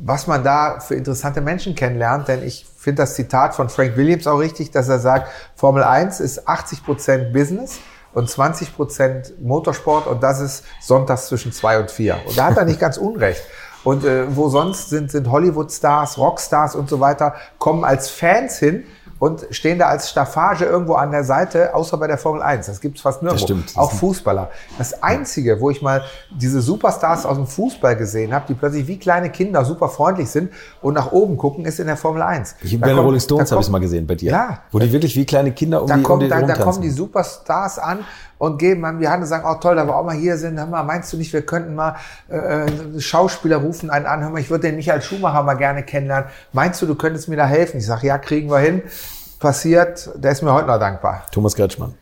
was 0.02 0.26
man 0.26 0.42
da 0.42 0.80
für 0.80 0.94
interessante 0.94 1.40
Menschen 1.40 1.74
kennenlernt. 1.74 2.28
Denn 2.28 2.42
ich 2.42 2.66
finde 2.76 3.02
das 3.02 3.14
Zitat 3.14 3.54
von 3.54 3.68
Frank 3.68 3.96
Williams 3.96 4.26
auch 4.26 4.38
richtig, 4.38 4.70
dass 4.70 4.88
er 4.88 4.98
sagt, 4.98 5.28
Formel 5.54 5.84
1 5.84 6.20
ist 6.20 6.48
80 6.48 6.84
Prozent 6.84 7.32
Business 7.32 7.78
und 8.12 8.28
20 8.28 8.74
Prozent 8.74 9.42
Motorsport 9.42 10.06
und 10.06 10.22
das 10.22 10.40
ist 10.40 10.64
sonntags 10.80 11.26
zwischen 11.26 11.52
zwei 11.52 11.78
und 11.78 11.90
vier. 11.90 12.18
Und 12.26 12.38
da 12.38 12.46
hat 12.46 12.56
er 12.56 12.64
nicht 12.64 12.80
ganz 12.80 12.96
unrecht. 12.96 13.42
Und 13.82 14.04
äh, 14.04 14.34
wo 14.34 14.48
sonst 14.48 14.88
sind, 14.88 15.10
sind 15.10 15.30
Hollywood-Stars, 15.30 16.16
Rockstars 16.16 16.74
und 16.74 16.88
so 16.88 17.00
weiter, 17.00 17.34
kommen 17.58 17.84
als 17.84 18.08
Fans 18.08 18.58
hin 18.58 18.84
und 19.18 19.46
stehen 19.50 19.78
da 19.78 19.86
als 19.86 20.10
Staffage 20.10 20.62
irgendwo 20.62 20.94
an 20.94 21.10
der 21.10 21.24
Seite, 21.24 21.74
außer 21.74 21.96
bei 21.96 22.06
der 22.06 22.18
Formel 22.18 22.42
1. 22.42 22.66
Das 22.66 22.80
gibt's 22.80 23.00
fast 23.00 23.22
nirgendwo. 23.22 23.44
stimmt. 23.44 23.68
Das 23.70 23.76
Auch 23.76 23.92
Fußballer. 23.92 24.50
Das 24.78 25.02
Einzige, 25.02 25.60
wo 25.60 25.70
ich 25.70 25.82
mal 25.82 26.02
diese 26.30 26.60
Superstars 26.60 27.26
aus 27.26 27.36
dem 27.36 27.46
Fußball 27.46 27.96
gesehen 27.96 28.34
habe, 28.34 28.46
die 28.48 28.54
plötzlich 28.54 28.86
wie 28.86 28.98
kleine 28.98 29.30
Kinder 29.30 29.64
super 29.64 29.88
freundlich 29.88 30.28
sind 30.28 30.52
und 30.82 30.94
nach 30.94 31.12
oben 31.12 31.36
gucken, 31.36 31.64
ist 31.64 31.80
in 31.80 31.86
der 31.86 31.96
Formel 31.96 32.22
1. 32.22 32.56
Ich, 32.62 32.78
bei 32.78 32.88
den 32.88 32.98
Rolling 32.98 33.20
Stones 33.20 33.50
habe 33.50 33.62
ich 33.62 33.68
mal 33.68 33.78
gesehen 33.78 34.06
bei 34.06 34.14
dir. 34.14 34.32
Ja. 34.32 34.58
Wo 34.70 34.78
die 34.78 34.92
wirklich 34.92 35.16
wie 35.16 35.24
kleine 35.24 35.52
Kinder 35.52 35.82
um 35.82 35.88
da, 35.88 35.94
die, 35.94 36.00
um 36.00 36.04
kommt, 36.04 36.22
die 36.22 36.28
da, 36.28 36.42
da 36.42 36.54
kommen 36.54 36.82
die 36.82 36.90
Superstars 36.90 37.78
an 37.78 38.00
und 38.38 38.58
geben 38.58 38.84
an 38.84 39.00
die 39.00 39.08
Hand 39.08 39.22
und 39.22 39.28
sagen, 39.28 39.44
oh 39.48 39.54
toll, 39.60 39.76
da 39.76 39.86
wir 39.86 39.96
auch 39.96 40.04
mal 40.04 40.14
hier 40.14 40.36
sind, 40.36 40.58
hör 40.58 40.66
mal, 40.66 40.82
meinst 40.82 41.12
du 41.12 41.16
nicht, 41.16 41.32
wir 41.32 41.42
könnten 41.42 41.74
mal 41.74 41.96
äh, 42.28 42.66
Schauspieler 42.98 43.56
rufen 43.56 43.90
einen 43.90 44.06
an, 44.06 44.22
hör 44.22 44.30
mal, 44.30 44.40
ich 44.40 44.50
würde 44.50 44.68
den 44.68 44.76
Michael 44.76 45.02
Schumacher 45.02 45.42
mal 45.42 45.54
gerne 45.54 45.82
kennenlernen. 45.82 46.28
Meinst 46.52 46.80
du, 46.82 46.86
du 46.86 46.94
könntest 46.94 47.28
mir 47.28 47.36
da 47.36 47.46
helfen? 47.46 47.78
Ich 47.78 47.86
sage, 47.86 48.06
ja, 48.06 48.18
kriegen 48.18 48.50
wir 48.50 48.58
hin. 48.58 48.82
Passiert, 49.40 50.10
der 50.14 50.32
ist 50.32 50.42
mir 50.42 50.52
heute 50.52 50.68
noch 50.68 50.78
dankbar. 50.78 51.26
Thomas 51.30 51.54
Kretschmann. 51.54 51.94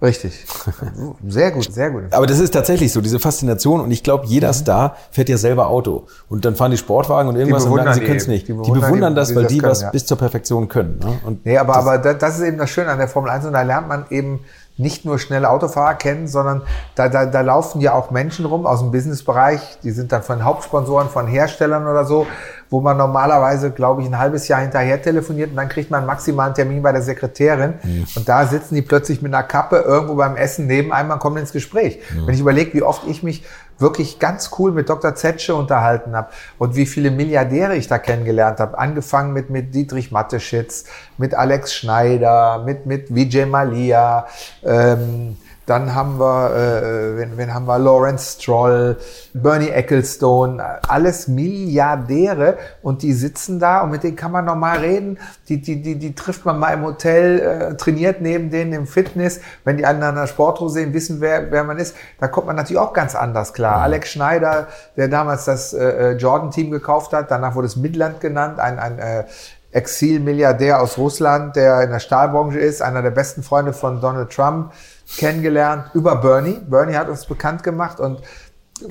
Richtig. 0.00 0.44
Sehr 1.26 1.50
gut, 1.50 1.72
sehr 1.74 1.90
gut. 1.90 2.04
Aber 2.12 2.26
das 2.26 2.38
ist 2.38 2.52
tatsächlich 2.52 2.92
so, 2.92 3.00
diese 3.00 3.18
Faszination. 3.18 3.80
Und 3.80 3.90
ich 3.90 4.04
glaube, 4.04 4.26
jeder 4.26 4.52
Star 4.52 4.96
fährt 5.10 5.28
ja 5.28 5.36
selber 5.36 5.66
Auto. 5.68 6.06
Und 6.28 6.44
dann 6.44 6.54
fahren 6.54 6.70
die 6.70 6.76
Sportwagen 6.76 7.28
und 7.28 7.34
irgendwas 7.34 7.64
und 7.64 7.70
bewundern 7.70 7.86
merken, 7.86 7.94
sie 7.94 8.00
die 8.00 8.06
können 8.06 8.20
es 8.20 8.28
nicht. 8.28 8.48
Die 8.48 8.52
Die 8.52 8.58
bewundern 8.58 8.80
bewundern, 8.80 9.14
die, 9.14 9.16
das, 9.16 9.30
wie 9.30 9.34
weil 9.34 9.42
sie 9.42 9.46
das 9.46 9.52
die 9.52 9.58
können, 9.58 9.70
was 9.72 9.82
ja. 9.82 9.90
bis 9.90 10.06
zur 10.06 10.16
Perfektion 10.16 10.68
können. 10.68 11.00
Ne? 11.00 11.18
Und 11.24 11.44
Nee, 11.44 11.58
aber, 11.58 11.74
aber 11.74 11.98
das, 11.98 12.18
das 12.18 12.38
ist 12.38 12.44
eben 12.44 12.58
das 12.58 12.70
Schöne 12.70 12.90
an 12.90 12.98
der 12.98 13.08
Formel 13.08 13.30
1 13.30 13.46
und 13.46 13.52
da 13.54 13.62
lernt 13.62 13.88
man 13.88 14.06
eben 14.10 14.40
nicht 14.78 15.04
nur 15.04 15.18
schnelle 15.18 15.50
Autofahrer 15.50 15.94
kennen, 15.94 16.28
sondern 16.28 16.62
da, 16.94 17.08
da, 17.08 17.26
da 17.26 17.40
laufen 17.40 17.80
ja 17.80 17.92
auch 17.92 18.10
Menschen 18.10 18.46
rum 18.46 18.66
aus 18.66 18.80
dem 18.80 18.90
Businessbereich, 18.90 19.78
die 19.82 19.90
sind 19.90 20.12
dann 20.12 20.22
von 20.22 20.44
Hauptsponsoren, 20.44 21.08
von 21.08 21.26
Herstellern 21.26 21.86
oder 21.86 22.04
so 22.04 22.26
wo 22.70 22.80
man 22.80 22.96
normalerweise, 22.96 23.70
glaube 23.70 24.02
ich, 24.02 24.08
ein 24.08 24.18
halbes 24.18 24.48
Jahr 24.48 24.60
hinterher 24.60 25.00
telefoniert 25.00 25.50
und 25.50 25.56
dann 25.56 25.68
kriegt 25.68 25.90
man 25.90 26.04
maximal 26.04 26.46
einen 26.46 26.54
Termin 26.54 26.82
bei 26.82 26.92
der 26.92 27.02
Sekretärin. 27.02 27.74
Mhm. 27.82 28.06
Und 28.14 28.28
da 28.28 28.46
sitzen 28.46 28.74
die 28.74 28.82
plötzlich 28.82 29.22
mit 29.22 29.32
einer 29.32 29.42
Kappe 29.42 29.76
irgendwo 29.76 30.16
beim 30.16 30.36
Essen 30.36 30.66
neben 30.66 30.92
einem, 30.92 31.08
man 31.08 31.18
kommt 31.18 31.38
ins 31.38 31.52
Gespräch. 31.52 32.00
Mhm. 32.14 32.26
Wenn 32.26 32.34
ich 32.34 32.40
überlege, 32.40 32.74
wie 32.74 32.82
oft 32.82 33.06
ich 33.06 33.22
mich 33.22 33.44
wirklich 33.78 34.18
ganz 34.18 34.50
cool 34.58 34.72
mit 34.72 34.88
Dr. 34.88 35.14
Zetsche 35.14 35.54
unterhalten 35.54 36.14
habe 36.16 36.30
und 36.58 36.74
wie 36.74 36.86
viele 36.86 37.10
Milliardäre 37.10 37.76
ich 37.76 37.86
da 37.86 37.98
kennengelernt 37.98 38.60
habe. 38.60 38.76
Angefangen 38.76 39.32
mit, 39.32 39.50
mit 39.50 39.74
Dietrich 39.74 40.10
Matteschitz, 40.10 40.84
mit 41.16 41.34
Alex 41.34 41.74
Schneider, 41.74 42.62
mit, 42.64 42.86
mit 42.86 43.14
Vijay 43.14 43.46
Malia, 43.46 44.26
ähm, 44.64 45.36
dann 45.68 45.94
haben 45.94 46.18
wir, 46.18 46.54
äh, 46.54 47.18
wen, 47.18 47.36
wen 47.36 47.52
haben 47.52 47.66
wir? 47.66 47.78
Lawrence 47.78 48.40
Stroll, 48.40 48.96
Bernie 49.34 49.68
Ecclestone, 49.68 50.62
alles 50.88 51.28
Milliardäre 51.28 52.56
und 52.82 53.02
die 53.02 53.12
sitzen 53.12 53.58
da 53.58 53.82
und 53.82 53.90
mit 53.90 54.02
denen 54.02 54.16
kann 54.16 54.32
man 54.32 54.46
normal 54.46 54.78
reden. 54.78 55.18
Die, 55.48 55.60
die, 55.60 55.82
die, 55.82 55.96
die 55.98 56.14
trifft 56.14 56.46
man 56.46 56.58
mal 56.58 56.72
im 56.72 56.84
Hotel, 56.84 57.40
äh, 57.40 57.76
trainiert 57.76 58.22
neben 58.22 58.50
denen 58.50 58.72
im 58.72 58.86
Fitness. 58.86 59.40
Wenn 59.64 59.76
die 59.76 59.84
anderen 59.84 60.16
an 60.16 60.22
der 60.22 60.26
Sporthose 60.26 60.74
sehen, 60.74 60.94
wissen, 60.94 61.20
wer, 61.20 61.50
wer 61.50 61.64
man 61.64 61.76
ist, 61.78 61.94
da 62.18 62.28
kommt 62.28 62.46
man 62.46 62.56
natürlich 62.56 62.80
auch 62.80 62.94
ganz 62.94 63.14
anders 63.14 63.52
klar. 63.52 63.78
Mhm. 63.78 63.82
Alex 63.82 64.10
Schneider, 64.10 64.68
der 64.96 65.08
damals 65.08 65.44
das 65.44 65.74
äh, 65.74 66.12
äh, 66.12 66.12
Jordan-Team 66.16 66.70
gekauft 66.70 67.12
hat, 67.12 67.30
danach 67.30 67.54
wurde 67.54 67.66
es 67.66 67.76
Midland 67.76 68.20
genannt, 68.20 68.58
ein, 68.58 68.78
ein 68.78 68.98
äh, 68.98 69.24
Exil-Milliardär 69.70 70.80
aus 70.80 70.96
Russland, 70.96 71.56
der 71.56 71.82
in 71.82 71.90
der 71.90 72.00
Stahlbranche 72.00 72.58
ist, 72.58 72.80
einer 72.80 73.02
der 73.02 73.10
besten 73.10 73.42
Freunde 73.42 73.72
von 73.72 74.00
Donald 74.00 74.30
Trump 74.30 74.72
kennengelernt 75.16 75.90
über 75.94 76.16
Bernie. 76.16 76.60
Bernie 76.66 76.94
hat 76.94 77.08
uns 77.08 77.26
bekannt 77.26 77.62
gemacht 77.62 78.00
und 78.00 78.22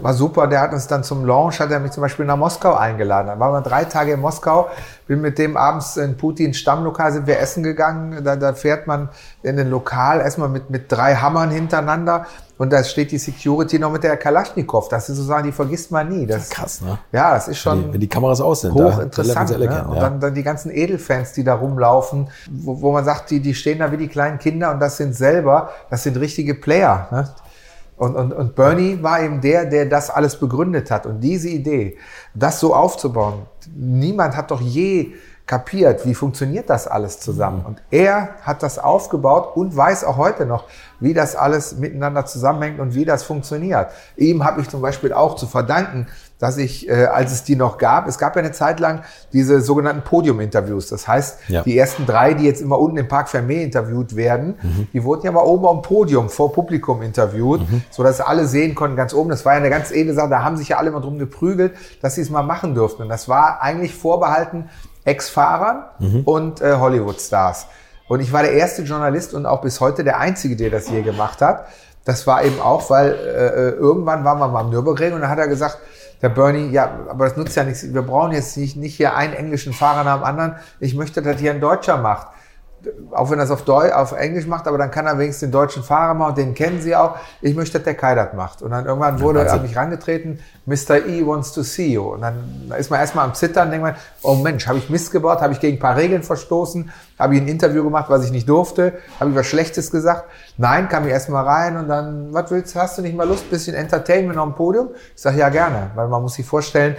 war 0.01 0.13
super. 0.13 0.47
Der 0.47 0.61
hat 0.61 0.73
uns 0.73 0.87
dann 0.87 1.03
zum 1.03 1.25
Launch, 1.25 1.59
hat 1.59 1.71
er 1.71 1.79
mich 1.79 1.91
zum 1.91 2.01
Beispiel 2.01 2.25
nach 2.25 2.37
Moskau 2.37 2.73
eingeladen. 2.73 3.27
Dann 3.27 3.39
waren 3.39 3.53
wir 3.53 3.61
drei 3.61 3.85
Tage 3.85 4.13
in 4.13 4.19
Moskau, 4.19 4.69
bin 5.07 5.21
mit 5.21 5.37
dem 5.37 5.57
abends 5.57 5.97
in 5.97 6.17
Putins 6.17 6.57
Stammlokal, 6.57 7.11
sind 7.11 7.27
wir 7.27 7.39
essen 7.39 7.63
gegangen. 7.63 8.23
Da, 8.23 8.35
da 8.35 8.53
fährt 8.53 8.87
man 8.87 9.09
in 9.43 9.57
den 9.57 9.69
Lokal 9.69 10.21
erstmal 10.21 10.49
mit, 10.49 10.69
mit 10.69 10.91
drei 10.91 11.15
Hammern 11.15 11.49
hintereinander 11.49 12.25
und 12.57 12.73
da 12.73 12.83
steht 12.83 13.11
die 13.11 13.19
Security 13.19 13.77
noch 13.77 13.91
mit 13.91 14.03
der 14.03 14.17
Kalaschnikow. 14.17 14.89
Das 14.89 15.09
ist 15.09 15.17
sozusagen, 15.17 15.45
die 15.45 15.51
vergisst 15.51 15.91
man 15.91 16.09
nie. 16.09 16.25
Das, 16.25 16.49
krass, 16.49 16.81
ne? 16.81 16.97
Ja, 17.11 17.33
das 17.33 17.47
ist 17.47 17.59
schon. 17.59 17.77
Wenn 17.77 17.87
die, 17.87 17.93
wenn 17.93 17.99
die 18.01 18.09
Kameras 18.09 18.41
aus 18.41 18.61
sind, 18.61 18.73
hochinteressant. 18.73 19.51
Da, 19.51 19.57
ne? 19.57 19.85
Und 19.87 19.95
ja. 19.95 20.01
dann, 20.01 20.19
dann 20.19 20.33
die 20.33 20.43
ganzen 20.43 20.71
Edelfans, 20.71 21.33
die 21.33 21.43
da 21.43 21.53
rumlaufen, 21.53 22.29
wo, 22.49 22.81
wo 22.81 22.91
man 22.91 23.05
sagt, 23.05 23.29
die, 23.29 23.39
die 23.41 23.53
stehen 23.53 23.79
da 23.79 23.91
wie 23.91 23.97
die 23.97 24.07
kleinen 24.07 24.39
Kinder 24.39 24.71
und 24.71 24.79
das 24.79 24.97
sind 24.97 25.15
selber, 25.15 25.69
das 25.89 26.03
sind 26.03 26.17
richtige 26.17 26.55
Player. 26.55 27.07
Ne? 27.11 27.29
Und, 27.97 28.15
und, 28.15 28.31
und 28.31 28.55
Bernie 28.55 29.01
war 29.01 29.21
eben 29.21 29.41
der, 29.41 29.65
der 29.65 29.87
das 29.87 30.09
alles 30.09 30.39
begründet 30.39 30.91
hat. 30.91 31.05
Und 31.05 31.19
diese 31.19 31.49
Idee, 31.49 31.97
das 32.35 32.59
so 32.59 32.75
aufzubauen, 32.75 33.47
niemand 33.75 34.37
hat 34.37 34.51
doch 34.51 34.61
je 34.61 35.13
kapiert, 35.47 36.05
wie 36.05 36.13
funktioniert 36.13 36.69
das 36.69 36.87
alles 36.87 37.19
zusammen. 37.19 37.65
Und 37.65 37.81
er 37.89 38.35
hat 38.41 38.61
das 38.61 38.77
aufgebaut 38.77 39.55
und 39.55 39.75
weiß 39.75 40.03
auch 40.03 40.17
heute 40.17 40.45
noch, 40.45 40.65
wie 40.99 41.13
das 41.13 41.35
alles 41.35 41.77
miteinander 41.77 42.25
zusammenhängt 42.25 42.79
und 42.79 42.93
wie 42.93 43.05
das 43.05 43.23
funktioniert. 43.23 43.87
Ihm 44.17 44.43
habe 44.43 44.61
ich 44.61 44.69
zum 44.69 44.81
Beispiel 44.81 45.13
auch 45.13 45.35
zu 45.35 45.47
verdanken, 45.47 46.07
dass 46.39 46.57
ich, 46.57 46.87
äh, 46.87 47.05
als 47.05 47.31
es 47.31 47.43
die 47.43 47.55
noch 47.55 47.77
gab, 47.77 48.07
es 48.07 48.17
gab 48.17 48.35
ja 48.35 48.41
eine 48.41 48.51
Zeit 48.51 48.79
lang 48.79 49.03
diese 49.33 49.61
sogenannten 49.61 50.03
Podium-Interviews. 50.03 50.87
Das 50.87 51.07
heißt, 51.07 51.39
ja. 51.47 51.63
die 51.63 51.77
ersten 51.77 52.05
drei, 52.05 52.33
die 52.33 52.45
jetzt 52.45 52.61
immer 52.61 52.77
unten 52.77 52.97
im 52.97 53.07
Park 53.07 53.29
Fermé 53.29 53.63
interviewt 53.63 54.15
werden, 54.15 54.55
mhm. 54.61 54.87
die 54.93 55.03
wurden 55.03 55.25
ja 55.25 55.31
mal 55.31 55.41
oben 55.41 55.65
am 55.67 55.81
Podium 55.81 56.29
vor 56.29 56.53
Publikum 56.53 57.01
interviewt, 57.01 57.61
mhm. 57.61 57.83
so 57.89 58.03
dass 58.03 58.21
alle 58.21 58.45
sehen 58.45 58.75
konnten 58.75 58.95
ganz 58.95 59.13
oben. 59.13 59.29
Das 59.29 59.45
war 59.45 59.53
ja 59.53 59.59
eine 59.59 59.69
ganz 59.69 59.91
edle 59.91 60.13
Sache. 60.13 60.29
Da 60.29 60.43
haben 60.43 60.57
sich 60.57 60.69
ja 60.69 60.77
alle 60.77 60.91
mal 60.91 61.01
drum 61.01 61.17
geprügelt, 61.17 61.73
dass 62.01 62.15
sie 62.15 62.21
es 62.21 62.29
mal 62.29 62.43
machen 62.43 62.75
durften. 62.75 63.03
Und 63.03 63.09
das 63.09 63.27
war 63.27 63.61
eigentlich 63.61 63.95
vorbehalten 63.95 64.69
Ex-Fahrern 65.05 65.85
mhm. 65.99 66.21
und 66.25 66.61
äh, 66.61 66.75
Hollywood-Stars. 66.75 67.67
Und 68.07 68.19
ich 68.19 68.31
war 68.31 68.43
der 68.43 68.53
erste 68.53 68.83
Journalist 68.83 69.33
und 69.33 69.45
auch 69.45 69.61
bis 69.61 69.81
heute 69.81 70.03
der 70.03 70.19
Einzige, 70.19 70.55
der 70.55 70.69
das 70.69 70.89
je 70.89 71.01
gemacht 71.01 71.41
hat. 71.41 71.65
Das 72.05 72.25
war 72.25 72.43
eben 72.43 72.61
auch, 72.61 72.89
weil 72.89 73.11
äh, 73.11 73.15
äh 73.15 73.69
irgendwann 73.71 74.23
waren 74.23 74.39
wir 74.39 74.47
mal 74.47 74.61
am 74.61 74.69
Nürburgring 74.69 75.13
und 75.13 75.21
dann 75.21 75.29
hat 75.29 75.39
er 75.39 75.47
gesagt, 75.47 75.77
der 76.21 76.29
Bernie, 76.29 76.69
ja, 76.71 77.07
aber 77.09 77.25
das 77.25 77.37
nutzt 77.37 77.55
ja 77.55 77.63
nichts. 77.63 77.93
Wir 77.93 78.01
brauchen 78.01 78.31
jetzt 78.31 78.57
nicht, 78.57 78.75
nicht 78.75 78.95
hier 78.95 79.15
einen 79.15 79.33
englischen 79.33 79.73
Fahrer 79.73 80.03
nach 80.03 80.17
dem 80.17 80.23
anderen. 80.23 80.55
Ich 80.79 80.95
möchte, 80.95 81.21
dass 81.21 81.39
hier 81.39 81.51
ein 81.51 81.61
Deutscher 81.61 81.97
macht 81.97 82.27
auch 83.11 83.29
wenn 83.31 83.39
er 83.39 83.45
es 83.45 83.51
auf, 83.51 83.67
auf 83.67 84.11
Englisch 84.11 84.45
macht, 84.45 84.67
aber 84.67 84.77
dann 84.77 84.91
kann 84.91 85.07
er 85.07 85.17
wenigstens 85.17 85.47
den 85.47 85.51
deutschen 85.51 85.83
Fahrer 85.83 86.13
machen, 86.13 86.35
den 86.35 86.53
kennen 86.53 86.81
sie 86.81 86.95
auch. 86.95 87.15
Ich 87.41 87.55
möchte, 87.55 87.79
dass 87.79 87.85
der 87.85 87.95
Kai 87.95 88.15
das 88.15 88.33
macht. 88.33 88.61
Und 88.61 88.71
dann 88.71 88.85
irgendwann 88.85 89.19
wurde, 89.19 89.43
ja, 89.43 89.51
habe 89.51 89.65
ich 89.65 89.75
rangetreten, 89.75 90.39
Mr. 90.65 91.05
E 91.07 91.25
wants 91.25 91.51
to 91.53 91.63
see 91.63 91.93
you. 91.93 92.03
Und 92.03 92.21
dann 92.21 92.71
ist 92.77 92.89
man 92.89 92.99
erstmal 92.99 93.25
am 93.25 93.33
Zittern, 93.33 93.71
denkt 93.71 93.85
man, 93.85 93.95
oh 94.21 94.35
Mensch, 94.35 94.67
habe 94.67 94.77
ich 94.77 94.89
Mist 94.89 95.11
gebaut, 95.11 95.41
habe 95.41 95.53
ich 95.53 95.59
gegen 95.59 95.77
ein 95.77 95.79
paar 95.79 95.97
Regeln 95.97 96.23
verstoßen, 96.23 96.91
habe 97.17 97.35
ich 97.35 97.41
ein 97.41 97.47
Interview 97.47 97.83
gemacht, 97.83 98.09
was 98.09 98.23
ich 98.23 98.31
nicht 98.31 98.47
durfte, 98.47 98.93
habe 99.19 99.31
ich 99.31 99.35
was 99.35 99.47
Schlechtes 99.47 99.91
gesagt. 99.91 100.25
Nein, 100.57 100.87
kam 100.87 101.05
ich 101.05 101.11
erstmal 101.11 101.45
rein 101.45 101.77
und 101.77 101.87
dann, 101.87 102.33
was 102.33 102.51
willst 102.51 102.75
du, 102.75 102.79
hast 102.79 102.97
du 102.97 103.01
nicht 103.01 103.15
mal 103.15 103.27
Lust, 103.27 103.49
bisschen 103.49 103.75
Entertainment 103.75 104.37
auf 104.37 104.45
dem 104.45 104.55
Podium? 104.55 104.89
Ich 105.15 105.21
sage, 105.21 105.39
ja 105.39 105.49
gerne, 105.49 105.91
weil 105.95 106.07
man 106.07 106.21
muss 106.21 106.35
sich 106.35 106.45
vorstellen, 106.45 106.95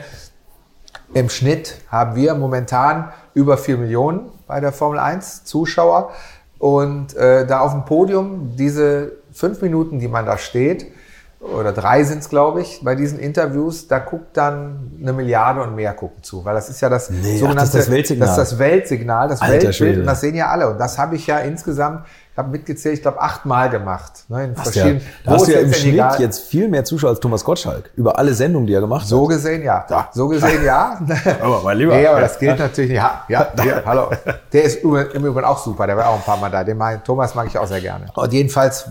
im 1.15 1.31
Schnitt 1.31 1.77
haben 1.89 2.17
wir 2.17 2.35
momentan 2.35 3.13
über 3.33 3.57
vier 3.57 3.79
Millionen 3.79 4.38
bei 4.49 4.59
der 4.59 4.73
Formel 4.73 4.99
1 4.99 5.45
Zuschauer. 5.45 6.11
Und 6.59 7.15
äh, 7.17 7.47
da 7.47 7.61
auf 7.61 7.71
dem 7.71 7.85
Podium, 7.85 8.57
diese 8.57 9.13
fünf 9.33 9.63
Minuten, 9.63 10.01
die 10.01 10.09
man 10.09 10.27
da 10.27 10.37
steht, 10.39 10.87
oder 11.41 11.73
drei 11.73 12.03
sind 12.03 12.19
es, 12.19 12.29
glaube 12.29 12.63
ich, 12.63 12.81
bei 12.83 12.97
diesen 12.97 13.21
Interviews, 13.21 13.87
da 13.87 14.01
guckt 14.01 14.37
dann 14.37 14.99
eine 15.01 15.13
Milliarde 15.13 15.63
und 15.63 15.77
mehr 15.77 15.95
gucken 15.95 16.21
zu. 16.25 16.45
Weil 16.45 16.55
das 16.55 16.69
ist 16.69 16.81
ja 16.81 16.89
das 16.89 17.11
nee, 17.11 17.37
sogenannte, 17.39 17.61
ach, 17.61 17.67
das, 17.67 17.75
ist 17.75 17.87
das 17.87 17.95
Weltsignal. 17.95 18.29
Das 18.29 18.39
ist 18.39 18.53
das 18.53 18.59
Weltsignal, 18.59 19.29
das 19.29 19.41
Alter 19.41 19.53
Weltbild. 19.53 19.75
Schwede. 19.77 20.01
Und 20.01 20.07
das 20.07 20.21
sehen 20.21 20.35
ja 20.35 20.49
alle. 20.49 20.69
Und 20.69 20.79
das 20.79 20.99
habe 20.99 21.15
ich 21.15 21.29
ja 21.29 21.39
insgesamt 21.39 22.07
habe 22.39 22.51
mitgezählt, 22.51 22.95
ich 22.95 23.03
glaube, 23.03 23.21
achtmal 23.21 23.69
gemacht. 23.69 24.25
Ne, 24.29 24.45
in 24.45 24.57
verschiedenen, 24.57 24.99
ja, 24.99 25.05
da 25.25 25.31
hast 25.33 25.49
du 25.49 25.53
ja 25.53 25.61
im 25.61 25.73
Schnitt 25.73 25.95
egal. 25.95 26.21
jetzt 26.21 26.49
viel 26.49 26.69
mehr 26.69 26.85
Zuschauer 26.85 27.11
als 27.11 27.21
Thomas 27.21 27.45
Gottschalk. 27.45 27.91
Über 27.97 28.19
alle 28.19 28.33
Sendungen, 28.33 28.67
die 28.67 28.75
er 28.75 28.81
gemacht 28.81 29.07
so 29.07 29.17
hat. 29.17 29.23
So 29.23 29.27
gesehen, 29.27 29.63
ja. 29.63 29.85
ja. 29.91 30.09
So 30.13 30.29
gesehen, 30.29 30.65
ja. 30.65 30.99
aber 31.43 31.63
mein 31.65 31.77
Lieber. 31.77 31.97
Nee, 31.97 32.07
aber 32.07 32.21
das 32.21 32.39
gilt 32.39 32.59
natürlich, 32.59 32.93
ja, 32.93 33.25
ja, 33.29 33.49
ja, 33.65 33.83
hallo. 33.85 34.11
Der 34.53 34.63
ist 34.63 34.83
im 34.85 35.25
Übrigen 35.25 35.45
auch 35.45 35.59
super, 35.59 35.87
der 35.87 35.97
war 35.97 36.09
auch 36.09 36.17
ein 36.17 36.23
paar 36.23 36.39
Mal 36.39 36.51
da. 36.51 36.63
Den 36.63 36.79
mag, 36.79 37.05
Thomas 37.05 37.35
mag 37.35 37.49
ich 37.49 37.59
auch 37.59 37.67
sehr 37.67 37.81
gerne. 37.81 38.07
Und 38.15 38.33
jedenfalls 38.33 38.87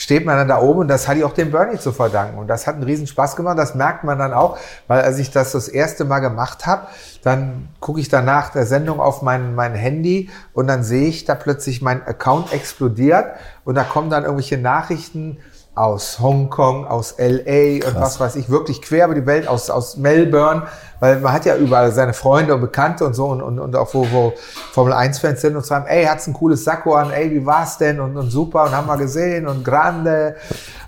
steht 0.00 0.24
man 0.24 0.38
dann 0.38 0.48
da 0.48 0.62
oben 0.62 0.80
und 0.80 0.88
das 0.88 1.06
hatte 1.06 1.18
ich 1.18 1.24
auch 1.26 1.34
dem 1.34 1.50
Bernie 1.50 1.78
zu 1.78 1.92
verdanken. 1.92 2.38
Und 2.38 2.46
das 2.46 2.66
hat 2.66 2.76
einen 2.76 2.84
riesen 2.84 3.06
Spaß 3.06 3.36
gemacht, 3.36 3.58
das 3.58 3.74
merkt 3.74 4.02
man 4.02 4.18
dann 4.18 4.32
auch, 4.32 4.56
weil 4.86 5.02
als 5.02 5.18
ich 5.18 5.30
das 5.30 5.52
das 5.52 5.68
erste 5.68 6.06
Mal 6.06 6.20
gemacht 6.20 6.66
habe, 6.66 6.86
dann 7.22 7.68
gucke 7.80 8.00
ich 8.00 8.08
danach 8.08 8.48
der 8.48 8.64
Sendung 8.64 8.98
auf 8.98 9.20
mein, 9.20 9.54
mein 9.54 9.74
Handy 9.74 10.30
und 10.54 10.68
dann 10.68 10.84
sehe 10.84 11.06
ich 11.06 11.26
da 11.26 11.34
plötzlich 11.34 11.82
mein 11.82 12.02
Account 12.06 12.50
explodiert 12.54 13.26
und 13.66 13.74
da 13.74 13.84
kommen 13.84 14.08
dann 14.08 14.24
irgendwelche 14.24 14.56
Nachrichten, 14.56 15.36
aus 15.74 16.18
Hongkong, 16.18 16.86
aus 16.86 17.14
LA 17.18 17.78
Krass. 17.78 17.92
und 17.94 18.00
was 18.00 18.20
weiß 18.20 18.36
ich, 18.36 18.50
wirklich 18.50 18.82
quer 18.82 19.06
über 19.06 19.14
die 19.14 19.24
Welt, 19.24 19.46
aus, 19.46 19.70
aus 19.70 19.96
Melbourne, 19.96 20.64
weil 20.98 21.20
man 21.20 21.32
hat 21.32 21.46
ja 21.46 21.56
überall 21.56 21.92
seine 21.92 22.12
Freunde 22.12 22.54
und 22.54 22.60
Bekannte 22.60 23.06
und 23.06 23.14
so 23.14 23.28
und, 23.28 23.40
und, 23.40 23.58
und 23.58 23.74
auch 23.76 23.94
wo, 23.94 24.06
wo 24.10 24.32
Formel 24.72 24.92
1-Fans 24.92 25.40
sind 25.40 25.56
und 25.56 25.64
sagen, 25.64 25.86
ey, 25.86 26.04
hat's 26.04 26.26
ein 26.26 26.34
cooles 26.34 26.64
Sakko 26.64 26.94
an, 26.94 27.10
ey, 27.12 27.30
wie 27.30 27.46
war's 27.46 27.78
denn 27.78 28.00
und, 28.00 28.16
und 28.16 28.30
super 28.30 28.64
und 28.64 28.72
haben 28.72 28.88
wir 28.88 28.96
gesehen 28.96 29.46
und 29.46 29.64
grande. 29.64 30.36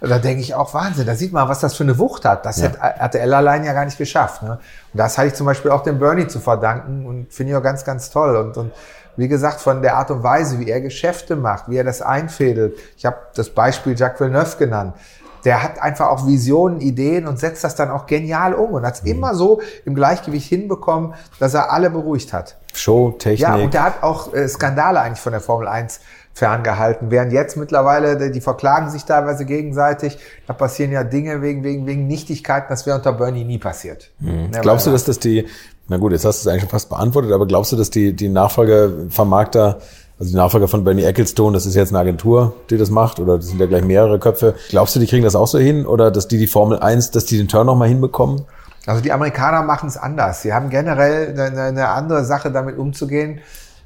Und 0.01 0.11
da 0.11 0.19
denke 0.19 0.43
ich 0.43 0.55
auch, 0.55 0.75
Wahnsinn, 0.75 1.07
da 1.07 1.15
sieht 1.15 1.33
man, 1.33 1.49
was 1.49 1.61
das 1.61 1.75
für 1.75 1.85
eine 1.85 1.97
Wucht 1.99 2.25
hat. 2.25 2.45
Das 2.45 2.61
ja. 2.61 2.69
hat 2.79 2.99
RTL 2.99 3.33
allein 3.33 3.65
ja 3.65 3.73
gar 3.73 3.85
nicht 3.85 3.99
geschafft. 3.99 4.43
Ne? 4.43 4.59
Und 4.93 4.99
das 4.99 5.17
hatte 5.17 5.29
ich 5.29 5.35
zum 5.35 5.47
Beispiel 5.47 5.71
auch 5.71 5.83
dem 5.83 5.99
Bernie 5.99 6.27
zu 6.27 6.41
verdanken 6.41 7.07
und 7.07 7.33
finde 7.33 7.53
ich 7.53 7.57
auch 7.57 7.63
ganz, 7.63 7.85
ganz 7.85 8.11
toll 8.11 8.37
und, 8.37 8.57
und 8.57 8.73
wie 9.17 9.29
gesagt, 9.29 9.61
von 9.61 9.83
der 9.83 9.97
Art 9.97 10.11
und 10.11 10.23
Weise, 10.23 10.59
wie 10.59 10.71
er 10.71 10.81
Geschäfte 10.81 11.37
macht, 11.37 11.69
wie 11.69 11.77
er 11.77 11.85
das 11.85 12.03
einfädelt. 12.03 12.77
Ich 12.97 13.05
habe 13.05 13.17
das 13.35 13.51
Beispiel 13.51 13.99
Jacques 13.99 14.21
Villeneuve 14.21 14.57
genannt. 14.57 14.95
Der 15.45 15.63
hat 15.63 15.81
einfach 15.83 16.09
auch 16.09 16.27
Visionen, 16.27 16.81
Ideen 16.81 17.27
und 17.27 17.39
setzt 17.39 17.65
das 17.65 17.75
dann 17.75 17.91
auch 17.91 18.07
genial 18.07 18.55
um 18.55 18.73
und 18.73 18.87
hat 18.87 18.95
es 18.95 19.03
mhm. 19.03 19.11
immer 19.11 19.35
so 19.35 19.61
im 19.85 19.95
Gleichgewicht 19.95 20.49
hinbekommen, 20.49 21.15
dass 21.41 21.55
er 21.55 21.73
alle 21.73 21.91
beruhigt 21.91 22.33
hat. 22.33 22.57
Show, 22.75 23.11
Technik. 23.11 23.41
Ja, 23.41 23.57
und 23.57 23.75
der 23.75 23.83
hat 23.83 24.03
auch 24.03 24.33
äh, 24.33 24.49
Skandale 24.49 25.01
eigentlich 25.01 25.21
von 25.21 25.33
der 25.33 25.41
Formel 25.41 25.69
1 25.69 26.01
ferngehalten. 26.35 27.11
Während 27.11 27.33
jetzt 27.33 27.57
mittlerweile, 27.57 28.31
die 28.31 28.41
verklagen 28.41 28.91
sich 28.91 29.05
teilweise 29.05 29.45
gegenseitig. 29.45 30.19
Da 30.47 30.55
passieren 30.55 30.91
ja 30.91 31.05
Dinge 31.05 31.43
wegen, 31.43 31.63
wegen, 31.63 31.87
wegen 31.87 32.07
Nichtigkeiten. 32.07 32.67
Das 32.71 32.87
wäre 32.87 32.97
unter 32.97 33.13
Bernie 33.13 33.45
nie 33.45 33.59
passiert. 33.59 34.11
Mhm. 34.19 34.51
Glaubst 34.63 34.87
du, 34.87 34.91
dass 34.91 35.05
das 35.05 35.19
die 35.19 35.47
na 35.89 35.97
gut, 35.97 36.13
jetzt 36.13 36.25
hast 36.25 36.45
du 36.45 36.49
es 36.49 36.53
eigentlich 36.53 36.63
schon 36.63 36.71
fast 36.71 36.89
beantwortet, 36.89 37.33
aber 37.33 37.47
glaubst 37.47 37.73
du, 37.73 37.77
dass 37.77 37.91
die, 37.91 38.15
die 38.15 38.29
Nachfolgervermarkter, 38.29 39.81
also 40.19 40.31
die 40.31 40.37
Nachfolger 40.37 40.69
von 40.69 40.85
Bernie 40.85 41.03
Ecclestone, 41.03 41.55
das 41.55 41.67
ist 41.67 41.75
jetzt 41.75 41.91
eine 41.91 41.99
Agentur, 41.99 42.55
die 42.71 42.77
das 42.77 42.91
macht, 42.91 43.19
oder 43.19 43.37
das 43.37 43.49
sind 43.49 43.61
ja 43.61 43.67
gleich 43.67 43.85
mehrere 43.85 44.19
Köpfe. 44.19 44.55
Glaubst 44.71 44.95
du, 44.95 45.01
die 45.01 45.07
kriegen 45.07 45.25
das 45.25 45.35
auch 45.35 45.49
so 45.49 45.59
hin? 45.59 45.87
Oder 45.87 46.11
dass 46.11 46.29
die 46.29 46.39
die 46.39 46.47
Formel 46.47 46.79
1, 46.79 47.11
dass 47.11 47.25
die 47.25 47.39
den 47.39 47.49
Turn 47.49 47.67
nochmal 47.67 47.89
hinbekommen? 47.89 48.43
Also 48.87 49.01
die 49.01 49.13
Amerikaner 49.13 49.63
machen 49.63 49.89
es 49.89 49.97
anders. 49.97 50.43
Sie 50.43 50.53
haben 50.53 50.71
generell 50.71 51.39
eine, 51.39 51.63
eine 51.63 51.89
andere 51.89 52.25
Sache 52.25 52.51
damit 52.51 52.79
umzugehen. 52.79 53.41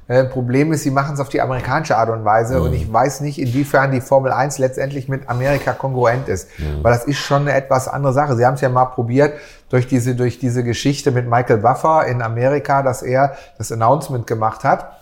Äh, 0.07 0.23
Problem 0.23 0.71
ist, 0.71 0.83
sie 0.83 0.91
machen 0.91 1.15
es 1.15 1.19
auf 1.19 1.27
die 1.27 1.41
amerikanische 1.41 1.97
Art 1.97 2.09
und 2.09 2.23
Weise 2.23 2.61
und 2.61 2.73
ich 2.73 2.91
weiß 2.91 3.21
nicht, 3.21 3.39
inwiefern 3.39 3.91
die 3.91 3.99
Formel 3.99 4.31
1 4.31 4.57
letztendlich 4.57 5.09
mit 5.09 5.29
Amerika 5.29 5.73
kongruent 5.73 6.29
ist. 6.29 6.49
Weil 6.81 6.93
das 6.93 7.03
ist 7.03 7.17
schon 7.17 7.41
eine 7.41 7.53
etwas 7.53 7.89
andere 7.89 8.13
Sache. 8.13 8.37
Sie 8.37 8.45
haben 8.45 8.53
es 8.53 8.61
ja 8.61 8.69
mal 8.69 8.85
probiert 8.85 9.33
durch 9.69 9.85
diese, 9.87 10.15
durch 10.15 10.39
diese 10.39 10.63
Geschichte 10.63 11.11
mit 11.11 11.27
Michael 11.27 11.57
Buffer 11.57 12.05
in 12.05 12.21
Amerika, 12.21 12.83
dass 12.83 13.01
er 13.01 13.35
das 13.57 13.71
Announcement 13.71 14.25
gemacht 14.27 14.63
hat. 14.63 14.93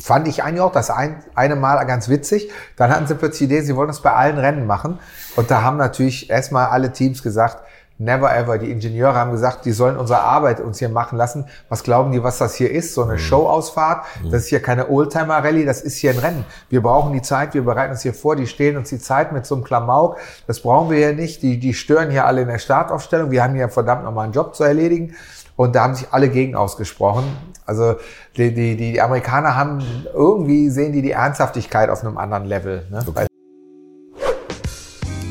Fand 0.00 0.28
ich 0.28 0.42
eigentlich 0.42 0.60
auch 0.60 0.72
das 0.72 0.90
ein, 0.90 1.22
eine 1.34 1.56
Mal 1.56 1.82
ganz 1.86 2.08
witzig. 2.08 2.50
Dann 2.76 2.90
hatten 2.90 3.06
sie 3.06 3.14
plötzlich 3.14 3.48
die 3.48 3.54
Idee, 3.54 3.62
sie 3.62 3.76
wollen 3.76 3.88
das 3.88 4.02
bei 4.02 4.12
allen 4.12 4.36
Rennen 4.36 4.66
machen. 4.66 4.98
Und 5.36 5.50
da 5.50 5.62
haben 5.62 5.78
natürlich 5.78 6.28
erstmal 6.28 6.66
alle 6.66 6.92
Teams 6.92 7.22
gesagt, 7.22 7.58
never 7.98 8.34
ever. 8.34 8.58
Die 8.58 8.70
Ingenieure 8.70 9.14
haben 9.14 9.32
gesagt, 9.32 9.64
die 9.64 9.72
sollen 9.72 9.96
unsere 9.96 10.20
Arbeit 10.20 10.60
uns 10.60 10.78
hier 10.78 10.88
machen 10.88 11.16
lassen. 11.16 11.46
Was 11.68 11.82
glauben 11.82 12.12
die, 12.12 12.22
was 12.22 12.38
das 12.38 12.54
hier 12.54 12.70
ist? 12.70 12.94
So 12.94 13.04
eine 13.04 13.18
Showausfahrt? 13.18 14.04
Das 14.30 14.42
ist 14.42 14.48
hier 14.48 14.60
keine 14.60 14.88
Oldtimer-Rallye, 14.88 15.64
das 15.64 15.80
ist 15.80 15.96
hier 15.96 16.10
ein 16.10 16.18
Rennen. 16.18 16.44
Wir 16.68 16.82
brauchen 16.82 17.12
die 17.12 17.22
Zeit, 17.22 17.54
wir 17.54 17.64
bereiten 17.64 17.92
uns 17.92 18.02
hier 18.02 18.14
vor, 18.14 18.36
die 18.36 18.46
stehlen 18.46 18.76
uns 18.76 18.88
die 18.88 18.98
Zeit 18.98 19.32
mit 19.32 19.46
so 19.46 19.54
einem 19.54 19.64
Klamauk. 19.64 20.16
Das 20.46 20.60
brauchen 20.60 20.90
wir 20.90 20.98
hier 20.98 21.14
nicht. 21.14 21.42
Die, 21.42 21.58
die 21.58 21.74
stören 21.74 22.10
hier 22.10 22.26
alle 22.26 22.42
in 22.42 22.48
der 22.48 22.58
Startaufstellung. 22.58 23.30
Wir 23.30 23.42
haben 23.42 23.54
hier 23.54 23.68
verdammt 23.68 24.04
nochmal 24.04 24.24
einen 24.24 24.32
Job 24.32 24.54
zu 24.54 24.64
erledigen. 24.64 25.14
Und 25.56 25.76
da 25.76 25.84
haben 25.84 25.94
sich 25.94 26.08
alle 26.10 26.28
gegen 26.28 26.56
ausgesprochen. 26.56 27.24
Also 27.66 27.96
die, 28.36 28.52
die, 28.54 28.76
die 28.76 29.00
Amerikaner 29.00 29.54
haben 29.54 29.82
irgendwie 30.14 30.70
sehen 30.70 30.92
die 30.92 31.02
die 31.02 31.12
Ernsthaftigkeit 31.12 31.90
auf 31.90 32.04
einem 32.04 32.18
anderen 32.18 32.44
Level. 32.44 32.86
Ne? 32.90 33.04
Weil 33.12 33.26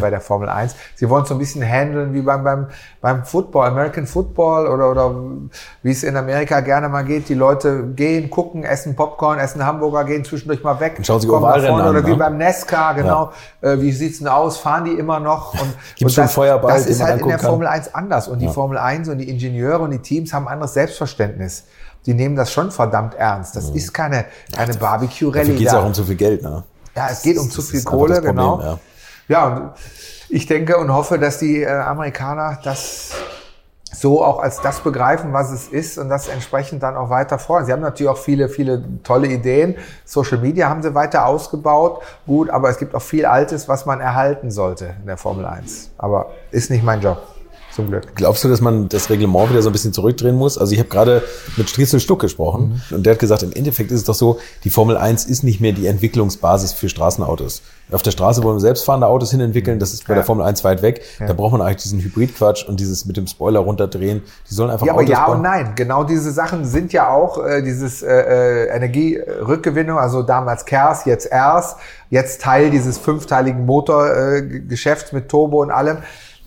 bei 0.00 0.10
der 0.10 0.20
Formel 0.20 0.48
1. 0.48 0.74
Sie 0.94 1.08
wollen 1.08 1.22
es 1.22 1.28
so 1.28 1.34
ein 1.34 1.38
bisschen 1.38 1.62
handeln 1.62 2.14
wie 2.14 2.20
beim, 2.20 2.44
beim, 2.44 2.66
beim 3.00 3.24
Football, 3.24 3.68
American 3.68 4.06
Football 4.06 4.66
oder, 4.66 4.90
oder 4.90 5.14
wie 5.82 5.90
es 5.90 6.02
in 6.02 6.16
Amerika 6.16 6.60
gerne 6.60 6.88
mal 6.88 7.04
geht. 7.04 7.28
Die 7.28 7.34
Leute 7.34 7.84
gehen, 7.94 8.30
gucken, 8.30 8.64
essen 8.64 8.94
Popcorn, 8.96 9.38
essen 9.38 9.64
Hamburger, 9.64 10.04
gehen 10.04 10.24
zwischendurch 10.24 10.62
mal 10.62 10.78
weg. 10.80 10.94
Und 10.98 11.06
schauen 11.06 11.20
sich 11.20 11.28
kommen 11.28 11.42
vorne. 11.42 11.68
an, 11.68 11.88
Oder 11.90 12.06
wie 12.06 12.10
ne? 12.10 12.16
beim 12.16 12.38
NASCAR, 12.38 12.94
genau. 12.94 13.32
Äh, 13.60 13.78
wie 13.80 13.92
sieht's 13.92 14.18
denn 14.18 14.28
aus? 14.28 14.58
Fahren 14.58 14.84
die 14.84 14.92
immer 14.92 15.20
noch? 15.20 15.54
Und, 15.54 15.60
Gibt's 15.96 16.02
und 16.02 16.10
schon 16.12 16.24
das, 16.24 16.34
Feuerball, 16.34 16.72
das 16.72 16.86
ist 16.86 17.02
halt 17.02 17.20
in 17.20 17.28
der? 17.28 17.38
Formel 17.38 17.66
1 17.66 17.94
anders. 17.94 18.28
Und 18.28 18.38
die 18.40 18.48
Formel 18.48 18.78
1 18.78 19.08
und 19.08 19.18
die 19.18 19.28
Ingenieure 19.28 19.80
und 19.80 19.90
die 19.90 19.98
Teams 19.98 20.32
haben 20.32 20.46
ein 20.48 20.54
anderes 20.54 20.74
Selbstverständnis. 20.74 21.64
Die 22.06 22.14
nehmen 22.14 22.36
das 22.36 22.52
schon 22.52 22.70
verdammt 22.70 23.14
ernst. 23.14 23.56
Das 23.56 23.70
ist 23.70 23.94
keine, 23.94 24.26
keine 24.54 24.74
Barbecue-Rallye. 24.74 25.56
geht 25.56 25.66
es 25.66 25.72
da. 25.72 25.80
auch 25.80 25.86
um 25.86 25.94
zu 25.94 26.04
viel 26.04 26.16
Geld, 26.16 26.42
ne? 26.42 26.62
Ja, 26.94 27.08
es 27.10 27.22
geht 27.22 27.38
um 27.38 27.46
Das 27.46 27.54
zu 27.54 27.62
viel 27.62 27.82
Kohle, 27.82 28.14
Problem, 28.14 28.36
genau. 28.36 28.60
ja. 28.60 28.78
Ja, 29.28 29.74
ich 30.28 30.46
denke 30.46 30.76
und 30.76 30.92
hoffe, 30.92 31.18
dass 31.18 31.38
die 31.38 31.62
äh, 31.62 31.68
Amerikaner 31.68 32.58
das 32.62 33.12
so 33.92 34.24
auch 34.24 34.40
als 34.40 34.60
das 34.60 34.80
begreifen, 34.80 35.32
was 35.32 35.52
es 35.52 35.68
ist 35.68 35.98
und 35.98 36.08
das 36.08 36.28
entsprechend 36.28 36.82
dann 36.82 36.96
auch 36.96 37.10
weiter 37.10 37.38
fordern. 37.38 37.66
Sie 37.66 37.72
haben 37.72 37.80
natürlich 37.80 38.10
auch 38.10 38.18
viele, 38.18 38.48
viele 38.48 38.82
tolle 39.02 39.28
Ideen. 39.28 39.76
Social 40.04 40.38
Media 40.38 40.68
haben 40.68 40.82
sie 40.82 40.94
weiter 40.94 41.26
ausgebaut. 41.26 42.02
Gut, 42.26 42.50
aber 42.50 42.68
es 42.68 42.78
gibt 42.78 42.94
auch 42.94 43.02
viel 43.02 43.24
Altes, 43.24 43.68
was 43.68 43.86
man 43.86 44.00
erhalten 44.00 44.50
sollte 44.50 44.94
in 45.00 45.06
der 45.06 45.16
Formel 45.16 45.46
1. 45.46 45.92
Aber 45.96 46.32
ist 46.50 46.70
nicht 46.70 46.84
mein 46.84 47.00
Job. 47.00 47.33
Zum 47.74 47.88
Glück. 47.88 48.14
Glaubst 48.14 48.44
du, 48.44 48.48
dass 48.48 48.60
man 48.60 48.88
das 48.88 49.10
Reglement 49.10 49.50
wieder 49.50 49.60
so 49.60 49.68
ein 49.68 49.72
bisschen 49.72 49.92
zurückdrehen 49.92 50.36
muss? 50.36 50.56
Also 50.58 50.72
ich 50.72 50.78
habe 50.78 50.88
gerade 50.88 51.22
mit 51.56 51.68
Striezel 51.68 51.98
Stuck 51.98 52.20
gesprochen 52.20 52.80
und 52.90 53.04
der 53.04 53.14
hat 53.14 53.18
gesagt, 53.20 53.42
im 53.42 53.52
Endeffekt 53.52 53.90
ist 53.90 53.98
es 54.00 54.04
doch 54.04 54.14
so, 54.14 54.38
die 54.62 54.70
Formel 54.70 54.96
1 54.96 55.24
ist 55.24 55.42
nicht 55.42 55.60
mehr 55.60 55.72
die 55.72 55.86
Entwicklungsbasis 55.88 56.72
für 56.72 56.88
Straßenautos. 56.88 57.62
Auf 57.90 58.02
der 58.02 58.12
Straße 58.12 58.42
wollen 58.44 58.56
wir 58.56 58.60
selbstfahrende 58.60 59.06
Autos 59.08 59.30
hin 59.32 59.40
entwickeln, 59.40 59.78
das 59.78 59.92
ist 59.92 60.06
bei 60.06 60.12
Ja. 60.12 60.20
der 60.20 60.24
Formel 60.24 60.46
1 60.46 60.62
weit 60.64 60.82
weg. 60.82 61.02
Da 61.18 61.32
braucht 61.32 61.52
man 61.52 61.60
eigentlich 61.62 61.82
diesen 61.82 62.00
Hybridquatsch 62.00 62.64
und 62.68 62.78
dieses 62.80 63.04
mit 63.06 63.16
dem 63.16 63.26
Spoiler 63.26 63.60
runterdrehen. 63.60 64.22
Die 64.48 64.54
sollen 64.54 64.70
einfach 64.70 64.86
Ja, 64.86 64.92
aber 64.92 65.02
Autos 65.02 65.10
ja 65.12 65.26
bauen. 65.26 65.36
und 65.38 65.42
nein. 65.42 65.72
Genau 65.74 66.04
diese 66.04 66.30
Sachen 66.32 66.64
sind 66.64 66.92
ja 66.92 67.08
auch 67.10 67.44
äh, 67.44 67.60
dieses 67.62 68.02
äh, 68.02 68.08
äh, 68.08 68.66
Energierückgewinnung, 68.76 69.98
also 69.98 70.22
damals 70.22 70.64
KERS, 70.64 71.04
jetzt 71.06 71.26
ERS, 71.26 71.76
jetzt 72.10 72.40
Teil 72.40 72.70
dieses 72.70 72.98
fünfteiligen 72.98 73.66
Motorgeschäfts 73.66 75.12
äh, 75.12 75.16
mit 75.16 75.28
Turbo 75.28 75.60
und 75.62 75.70
allem. 75.70 75.98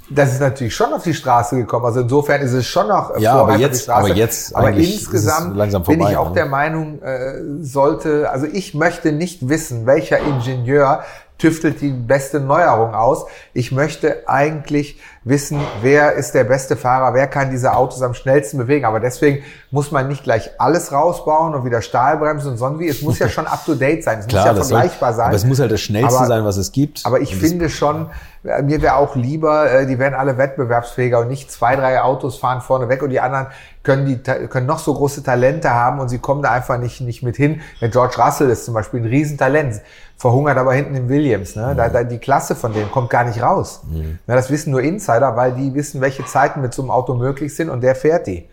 Das 0.09 0.31
ist 0.33 0.39
natürlich 0.39 0.73
schon 0.75 0.93
auf 0.93 1.03
die 1.03 1.13
Straße 1.13 1.55
gekommen. 1.57 1.85
Also 1.85 1.99
insofern 2.01 2.41
ist 2.41 2.53
es 2.53 2.65
schon 2.65 2.87
noch 2.87 3.15
äh, 3.15 3.21
Ja, 3.21 3.33
aber 3.33 3.51
auf 3.51 3.55
die 3.57 3.61
jetzt- 3.63 3.83
Straße. 3.83 3.99
aber 3.99 4.15
jetzt 4.15 4.55
aber 4.55 4.71
insgesamt 4.71 5.57
langsam 5.57 5.83
bin 5.83 5.97
vorbei, 5.97 6.11
ich 6.11 6.17
auch 6.17 6.29
ne? 6.29 6.35
der 6.35 6.45
Meinung, 6.45 7.01
äh, 7.01 7.33
sollte, 7.61 8.29
also 8.29 8.45
ich 8.45 8.73
möchte 8.73 9.11
nicht 9.11 9.49
wissen, 9.49 9.85
welcher 9.85 10.19
Ingenieur 10.19 11.01
tüftelt 11.37 11.81
die 11.81 11.89
beste 11.91 12.39
Neuerung 12.39 12.93
aus. 12.95 13.25
Ich 13.53 13.71
möchte 13.71 14.27
eigentlich 14.27 14.99
wissen, 15.23 15.59
wer 15.81 16.13
ist 16.13 16.31
der 16.33 16.45
beste 16.45 16.75
Fahrer, 16.77 17.13
wer 17.13 17.27
kann 17.27 17.51
diese 17.51 17.75
Autos 17.75 18.01
am 18.01 18.13
schnellsten 18.13 18.57
bewegen. 18.57 18.85
Aber 18.85 18.99
deswegen 18.99 19.43
muss 19.69 19.91
man 19.91 20.07
nicht 20.07 20.23
gleich 20.23 20.51
alles 20.57 20.91
rausbauen 20.91 21.53
und 21.53 21.65
wieder 21.65 21.81
Stahlbremsen 21.81 22.51
und 22.51 22.57
sonst 22.57 22.79
wie. 22.79 22.87
Es 22.87 23.01
muss 23.01 23.19
ja 23.19 23.27
schon 23.29 23.45
up 23.45 23.65
to 23.65 23.75
date 23.75 24.03
sein. 24.03 24.19
Es 24.19 24.27
Klar, 24.27 24.47
muss 24.47 24.57
ja 24.57 24.63
soll, 24.63 24.77
vergleichbar 24.79 25.13
sein. 25.13 25.27
aber 25.27 25.35
es 25.35 25.45
muss 25.45 25.59
halt 25.59 25.71
das 25.71 25.81
Schnellste 25.81 26.17
Aber- 26.17 26.27
sein, 26.27 26.45
was 26.45 26.57
es 26.57 26.71
gibt. 26.71 27.05
aber 27.05 27.19
ich 27.21 27.35
finde 27.35 27.69
schon, 27.69 28.09
Äh, 28.43 28.61
Mir 28.61 28.81
wäre 28.81 28.95
auch 28.95 29.15
lieber, 29.15 29.69
äh, 29.69 29.85
die 29.87 29.99
wären 29.99 30.13
alle 30.13 30.37
wettbewerbsfähiger 30.37 31.19
und 31.19 31.27
nicht 31.27 31.51
zwei, 31.51 31.75
drei 31.75 32.01
Autos 32.01 32.37
fahren 32.37 32.61
vorne 32.61 32.87
weg 32.87 33.01
und 33.01 33.09
die 33.09 33.19
anderen 33.19 33.47
können, 33.83 34.05
die, 34.05 34.17
können 34.47 34.67
noch 34.67 34.79
so 34.79 34.93
große 34.93 35.23
Talente 35.23 35.71
haben 35.73 35.99
und 35.99 36.07
sie 36.07 36.19
kommen 36.19 36.43
da 36.43 36.51
einfach 36.51 36.77
nicht, 36.77 37.01
nicht 37.01 37.23
mit 37.23 37.35
hin. 37.35 37.61
Der 37.81 37.89
George 37.89 38.15
Russell 38.21 38.49
ist 38.49 38.63
zum 38.65 38.73
Beispiel 38.75 39.01
ein 39.01 39.05
Riesentalent, 39.07 39.81
verhungert 40.17 40.57
aber 40.57 40.73
hinten 40.73 40.95
im 40.95 41.09
Williams. 41.09 41.55
Ne? 41.55 41.73
Da, 41.77 41.89
da, 41.89 42.03
die 42.03 42.17
Klasse 42.17 42.55
von 42.55 42.73
denen 42.73 42.91
kommt 42.91 43.09
gar 43.09 43.23
nicht 43.23 43.41
raus. 43.41 43.81
Na, 44.25 44.35
das 44.35 44.49
wissen 44.49 44.71
nur 44.71 44.81
Insider, 44.81 45.35
weil 45.35 45.53
die 45.53 45.73
wissen, 45.75 46.01
welche 46.01 46.25
Zeiten 46.25 46.61
mit 46.61 46.73
so 46.73 46.81
einem 46.81 46.91
Auto 46.91 47.13
möglich 47.13 47.55
sind 47.55 47.69
und 47.69 47.81
der 47.81 47.95
fährt 47.95 48.27
die. 48.27 48.49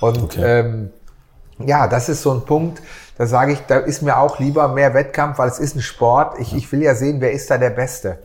Und 0.00 0.38
ähm, 0.40 0.90
ja, 1.58 1.88
das 1.88 2.08
ist 2.08 2.22
so 2.22 2.32
ein 2.32 2.42
Punkt, 2.42 2.82
da 3.16 3.26
sage 3.26 3.52
ich, 3.52 3.60
da 3.66 3.78
ist 3.78 4.02
mir 4.02 4.18
auch 4.18 4.38
lieber 4.38 4.68
mehr 4.68 4.94
Wettkampf, 4.94 5.38
weil 5.38 5.48
es 5.48 5.58
ist 5.58 5.74
ein 5.74 5.82
Sport. 5.82 6.38
Ich, 6.38 6.54
ich 6.54 6.70
will 6.70 6.82
ja 6.82 6.94
sehen, 6.94 7.20
wer 7.20 7.32
ist 7.32 7.50
da 7.50 7.58
der 7.58 7.70
Beste. 7.70 8.18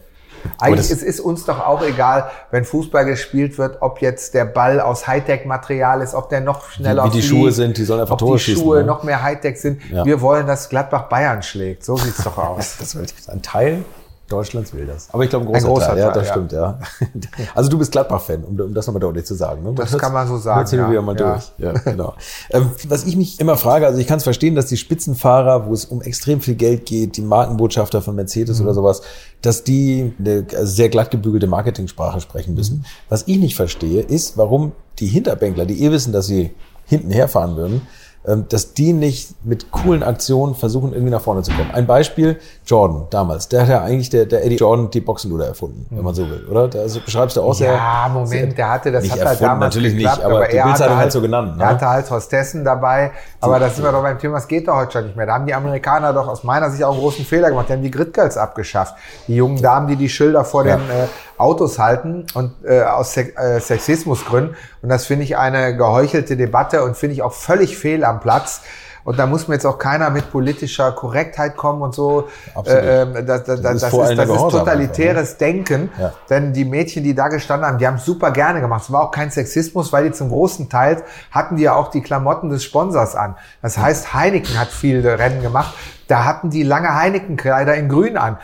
Eigentlich 0.59 0.89
das- 0.89 0.97
es 0.97 1.03
ist 1.03 1.19
uns 1.19 1.45
doch 1.45 1.59
auch 1.65 1.81
egal, 1.83 2.29
wenn 2.51 2.65
Fußball 2.65 3.05
gespielt 3.05 3.57
wird, 3.57 3.77
ob 3.81 4.01
jetzt 4.01 4.33
der 4.33 4.45
Ball 4.45 4.79
aus 4.81 5.07
Hightech-Material 5.07 6.01
ist, 6.01 6.13
ob 6.13 6.29
der 6.29 6.41
noch 6.41 6.69
schneller 6.69 7.05
wie 7.05 7.09
die 7.09 7.21
fliegt, 7.21 7.33
Schuhe 7.33 7.51
sind, 7.51 7.77
die 7.77 7.83
sollen 7.85 8.01
einfach 8.01 8.13
ob 8.13 8.19
Tore 8.19 8.37
die 8.37 8.43
schießen, 8.43 8.63
Schuhe 8.63 8.77
ne? 8.79 8.83
noch 8.85 9.03
mehr 9.03 9.21
Hightech 9.23 9.59
sind. 9.61 9.81
Ja. 9.91 10.05
Wir 10.05 10.21
wollen, 10.21 10.47
dass 10.47 10.69
Gladbach 10.69 11.03
Bayern 11.09 11.43
schlägt. 11.43 11.83
So 11.85 11.95
sieht's 11.97 12.23
doch 12.23 12.37
aus. 12.39 12.75
Das 12.79 12.95
wollte 12.95 13.13
ich. 13.19 13.29
Ein 13.29 13.41
Teil 13.41 13.83
Deutschlands 14.29 14.73
will 14.73 14.85
das. 14.85 15.09
Aber 15.11 15.23
ich 15.23 15.29
glaube, 15.29 15.45
ein 15.45 15.51
großer, 15.51 15.65
Ein 15.67 15.73
großer 15.73 15.87
Teil. 15.87 15.97
Ja, 15.99 16.05
Teil, 16.11 16.13
das 16.13 16.27
ja. 16.27 16.33
stimmt, 16.33 16.51
ja. 16.53 16.79
Also 17.55 17.69
du 17.69 17.77
bist 17.77 17.91
Gladbach-Fan, 17.91 18.43
um, 18.45 18.59
um 18.59 18.73
das 18.73 18.87
nochmal 18.87 19.01
deutlich 19.01 19.25
zu 19.25 19.35
sagen. 19.35 19.63
Ne? 19.63 19.73
Das 19.75 19.91
hört's- 19.91 20.01
kann 20.01 20.13
man 20.13 20.27
so 20.27 20.37
sagen, 20.37 20.61
und 20.61 20.71
ja. 20.71 20.89
wieder 20.89 21.01
mal 21.01 21.19
Ja. 21.19 21.31
durch. 21.33 21.51
Ja, 21.57 21.71
genau. 21.73 22.13
ähm, 22.49 22.69
was 22.87 23.03
ich 23.05 23.15
mich 23.17 23.39
immer 23.39 23.57
frage, 23.57 23.85
also 23.85 23.99
ich 23.99 24.07
kann 24.07 24.17
es 24.17 24.23
verstehen, 24.23 24.55
dass 24.55 24.67
die 24.67 24.77
Spitzenfahrer, 24.77 25.67
wo 25.67 25.73
es 25.73 25.85
um 25.85 26.01
extrem 26.01 26.41
viel 26.41 26.55
Geld 26.55 26.85
geht, 26.85 27.17
die 27.17 27.21
Markenbotschafter 27.21 28.01
von 28.01 28.15
Mercedes 28.15 28.59
Mhm. 28.59 28.65
oder 28.65 28.73
sowas, 28.73 29.01
dass 29.41 29.63
die 29.63 30.13
eine 30.17 30.45
sehr 30.65 30.89
glatt 30.89 31.11
gebügelte 31.11 31.47
Marketingsprache 31.47 32.21
sprechen 32.21 32.53
müssen. 32.55 32.77
Mhm. 32.77 32.85
Was 33.09 33.23
ich 33.27 33.37
nicht 33.37 33.55
verstehe, 33.55 34.01
ist, 34.01 34.37
warum 34.37 34.71
die 34.99 35.07
Hinterbänkler, 35.07 35.65
die 35.65 35.83
eh 35.83 35.91
wissen, 35.91 36.13
dass 36.13 36.27
sie 36.27 36.51
hinten 36.85 37.11
herfahren 37.11 37.55
würden, 37.55 37.81
dass 38.23 38.73
die 38.73 38.93
nicht 38.93 39.35
mit 39.43 39.69
coolen 39.71 40.01
Aktionen 40.01 40.55
versuchen, 40.55 40.93
irgendwie 40.93 41.11
nach 41.11 41.21
vorne 41.21 41.41
zu 41.41 41.51
kommen. 41.51 41.71
Ein 41.73 41.85
Beispiel, 41.85 42.39
Jordan 42.65 43.07
damals. 43.09 43.49
Der 43.49 43.63
hat 43.63 43.69
ja 43.69 43.81
eigentlich, 43.81 44.09
der, 44.09 44.25
der 44.25 44.45
Eddie 44.45 44.55
Jordan, 44.55 44.89
die 44.89 45.01
Boxenluder 45.01 45.47
erfunden, 45.47 45.85
wenn 45.89 46.03
man 46.03 46.15
so 46.15 46.29
will, 46.29 46.45
oder? 46.49 46.69
Da 46.69 46.79
also 46.79 47.01
beschreibst 47.01 47.35
du 47.35 47.41
auch 47.41 47.53
sehr... 47.53 47.73
Ja, 47.73 48.09
Moment, 48.13 48.57
der 48.57 48.69
hatte, 48.69 48.93
das 48.93 49.03
Nicht 49.03 49.11
hat 49.13 49.19
er 49.19 49.35
damals 49.35 49.75
natürlich 49.75 49.93
nicht, 49.93 50.03
geklappt, 50.03 50.23
aber 50.23 50.35
aber 50.37 50.47
die 50.47 50.55
er 50.55 50.63
hatte 50.65 50.97
hat's 50.97 51.13
so 51.13 51.21
genannt, 51.21 51.57
ne? 51.57 51.63
Er 51.63 51.69
hatte 51.69 51.89
halt 51.89 52.09
Hostessen 52.09 52.63
dabei, 52.63 53.11
aber 53.41 53.59
da 53.59 53.69
sind 53.69 53.83
wir 53.83 53.91
doch 53.91 54.01
beim 54.01 54.17
Thema, 54.17 54.37
es 54.37 54.47
geht 54.47 54.69
doch 54.69 54.75
heute 54.75 54.93
schon 54.93 55.05
nicht 55.05 55.17
mehr. 55.17 55.25
Da 55.25 55.33
haben 55.33 55.45
die 55.45 55.53
Amerikaner 55.53 56.13
doch 56.13 56.27
aus 56.29 56.45
meiner 56.45 56.69
Sicht 56.71 56.83
auch 56.83 56.91
einen 56.91 57.01
großen 57.01 57.25
Fehler 57.25 57.49
gemacht. 57.49 57.67
Die 57.67 57.73
haben 57.73 57.81
die 57.81 57.91
Grid-Girls 57.91 58.37
abgeschafft. 58.37 58.95
Die 59.27 59.35
jungen 59.35 59.61
Damen, 59.61 59.87
die 59.87 59.97
die 59.97 60.07
Schilder 60.09 60.45
vor 60.45 60.65
Ja. 60.65 60.77
den 60.77 60.89
äh, 60.89 61.07
Autos 61.37 61.79
halten 61.79 62.25
und 62.33 62.53
äh, 62.63 62.81
aus 62.81 63.13
Se 63.13 63.35
äh, 63.35 63.59
Sexismusgründen. 63.59 64.55
Und 64.81 64.89
das 64.89 65.05
finde 65.05 65.23
ich 65.23 65.37
eine 65.37 65.75
geheuchelte 65.75 66.37
Debatte 66.37 66.83
und 66.83 66.95
finde 66.95 67.15
ich 67.15 67.21
auch 67.21 67.33
völlig 67.33 67.77
fehl 67.77 68.03
am 68.03 68.19
Platz. 68.19 68.61
Und 69.03 69.19
da 69.19 69.25
muss 69.25 69.47
mir 69.47 69.55
jetzt 69.55 69.65
auch 69.65 69.77
keiner 69.77 70.09
mit 70.09 70.31
politischer 70.31 70.91
Korrektheit 70.93 71.57
kommen 71.57 71.81
und 71.81 71.93
so. 71.93 72.29
Absolut. 72.55 72.83
Äh, 72.83 73.01
ähm, 73.01 73.25
das, 73.25 73.43
das, 73.43 73.61
das, 73.61 73.73
ist 73.75 73.83
das, 73.83 73.91
vor 73.91 74.03
ist, 74.03 74.09
allem 74.09 74.17
das 74.17 74.27
der 74.27 74.35
ist 74.35 74.39
Gehorsam 74.39 74.59
totalitäres 74.61 75.37
Denken. 75.37 75.89
Ja. 75.99 76.13
Denn 76.29 76.53
die 76.53 76.63
Mädchen, 76.63 77.03
die 77.03 77.13
da 77.13 77.27
gestanden 77.27 77.67
haben, 77.67 77.77
die 77.77 77.87
haben 77.87 77.97
es 77.97 78.05
super 78.05 78.31
gerne 78.31 78.61
gemacht. 78.61 78.83
Es 78.83 78.91
war 78.91 79.03
auch 79.03 79.11
kein 79.11 79.29
Sexismus, 79.29 79.91
weil 79.91 80.05
die 80.05 80.11
zum 80.11 80.29
großen 80.29 80.69
Teil 80.69 81.03
hatten 81.31 81.57
die 81.57 81.63
ja 81.63 81.75
auch 81.75 81.89
die 81.89 82.01
Klamotten 82.01 82.49
des 82.49 82.63
Sponsors 82.63 83.15
an. 83.15 83.35
Das 83.61 83.77
heißt, 83.77 84.13
Heineken 84.13 84.57
hat 84.57 84.69
viele 84.69 85.19
Rennen 85.19 85.41
gemacht. 85.41 85.73
Da 86.07 86.23
hatten 86.23 86.49
die 86.49 86.63
lange 86.63 86.95
Heineken-Kleider 86.95 87.75
in 87.75 87.89
grün 87.89 88.17
an. 88.17 88.37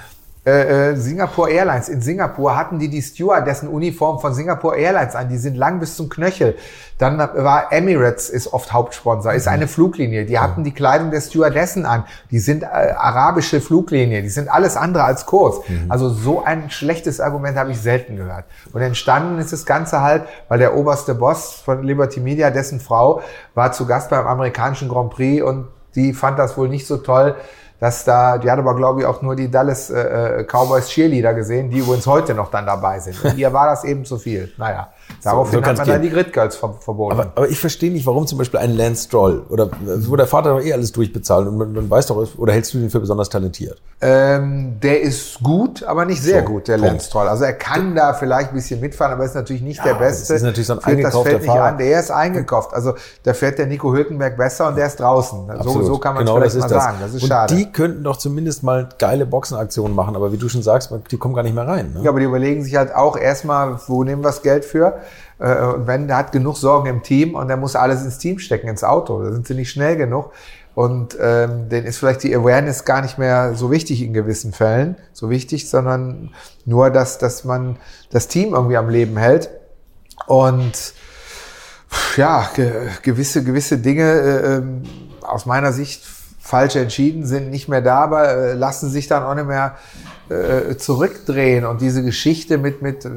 Äh, 0.49 0.91
äh, 0.91 0.95
Singapore 0.95 1.51
Airlines. 1.51 1.89
In 1.89 2.01
Singapur 2.01 2.57
hatten 2.57 2.79
die 2.79 2.89
die 2.89 3.03
Stewardessen 3.03 3.69
Uniform 3.69 4.19
von 4.19 4.33
Singapore 4.33 4.77
Airlines 4.77 5.13
an. 5.13 5.29
Die 5.29 5.37
sind 5.37 5.55
lang 5.55 5.79
bis 5.79 5.95
zum 5.95 6.09
Knöchel. 6.09 6.55
Dann 6.97 7.19
war 7.19 7.71
Emirates 7.71 8.29
ist 8.29 8.51
oft 8.51 8.73
Hauptsponsor, 8.73 9.33
ist 9.33 9.47
eine 9.47 9.67
Fluglinie. 9.67 10.25
Die 10.25 10.39
hatten 10.39 10.63
die 10.63 10.73
Kleidung 10.73 11.11
der 11.11 11.21
Stewardessen 11.21 11.85
an. 11.85 12.03
Die 12.31 12.39
sind 12.39 12.63
äh, 12.63 12.65
arabische 12.65 13.61
Fluglinie. 13.61 14.23
Die 14.23 14.29
sind 14.29 14.49
alles 14.49 14.75
andere 14.75 15.03
als 15.03 15.27
kurz. 15.27 15.63
Also 15.87 16.09
so 16.09 16.43
ein 16.43 16.71
schlechtes 16.71 17.19
Argument 17.19 17.55
habe 17.55 17.69
ich 17.71 17.79
selten 17.79 18.15
gehört. 18.15 18.45
Und 18.73 18.81
entstanden 18.81 19.37
ist 19.37 19.53
das 19.53 19.67
Ganze 19.67 20.01
halt, 20.01 20.23
weil 20.47 20.57
der 20.57 20.75
oberste 20.75 21.13
Boss 21.13 21.61
von 21.63 21.83
Liberty 21.83 22.21
Media, 22.21 22.49
dessen 22.49 22.79
Frau, 22.79 23.21
war 23.53 23.71
zu 23.71 23.85
Gast 23.85 24.09
beim 24.09 24.25
amerikanischen 24.25 24.89
Grand 24.89 25.11
Prix 25.11 25.43
und 25.43 25.67
die 25.95 26.13
fand 26.13 26.39
das 26.39 26.57
wohl 26.57 26.69
nicht 26.69 26.87
so 26.87 26.97
toll, 26.97 27.35
dass 27.79 28.03
da, 28.03 28.37
die 28.37 28.49
hat 28.51 28.59
aber 28.59 28.75
glaube 28.75 29.01
ich 29.01 29.05
auch 29.05 29.21
nur 29.21 29.35
die 29.35 29.49
Dallas 29.49 29.89
äh, 29.89 30.39
äh, 30.39 30.43
Cowboys 30.43 30.87
Cheerleader 30.89 31.33
gesehen, 31.33 31.69
die 31.69 31.79
übrigens 31.79 32.05
heute 32.07 32.33
noch 32.33 32.51
dann 32.51 32.65
dabei 32.65 32.99
sind. 32.99 33.23
Und 33.23 33.37
ihr 33.37 33.53
war 33.53 33.67
das 33.67 33.83
eben 33.85 34.03
zu 34.05 34.17
viel. 34.17 34.51
Naja, 34.57 34.89
daraufhin 35.23 35.53
so 35.53 35.57
hat 35.59 35.65
kann's 35.65 35.79
man 35.79 35.87
dann 35.87 36.01
gehen. 36.01 36.09
die 36.09 36.15
Grid 36.15 36.33
Girls 36.33 36.55
ver 36.57 36.73
verboten. 36.79 37.13
Aber, 37.19 37.31
aber 37.35 37.47
ich 37.49 37.59
verstehe 37.59 37.91
nicht, 37.91 38.05
warum 38.05 38.27
zum 38.27 38.37
Beispiel 38.37 38.59
ein 38.59 38.75
Lance 38.75 39.05
Stroll 39.05 39.43
oder 39.49 39.69
wo 40.07 40.15
der 40.15 40.27
Vater 40.27 40.49
doch 40.57 40.61
eh 40.61 40.73
alles 40.73 40.91
durchbezahlt 40.91 41.47
und 41.47 41.57
man, 41.57 41.73
man 41.73 41.89
weiß 41.89 42.07
doch, 42.07 42.27
oder 42.37 42.53
hältst 42.53 42.73
du 42.73 42.79
ihn 42.79 42.89
für 42.89 42.99
besonders 42.99 43.29
talentiert? 43.29 43.81
Ähm, 44.01 44.79
der 44.81 45.01
ist 45.01 45.39
gut, 45.41 45.83
aber 45.83 46.05
nicht 46.05 46.21
sehr 46.21 46.41
So, 46.41 46.47
gut, 46.47 46.67
der 46.67 46.73
Punkt. 46.75 46.87
Lance 46.91 47.07
Stroll. 47.07 47.27
Also 47.27 47.43
er 47.43 47.53
kann 47.53 47.95
da 47.95 48.13
vielleicht 48.13 48.49
ein 48.49 48.55
bisschen 48.55 48.79
mitfahren, 48.79 49.13
aber 49.13 49.25
ist 49.25 49.35
natürlich 49.35 49.61
nicht 49.61 49.83
der 49.83 49.93
das 49.93 49.99
Beste. 50.01 50.33
ist 50.35 50.43
natürlich 50.43 50.67
so 50.67 50.73
ein 50.73 50.79
Führt 50.81 50.85
das 50.85 50.95
eingekaufter 51.05 51.29
Feld 51.31 51.41
nicht 51.43 51.51
Fahrer. 51.51 51.63
an. 51.65 51.77
Der 51.77 51.99
ist 51.99 52.11
eingekauft. 52.11 52.73
Also 52.73 52.93
da 53.23 53.33
fährt 53.33 53.57
der 53.59 53.67
Nico 53.67 53.91
Hülkenberg 53.93 54.37
besser 54.37 54.67
und 54.69 54.75
der 54.77 54.87
ist 54.87 54.99
draußen. 54.99 55.49
So, 55.63 55.81
so 55.83 55.97
kann 55.97 56.15
man 56.15 56.23
es 56.23 56.29
genau, 56.29 56.39
vielleicht 56.39 56.55
das 56.55 56.61
mal 56.61 56.67
das. 56.69 56.83
sagen. 56.83 56.97
Das 57.01 57.13
ist 57.13 57.23
und 57.23 57.27
schade. 57.29 57.53
Die 57.69 57.73
könnten 57.73 58.03
doch 58.03 58.17
zumindest 58.17 58.63
mal 58.63 58.89
geile 58.97 59.25
Boxenaktionen 59.25 59.95
machen, 59.95 60.15
aber 60.15 60.31
wie 60.31 60.37
du 60.37 60.49
schon 60.49 60.63
sagst, 60.63 60.91
die 61.11 61.17
kommen 61.17 61.35
gar 61.35 61.43
nicht 61.43 61.55
mehr 61.55 61.67
rein. 61.67 61.93
Ne? 61.93 62.01
Ja, 62.03 62.09
aber 62.09 62.19
die 62.19 62.25
überlegen 62.25 62.63
sich 62.63 62.75
halt 62.75 62.93
auch 62.93 63.17
erstmal, 63.17 63.79
wo 63.87 64.03
nehmen 64.03 64.21
wir 64.21 64.29
das 64.29 64.41
Geld 64.41 64.65
für? 64.65 64.99
Äh, 65.39 65.63
Und 65.63 65.87
wenn, 65.87 66.07
der 66.07 66.17
hat 66.17 66.31
genug 66.31 66.57
Sorgen 66.57 66.87
im 66.89 67.03
Team 67.03 67.35
und 67.35 67.47
der 67.47 67.57
muss 67.57 67.75
alles 67.75 68.03
ins 68.03 68.17
Team 68.17 68.39
stecken, 68.39 68.67
ins 68.67 68.83
Auto. 68.83 69.23
Da 69.23 69.31
sind 69.31 69.47
sie 69.47 69.53
nicht 69.53 69.69
schnell 69.69 69.97
genug. 69.97 70.31
Und 70.75 71.17
ähm, 71.19 71.69
denen 71.69 71.85
ist 71.85 71.97
vielleicht 71.97 72.23
die 72.23 72.35
Awareness 72.35 72.85
gar 72.85 73.01
nicht 73.01 73.17
mehr 73.17 73.53
so 73.55 73.69
wichtig 73.69 74.01
in 74.01 74.13
gewissen 74.13 74.53
Fällen, 74.53 74.95
so 75.13 75.29
wichtig, 75.29 75.69
sondern 75.69 76.31
nur, 76.65 76.89
dass, 76.89 77.17
dass 77.17 77.43
man 77.43 77.77
das 78.11 78.27
Team 78.27 78.53
irgendwie 78.53 78.77
am 78.77 78.89
Leben 78.89 79.17
hält. 79.17 79.49
Und 80.27 80.93
ja, 82.15 82.49
ge 82.55 82.71
gewisse, 83.01 83.43
gewisse 83.43 83.77
Dinge 83.77 84.03
äh, 84.03 84.55
ähm, 84.55 84.83
aus 85.21 85.45
meiner 85.45 85.73
Sicht 85.73 86.03
falsch 86.39 86.75
entschieden 86.77 87.25
sind, 87.25 87.49
nicht 87.49 87.67
mehr 87.67 87.81
da, 87.81 87.99
aber 87.99 88.29
äh, 88.29 88.53
lassen 88.53 88.89
sich 88.89 89.07
dann 89.07 89.23
auch 89.23 89.35
nicht 89.35 89.47
mehr 89.47 89.75
äh, 90.29 90.77
zurückdrehen. 90.77 91.65
Und 91.65 91.81
diese 91.81 92.03
Geschichte 92.03 92.57
mit, 92.57 92.81
mit, 92.81 93.07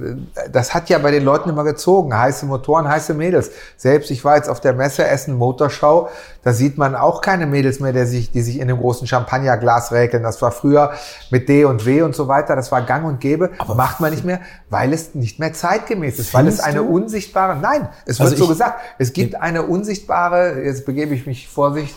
das 0.50 0.74
hat 0.74 0.88
ja 0.88 0.98
bei 0.98 1.10
den 1.10 1.24
Leuten 1.24 1.50
immer 1.50 1.64
gezogen. 1.64 2.16
Heiße 2.16 2.46
Motoren, 2.46 2.88
heiße 2.88 3.14
Mädels. 3.14 3.50
Selbst 3.76 4.10
ich 4.10 4.24
war 4.24 4.36
jetzt 4.36 4.48
auf 4.48 4.60
der 4.60 4.72
Messe 4.72 5.06
Essen 5.06 5.34
Motorschau, 5.36 6.08
da 6.44 6.52
sieht 6.52 6.76
man 6.76 6.96
auch 6.96 7.20
keine 7.20 7.46
Mädels 7.46 7.78
mehr, 7.78 7.92
der 7.92 8.06
sich, 8.06 8.32
die 8.32 8.42
sich 8.42 8.56
in 8.56 8.62
einem 8.62 8.78
großen 8.78 9.06
Champagnerglas 9.06 9.92
räkeln. 9.92 10.22
Das 10.24 10.42
war 10.42 10.50
früher 10.50 10.92
mit 11.30 11.48
D 11.48 11.64
und 11.64 11.86
W 11.86 12.02
und 12.02 12.16
so 12.16 12.26
weiter. 12.28 12.56
Das 12.56 12.72
war 12.72 12.82
gang 12.82 13.04
und 13.06 13.20
gäbe. 13.20 13.50
Macht 13.76 14.00
man 14.00 14.10
nicht 14.10 14.24
mehr, 14.24 14.40
weil 14.68 14.92
es 14.92 15.14
nicht 15.14 15.38
mehr 15.38 15.52
zeitgemäß 15.52 16.18
ist, 16.18 16.34
weil 16.34 16.48
es 16.48 16.58
eine 16.60 16.78
du? 16.78 16.84
unsichtbare, 16.86 17.56
nein, 17.60 17.88
es 18.06 18.20
Also 18.20 18.30
wird 18.32 18.38
so 18.38 18.44
ich- 18.44 18.50
gesagt, 18.50 18.80
es 18.98 19.12
gibt 19.12 19.36
eine 19.36 19.62
unsichtbare, 19.62 20.62
jetzt 20.64 20.84
begebe 20.84 21.14
ich 21.14 21.26
mich 21.26 21.48
Vorsicht 21.48 21.94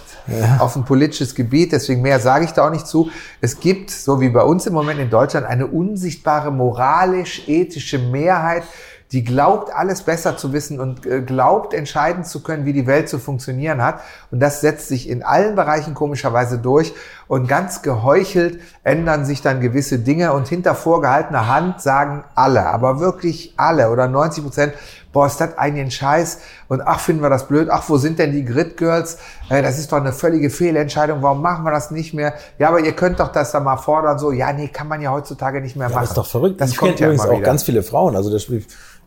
auf 0.60 0.76
ein 0.76 0.86
politisches 0.86 1.34
Gebiet, 1.36 1.72
deswegen 1.72 2.02
mehr 2.02 2.20
sage 2.20 2.46
ich 2.46 2.52
da 2.52 2.68
auch 2.68 2.72
nicht 2.72 2.86
zu. 2.88 3.10
Es 3.42 3.60
gibt, 3.60 3.90
so 3.92 4.22
wie 4.22 4.30
bei 4.30 4.42
uns 4.44 4.66
im 4.68 4.74
Moment 4.74 5.00
in 5.06 5.12
Deutschland, 5.12 5.46
eine 5.46 5.68
unsichtbare 5.68 6.52
moralisch-ethische 6.52 8.00
Mehrheit, 8.00 8.64
die 9.12 9.24
glaubt, 9.24 9.72
alles 9.74 10.02
besser 10.02 10.36
zu 10.36 10.52
wissen 10.52 10.80
und 10.80 11.06
äh, 11.06 11.22
glaubt, 11.22 11.74
entscheiden 11.74 12.24
zu 12.24 12.42
können, 12.42 12.66
wie 12.66 12.74
die 12.74 12.88
Welt 12.88 13.08
zu 13.08 13.20
funktionieren 13.20 13.84
hat. 13.84 14.02
Und 14.32 14.40
das 14.40 14.62
setzt 14.62 14.88
sich 14.88 15.08
in 15.08 15.22
allen 15.22 15.56
Bereichen 15.56 15.94
komischerweise 15.94 16.58
durch. 16.58 16.94
Und 17.28 17.48
ganz 17.48 17.84
geheuchelt 17.84 18.60
ändern 18.84 19.24
sich 19.24 19.42
dann 19.42 19.62
gewisse 19.62 20.00
Dinge 20.00 20.34
und 20.34 20.48
hinter 20.48 20.74
vorgehaltener 20.74 21.48
Hand 21.48 21.82
sagen 21.82 22.24
alle, 22.34 22.66
aber 22.66 23.00
wirklich 23.00 23.54
alle 23.58 23.92
oder 23.92 24.08
90 24.08 24.44
Prozent, 24.44 24.74
boah, 25.16 25.26
ist 25.28 25.40
das 25.40 25.58
eigentlich 25.58 25.86
ein 25.86 25.92
Scheiß 25.92 26.40
und 26.68 26.82
ach, 26.82 27.00
finden 27.00 27.22
wir 27.24 27.30
das 27.30 27.48
blöd, 27.48 27.70
ach, 27.72 27.84
wo 27.88 27.96
sind 27.98 28.20
denn 28.20 28.34
die 28.34 28.44
Grid 28.44 28.76
Girls? 28.76 29.18
Äh, 29.50 29.64
das 29.64 29.80
ist 29.80 29.92
doch 29.92 29.98
eine 29.98 30.12
völlige 30.12 30.50
Fehlentscheidung, 30.50 31.22
warum 31.24 31.42
machen 31.42 31.64
wir 31.64 31.72
das 31.72 31.90
nicht 31.90 32.14
mehr? 32.14 32.34
Ja, 32.60 32.68
aber 32.68 32.82
ihr 32.82 32.92
könnt 32.92 33.20
doch 33.22 33.30
das 33.32 33.52
da 33.52 33.62
mal 33.62 33.78
fordern, 33.78 34.20
so, 34.20 34.32
ja, 34.34 34.52
nee, 34.52 34.68
kann 34.68 34.90
man 34.90 35.00
ja 35.02 35.12
heutzutage 35.12 35.62
nicht 35.62 35.78
mehr 35.78 35.88
Ja, 35.88 35.94
machen. 35.94 36.04
das 36.04 36.10
ist 36.12 36.18
doch 36.18 36.28
verrückt. 36.28 36.60
Das 36.60 36.72
ich 36.72 36.78
kommt 36.78 37.00
ja 37.00 37.08
übrigens 37.08 37.26
auch 37.26 37.32
wieder. 37.32 37.42
ganz 37.42 37.64
viele 37.64 37.82
Frauen. 37.82 38.16
Also 38.16 38.30
das 38.30 38.44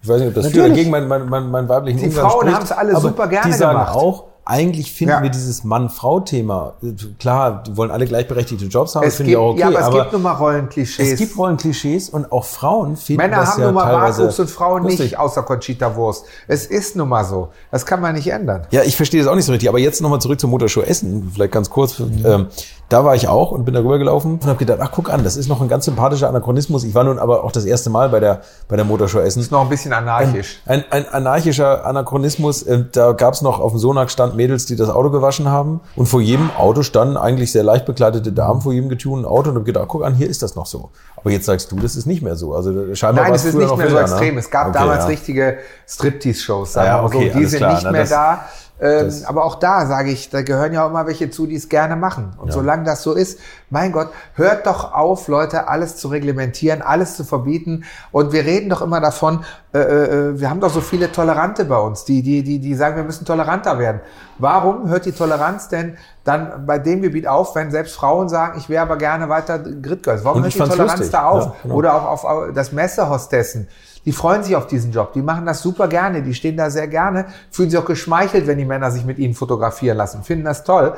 ich 0.01 0.09
weiß 0.09 0.21
nicht, 0.21 0.29
ob 0.29 0.35
das 0.35 0.47
für 0.47 0.51
Natürlich. 0.59 0.65
oder 0.67 0.75
gegen 0.75 0.91
mein, 0.91 1.09
mein, 1.09 1.29
mein, 1.29 1.51
mein 1.51 1.69
weiblichen 1.69 1.99
Die 1.99 2.07
Umgang 2.07 2.25
Frauen 2.31 2.41
spricht, 2.41 2.57
haben's 2.57 2.73
alle 2.73 2.97
super 3.01 3.29
gerne 3.29 3.47
Die 3.51 3.53
sagen 3.53 3.73
gemacht. 3.79 3.95
auch, 3.95 4.25
eigentlich 4.49 4.93
finden 4.93 5.13
Ja. 5.13 5.23
wir 5.23 5.29
dieses 5.29 5.63
Mann-Frau-Thema, 5.63 6.75
klar, 7.19 7.63
die 7.67 7.77
wollen 7.77 7.91
alle 7.91 8.07
gleichberechtigte 8.07 8.65
Jobs 8.65 8.95
haben, 8.97 9.11
finde 9.11 9.33
ich 9.33 9.37
auch 9.37 9.51
okay, 9.51 9.61
ja, 9.61 9.67
aber 9.69 9.79
es 9.79 9.85
aber 9.85 10.01
gibt 10.01 10.13
nun 10.15 10.23
mal 10.23 10.33
Rollenklischees. 10.33 11.13
es 11.13 11.19
gibt 11.19 11.37
Rollenklischees 11.37 12.09
und 12.09 12.33
auch 12.33 12.45
Frauen 12.47 12.97
finden 12.97 13.21
Männer 13.23 13.41
das 13.41 13.51
haben 13.51 13.61
ja 13.61 13.67
nun 13.67 13.75
mal 13.75 13.93
Bartwuchs 13.93 14.41
und 14.41 14.49
Frauen 14.49 14.85
lustig. 14.85 15.01
nicht, 15.01 15.19
außer 15.19 15.43
Conchita 15.43 15.95
Wurst. 15.97 16.25
Es 16.47 16.65
ist 16.65 16.97
nun 16.97 17.11
mal 17.11 17.25
so. 17.25 17.51
Das 17.71 17.85
kann 17.85 18.01
man 18.01 18.15
nicht 18.15 18.29
ändern. 18.29 18.67
Ja, 18.71 18.83
ich 18.85 18.97
verstehe 18.97 19.21
das 19.23 19.31
auch 19.31 19.35
nicht 19.37 19.45
so 19.45 19.53
richtig. 19.53 19.69
Aber 19.69 19.79
jetzt 19.79 20.01
nochmal 20.01 20.21
zurück 20.21 20.41
zur 20.41 20.49
Motorshow 20.49 20.81
Essen, 20.81 21.31
vielleicht 21.35 21.53
ganz 21.53 21.69
kurz. 21.69 22.01
Ähm, 22.01 22.47
da 22.89 23.05
war 23.05 23.15
ich 23.15 23.29
auch 23.29 23.51
und 23.51 23.65
bin 23.67 23.75
da 23.75 23.81
rübergelaufen 23.81 24.33
und 24.35 24.47
habe 24.47 24.57
gedacht, 24.59 24.79
ach 24.81 24.91
guck 24.93 25.13
an, 25.13 25.23
das 25.23 25.37
ist 25.37 25.47
noch 25.49 25.61
ein 25.61 25.69
ganz 25.69 25.85
sympathischer 25.85 26.29
Anachronismus. 26.29 26.85
Ich 26.85 26.95
war 26.95 27.05
nun 27.05 27.19
aber 27.19 27.45
auch 27.45 27.53
das 27.53 27.67
erste 27.67 27.91
Mal 27.91 28.09
bei 28.09 28.19
der 28.19 28.41
bei 28.67 28.77
der 28.77 28.87
Motorshow 28.87 29.19
Essen. 29.21 29.41
Ist 29.41 29.53
noch 29.53 29.61
ein 29.63 29.69
bisschen 29.69 29.93
anarchisch. 29.93 30.61
Ein, 30.65 30.85
ein 30.91 31.07
anarchischer 31.09 31.85
Anachronismus. 31.85 32.63
äh, 32.63 32.85
Da 32.91 33.13
gab 33.13 33.35
es 33.35 33.43
noch 33.43 33.61
auf 33.61 33.73
dem 33.73 33.79
Sonax-Stand 33.79 34.37
Mädels, 34.37 34.65
die 34.65 34.75
das 34.77 34.89
Auto 34.89 35.11
gewaschen 35.11 35.51
haben. 35.51 35.81
Und 35.97 36.07
vor 36.07 36.21
jedem 36.23 36.51
Auto 36.57 36.83
standen 36.83 37.17
eigentlich 37.19 37.53
sehr 37.53 37.63
leicht 37.63 37.85
bekleidete 37.85 38.33
Damen 38.33 38.63
vor 38.63 38.73
jedem 38.73 38.89
getunten 38.89 39.27
Auto 39.27 39.51
und 39.51 39.57
habe 39.57 39.65
gedacht, 39.67 39.89
guck 39.89 40.03
an, 40.05 40.15
hier 40.15 40.29
ist 40.31 40.43
das 40.43 40.55
noch 40.57 40.65
so. 40.67 40.89
Aber 41.17 41.31
jetzt 41.31 41.45
sagst 41.47 41.71
du, 41.71 41.77
das 41.77 41.95
ist 41.95 42.07
nicht 42.07 42.23
mehr 42.23 42.37
so. 42.37 42.55
Also 42.55 42.95
scheinbar 42.95 43.25
Nein, 43.25 43.35
es 43.35 43.45
ist 43.45 43.55
nicht 43.55 43.77
mehr 43.77 43.89
so 43.91 43.95
ne? 43.97 44.01
extrem. 44.01 44.39
Es 44.39 44.51
gab 44.51 44.69
Okay, 44.69 44.79
damals 44.79 45.01
ja. 45.05 45.09
richtige 45.09 45.59
Striptease-Shows, 45.87 46.73
sagen 46.73 46.87
Ja, 46.87 47.03
mal 47.03 47.09
so. 47.11 47.19
okay, 47.19 47.33
Die 47.37 47.45
sind 47.47 47.59
klar, 47.59 47.73
nicht 47.75 47.85
ne, 47.85 47.91
mehr 47.93 48.01
das- 48.03 48.11
da. 48.11 48.41
Ähm, 48.81 49.13
aber 49.27 49.45
auch 49.45 49.57
da 49.57 49.87
sage 49.87 50.11
ich, 50.11 50.31
da 50.31 50.43
gehören 50.43 50.73
ja 50.73 50.85
auch 50.85 50.91
immer 50.91 51.07
welche 51.07 51.31
zu, 51.31 51.47
die 51.47 51.57
es 51.57 51.69
gerne 51.69 51.97
machen. 51.97 52.33
Und 52.39 52.53
solange 52.53 52.85
das 52.85 53.03
so 53.03 53.15
ist, 53.15 53.41
mein 53.71 53.93
Gott, 53.93 54.09
hört 54.35 54.67
doch 54.67 54.93
auf, 54.93 55.29
Leute, 55.29 55.69
alles 55.69 55.97
zu 55.97 56.09
reglementieren, 56.09 56.83
alles 56.83 57.17
zu 57.17 57.25
verbieten. 57.25 57.85
Und 58.13 58.33
wir 58.33 58.45
reden 58.45 58.71
doch 58.71 58.83
immer 58.83 59.01
davon, 59.01 59.45
äh, 59.75 59.79
äh, 59.79 60.41
wir 60.41 60.49
haben 60.49 60.61
doch 60.61 60.71
so 60.71 60.81
viele 60.81 61.13
Tolerante 61.13 61.65
bei 61.65 61.79
uns, 61.79 62.05
die, 62.05 62.23
die, 62.23 62.43
die, 62.43 62.59
die 62.59 62.75
sagen, 62.75 62.97
wir 62.97 63.05
müssen 63.05 63.25
toleranter 63.25 63.79
werden. 63.79 64.01
Warum 64.39 64.89
hört 64.89 65.05
die 65.05 65.13
Toleranz 65.13 65.69
denn 65.69 65.97
dann 66.25 66.67
bei 66.67 66.79
dem 66.79 67.03
Gebiet 67.03 67.27
auf, 67.27 67.55
wenn 67.55 67.71
selbst 67.71 67.95
Frauen 67.95 68.29
sagen, 68.29 68.59
ich 68.59 68.69
wäre 68.69 68.83
aber 68.83 68.97
gerne 68.97 69.29
weiter 69.29 69.59
Gridgirls? 69.59 70.25
Warum 70.25 70.43
hört 70.43 70.55
die 70.55 70.59
Toleranz 70.59 70.93
lustig. 70.93 71.11
da 71.11 71.29
auf? 71.29 71.45
Ja, 71.45 71.55
genau. 71.63 71.75
Oder 71.75 71.95
auch 71.95 72.25
auf 72.25 72.53
das 72.55 72.73
Messehostessen. 72.73 73.69
Die 74.05 74.13
freuen 74.13 74.43
sich 74.43 74.57
auf 74.57 74.67
diesen 74.67 74.93
Job. 74.93 75.13
Die 75.13 75.23
machen 75.23 75.45
das 75.45 75.61
super 75.61 75.89
gerne. 75.89 76.23
Die 76.23 76.33
stehen 76.33 76.57
da 76.57 76.71
sehr 76.71 76.89
gerne. 76.89 77.27
Fühlen 77.51 77.69
sich 77.69 77.79
auch 77.79 77.85
geschmeichelt, 77.85 78.47
wenn 78.47 78.57
die 78.57 78.65
Männer 78.65 78.91
sich 78.91 79.05
mit 79.05 79.19
ihnen 79.19 79.35
fotografieren 79.35 79.99
lassen. 79.99 80.23
Finden 80.23 80.47
das 80.47 80.65
toll. 80.65 80.97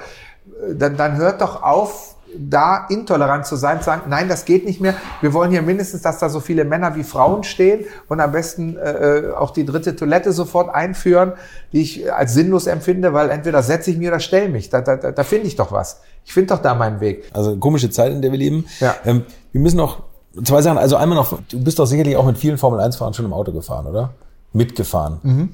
Äh, 0.69 0.75
Dann, 0.77 0.97
dann 0.97 1.17
hört 1.17 1.41
doch 1.41 1.63
auf, 1.63 2.15
da 2.39 2.87
intolerant 2.89 3.47
zu 3.47 3.57
sein, 3.57 3.79
zu 3.79 3.85
sagen, 3.85 4.03
nein, 4.09 4.29
das 4.29 4.45
geht 4.45 4.65
nicht 4.65 4.81
mehr. 4.81 4.95
Wir 5.21 5.33
wollen 5.33 5.51
hier 5.51 5.63
mindestens, 5.63 6.03
dass 6.03 6.19
da 6.19 6.29
so 6.29 6.41
viele 6.41 6.65
Männer 6.65 6.97
wie 6.97 7.03
Frauen 7.03 7.45
stehen 7.45 7.85
und 8.09 8.21
am 8.21 8.33
besten 8.33 8.77
äh, 8.77 9.25
auch 9.37 9.51
die 9.51 9.65
dritte 9.65 9.97
Toilette 9.97 10.33
sofort 10.33 10.75
einführen, 10.75 11.33
die 11.73 11.83
ich 11.83 12.13
als 12.13 12.35
sinnlos 12.35 12.67
empfinde, 12.67 13.13
weil 13.13 13.31
entweder 13.31 13.63
setze 13.63 13.91
ich 13.91 13.99
mich 13.99 14.09
oder 14.09 14.21
stelle 14.21 14.49
mich. 14.49 14.71
Da, 14.71 14.81
da, 14.81 14.97
da, 14.97 15.25
finde 15.25 15.47
ich 15.47 15.57
doch 15.57 15.73
was. 15.73 16.01
Ich 16.25 16.33
finde 16.33 16.55
doch 16.55 16.63
da 16.63 16.75
meinen 16.75 17.01
Weg. 17.01 17.31
Also 17.33 17.57
komische 17.57 17.91
Zeit, 17.91 18.13
in 18.13 18.23
der 18.23 18.31
wir 18.31 18.39
leben. 18.39 18.67
Ja. 18.81 18.95
Ähm, 19.05 19.25
wir 19.53 19.61
müssen 19.61 19.77
noch 19.77 20.03
zwei 20.45 20.63
Sachen. 20.63 20.79
Also 20.79 20.97
einmal 20.97 21.17
noch, 21.17 21.39
du 21.49 21.63
bist 21.63 21.79
doch 21.79 21.87
sicherlich 21.87 22.17
auch 22.17 22.27
mit 22.27 22.39
vielen 22.39 22.59
Formel 22.59 22.81
1 22.81 22.97
Fahrern 22.97 23.15
schon 23.15 23.25
im 23.25 23.33
Auto 23.33 23.53
gefahren, 23.53 23.87
oder? 23.87 24.15
Mitgefahren. 24.53 25.21
Mhm. 25.23 25.49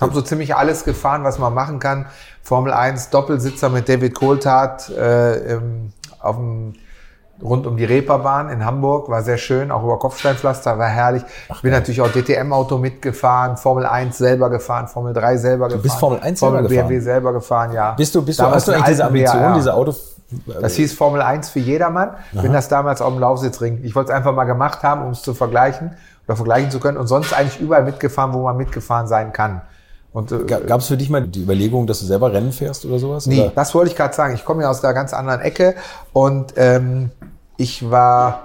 Habe 0.00 0.14
so 0.14 0.22
ziemlich 0.22 0.56
alles 0.56 0.84
gefahren, 0.84 1.24
was 1.24 1.38
man 1.38 1.54
machen 1.54 1.78
kann. 1.78 2.06
Formel 2.42 2.72
1, 2.72 3.10
Doppelsitzer 3.10 3.68
mit 3.68 3.88
David 3.88 4.14
Coulthard 4.14 4.90
äh, 4.90 5.54
im, 5.54 5.92
auf 6.20 6.36
dem, 6.36 6.74
rund 7.42 7.66
um 7.66 7.76
die 7.76 7.84
Reeperbahn 7.84 8.50
in 8.50 8.64
Hamburg. 8.64 9.08
War 9.08 9.22
sehr 9.22 9.38
schön, 9.38 9.70
auch 9.70 9.82
über 9.84 9.98
Kopfsteinpflaster, 9.98 10.78
war 10.78 10.88
herrlich. 10.88 11.22
Ich 11.54 11.62
bin 11.62 11.70
natürlich 11.70 12.00
auch 12.00 12.10
DTM-Auto 12.10 12.78
mitgefahren, 12.78 13.56
Formel 13.56 13.86
1 13.86 14.18
selber 14.18 14.50
gefahren, 14.50 14.88
Formel 14.88 15.14
3 15.14 15.36
selber 15.36 15.66
gefahren. 15.66 15.82
bist 15.82 15.98
Formel 15.98 16.18
1 16.20 16.40
Formel 16.40 16.56
selber 16.58 16.68
gefahren? 16.68 16.88
BMW 16.88 17.00
selber 17.00 17.32
gefahren, 17.32 17.72
ja. 17.72 17.92
Bist 17.92 18.14
du, 18.14 18.22
bist 18.22 18.40
du, 18.40 18.44
hast 18.44 18.68
du 18.68 18.72
eigentlich 18.72 18.86
diese 18.86 19.04
Ambition, 19.04 19.40
BAR. 19.40 19.54
diese 19.54 19.74
Auto? 19.74 19.94
Das 20.60 20.74
hieß 20.74 20.94
Formel 20.94 21.22
1 21.22 21.50
für 21.50 21.60
jedermann. 21.60 22.10
Bin 22.32 22.52
das 22.52 22.68
damals 22.68 23.00
auf 23.00 23.12
dem 23.12 23.20
Laufsitzring. 23.20 23.80
Ich 23.84 23.94
wollte 23.94 24.10
es 24.10 24.16
einfach 24.16 24.34
mal 24.34 24.44
gemacht 24.44 24.82
haben, 24.82 25.02
um 25.02 25.10
es 25.10 25.22
zu 25.22 25.34
vergleichen 25.34 25.92
oder 26.26 26.36
vergleichen 26.36 26.70
zu 26.70 26.80
können 26.80 26.96
und 26.96 27.06
sonst 27.06 27.32
eigentlich 27.32 27.60
überall 27.60 27.84
mitgefahren, 27.84 28.32
wo 28.32 28.42
man 28.42 28.56
mitgefahren 28.56 29.06
sein 29.06 29.32
kann. 29.32 29.62
Und 30.14 30.30
äh, 30.30 30.44
Gab 30.44 30.80
es 30.80 30.86
für 30.86 30.96
dich 30.96 31.10
mal 31.10 31.26
die 31.26 31.42
Überlegung, 31.42 31.88
dass 31.88 31.98
du 31.98 32.06
selber 32.06 32.32
Rennen 32.32 32.52
fährst 32.52 32.84
oder 32.84 33.00
sowas? 33.00 33.26
Nee, 33.26 33.40
Oder? 33.40 33.52
das 33.56 33.74
wollte 33.74 33.90
ich 33.90 33.96
gerade 33.96 34.14
sagen. 34.14 34.34
Ich 34.34 34.44
komme 34.44 34.62
ja 34.62 34.70
aus 34.70 34.80
der 34.80 34.94
ganz 34.94 35.12
anderen 35.12 35.40
Ecke 35.40 35.74
und 36.12 36.54
ähm, 36.56 37.10
ich 37.56 37.90
war 37.90 38.44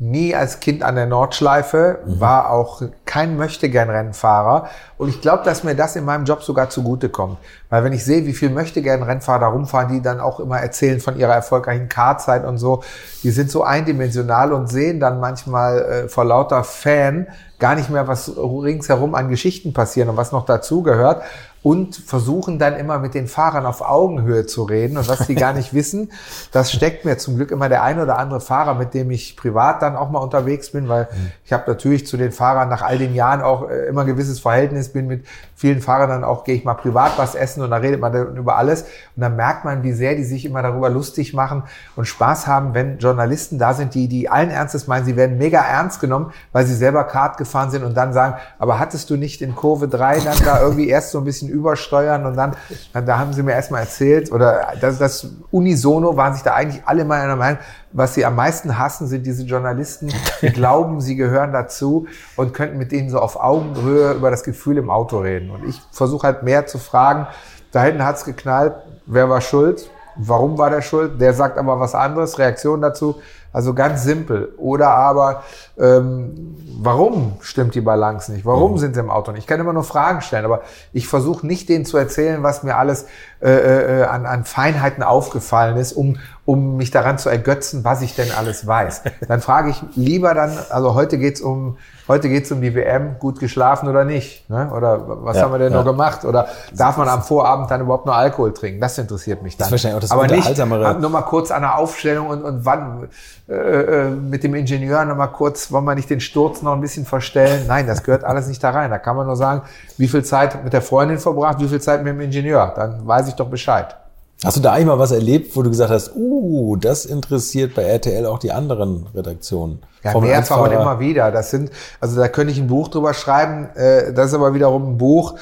nie 0.00 0.32
als 0.34 0.60
Kind 0.60 0.84
an 0.84 0.94
der 0.94 1.06
Nordschleife, 1.06 1.98
war 2.04 2.50
auch 2.50 2.82
kein 3.04 3.36
Möchtegern-Rennfahrer. 3.36 4.68
Und 4.96 5.08
ich 5.08 5.20
glaube, 5.20 5.42
dass 5.44 5.64
mir 5.64 5.74
das 5.74 5.96
in 5.96 6.04
meinem 6.04 6.24
Job 6.24 6.44
sogar 6.44 6.70
zugutekommt. 6.70 7.38
Weil 7.68 7.82
wenn 7.82 7.92
ich 7.92 8.04
sehe, 8.04 8.24
wie 8.24 8.32
viel 8.32 8.50
Möchtegern-Rennfahrer 8.50 9.40
da 9.40 9.46
rumfahren, 9.48 9.92
die 9.92 10.00
dann 10.00 10.20
auch 10.20 10.38
immer 10.38 10.58
erzählen 10.58 11.00
von 11.00 11.18
ihrer 11.18 11.34
erfolgreichen 11.34 11.88
Karzeit 11.88 12.44
und 12.44 12.58
so, 12.58 12.84
die 13.24 13.30
sind 13.30 13.50
so 13.50 13.64
eindimensional 13.64 14.52
und 14.52 14.68
sehen 14.68 15.00
dann 15.00 15.18
manchmal 15.18 15.78
äh, 15.78 16.08
vor 16.08 16.24
lauter 16.24 16.62
Fan 16.62 17.26
gar 17.58 17.74
nicht 17.74 17.90
mehr, 17.90 18.06
was 18.06 18.30
ringsherum 18.36 19.16
an 19.16 19.28
Geschichten 19.28 19.72
passieren 19.72 20.10
und 20.10 20.16
was 20.16 20.30
noch 20.30 20.46
dazugehört 20.46 21.22
und 21.68 21.96
versuchen 21.96 22.58
dann 22.58 22.76
immer 22.76 22.98
mit 22.98 23.12
den 23.12 23.26
Fahrern 23.26 23.66
auf 23.66 23.82
Augenhöhe 23.82 24.46
zu 24.46 24.62
reden. 24.62 24.96
Und 24.96 25.06
was 25.06 25.26
die 25.26 25.34
gar 25.34 25.52
nicht 25.52 25.74
wissen, 25.74 26.10
das 26.50 26.72
steckt 26.72 27.04
mir 27.04 27.18
zum 27.18 27.36
Glück 27.36 27.50
immer 27.50 27.68
der 27.68 27.82
ein 27.82 28.00
oder 28.00 28.18
andere 28.18 28.40
Fahrer, 28.40 28.72
mit 28.72 28.94
dem 28.94 29.10
ich 29.10 29.36
privat 29.36 29.82
dann 29.82 29.94
auch 29.94 30.08
mal 30.08 30.20
unterwegs 30.20 30.72
bin, 30.72 30.88
weil 30.88 31.08
ich 31.44 31.52
habe 31.52 31.64
natürlich 31.66 32.06
zu 32.06 32.16
den 32.16 32.32
Fahrern 32.32 32.70
nach 32.70 32.80
all 32.80 32.96
den 32.96 33.14
Jahren 33.14 33.42
auch 33.42 33.68
äh, 33.68 33.84
immer 33.84 34.00
ein 34.00 34.06
gewisses 34.06 34.40
Verhältnis, 34.40 34.94
bin 34.94 35.08
mit 35.08 35.26
vielen 35.54 35.82
Fahrern 35.82 36.08
dann 36.08 36.24
auch, 36.24 36.44
gehe 36.44 36.54
ich 36.54 36.64
mal 36.64 36.72
privat 36.72 37.18
was 37.18 37.34
essen 37.34 37.62
und 37.62 37.70
da 37.70 37.76
redet 37.76 38.00
man 38.00 38.14
dann 38.14 38.36
über 38.36 38.56
alles. 38.56 38.84
Und 39.14 39.20
dann 39.20 39.36
merkt 39.36 39.66
man, 39.66 39.82
wie 39.82 39.92
sehr 39.92 40.14
die 40.14 40.24
sich 40.24 40.46
immer 40.46 40.62
darüber 40.62 40.88
lustig 40.88 41.34
machen 41.34 41.64
und 41.96 42.06
Spaß 42.06 42.46
haben, 42.46 42.72
wenn 42.72 42.96
Journalisten 42.96 43.58
da 43.58 43.74
sind, 43.74 43.94
die, 43.94 44.08
die 44.08 44.30
allen 44.30 44.48
Ernstes 44.48 44.86
meinen, 44.86 45.04
sie 45.04 45.16
werden 45.16 45.36
mega 45.36 45.60
ernst 45.60 46.00
genommen, 46.00 46.32
weil 46.52 46.64
sie 46.64 46.74
selber 46.74 47.04
Kart 47.04 47.36
gefahren 47.36 47.70
sind 47.70 47.84
und 47.84 47.94
dann 47.94 48.14
sagen, 48.14 48.36
aber 48.58 48.78
hattest 48.78 49.10
du 49.10 49.16
nicht 49.16 49.42
in 49.42 49.54
Kurve 49.54 49.86
3 49.86 50.20
dann 50.20 50.38
da 50.44 50.62
irgendwie 50.62 50.88
erst 50.88 51.10
so 51.10 51.18
ein 51.18 51.24
bisschen 51.24 51.57
übersteuern 51.58 52.26
und 52.26 52.36
dann, 52.36 52.56
da 52.92 53.18
haben 53.18 53.32
sie 53.32 53.42
mir 53.42 53.52
erstmal 53.52 53.82
erzählt 53.82 54.32
oder 54.32 54.72
das, 54.80 54.98
das 54.98 55.28
unisono 55.50 56.16
waren 56.16 56.34
sich 56.34 56.42
da 56.42 56.54
eigentlich 56.54 56.82
alle 56.86 57.04
mal 57.04 57.20
einer 57.20 57.36
Meinung, 57.36 57.58
was 57.92 58.14
sie 58.14 58.24
am 58.24 58.36
meisten 58.36 58.78
hassen, 58.78 59.06
sind 59.06 59.26
diese 59.26 59.44
Journalisten, 59.44 60.12
die 60.42 60.50
glauben, 60.50 61.00
sie 61.00 61.16
gehören 61.16 61.52
dazu 61.52 62.06
und 62.36 62.54
könnten 62.54 62.78
mit 62.78 62.92
denen 62.92 63.10
so 63.10 63.18
auf 63.18 63.36
Augenhöhe 63.40 64.12
über 64.12 64.30
das 64.30 64.44
Gefühl 64.44 64.78
im 64.78 64.90
Auto 64.90 65.18
reden. 65.20 65.50
Und 65.50 65.66
ich 65.68 65.80
versuche 65.92 66.26
halt 66.26 66.42
mehr 66.42 66.66
zu 66.66 66.78
fragen, 66.78 67.26
da 67.72 67.82
hinten 67.82 68.04
hat's 68.04 68.24
geknallt, 68.24 68.74
wer 69.06 69.28
war 69.28 69.40
schuld? 69.40 69.90
Warum 70.16 70.58
war 70.58 70.70
der 70.70 70.82
schuld? 70.82 71.20
Der 71.20 71.32
sagt 71.32 71.58
aber 71.58 71.78
was 71.78 71.94
anderes, 71.94 72.38
Reaktion 72.38 72.80
dazu. 72.80 73.20
Also 73.52 73.74
ganz 73.74 74.02
simpel. 74.02 74.52
Oder 74.58 74.90
aber, 74.90 75.42
ähm, 75.78 76.56
warum 76.80 77.36
stimmt 77.40 77.74
die 77.74 77.80
Balance 77.80 78.30
nicht? 78.32 78.44
Warum 78.44 78.78
sind 78.78 78.94
sie 78.94 79.00
im 79.00 79.10
Auto 79.10 79.32
nicht? 79.32 79.40
Ich 79.42 79.46
kann 79.46 79.60
immer 79.60 79.72
nur 79.72 79.84
Fragen 79.84 80.20
stellen, 80.20 80.44
aber 80.44 80.62
ich 80.92 81.08
versuche 81.08 81.46
nicht 81.46 81.68
denen 81.68 81.84
zu 81.84 81.96
erzählen, 81.96 82.42
was 82.42 82.62
mir 82.62 82.76
alles 82.76 83.06
äh, 83.40 84.00
äh, 84.00 84.04
an, 84.04 84.26
an 84.26 84.44
Feinheiten 84.44 85.04
aufgefallen 85.04 85.76
ist, 85.76 85.92
um, 85.92 86.16
um 86.44 86.76
mich 86.76 86.90
daran 86.90 87.18
zu 87.18 87.28
ergötzen, 87.28 87.84
was 87.84 88.02
ich 88.02 88.16
denn 88.16 88.32
alles 88.36 88.66
weiß. 88.66 89.02
Dann 89.28 89.40
frage 89.40 89.70
ich 89.70 89.80
lieber 89.94 90.34
dann, 90.34 90.50
also 90.70 90.94
heute 90.94 91.18
geht's 91.18 91.40
um, 91.40 91.76
heute 92.08 92.28
geht's 92.28 92.50
um 92.50 92.60
die 92.60 92.74
WM, 92.74 93.16
gut 93.20 93.38
geschlafen 93.38 93.88
oder 93.88 94.04
nicht? 94.04 94.50
Ne? 94.50 94.72
Oder 94.74 95.24
was 95.24 95.36
Ja, 95.36 95.44
haben 95.44 95.52
wir 95.52 95.58
denn 95.58 95.72
ja. 95.72 95.78
noch 95.78 95.84
gemacht? 95.84 96.24
Oder 96.24 96.48
darf 96.74 96.96
man 96.96 97.06
am 97.08 97.22
Vorabend 97.22 97.70
dann 97.70 97.82
überhaupt 97.82 98.06
nur 98.06 98.16
Alkohol 98.16 98.52
trinken? 98.52 98.80
Das 98.80 98.98
interessiert 98.98 99.42
mich 99.42 99.56
dann. 99.56 99.66
ist 99.66 99.72
wahrscheinlich 99.72 99.96
auch 99.96 100.00
das 100.00 100.10
Aber 100.10 100.26
nicht 100.26 101.00
nur 101.00 101.10
mal 101.10 101.22
kurz 101.22 101.52
an 101.52 101.62
der 101.62 101.78
Aufstellung 101.78 102.28
und, 102.28 102.42
und 102.42 102.64
wann 102.64 103.08
äh, 103.48 103.54
äh, 103.54 104.10
mit 104.10 104.42
dem 104.42 104.54
Ingenieur 104.54 105.04
noch 105.04 105.16
mal 105.16 105.28
kurz, 105.28 105.70
wollen 105.70 105.84
wir 105.84 105.94
nicht 105.94 106.10
den 106.10 106.20
Sturz 106.20 106.62
noch 106.62 106.72
ein 106.72 106.80
bisschen 106.80 107.06
verstellen? 107.06 107.66
Nein, 107.68 107.86
das 107.86 108.02
gehört 108.02 108.24
alles 108.24 108.48
nicht 108.48 108.64
da 108.64 108.70
rein. 108.70 108.90
Da 108.90 108.98
kann 108.98 109.16
man 109.16 109.26
nur 109.26 109.36
sagen, 109.36 109.62
wie 109.96 110.08
viel 110.08 110.24
Zeit 110.24 110.64
mit 110.64 110.72
der 110.72 110.82
Freundin 110.82 111.18
verbracht, 111.18 111.60
wie 111.60 111.68
viel 111.68 111.80
Zeit 111.80 112.02
mit 112.02 112.14
dem 112.14 112.20
Ingenieur. 112.20 112.72
Dann 112.74 113.06
weiß 113.06 113.27
ich 113.28 113.34
doch 113.34 113.48
Bescheid. 113.48 113.96
Hast 114.44 114.56
du 114.56 114.60
da 114.60 114.72
eigentlich 114.72 114.86
mal 114.86 114.98
was 115.00 115.10
erlebt, 115.10 115.56
wo 115.56 115.62
du 115.62 115.70
gesagt 115.70 115.90
hast, 115.90 116.12
uh, 116.14 116.76
das 116.76 117.04
interessiert 117.04 117.74
bei 117.74 117.82
RTL 117.82 118.24
auch 118.26 118.38
die 118.38 118.52
anderen 118.52 119.06
Redaktionen? 119.12 119.80
Ja, 120.04 120.12
Formel 120.12 120.30
mehrfach 120.30 120.58
und 120.58 120.68
1-Fahrer. 120.68 120.80
immer 120.80 121.00
wieder. 121.00 121.32
Das 121.32 121.50
sind, 121.50 121.72
also 122.00 122.20
da 122.20 122.28
könnte 122.28 122.52
ich 122.52 122.58
ein 122.60 122.68
Buch 122.68 122.86
drüber 122.86 123.14
schreiben. 123.14 123.68
Äh, 123.74 124.12
das 124.12 124.28
ist 124.28 124.34
aber 124.34 124.54
wiederum 124.54 124.92
ein 124.92 124.98
Buch, 124.98 125.34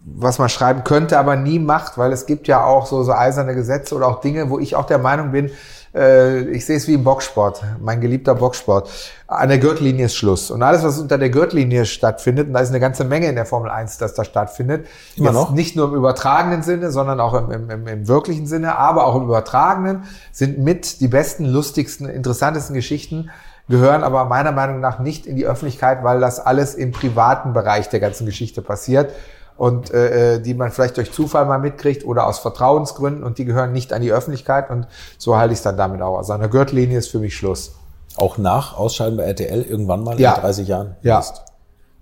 was 0.00 0.38
man 0.38 0.48
schreiben 0.48 0.82
könnte, 0.82 1.18
aber 1.18 1.36
nie 1.36 1.58
macht, 1.58 1.98
weil 1.98 2.10
es 2.10 2.24
gibt 2.24 2.48
ja 2.48 2.64
auch 2.64 2.86
so, 2.86 3.02
so 3.02 3.12
eiserne 3.12 3.54
Gesetze 3.54 3.94
oder 3.94 4.08
auch 4.08 4.20
Dinge, 4.20 4.48
wo 4.48 4.58
ich 4.58 4.76
auch 4.76 4.86
der 4.86 4.98
Meinung 4.98 5.30
bin, 5.30 5.50
äh, 5.94 6.42
ich 6.50 6.64
sehe 6.64 6.76
es 6.76 6.88
wie 6.88 6.94
im 6.94 7.04
Boxsport, 7.04 7.62
mein 7.80 8.00
geliebter 8.00 8.34
Boxsport. 8.34 8.88
An 9.26 9.48
der 9.48 9.58
Gürtellinie 9.58 10.06
ist 10.06 10.16
Schluss. 10.16 10.50
Und 10.50 10.62
alles, 10.62 10.82
was 10.82 10.98
unter 10.98 11.18
der 11.18 11.30
Gürtellinie 11.30 11.84
stattfindet, 11.84 12.48
und 12.48 12.54
da 12.54 12.60
ist 12.60 12.70
eine 12.70 12.80
ganze 12.80 13.04
Menge 13.04 13.28
in 13.28 13.34
der 13.34 13.46
Formel 13.46 13.70
1, 13.70 13.98
dass 13.98 14.14
da 14.14 14.24
stattfindet, 14.24 14.86
Immer 15.16 15.32
noch? 15.32 15.52
nicht 15.52 15.76
nur 15.76 15.88
im 15.88 15.94
übertragenen 15.94 16.62
Sinne, 16.62 16.90
sondern 16.90 17.20
auch 17.20 17.34
im, 17.34 17.50
im, 17.50 17.70
im, 17.70 17.86
im 17.86 18.08
wirklichen 18.08 18.46
Sinne, 18.46 18.78
aber 18.78 19.06
auch 19.06 19.16
im 19.16 19.24
übertragenen, 19.24 20.04
sind 20.32 20.58
mit 20.58 21.00
die 21.00 21.08
besten, 21.08 21.44
lustigsten, 21.44 22.08
interessantesten 22.08 22.74
Geschichten, 22.74 23.30
gehören 23.68 24.02
aber 24.02 24.24
meiner 24.24 24.52
Meinung 24.52 24.80
nach 24.80 24.98
nicht 24.98 25.26
in 25.26 25.36
die 25.36 25.46
Öffentlichkeit, 25.46 26.02
weil 26.02 26.20
das 26.20 26.40
alles 26.40 26.74
im 26.74 26.92
privaten 26.92 27.52
Bereich 27.52 27.88
der 27.88 28.00
ganzen 28.00 28.26
Geschichte 28.26 28.60
passiert. 28.60 29.12
Und 29.56 29.90
äh, 29.92 30.40
die 30.40 30.54
man 30.54 30.70
vielleicht 30.70 30.96
durch 30.96 31.12
Zufall 31.12 31.44
mal 31.46 31.58
mitkriegt 31.58 32.04
oder 32.04 32.26
aus 32.26 32.38
Vertrauensgründen 32.40 33.22
und 33.22 33.38
die 33.38 33.44
gehören 33.44 33.72
nicht 33.72 33.92
an 33.92 34.02
die 34.02 34.12
Öffentlichkeit 34.12 34.70
und 34.70 34.86
so 35.18 35.36
halte 35.36 35.52
ich 35.52 35.58
es 35.58 35.62
dann 35.62 35.76
damit 35.76 36.02
auch. 36.02 36.18
Also 36.18 36.32
an 36.32 36.40
der 36.40 36.48
Gürtellinie 36.48 36.98
ist 36.98 37.08
für 37.08 37.18
mich 37.18 37.36
Schluss. 37.36 37.72
Auch 38.16 38.38
nach 38.38 38.76
Ausscheiden 38.76 39.16
bei 39.16 39.24
RTL 39.24 39.62
irgendwann 39.62 40.04
mal 40.04 40.20
Ja. 40.20 40.34
in 40.34 40.40
30 40.40 40.68
Jahren? 40.68 40.96
Ja. 41.02 41.20
Ist. 41.20 41.42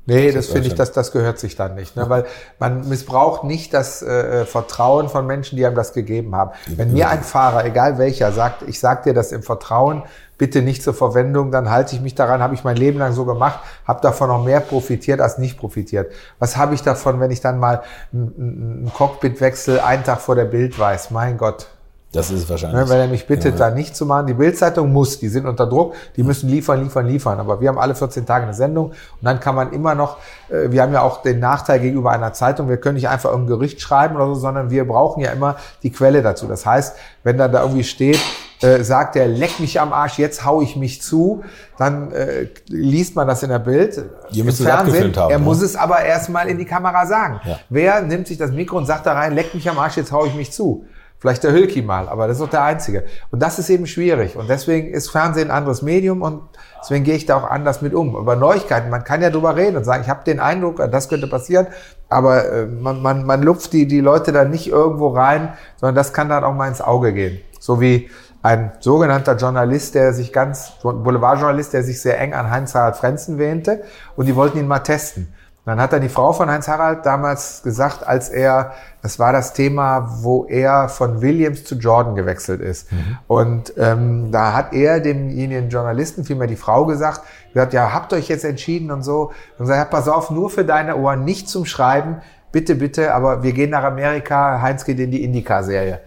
Nee, 0.06 0.32
Das 0.32 0.46
das 0.46 0.52
finde 0.52 0.68
ich, 0.68 0.74
das, 0.74 0.90
das 0.90 1.12
gehört 1.12 1.38
sich 1.38 1.54
dann 1.54 1.76
nicht. 1.76 1.94
Ne? 1.94 2.08
Weil 2.08 2.24
man 2.58 2.88
missbraucht 2.88 3.44
nicht 3.44 3.72
das 3.74 4.02
äh, 4.02 4.44
Vertrauen 4.44 5.08
von 5.08 5.24
Menschen, 5.26 5.56
die 5.56 5.64
einem 5.64 5.76
das 5.76 5.92
gegeben 5.92 6.34
haben. 6.34 6.50
Wenn 6.66 6.92
mir 6.94 7.10
ein 7.10 7.22
Fahrer, 7.22 7.64
egal 7.64 7.98
welcher, 7.98 8.32
sagt, 8.32 8.62
ich 8.62 8.80
sag 8.80 9.04
dir 9.04 9.14
das 9.14 9.30
im 9.30 9.42
Vertrauen, 9.44 10.02
bitte 10.40 10.62
nicht 10.62 10.82
zur 10.82 10.94
Verwendung, 10.94 11.50
dann 11.50 11.68
halte 11.68 11.94
ich 11.94 12.00
mich 12.00 12.14
daran, 12.14 12.40
habe 12.40 12.54
ich 12.54 12.64
mein 12.64 12.76
Leben 12.76 12.98
lang 12.98 13.12
so 13.12 13.26
gemacht, 13.26 13.60
habe 13.86 14.00
davon 14.00 14.28
noch 14.28 14.42
mehr 14.42 14.60
profitiert 14.60 15.20
als 15.20 15.36
nicht 15.36 15.58
profitiert. 15.58 16.10
Was 16.38 16.56
habe 16.56 16.74
ich 16.74 16.82
davon, 16.82 17.20
wenn 17.20 17.30
ich 17.30 17.42
dann 17.42 17.58
mal 17.58 17.82
einen 18.10 18.90
Cockpitwechsel 18.96 19.80
einen 19.80 20.02
Tag 20.02 20.22
vor 20.22 20.36
der 20.36 20.46
Bild 20.46 20.78
weiß? 20.78 21.10
Mein 21.10 21.36
Gott, 21.36 21.66
Das 22.12 22.30
ist 22.30 22.48
wahrscheinlich. 22.48 22.80
Ne, 22.80 22.88
wenn 22.88 23.00
er 23.00 23.06
mich 23.08 23.26
bittet, 23.26 23.60
da 23.60 23.70
nicht 23.70 23.94
zu 23.94 24.06
machen. 24.06 24.26
Die 24.28 24.34
Bildzeitung 24.34 24.90
muss, 24.90 25.18
die 25.20 25.28
sind 25.28 25.44
unter 25.44 25.66
Druck, 25.66 25.94
die 26.16 26.22
müssen 26.22 26.48
liefern, 26.48 26.82
liefern, 26.82 27.06
liefern. 27.06 27.38
Aber 27.38 27.60
wir 27.60 27.68
haben 27.68 27.78
alle 27.78 27.94
14 27.94 28.24
Tage 28.24 28.44
eine 28.44 28.54
Sendung 28.54 28.86
und 28.86 28.96
dann 29.20 29.40
kann 29.40 29.54
man 29.54 29.74
immer 29.74 29.94
noch, 29.94 30.16
äh, 30.48 30.70
wir 30.70 30.80
haben 30.80 30.94
ja 30.94 31.02
auch 31.02 31.20
den 31.20 31.38
Nachteil 31.38 31.80
gegenüber 31.80 32.12
einer 32.12 32.32
Zeitung, 32.32 32.70
wir 32.70 32.78
können 32.78 32.94
nicht 32.94 33.10
einfach 33.10 33.30
irgendein 33.30 33.58
Gericht 33.58 33.82
schreiben 33.82 34.16
oder 34.16 34.26
so, 34.28 34.36
sondern 34.36 34.70
wir 34.70 34.88
brauchen 34.88 35.20
ja 35.20 35.32
immer 35.32 35.56
die 35.82 35.92
Quelle 35.92 36.22
dazu. 36.22 36.46
Das 36.46 36.64
heißt, 36.64 36.96
wenn 37.24 37.36
dann 37.36 37.52
da 37.52 37.60
irgendwie 37.60 37.84
steht, 37.84 38.18
äh, 38.62 38.82
sagt 38.82 39.16
er, 39.16 39.26
leck 39.26 39.58
mich 39.58 39.80
am 39.80 39.92
Arsch, 39.92 40.18
jetzt 40.18 40.44
hau 40.44 40.60
ich 40.60 40.76
mich 40.76 41.00
zu, 41.00 41.42
dann 41.78 42.12
äh, 42.12 42.48
liest 42.68 43.16
man 43.16 43.26
das 43.26 43.42
in 43.42 43.48
der 43.48 43.58
Bild. 43.58 44.04
Ihr 44.32 44.44
müsst 44.44 44.60
es 44.60 44.66
abgefilmt 44.66 45.16
haben, 45.16 45.30
Er 45.30 45.38
ne? 45.38 45.44
muss 45.44 45.62
es 45.62 45.76
aber 45.76 46.00
erstmal 46.00 46.48
in 46.48 46.58
die 46.58 46.66
Kamera 46.66 47.06
sagen. 47.06 47.40
Ja. 47.44 47.58
Wer 47.70 48.02
nimmt 48.02 48.26
sich 48.26 48.38
das 48.38 48.50
Mikro 48.50 48.76
und 48.76 48.86
sagt 48.86 49.06
da 49.06 49.14
rein, 49.14 49.34
leck 49.34 49.54
mich 49.54 49.68
am 49.68 49.78
Arsch, 49.78 49.96
jetzt 49.96 50.12
hau 50.12 50.26
ich 50.26 50.34
mich 50.34 50.52
zu? 50.52 50.84
Vielleicht 51.20 51.44
der 51.44 51.52
Hülki 51.52 51.82
mal, 51.82 52.08
aber 52.08 52.26
das 52.26 52.38
ist 52.38 52.42
doch 52.42 52.48
der 52.48 52.64
Einzige. 52.64 53.04
Und 53.30 53.42
das 53.42 53.58
ist 53.58 53.68
eben 53.68 53.86
schwierig. 53.86 54.36
Und 54.36 54.48
deswegen 54.48 54.88
ist 54.88 55.10
Fernsehen 55.10 55.50
ein 55.50 55.56
anderes 55.56 55.82
Medium 55.82 56.22
und 56.22 56.40
deswegen 56.80 57.04
gehe 57.04 57.14
ich 57.14 57.26
da 57.26 57.36
auch 57.36 57.44
anders 57.44 57.82
mit 57.82 57.92
um. 57.92 58.16
Über 58.16 58.36
Neuigkeiten, 58.36 58.88
man 58.88 59.04
kann 59.04 59.20
ja 59.20 59.28
drüber 59.28 59.54
reden 59.54 59.76
und 59.76 59.84
sagen, 59.84 60.02
ich 60.02 60.08
habe 60.08 60.24
den 60.24 60.40
Eindruck, 60.40 60.78
das 60.90 61.10
könnte 61.10 61.26
passieren, 61.26 61.66
aber 62.08 62.50
äh, 62.50 62.66
man, 62.66 63.02
man, 63.02 63.26
man 63.26 63.42
lupft 63.42 63.74
die, 63.74 63.86
die 63.86 64.00
Leute 64.00 64.32
dann 64.32 64.50
nicht 64.50 64.68
irgendwo 64.68 65.08
rein, 65.08 65.52
sondern 65.76 65.94
das 65.94 66.14
kann 66.14 66.30
dann 66.30 66.42
auch 66.42 66.54
mal 66.54 66.68
ins 66.68 66.80
Auge 66.80 67.12
gehen. 67.12 67.38
So 67.58 67.82
wie 67.82 68.08
ein 68.42 68.72
sogenannter 68.80 69.36
Journalist, 69.36 69.94
der 69.94 70.12
sich 70.12 70.32
ganz, 70.32 70.72
Boulevardjournalist, 70.82 71.72
der 71.72 71.82
sich 71.82 72.00
sehr 72.00 72.18
eng 72.20 72.32
an 72.32 72.50
Heinz-Harald 72.50 72.96
Frenzen 72.96 73.38
wähnte 73.38 73.82
und 74.16 74.26
die 74.26 74.36
wollten 74.36 74.58
ihn 74.58 74.68
mal 74.68 74.80
testen. 74.80 75.32
Dann 75.66 75.80
hat 75.80 75.92
dann 75.92 76.00
die 76.00 76.08
Frau 76.08 76.32
von 76.32 76.50
Heinz 76.50 76.68
Harald 76.68 77.04
damals 77.04 77.62
gesagt, 77.62 78.06
als 78.06 78.30
er, 78.30 78.72
das 79.02 79.18
war 79.18 79.32
das 79.32 79.52
Thema, 79.52 80.08
wo 80.22 80.46
er 80.46 80.88
von 80.88 81.20
Williams 81.20 81.64
zu 81.64 81.76
Jordan 81.76 82.14
gewechselt 82.14 82.60
ist. 82.62 82.88
Und 83.28 83.74
ähm, 83.76 84.32
da 84.32 84.54
hat 84.54 84.72
er 84.72 85.00
demjenigen 85.00 85.68
Journalisten, 85.68 86.24
vielmehr 86.24 86.48
die 86.48 86.56
Frau 86.56 86.86
gesagt, 86.86 87.20
gesagt, 87.52 87.74
ja, 87.74 87.92
habt 87.92 88.12
euch 88.14 88.28
jetzt 88.28 88.44
entschieden 88.44 88.90
und 88.90 89.02
so. 89.02 89.32
Und 89.58 89.66
sagt, 89.66 89.78
ja, 89.78 89.84
pass 89.84 90.08
auf, 90.08 90.30
nur 90.30 90.48
für 90.48 90.64
deine 90.64 90.96
Ohren, 90.96 91.24
nicht 91.24 91.48
zum 91.48 91.66
Schreiben, 91.66 92.22
bitte, 92.52 92.74
bitte, 92.74 93.14
aber 93.14 93.42
wir 93.42 93.52
gehen 93.52 93.70
nach 93.70 93.84
Amerika, 93.84 94.60
Heinz 94.62 94.84
geht 94.84 94.98
in 94.98 95.10
die 95.10 95.22
Indica-Serie. 95.22 96.00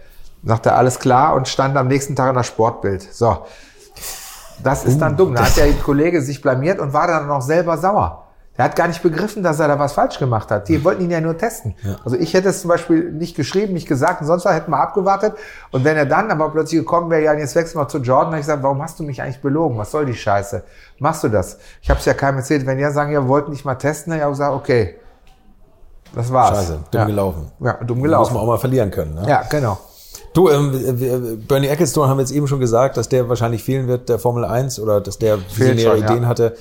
Sagt 0.44 0.66
er, 0.66 0.76
alles 0.76 0.98
klar 0.98 1.34
und 1.34 1.48
stand 1.48 1.76
am 1.76 1.88
nächsten 1.88 2.14
Tag 2.14 2.30
in 2.30 2.34
das 2.34 2.46
Sportbild. 2.46 3.02
So. 3.02 3.38
Das 4.62 4.84
ist 4.84 4.98
dann 4.98 5.16
dumm. 5.16 5.34
Da 5.34 5.46
hat 5.46 5.56
der 5.56 5.72
Kollege 5.72 6.22
sich 6.22 6.40
blamiert 6.40 6.78
und 6.78 6.92
war 6.92 7.06
dann 7.06 7.26
noch 7.26 7.42
selber 7.42 7.76
sauer. 7.78 8.24
Der 8.56 8.66
hat 8.66 8.76
gar 8.76 8.86
nicht 8.86 9.02
begriffen, 9.02 9.42
dass 9.42 9.58
er 9.58 9.66
da 9.66 9.80
was 9.80 9.94
falsch 9.94 10.18
gemacht 10.18 10.50
hat. 10.52 10.68
Die 10.68 10.84
wollten 10.84 11.02
ihn 11.02 11.10
ja 11.10 11.20
nur 11.20 11.36
testen. 11.36 11.74
Also 12.04 12.16
ich 12.16 12.34
hätte 12.34 12.50
es 12.50 12.60
zum 12.60 12.68
Beispiel 12.68 13.10
nicht 13.10 13.34
geschrieben, 13.34 13.72
nicht 13.72 13.88
gesagt 13.88 14.20
und 14.20 14.28
sonst 14.28 14.44
was, 14.44 14.54
hätten 14.54 14.70
wir 14.70 14.78
abgewartet. 14.78 15.34
Und 15.72 15.82
wenn 15.82 15.96
er 15.96 16.06
dann 16.06 16.30
aber 16.30 16.50
plötzlich 16.50 16.78
gekommen 16.78 17.10
wäre, 17.10 17.22
ja, 17.22 17.34
jetzt 17.34 17.56
wechseln 17.56 17.80
wir 17.80 17.88
zu 17.88 17.98
Jordan, 17.98 18.26
dann 18.26 18.34
hab 18.34 18.40
ich 18.40 18.46
gesagt, 18.46 18.62
warum 18.62 18.80
hast 18.80 19.00
du 19.00 19.02
mich 19.02 19.20
eigentlich 19.20 19.42
belogen? 19.42 19.76
Was 19.76 19.90
soll 19.90 20.06
die 20.06 20.14
Scheiße? 20.14 20.62
Machst 21.00 21.24
du 21.24 21.28
das? 21.28 21.58
Ich 21.82 21.90
habe 21.90 21.98
es 21.98 22.06
ja 22.06 22.14
keinem 22.14 22.38
erzählt. 22.38 22.64
Wenn 22.64 22.78
die 22.78 22.88
sagen, 22.90 23.10
ja, 23.12 23.22
wir 23.22 23.28
wollten 23.28 23.50
nicht 23.50 23.64
mal 23.64 23.74
testen, 23.74 24.12
dann 24.12 24.20
habe 24.20 24.30
ich 24.30 24.38
gesagt, 24.38 24.54
okay, 24.54 25.00
das 26.14 26.32
war's. 26.32 26.58
Scheiße, 26.58 26.78
dumm 26.92 27.00
ja. 27.00 27.04
gelaufen. 27.06 27.50
Ja, 27.58 27.72
dumm 27.82 27.98
Muss 27.98 28.04
gelaufen. 28.04 28.34
man 28.34 28.42
auch 28.44 28.46
mal 28.46 28.58
verlieren 28.58 28.92
können. 28.92 29.14
Ne? 29.14 29.28
Ja, 29.28 29.42
genau. 29.50 29.78
Du, 30.32 30.48
ähm, 30.48 31.44
Bernie 31.46 31.68
Ecclestone 31.68 32.08
haben 32.08 32.18
wir 32.18 32.22
jetzt 32.22 32.32
eben 32.32 32.48
schon 32.48 32.60
gesagt, 32.60 32.96
dass 32.96 33.08
der 33.08 33.28
wahrscheinlich 33.28 33.62
fehlen 33.62 33.86
wird, 33.86 34.08
der 34.08 34.18
Formel 34.18 34.44
1, 34.44 34.80
oder 34.80 35.00
dass 35.00 35.18
der 35.18 35.38
visionäre 35.38 35.96
schon, 35.96 36.00
ja. 36.00 36.10
Ideen 36.10 36.26
hatte. 36.26 36.56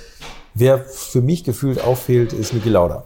Wer 0.53 0.80
für 0.80 1.21
mich 1.21 1.43
gefühlt 1.43 1.84
auffehlt, 1.84 2.34
ist 2.34 2.53
Niki 2.53 2.69
Lauda. 2.69 3.03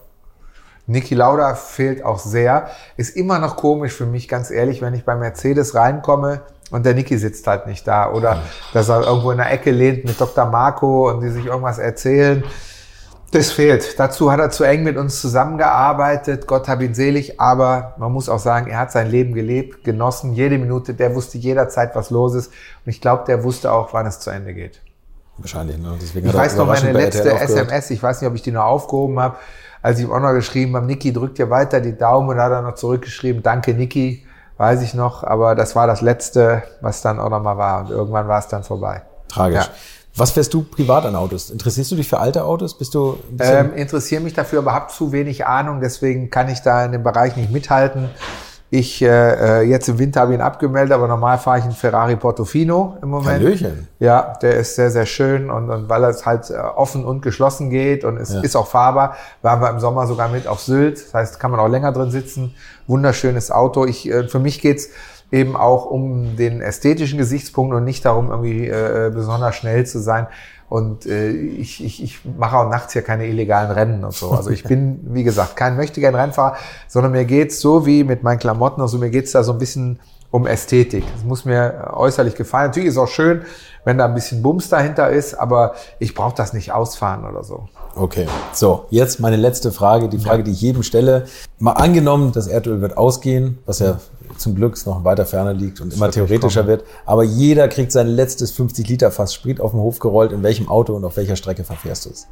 Niki 0.87 1.15
Lauda 1.15 1.55
fehlt 1.55 2.03
auch 2.03 2.19
sehr. 2.19 2.67
Ist 2.97 3.15
immer 3.15 3.39
noch 3.39 3.57
komisch 3.57 3.93
für 3.93 4.05
mich, 4.05 4.27
ganz 4.27 4.51
ehrlich, 4.51 4.81
wenn 4.81 4.93
ich 4.93 5.05
bei 5.05 5.15
Mercedes 5.15 5.75
reinkomme 5.75 6.41
und 6.71 6.85
der 6.85 6.93
Niki 6.93 7.17
sitzt 7.17 7.47
halt 7.47 7.67
nicht 7.67 7.87
da. 7.87 8.11
Oder 8.11 8.41
dass 8.73 8.89
er 8.89 9.05
irgendwo 9.05 9.31
in 9.31 9.37
der 9.37 9.51
Ecke 9.51 9.71
lehnt 9.71 10.05
mit 10.05 10.19
Dr. 10.19 10.45
Marco 10.45 11.09
und 11.09 11.21
die 11.21 11.29
sich 11.29 11.45
irgendwas 11.45 11.77
erzählen. 11.77 12.43
Das 13.31 13.51
fehlt. 13.51 13.99
Dazu 13.99 14.31
hat 14.31 14.39
er 14.39 14.49
zu 14.49 14.63
eng 14.63 14.83
mit 14.83 14.97
uns 14.97 15.19
zusammengearbeitet. 15.19 16.47
Gott 16.47 16.67
hab 16.67 16.81
ihn 16.81 16.93
selig. 16.93 17.39
Aber 17.39 17.95
man 17.97 18.11
muss 18.11 18.29
auch 18.29 18.39
sagen, 18.39 18.67
er 18.67 18.79
hat 18.79 18.91
sein 18.91 19.09
Leben 19.09 19.33
gelebt, 19.33 19.83
genossen, 19.83 20.33
jede 20.33 20.57
Minute. 20.57 20.93
Der 20.93 21.13
wusste 21.13 21.37
jederzeit, 21.37 21.95
was 21.95 22.09
los 22.09 22.35
ist. 22.35 22.47
Und 22.85 22.89
ich 22.89 23.01
glaube, 23.01 23.25
der 23.27 23.43
wusste 23.43 23.71
auch, 23.71 23.93
wann 23.93 24.05
es 24.05 24.19
zu 24.19 24.29
Ende 24.29 24.53
geht. 24.53 24.81
Wahrscheinlich, 25.37 25.77
ne? 25.77 25.95
Deswegen 26.01 26.27
Ich 26.27 26.33
weiß 26.33 26.55
noch 26.55 26.67
meine 26.67 26.91
letzte. 26.93 27.31
SMS, 27.31 27.91
ich 27.91 28.01
weiß 28.01 28.21
nicht, 28.21 28.29
ob 28.29 28.35
ich 28.35 28.41
die 28.41 28.51
noch 28.51 28.63
aufgehoben 28.63 29.19
habe, 29.19 29.35
als 29.81 29.99
ich 29.99 30.05
ihm 30.05 30.11
auch 30.11 30.19
noch 30.19 30.33
geschrieben 30.33 30.75
habe, 30.75 30.85
Niki 30.85 31.13
drückt 31.13 31.37
dir 31.37 31.49
weiter 31.49 31.79
die 31.79 31.97
Daumen 31.97 32.29
und 32.29 32.37
hat 32.37 32.51
er 32.51 32.61
noch 32.61 32.75
zurückgeschrieben, 32.75 33.43
danke 33.43 33.73
Niki, 33.73 34.25
weiß 34.57 34.81
ich 34.81 34.93
noch, 34.93 35.23
aber 35.23 35.55
das 35.55 35.75
war 35.75 35.87
das 35.87 36.01
letzte, 36.01 36.63
was 36.81 37.01
dann 37.01 37.19
auch 37.19 37.29
noch 37.29 37.41
mal 37.41 37.57
war 37.57 37.81
und 37.81 37.91
irgendwann 37.91 38.27
war 38.27 38.39
es 38.39 38.47
dann 38.47 38.63
vorbei. 38.63 39.03
Tragisch. 39.27 39.65
Ja. 39.65 39.71
Was 40.17 40.31
fährst 40.31 40.53
du 40.53 40.63
privat 40.63 41.05
an 41.05 41.15
Autos? 41.15 41.51
Interessierst 41.51 41.91
du 41.91 41.95
dich 41.95 42.09
für 42.09 42.19
alte 42.19 42.43
Autos? 42.43 42.77
Bist 42.77 42.95
du 42.95 43.17
Ähm, 43.39 43.73
interessiere 43.75 44.21
mich 44.21 44.33
dafür, 44.33 44.59
aber 44.59 44.73
habe 44.73 44.91
zu 44.91 45.11
wenig 45.11 45.45
Ahnung, 45.45 45.79
deswegen 45.79 46.29
kann 46.31 46.49
ich 46.49 46.61
da 46.61 46.83
in 46.83 46.91
dem 46.91 47.03
Bereich 47.03 47.35
nicht 47.37 47.51
mithalten. 47.51 48.09
Ich 48.69 49.01
äh, 49.01 49.07
äh, 49.07 49.61
jetzt 49.61 49.87
im 49.87 49.97
Winter 49.97 50.19
habe 50.19 50.33
ich 50.33 50.39
ihn 50.39 50.41
abgemeldet, 50.41 50.91
aber 50.91 51.07
normal 51.07 51.37
fahre 51.37 51.59
ich 51.59 51.63
einen 51.63 51.73
Ferrari 51.73 52.17
Portofino 52.17 52.97
im 53.01 53.09
Moment. 53.09 53.41
Hallöchen. 53.41 53.87
Ja, 53.99 54.33
der 54.41 54.55
ist 54.57 54.75
sehr, 54.75 54.91
sehr 54.91 55.05
schön 55.05 55.49
und, 55.49 55.69
und 55.69 55.87
weil 55.87 56.03
es 56.03 56.25
halt 56.25 56.49
äh, 56.49 56.55
offen 56.55 57.05
und 57.05 57.21
geschlossen 57.21 57.69
geht 57.69 58.03
und 58.03 58.17
es 58.17 58.31
ist 58.31 58.57
auch 58.57 58.67
fahrbar, 58.67 59.15
waren 59.41 59.61
wir 59.61 59.69
im 59.69 59.79
Sommer 59.79 60.05
sogar 60.05 60.27
mit 60.27 60.47
auf 60.47 60.59
Sylt. 60.59 61.01
Das 61.01 61.13
heißt, 61.13 61.39
kann 61.39 61.51
man 61.51 61.61
auch 61.61 61.69
länger 61.69 61.93
drin 61.93 62.11
sitzen. 62.11 62.55
Wunderschönes 62.87 63.51
Auto. 63.51 63.85
Ich, 63.85 64.09
äh, 64.09 64.27
für 64.27 64.39
mich 64.39 64.59
geht's 64.59 64.89
eben 65.31 65.55
auch 65.55 65.85
um 65.85 66.35
den 66.37 66.61
ästhetischen 66.61 67.17
Gesichtspunkt 67.17 67.75
und 67.75 67.83
nicht 67.83 68.05
darum, 68.05 68.29
irgendwie 68.29 68.67
äh, 68.67 69.11
besonders 69.13 69.55
schnell 69.55 69.85
zu 69.85 69.99
sein. 69.99 70.27
Und 70.69 71.05
äh, 71.05 71.29
ich, 71.29 71.83
ich, 71.83 72.03
ich 72.03 72.19
mache 72.37 72.57
auch 72.57 72.69
nachts 72.69 72.93
hier 72.93 73.01
keine 73.01 73.27
illegalen 73.27 73.71
Rennen 73.71 74.03
und 74.03 74.13
so. 74.13 74.31
Also 74.31 74.49
ich 74.49 74.63
bin, 74.65 74.99
wie 75.13 75.23
gesagt, 75.23 75.55
kein 75.55 75.75
möchtegern 75.75 76.15
Rennfahrer, 76.15 76.57
sondern 76.87 77.13
mir 77.13 77.25
geht's 77.25 77.59
so 77.59 77.85
wie 77.85 78.03
mit 78.03 78.23
meinen 78.23 78.39
Klamotten, 78.39 78.81
also 78.81 78.97
mir 78.97 79.09
geht's 79.09 79.31
da 79.31 79.43
so 79.43 79.53
ein 79.53 79.59
bisschen 79.59 79.99
um 80.29 80.45
Ästhetik. 80.45 81.05
Das 81.13 81.23
muss 81.23 81.45
mir 81.45 81.91
äußerlich 81.93 82.35
gefallen. 82.35 82.67
Natürlich 82.67 82.89
ist 82.89 82.95
es 82.95 82.99
auch 82.99 83.07
schön, 83.07 83.43
wenn 83.85 83.97
da 83.97 84.05
ein 84.05 84.13
bisschen 84.13 84.41
Bums 84.41 84.67
dahinter 84.67 85.09
ist, 85.09 85.33
aber 85.33 85.75
ich 85.99 86.13
brauche 86.13 86.35
das 86.35 86.51
nicht 86.51 86.73
ausfahren 86.73 87.25
oder 87.25 87.43
so. 87.45 87.69
Okay, 87.99 88.27
so, 88.53 88.85
jetzt 88.91 89.19
meine 89.19 89.37
letzte 89.37 89.71
Frage, 89.71 90.07
die 90.07 90.19
Frage, 90.19 90.43
die 90.43 90.51
ich 90.51 90.61
jedem 90.61 90.83
stelle. 90.83 91.25
Mal 91.57 91.71
angenommen, 91.71 92.31
das 92.31 92.45
Erdöl 92.45 92.79
wird 92.81 92.95
ausgehen, 92.95 93.57
was 93.65 93.79
ja 93.79 93.99
zum 94.37 94.53
Glück 94.53 94.77
noch 94.85 95.03
weiter 95.03 95.25
ferner 95.25 95.53
liegt 95.53 95.81
und 95.81 95.93
immer 95.93 96.05
wird 96.05 96.15
nicht 96.15 96.27
theoretischer 96.27 96.67
wird, 96.67 96.83
aber 97.05 97.23
jeder 97.23 97.67
kriegt 97.67 97.91
sein 97.91 98.07
letztes 98.07 98.51
50 98.51 98.87
Liter 98.87 99.09
Fass 99.09 99.33
Sprit 99.33 99.59
auf 99.59 99.71
den 99.71 99.79
Hof 99.79 99.97
gerollt. 99.97 100.31
In 100.31 100.43
welchem 100.43 100.69
Auto 100.69 100.93
und 100.93 101.03
auf 101.05 101.17
welcher 101.17 101.35
Strecke 101.35 101.63
verfährst 101.63 102.05
du 102.05 102.11
es? 102.11 102.27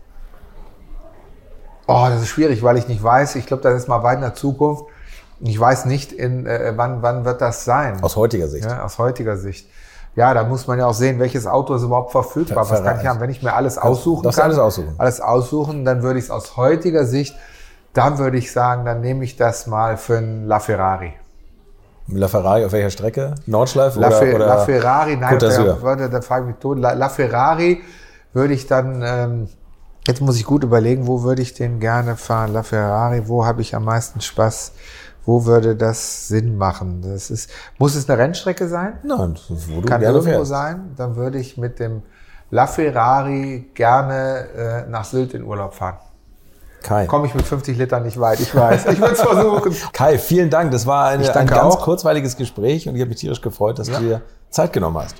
Oh, 1.87 2.05
das 2.09 2.21
ist 2.21 2.27
schwierig, 2.29 2.61
weil 2.61 2.77
ich 2.77 2.87
nicht 2.87 3.01
weiß. 3.01 3.35
Ich 3.35 3.47
glaube, 3.47 3.63
das 3.63 3.75
ist 3.75 3.87
mal 3.87 4.03
weit 4.03 4.15
in 4.15 4.21
der 4.21 4.35
Zukunft. 4.35 4.85
Ich 5.39 5.59
weiß 5.59 5.85
nicht, 5.85 6.11
in, 6.11 6.45
äh, 6.45 6.73
wann, 6.75 7.01
wann 7.01 7.25
wird 7.25 7.41
das 7.41 7.65
sein. 7.65 8.01
Aus 8.03 8.15
heutiger 8.15 8.47
Sicht. 8.47 8.65
Ja, 8.65 8.83
aus 8.83 8.97
heutiger 8.97 9.37
Sicht. 9.37 9.67
Ja, 10.15 10.33
da 10.33 10.43
muss 10.43 10.65
man 10.67 10.79
ja 10.79 10.85
auch 10.85 10.93
sehen, 10.93 11.19
welches 11.19 11.45
Auto 11.45 11.75
ist 11.75 11.83
überhaupt 11.83 12.11
verfügbar. 12.11 12.65
Ver- 12.65 12.75
Was 12.75 12.83
kann 12.83 12.99
ich 13.01 13.05
haben? 13.05 13.19
Wenn 13.19 13.29
ich 13.29 13.43
mir 13.43 13.53
alles 13.53 13.77
aussuchen 13.77 14.23
kann, 14.29 14.43
alles 14.43 14.57
aussuchen. 14.59 14.95
alles 14.97 15.19
aussuchen, 15.21 15.83
dann 15.85 16.03
würde 16.03 16.19
ich 16.19 16.25
es 16.25 16.31
aus 16.31 16.55
heutiger 16.55 17.05
Sicht, 17.05 17.35
dann 17.93 18.17
würde 18.17 18.37
ich 18.37 18.51
sagen, 18.51 18.85
dann 18.85 19.01
nehme 19.01 19.23
ich 19.25 19.35
das 19.35 19.67
mal 19.67 19.97
für 19.97 20.17
einen 20.17 20.45
LaFerrari. 20.47 21.13
La 22.07 22.27
Ferrari 22.27 22.63
auf 22.63 22.71
welcher 22.71 22.91
Strecke? 22.91 23.35
Nordschleife 23.47 23.99
La, 23.99 24.07
oder, 24.07 24.35
oder 24.35 24.45
La 24.45 24.57
Ferrari, 24.59 25.17
nein, 25.17 25.39
da, 25.39 25.81
warte, 25.81 26.09
da 26.09 26.21
frage 26.21 26.43
ich 26.43 26.47
mich 26.51 26.57
tot. 26.59 26.77
La, 26.77 26.93
La 26.93 27.09
Ferrari 27.09 27.81
würde 28.31 28.53
ich 28.53 28.67
dann, 28.67 29.01
ähm, 29.03 29.47
jetzt 30.07 30.21
muss 30.21 30.37
ich 30.37 30.45
gut 30.45 30.63
überlegen, 30.63 31.07
wo 31.07 31.23
würde 31.23 31.41
ich 31.41 31.55
den 31.55 31.79
gerne 31.79 32.15
fahren? 32.15 32.53
La 32.53 32.61
Ferrari, 32.63 33.27
wo 33.27 33.45
habe 33.45 33.61
ich 33.61 33.75
am 33.75 33.85
meisten 33.85 34.21
Spaß? 34.21 34.73
Wo 35.25 35.45
würde 35.45 35.75
das 35.75 36.27
Sinn 36.27 36.57
machen? 36.57 37.01
Das 37.01 37.31
ist, 37.31 37.49
muss 37.77 37.95
es 37.95 38.07
eine 38.09 38.17
Rennstrecke 38.19 38.67
sein? 38.67 38.99
Nein, 39.03 39.35
wo 39.49 39.81
du 39.81 39.87
Kann 39.87 40.01
gerne 40.01 40.17
irgendwo 40.17 40.37
fährst. 40.37 40.49
sein. 40.49 40.93
Dann 40.95 41.15
würde 41.15 41.39
ich 41.39 41.57
mit 41.57 41.79
dem 41.79 42.03
La 42.51 42.67
Ferrari 42.67 43.71
gerne 43.73 44.85
äh, 44.85 44.89
nach 44.89 45.05
Sylt 45.05 45.33
in 45.33 45.43
Urlaub 45.43 45.73
fahren. 45.73 45.97
Kai. 46.83 47.07
komme 47.07 47.25
ich 47.25 47.33
mit 47.33 47.43
50 47.43 47.77
Litern 47.79 48.03
nicht 48.03 48.19
weit. 48.19 48.39
Ich 48.39 48.55
weiß. 48.55 48.85
Ich 48.85 48.99
würde 48.99 49.13
es 49.13 49.21
versuchen. 49.23 49.75
Kai, 49.91 50.19
vielen 50.19 50.51
Dank. 50.51 50.71
Das 50.71 50.85
war 50.85 51.07
eine, 51.07 51.35
ein 51.35 51.47
ganz 51.47 51.75
auch. 51.75 51.81
kurzweiliges 51.81 52.37
Gespräch 52.37 52.87
und 52.87 52.93
ich 52.93 53.01
habe 53.01 53.09
mich 53.09 53.19
tierisch 53.19 53.41
gefreut, 53.41 53.79
dass 53.79 53.87
ja. 53.87 53.97
du 53.97 54.05
dir 54.05 54.21
Zeit 54.51 54.71
genommen 54.71 54.97
hast. 54.97 55.15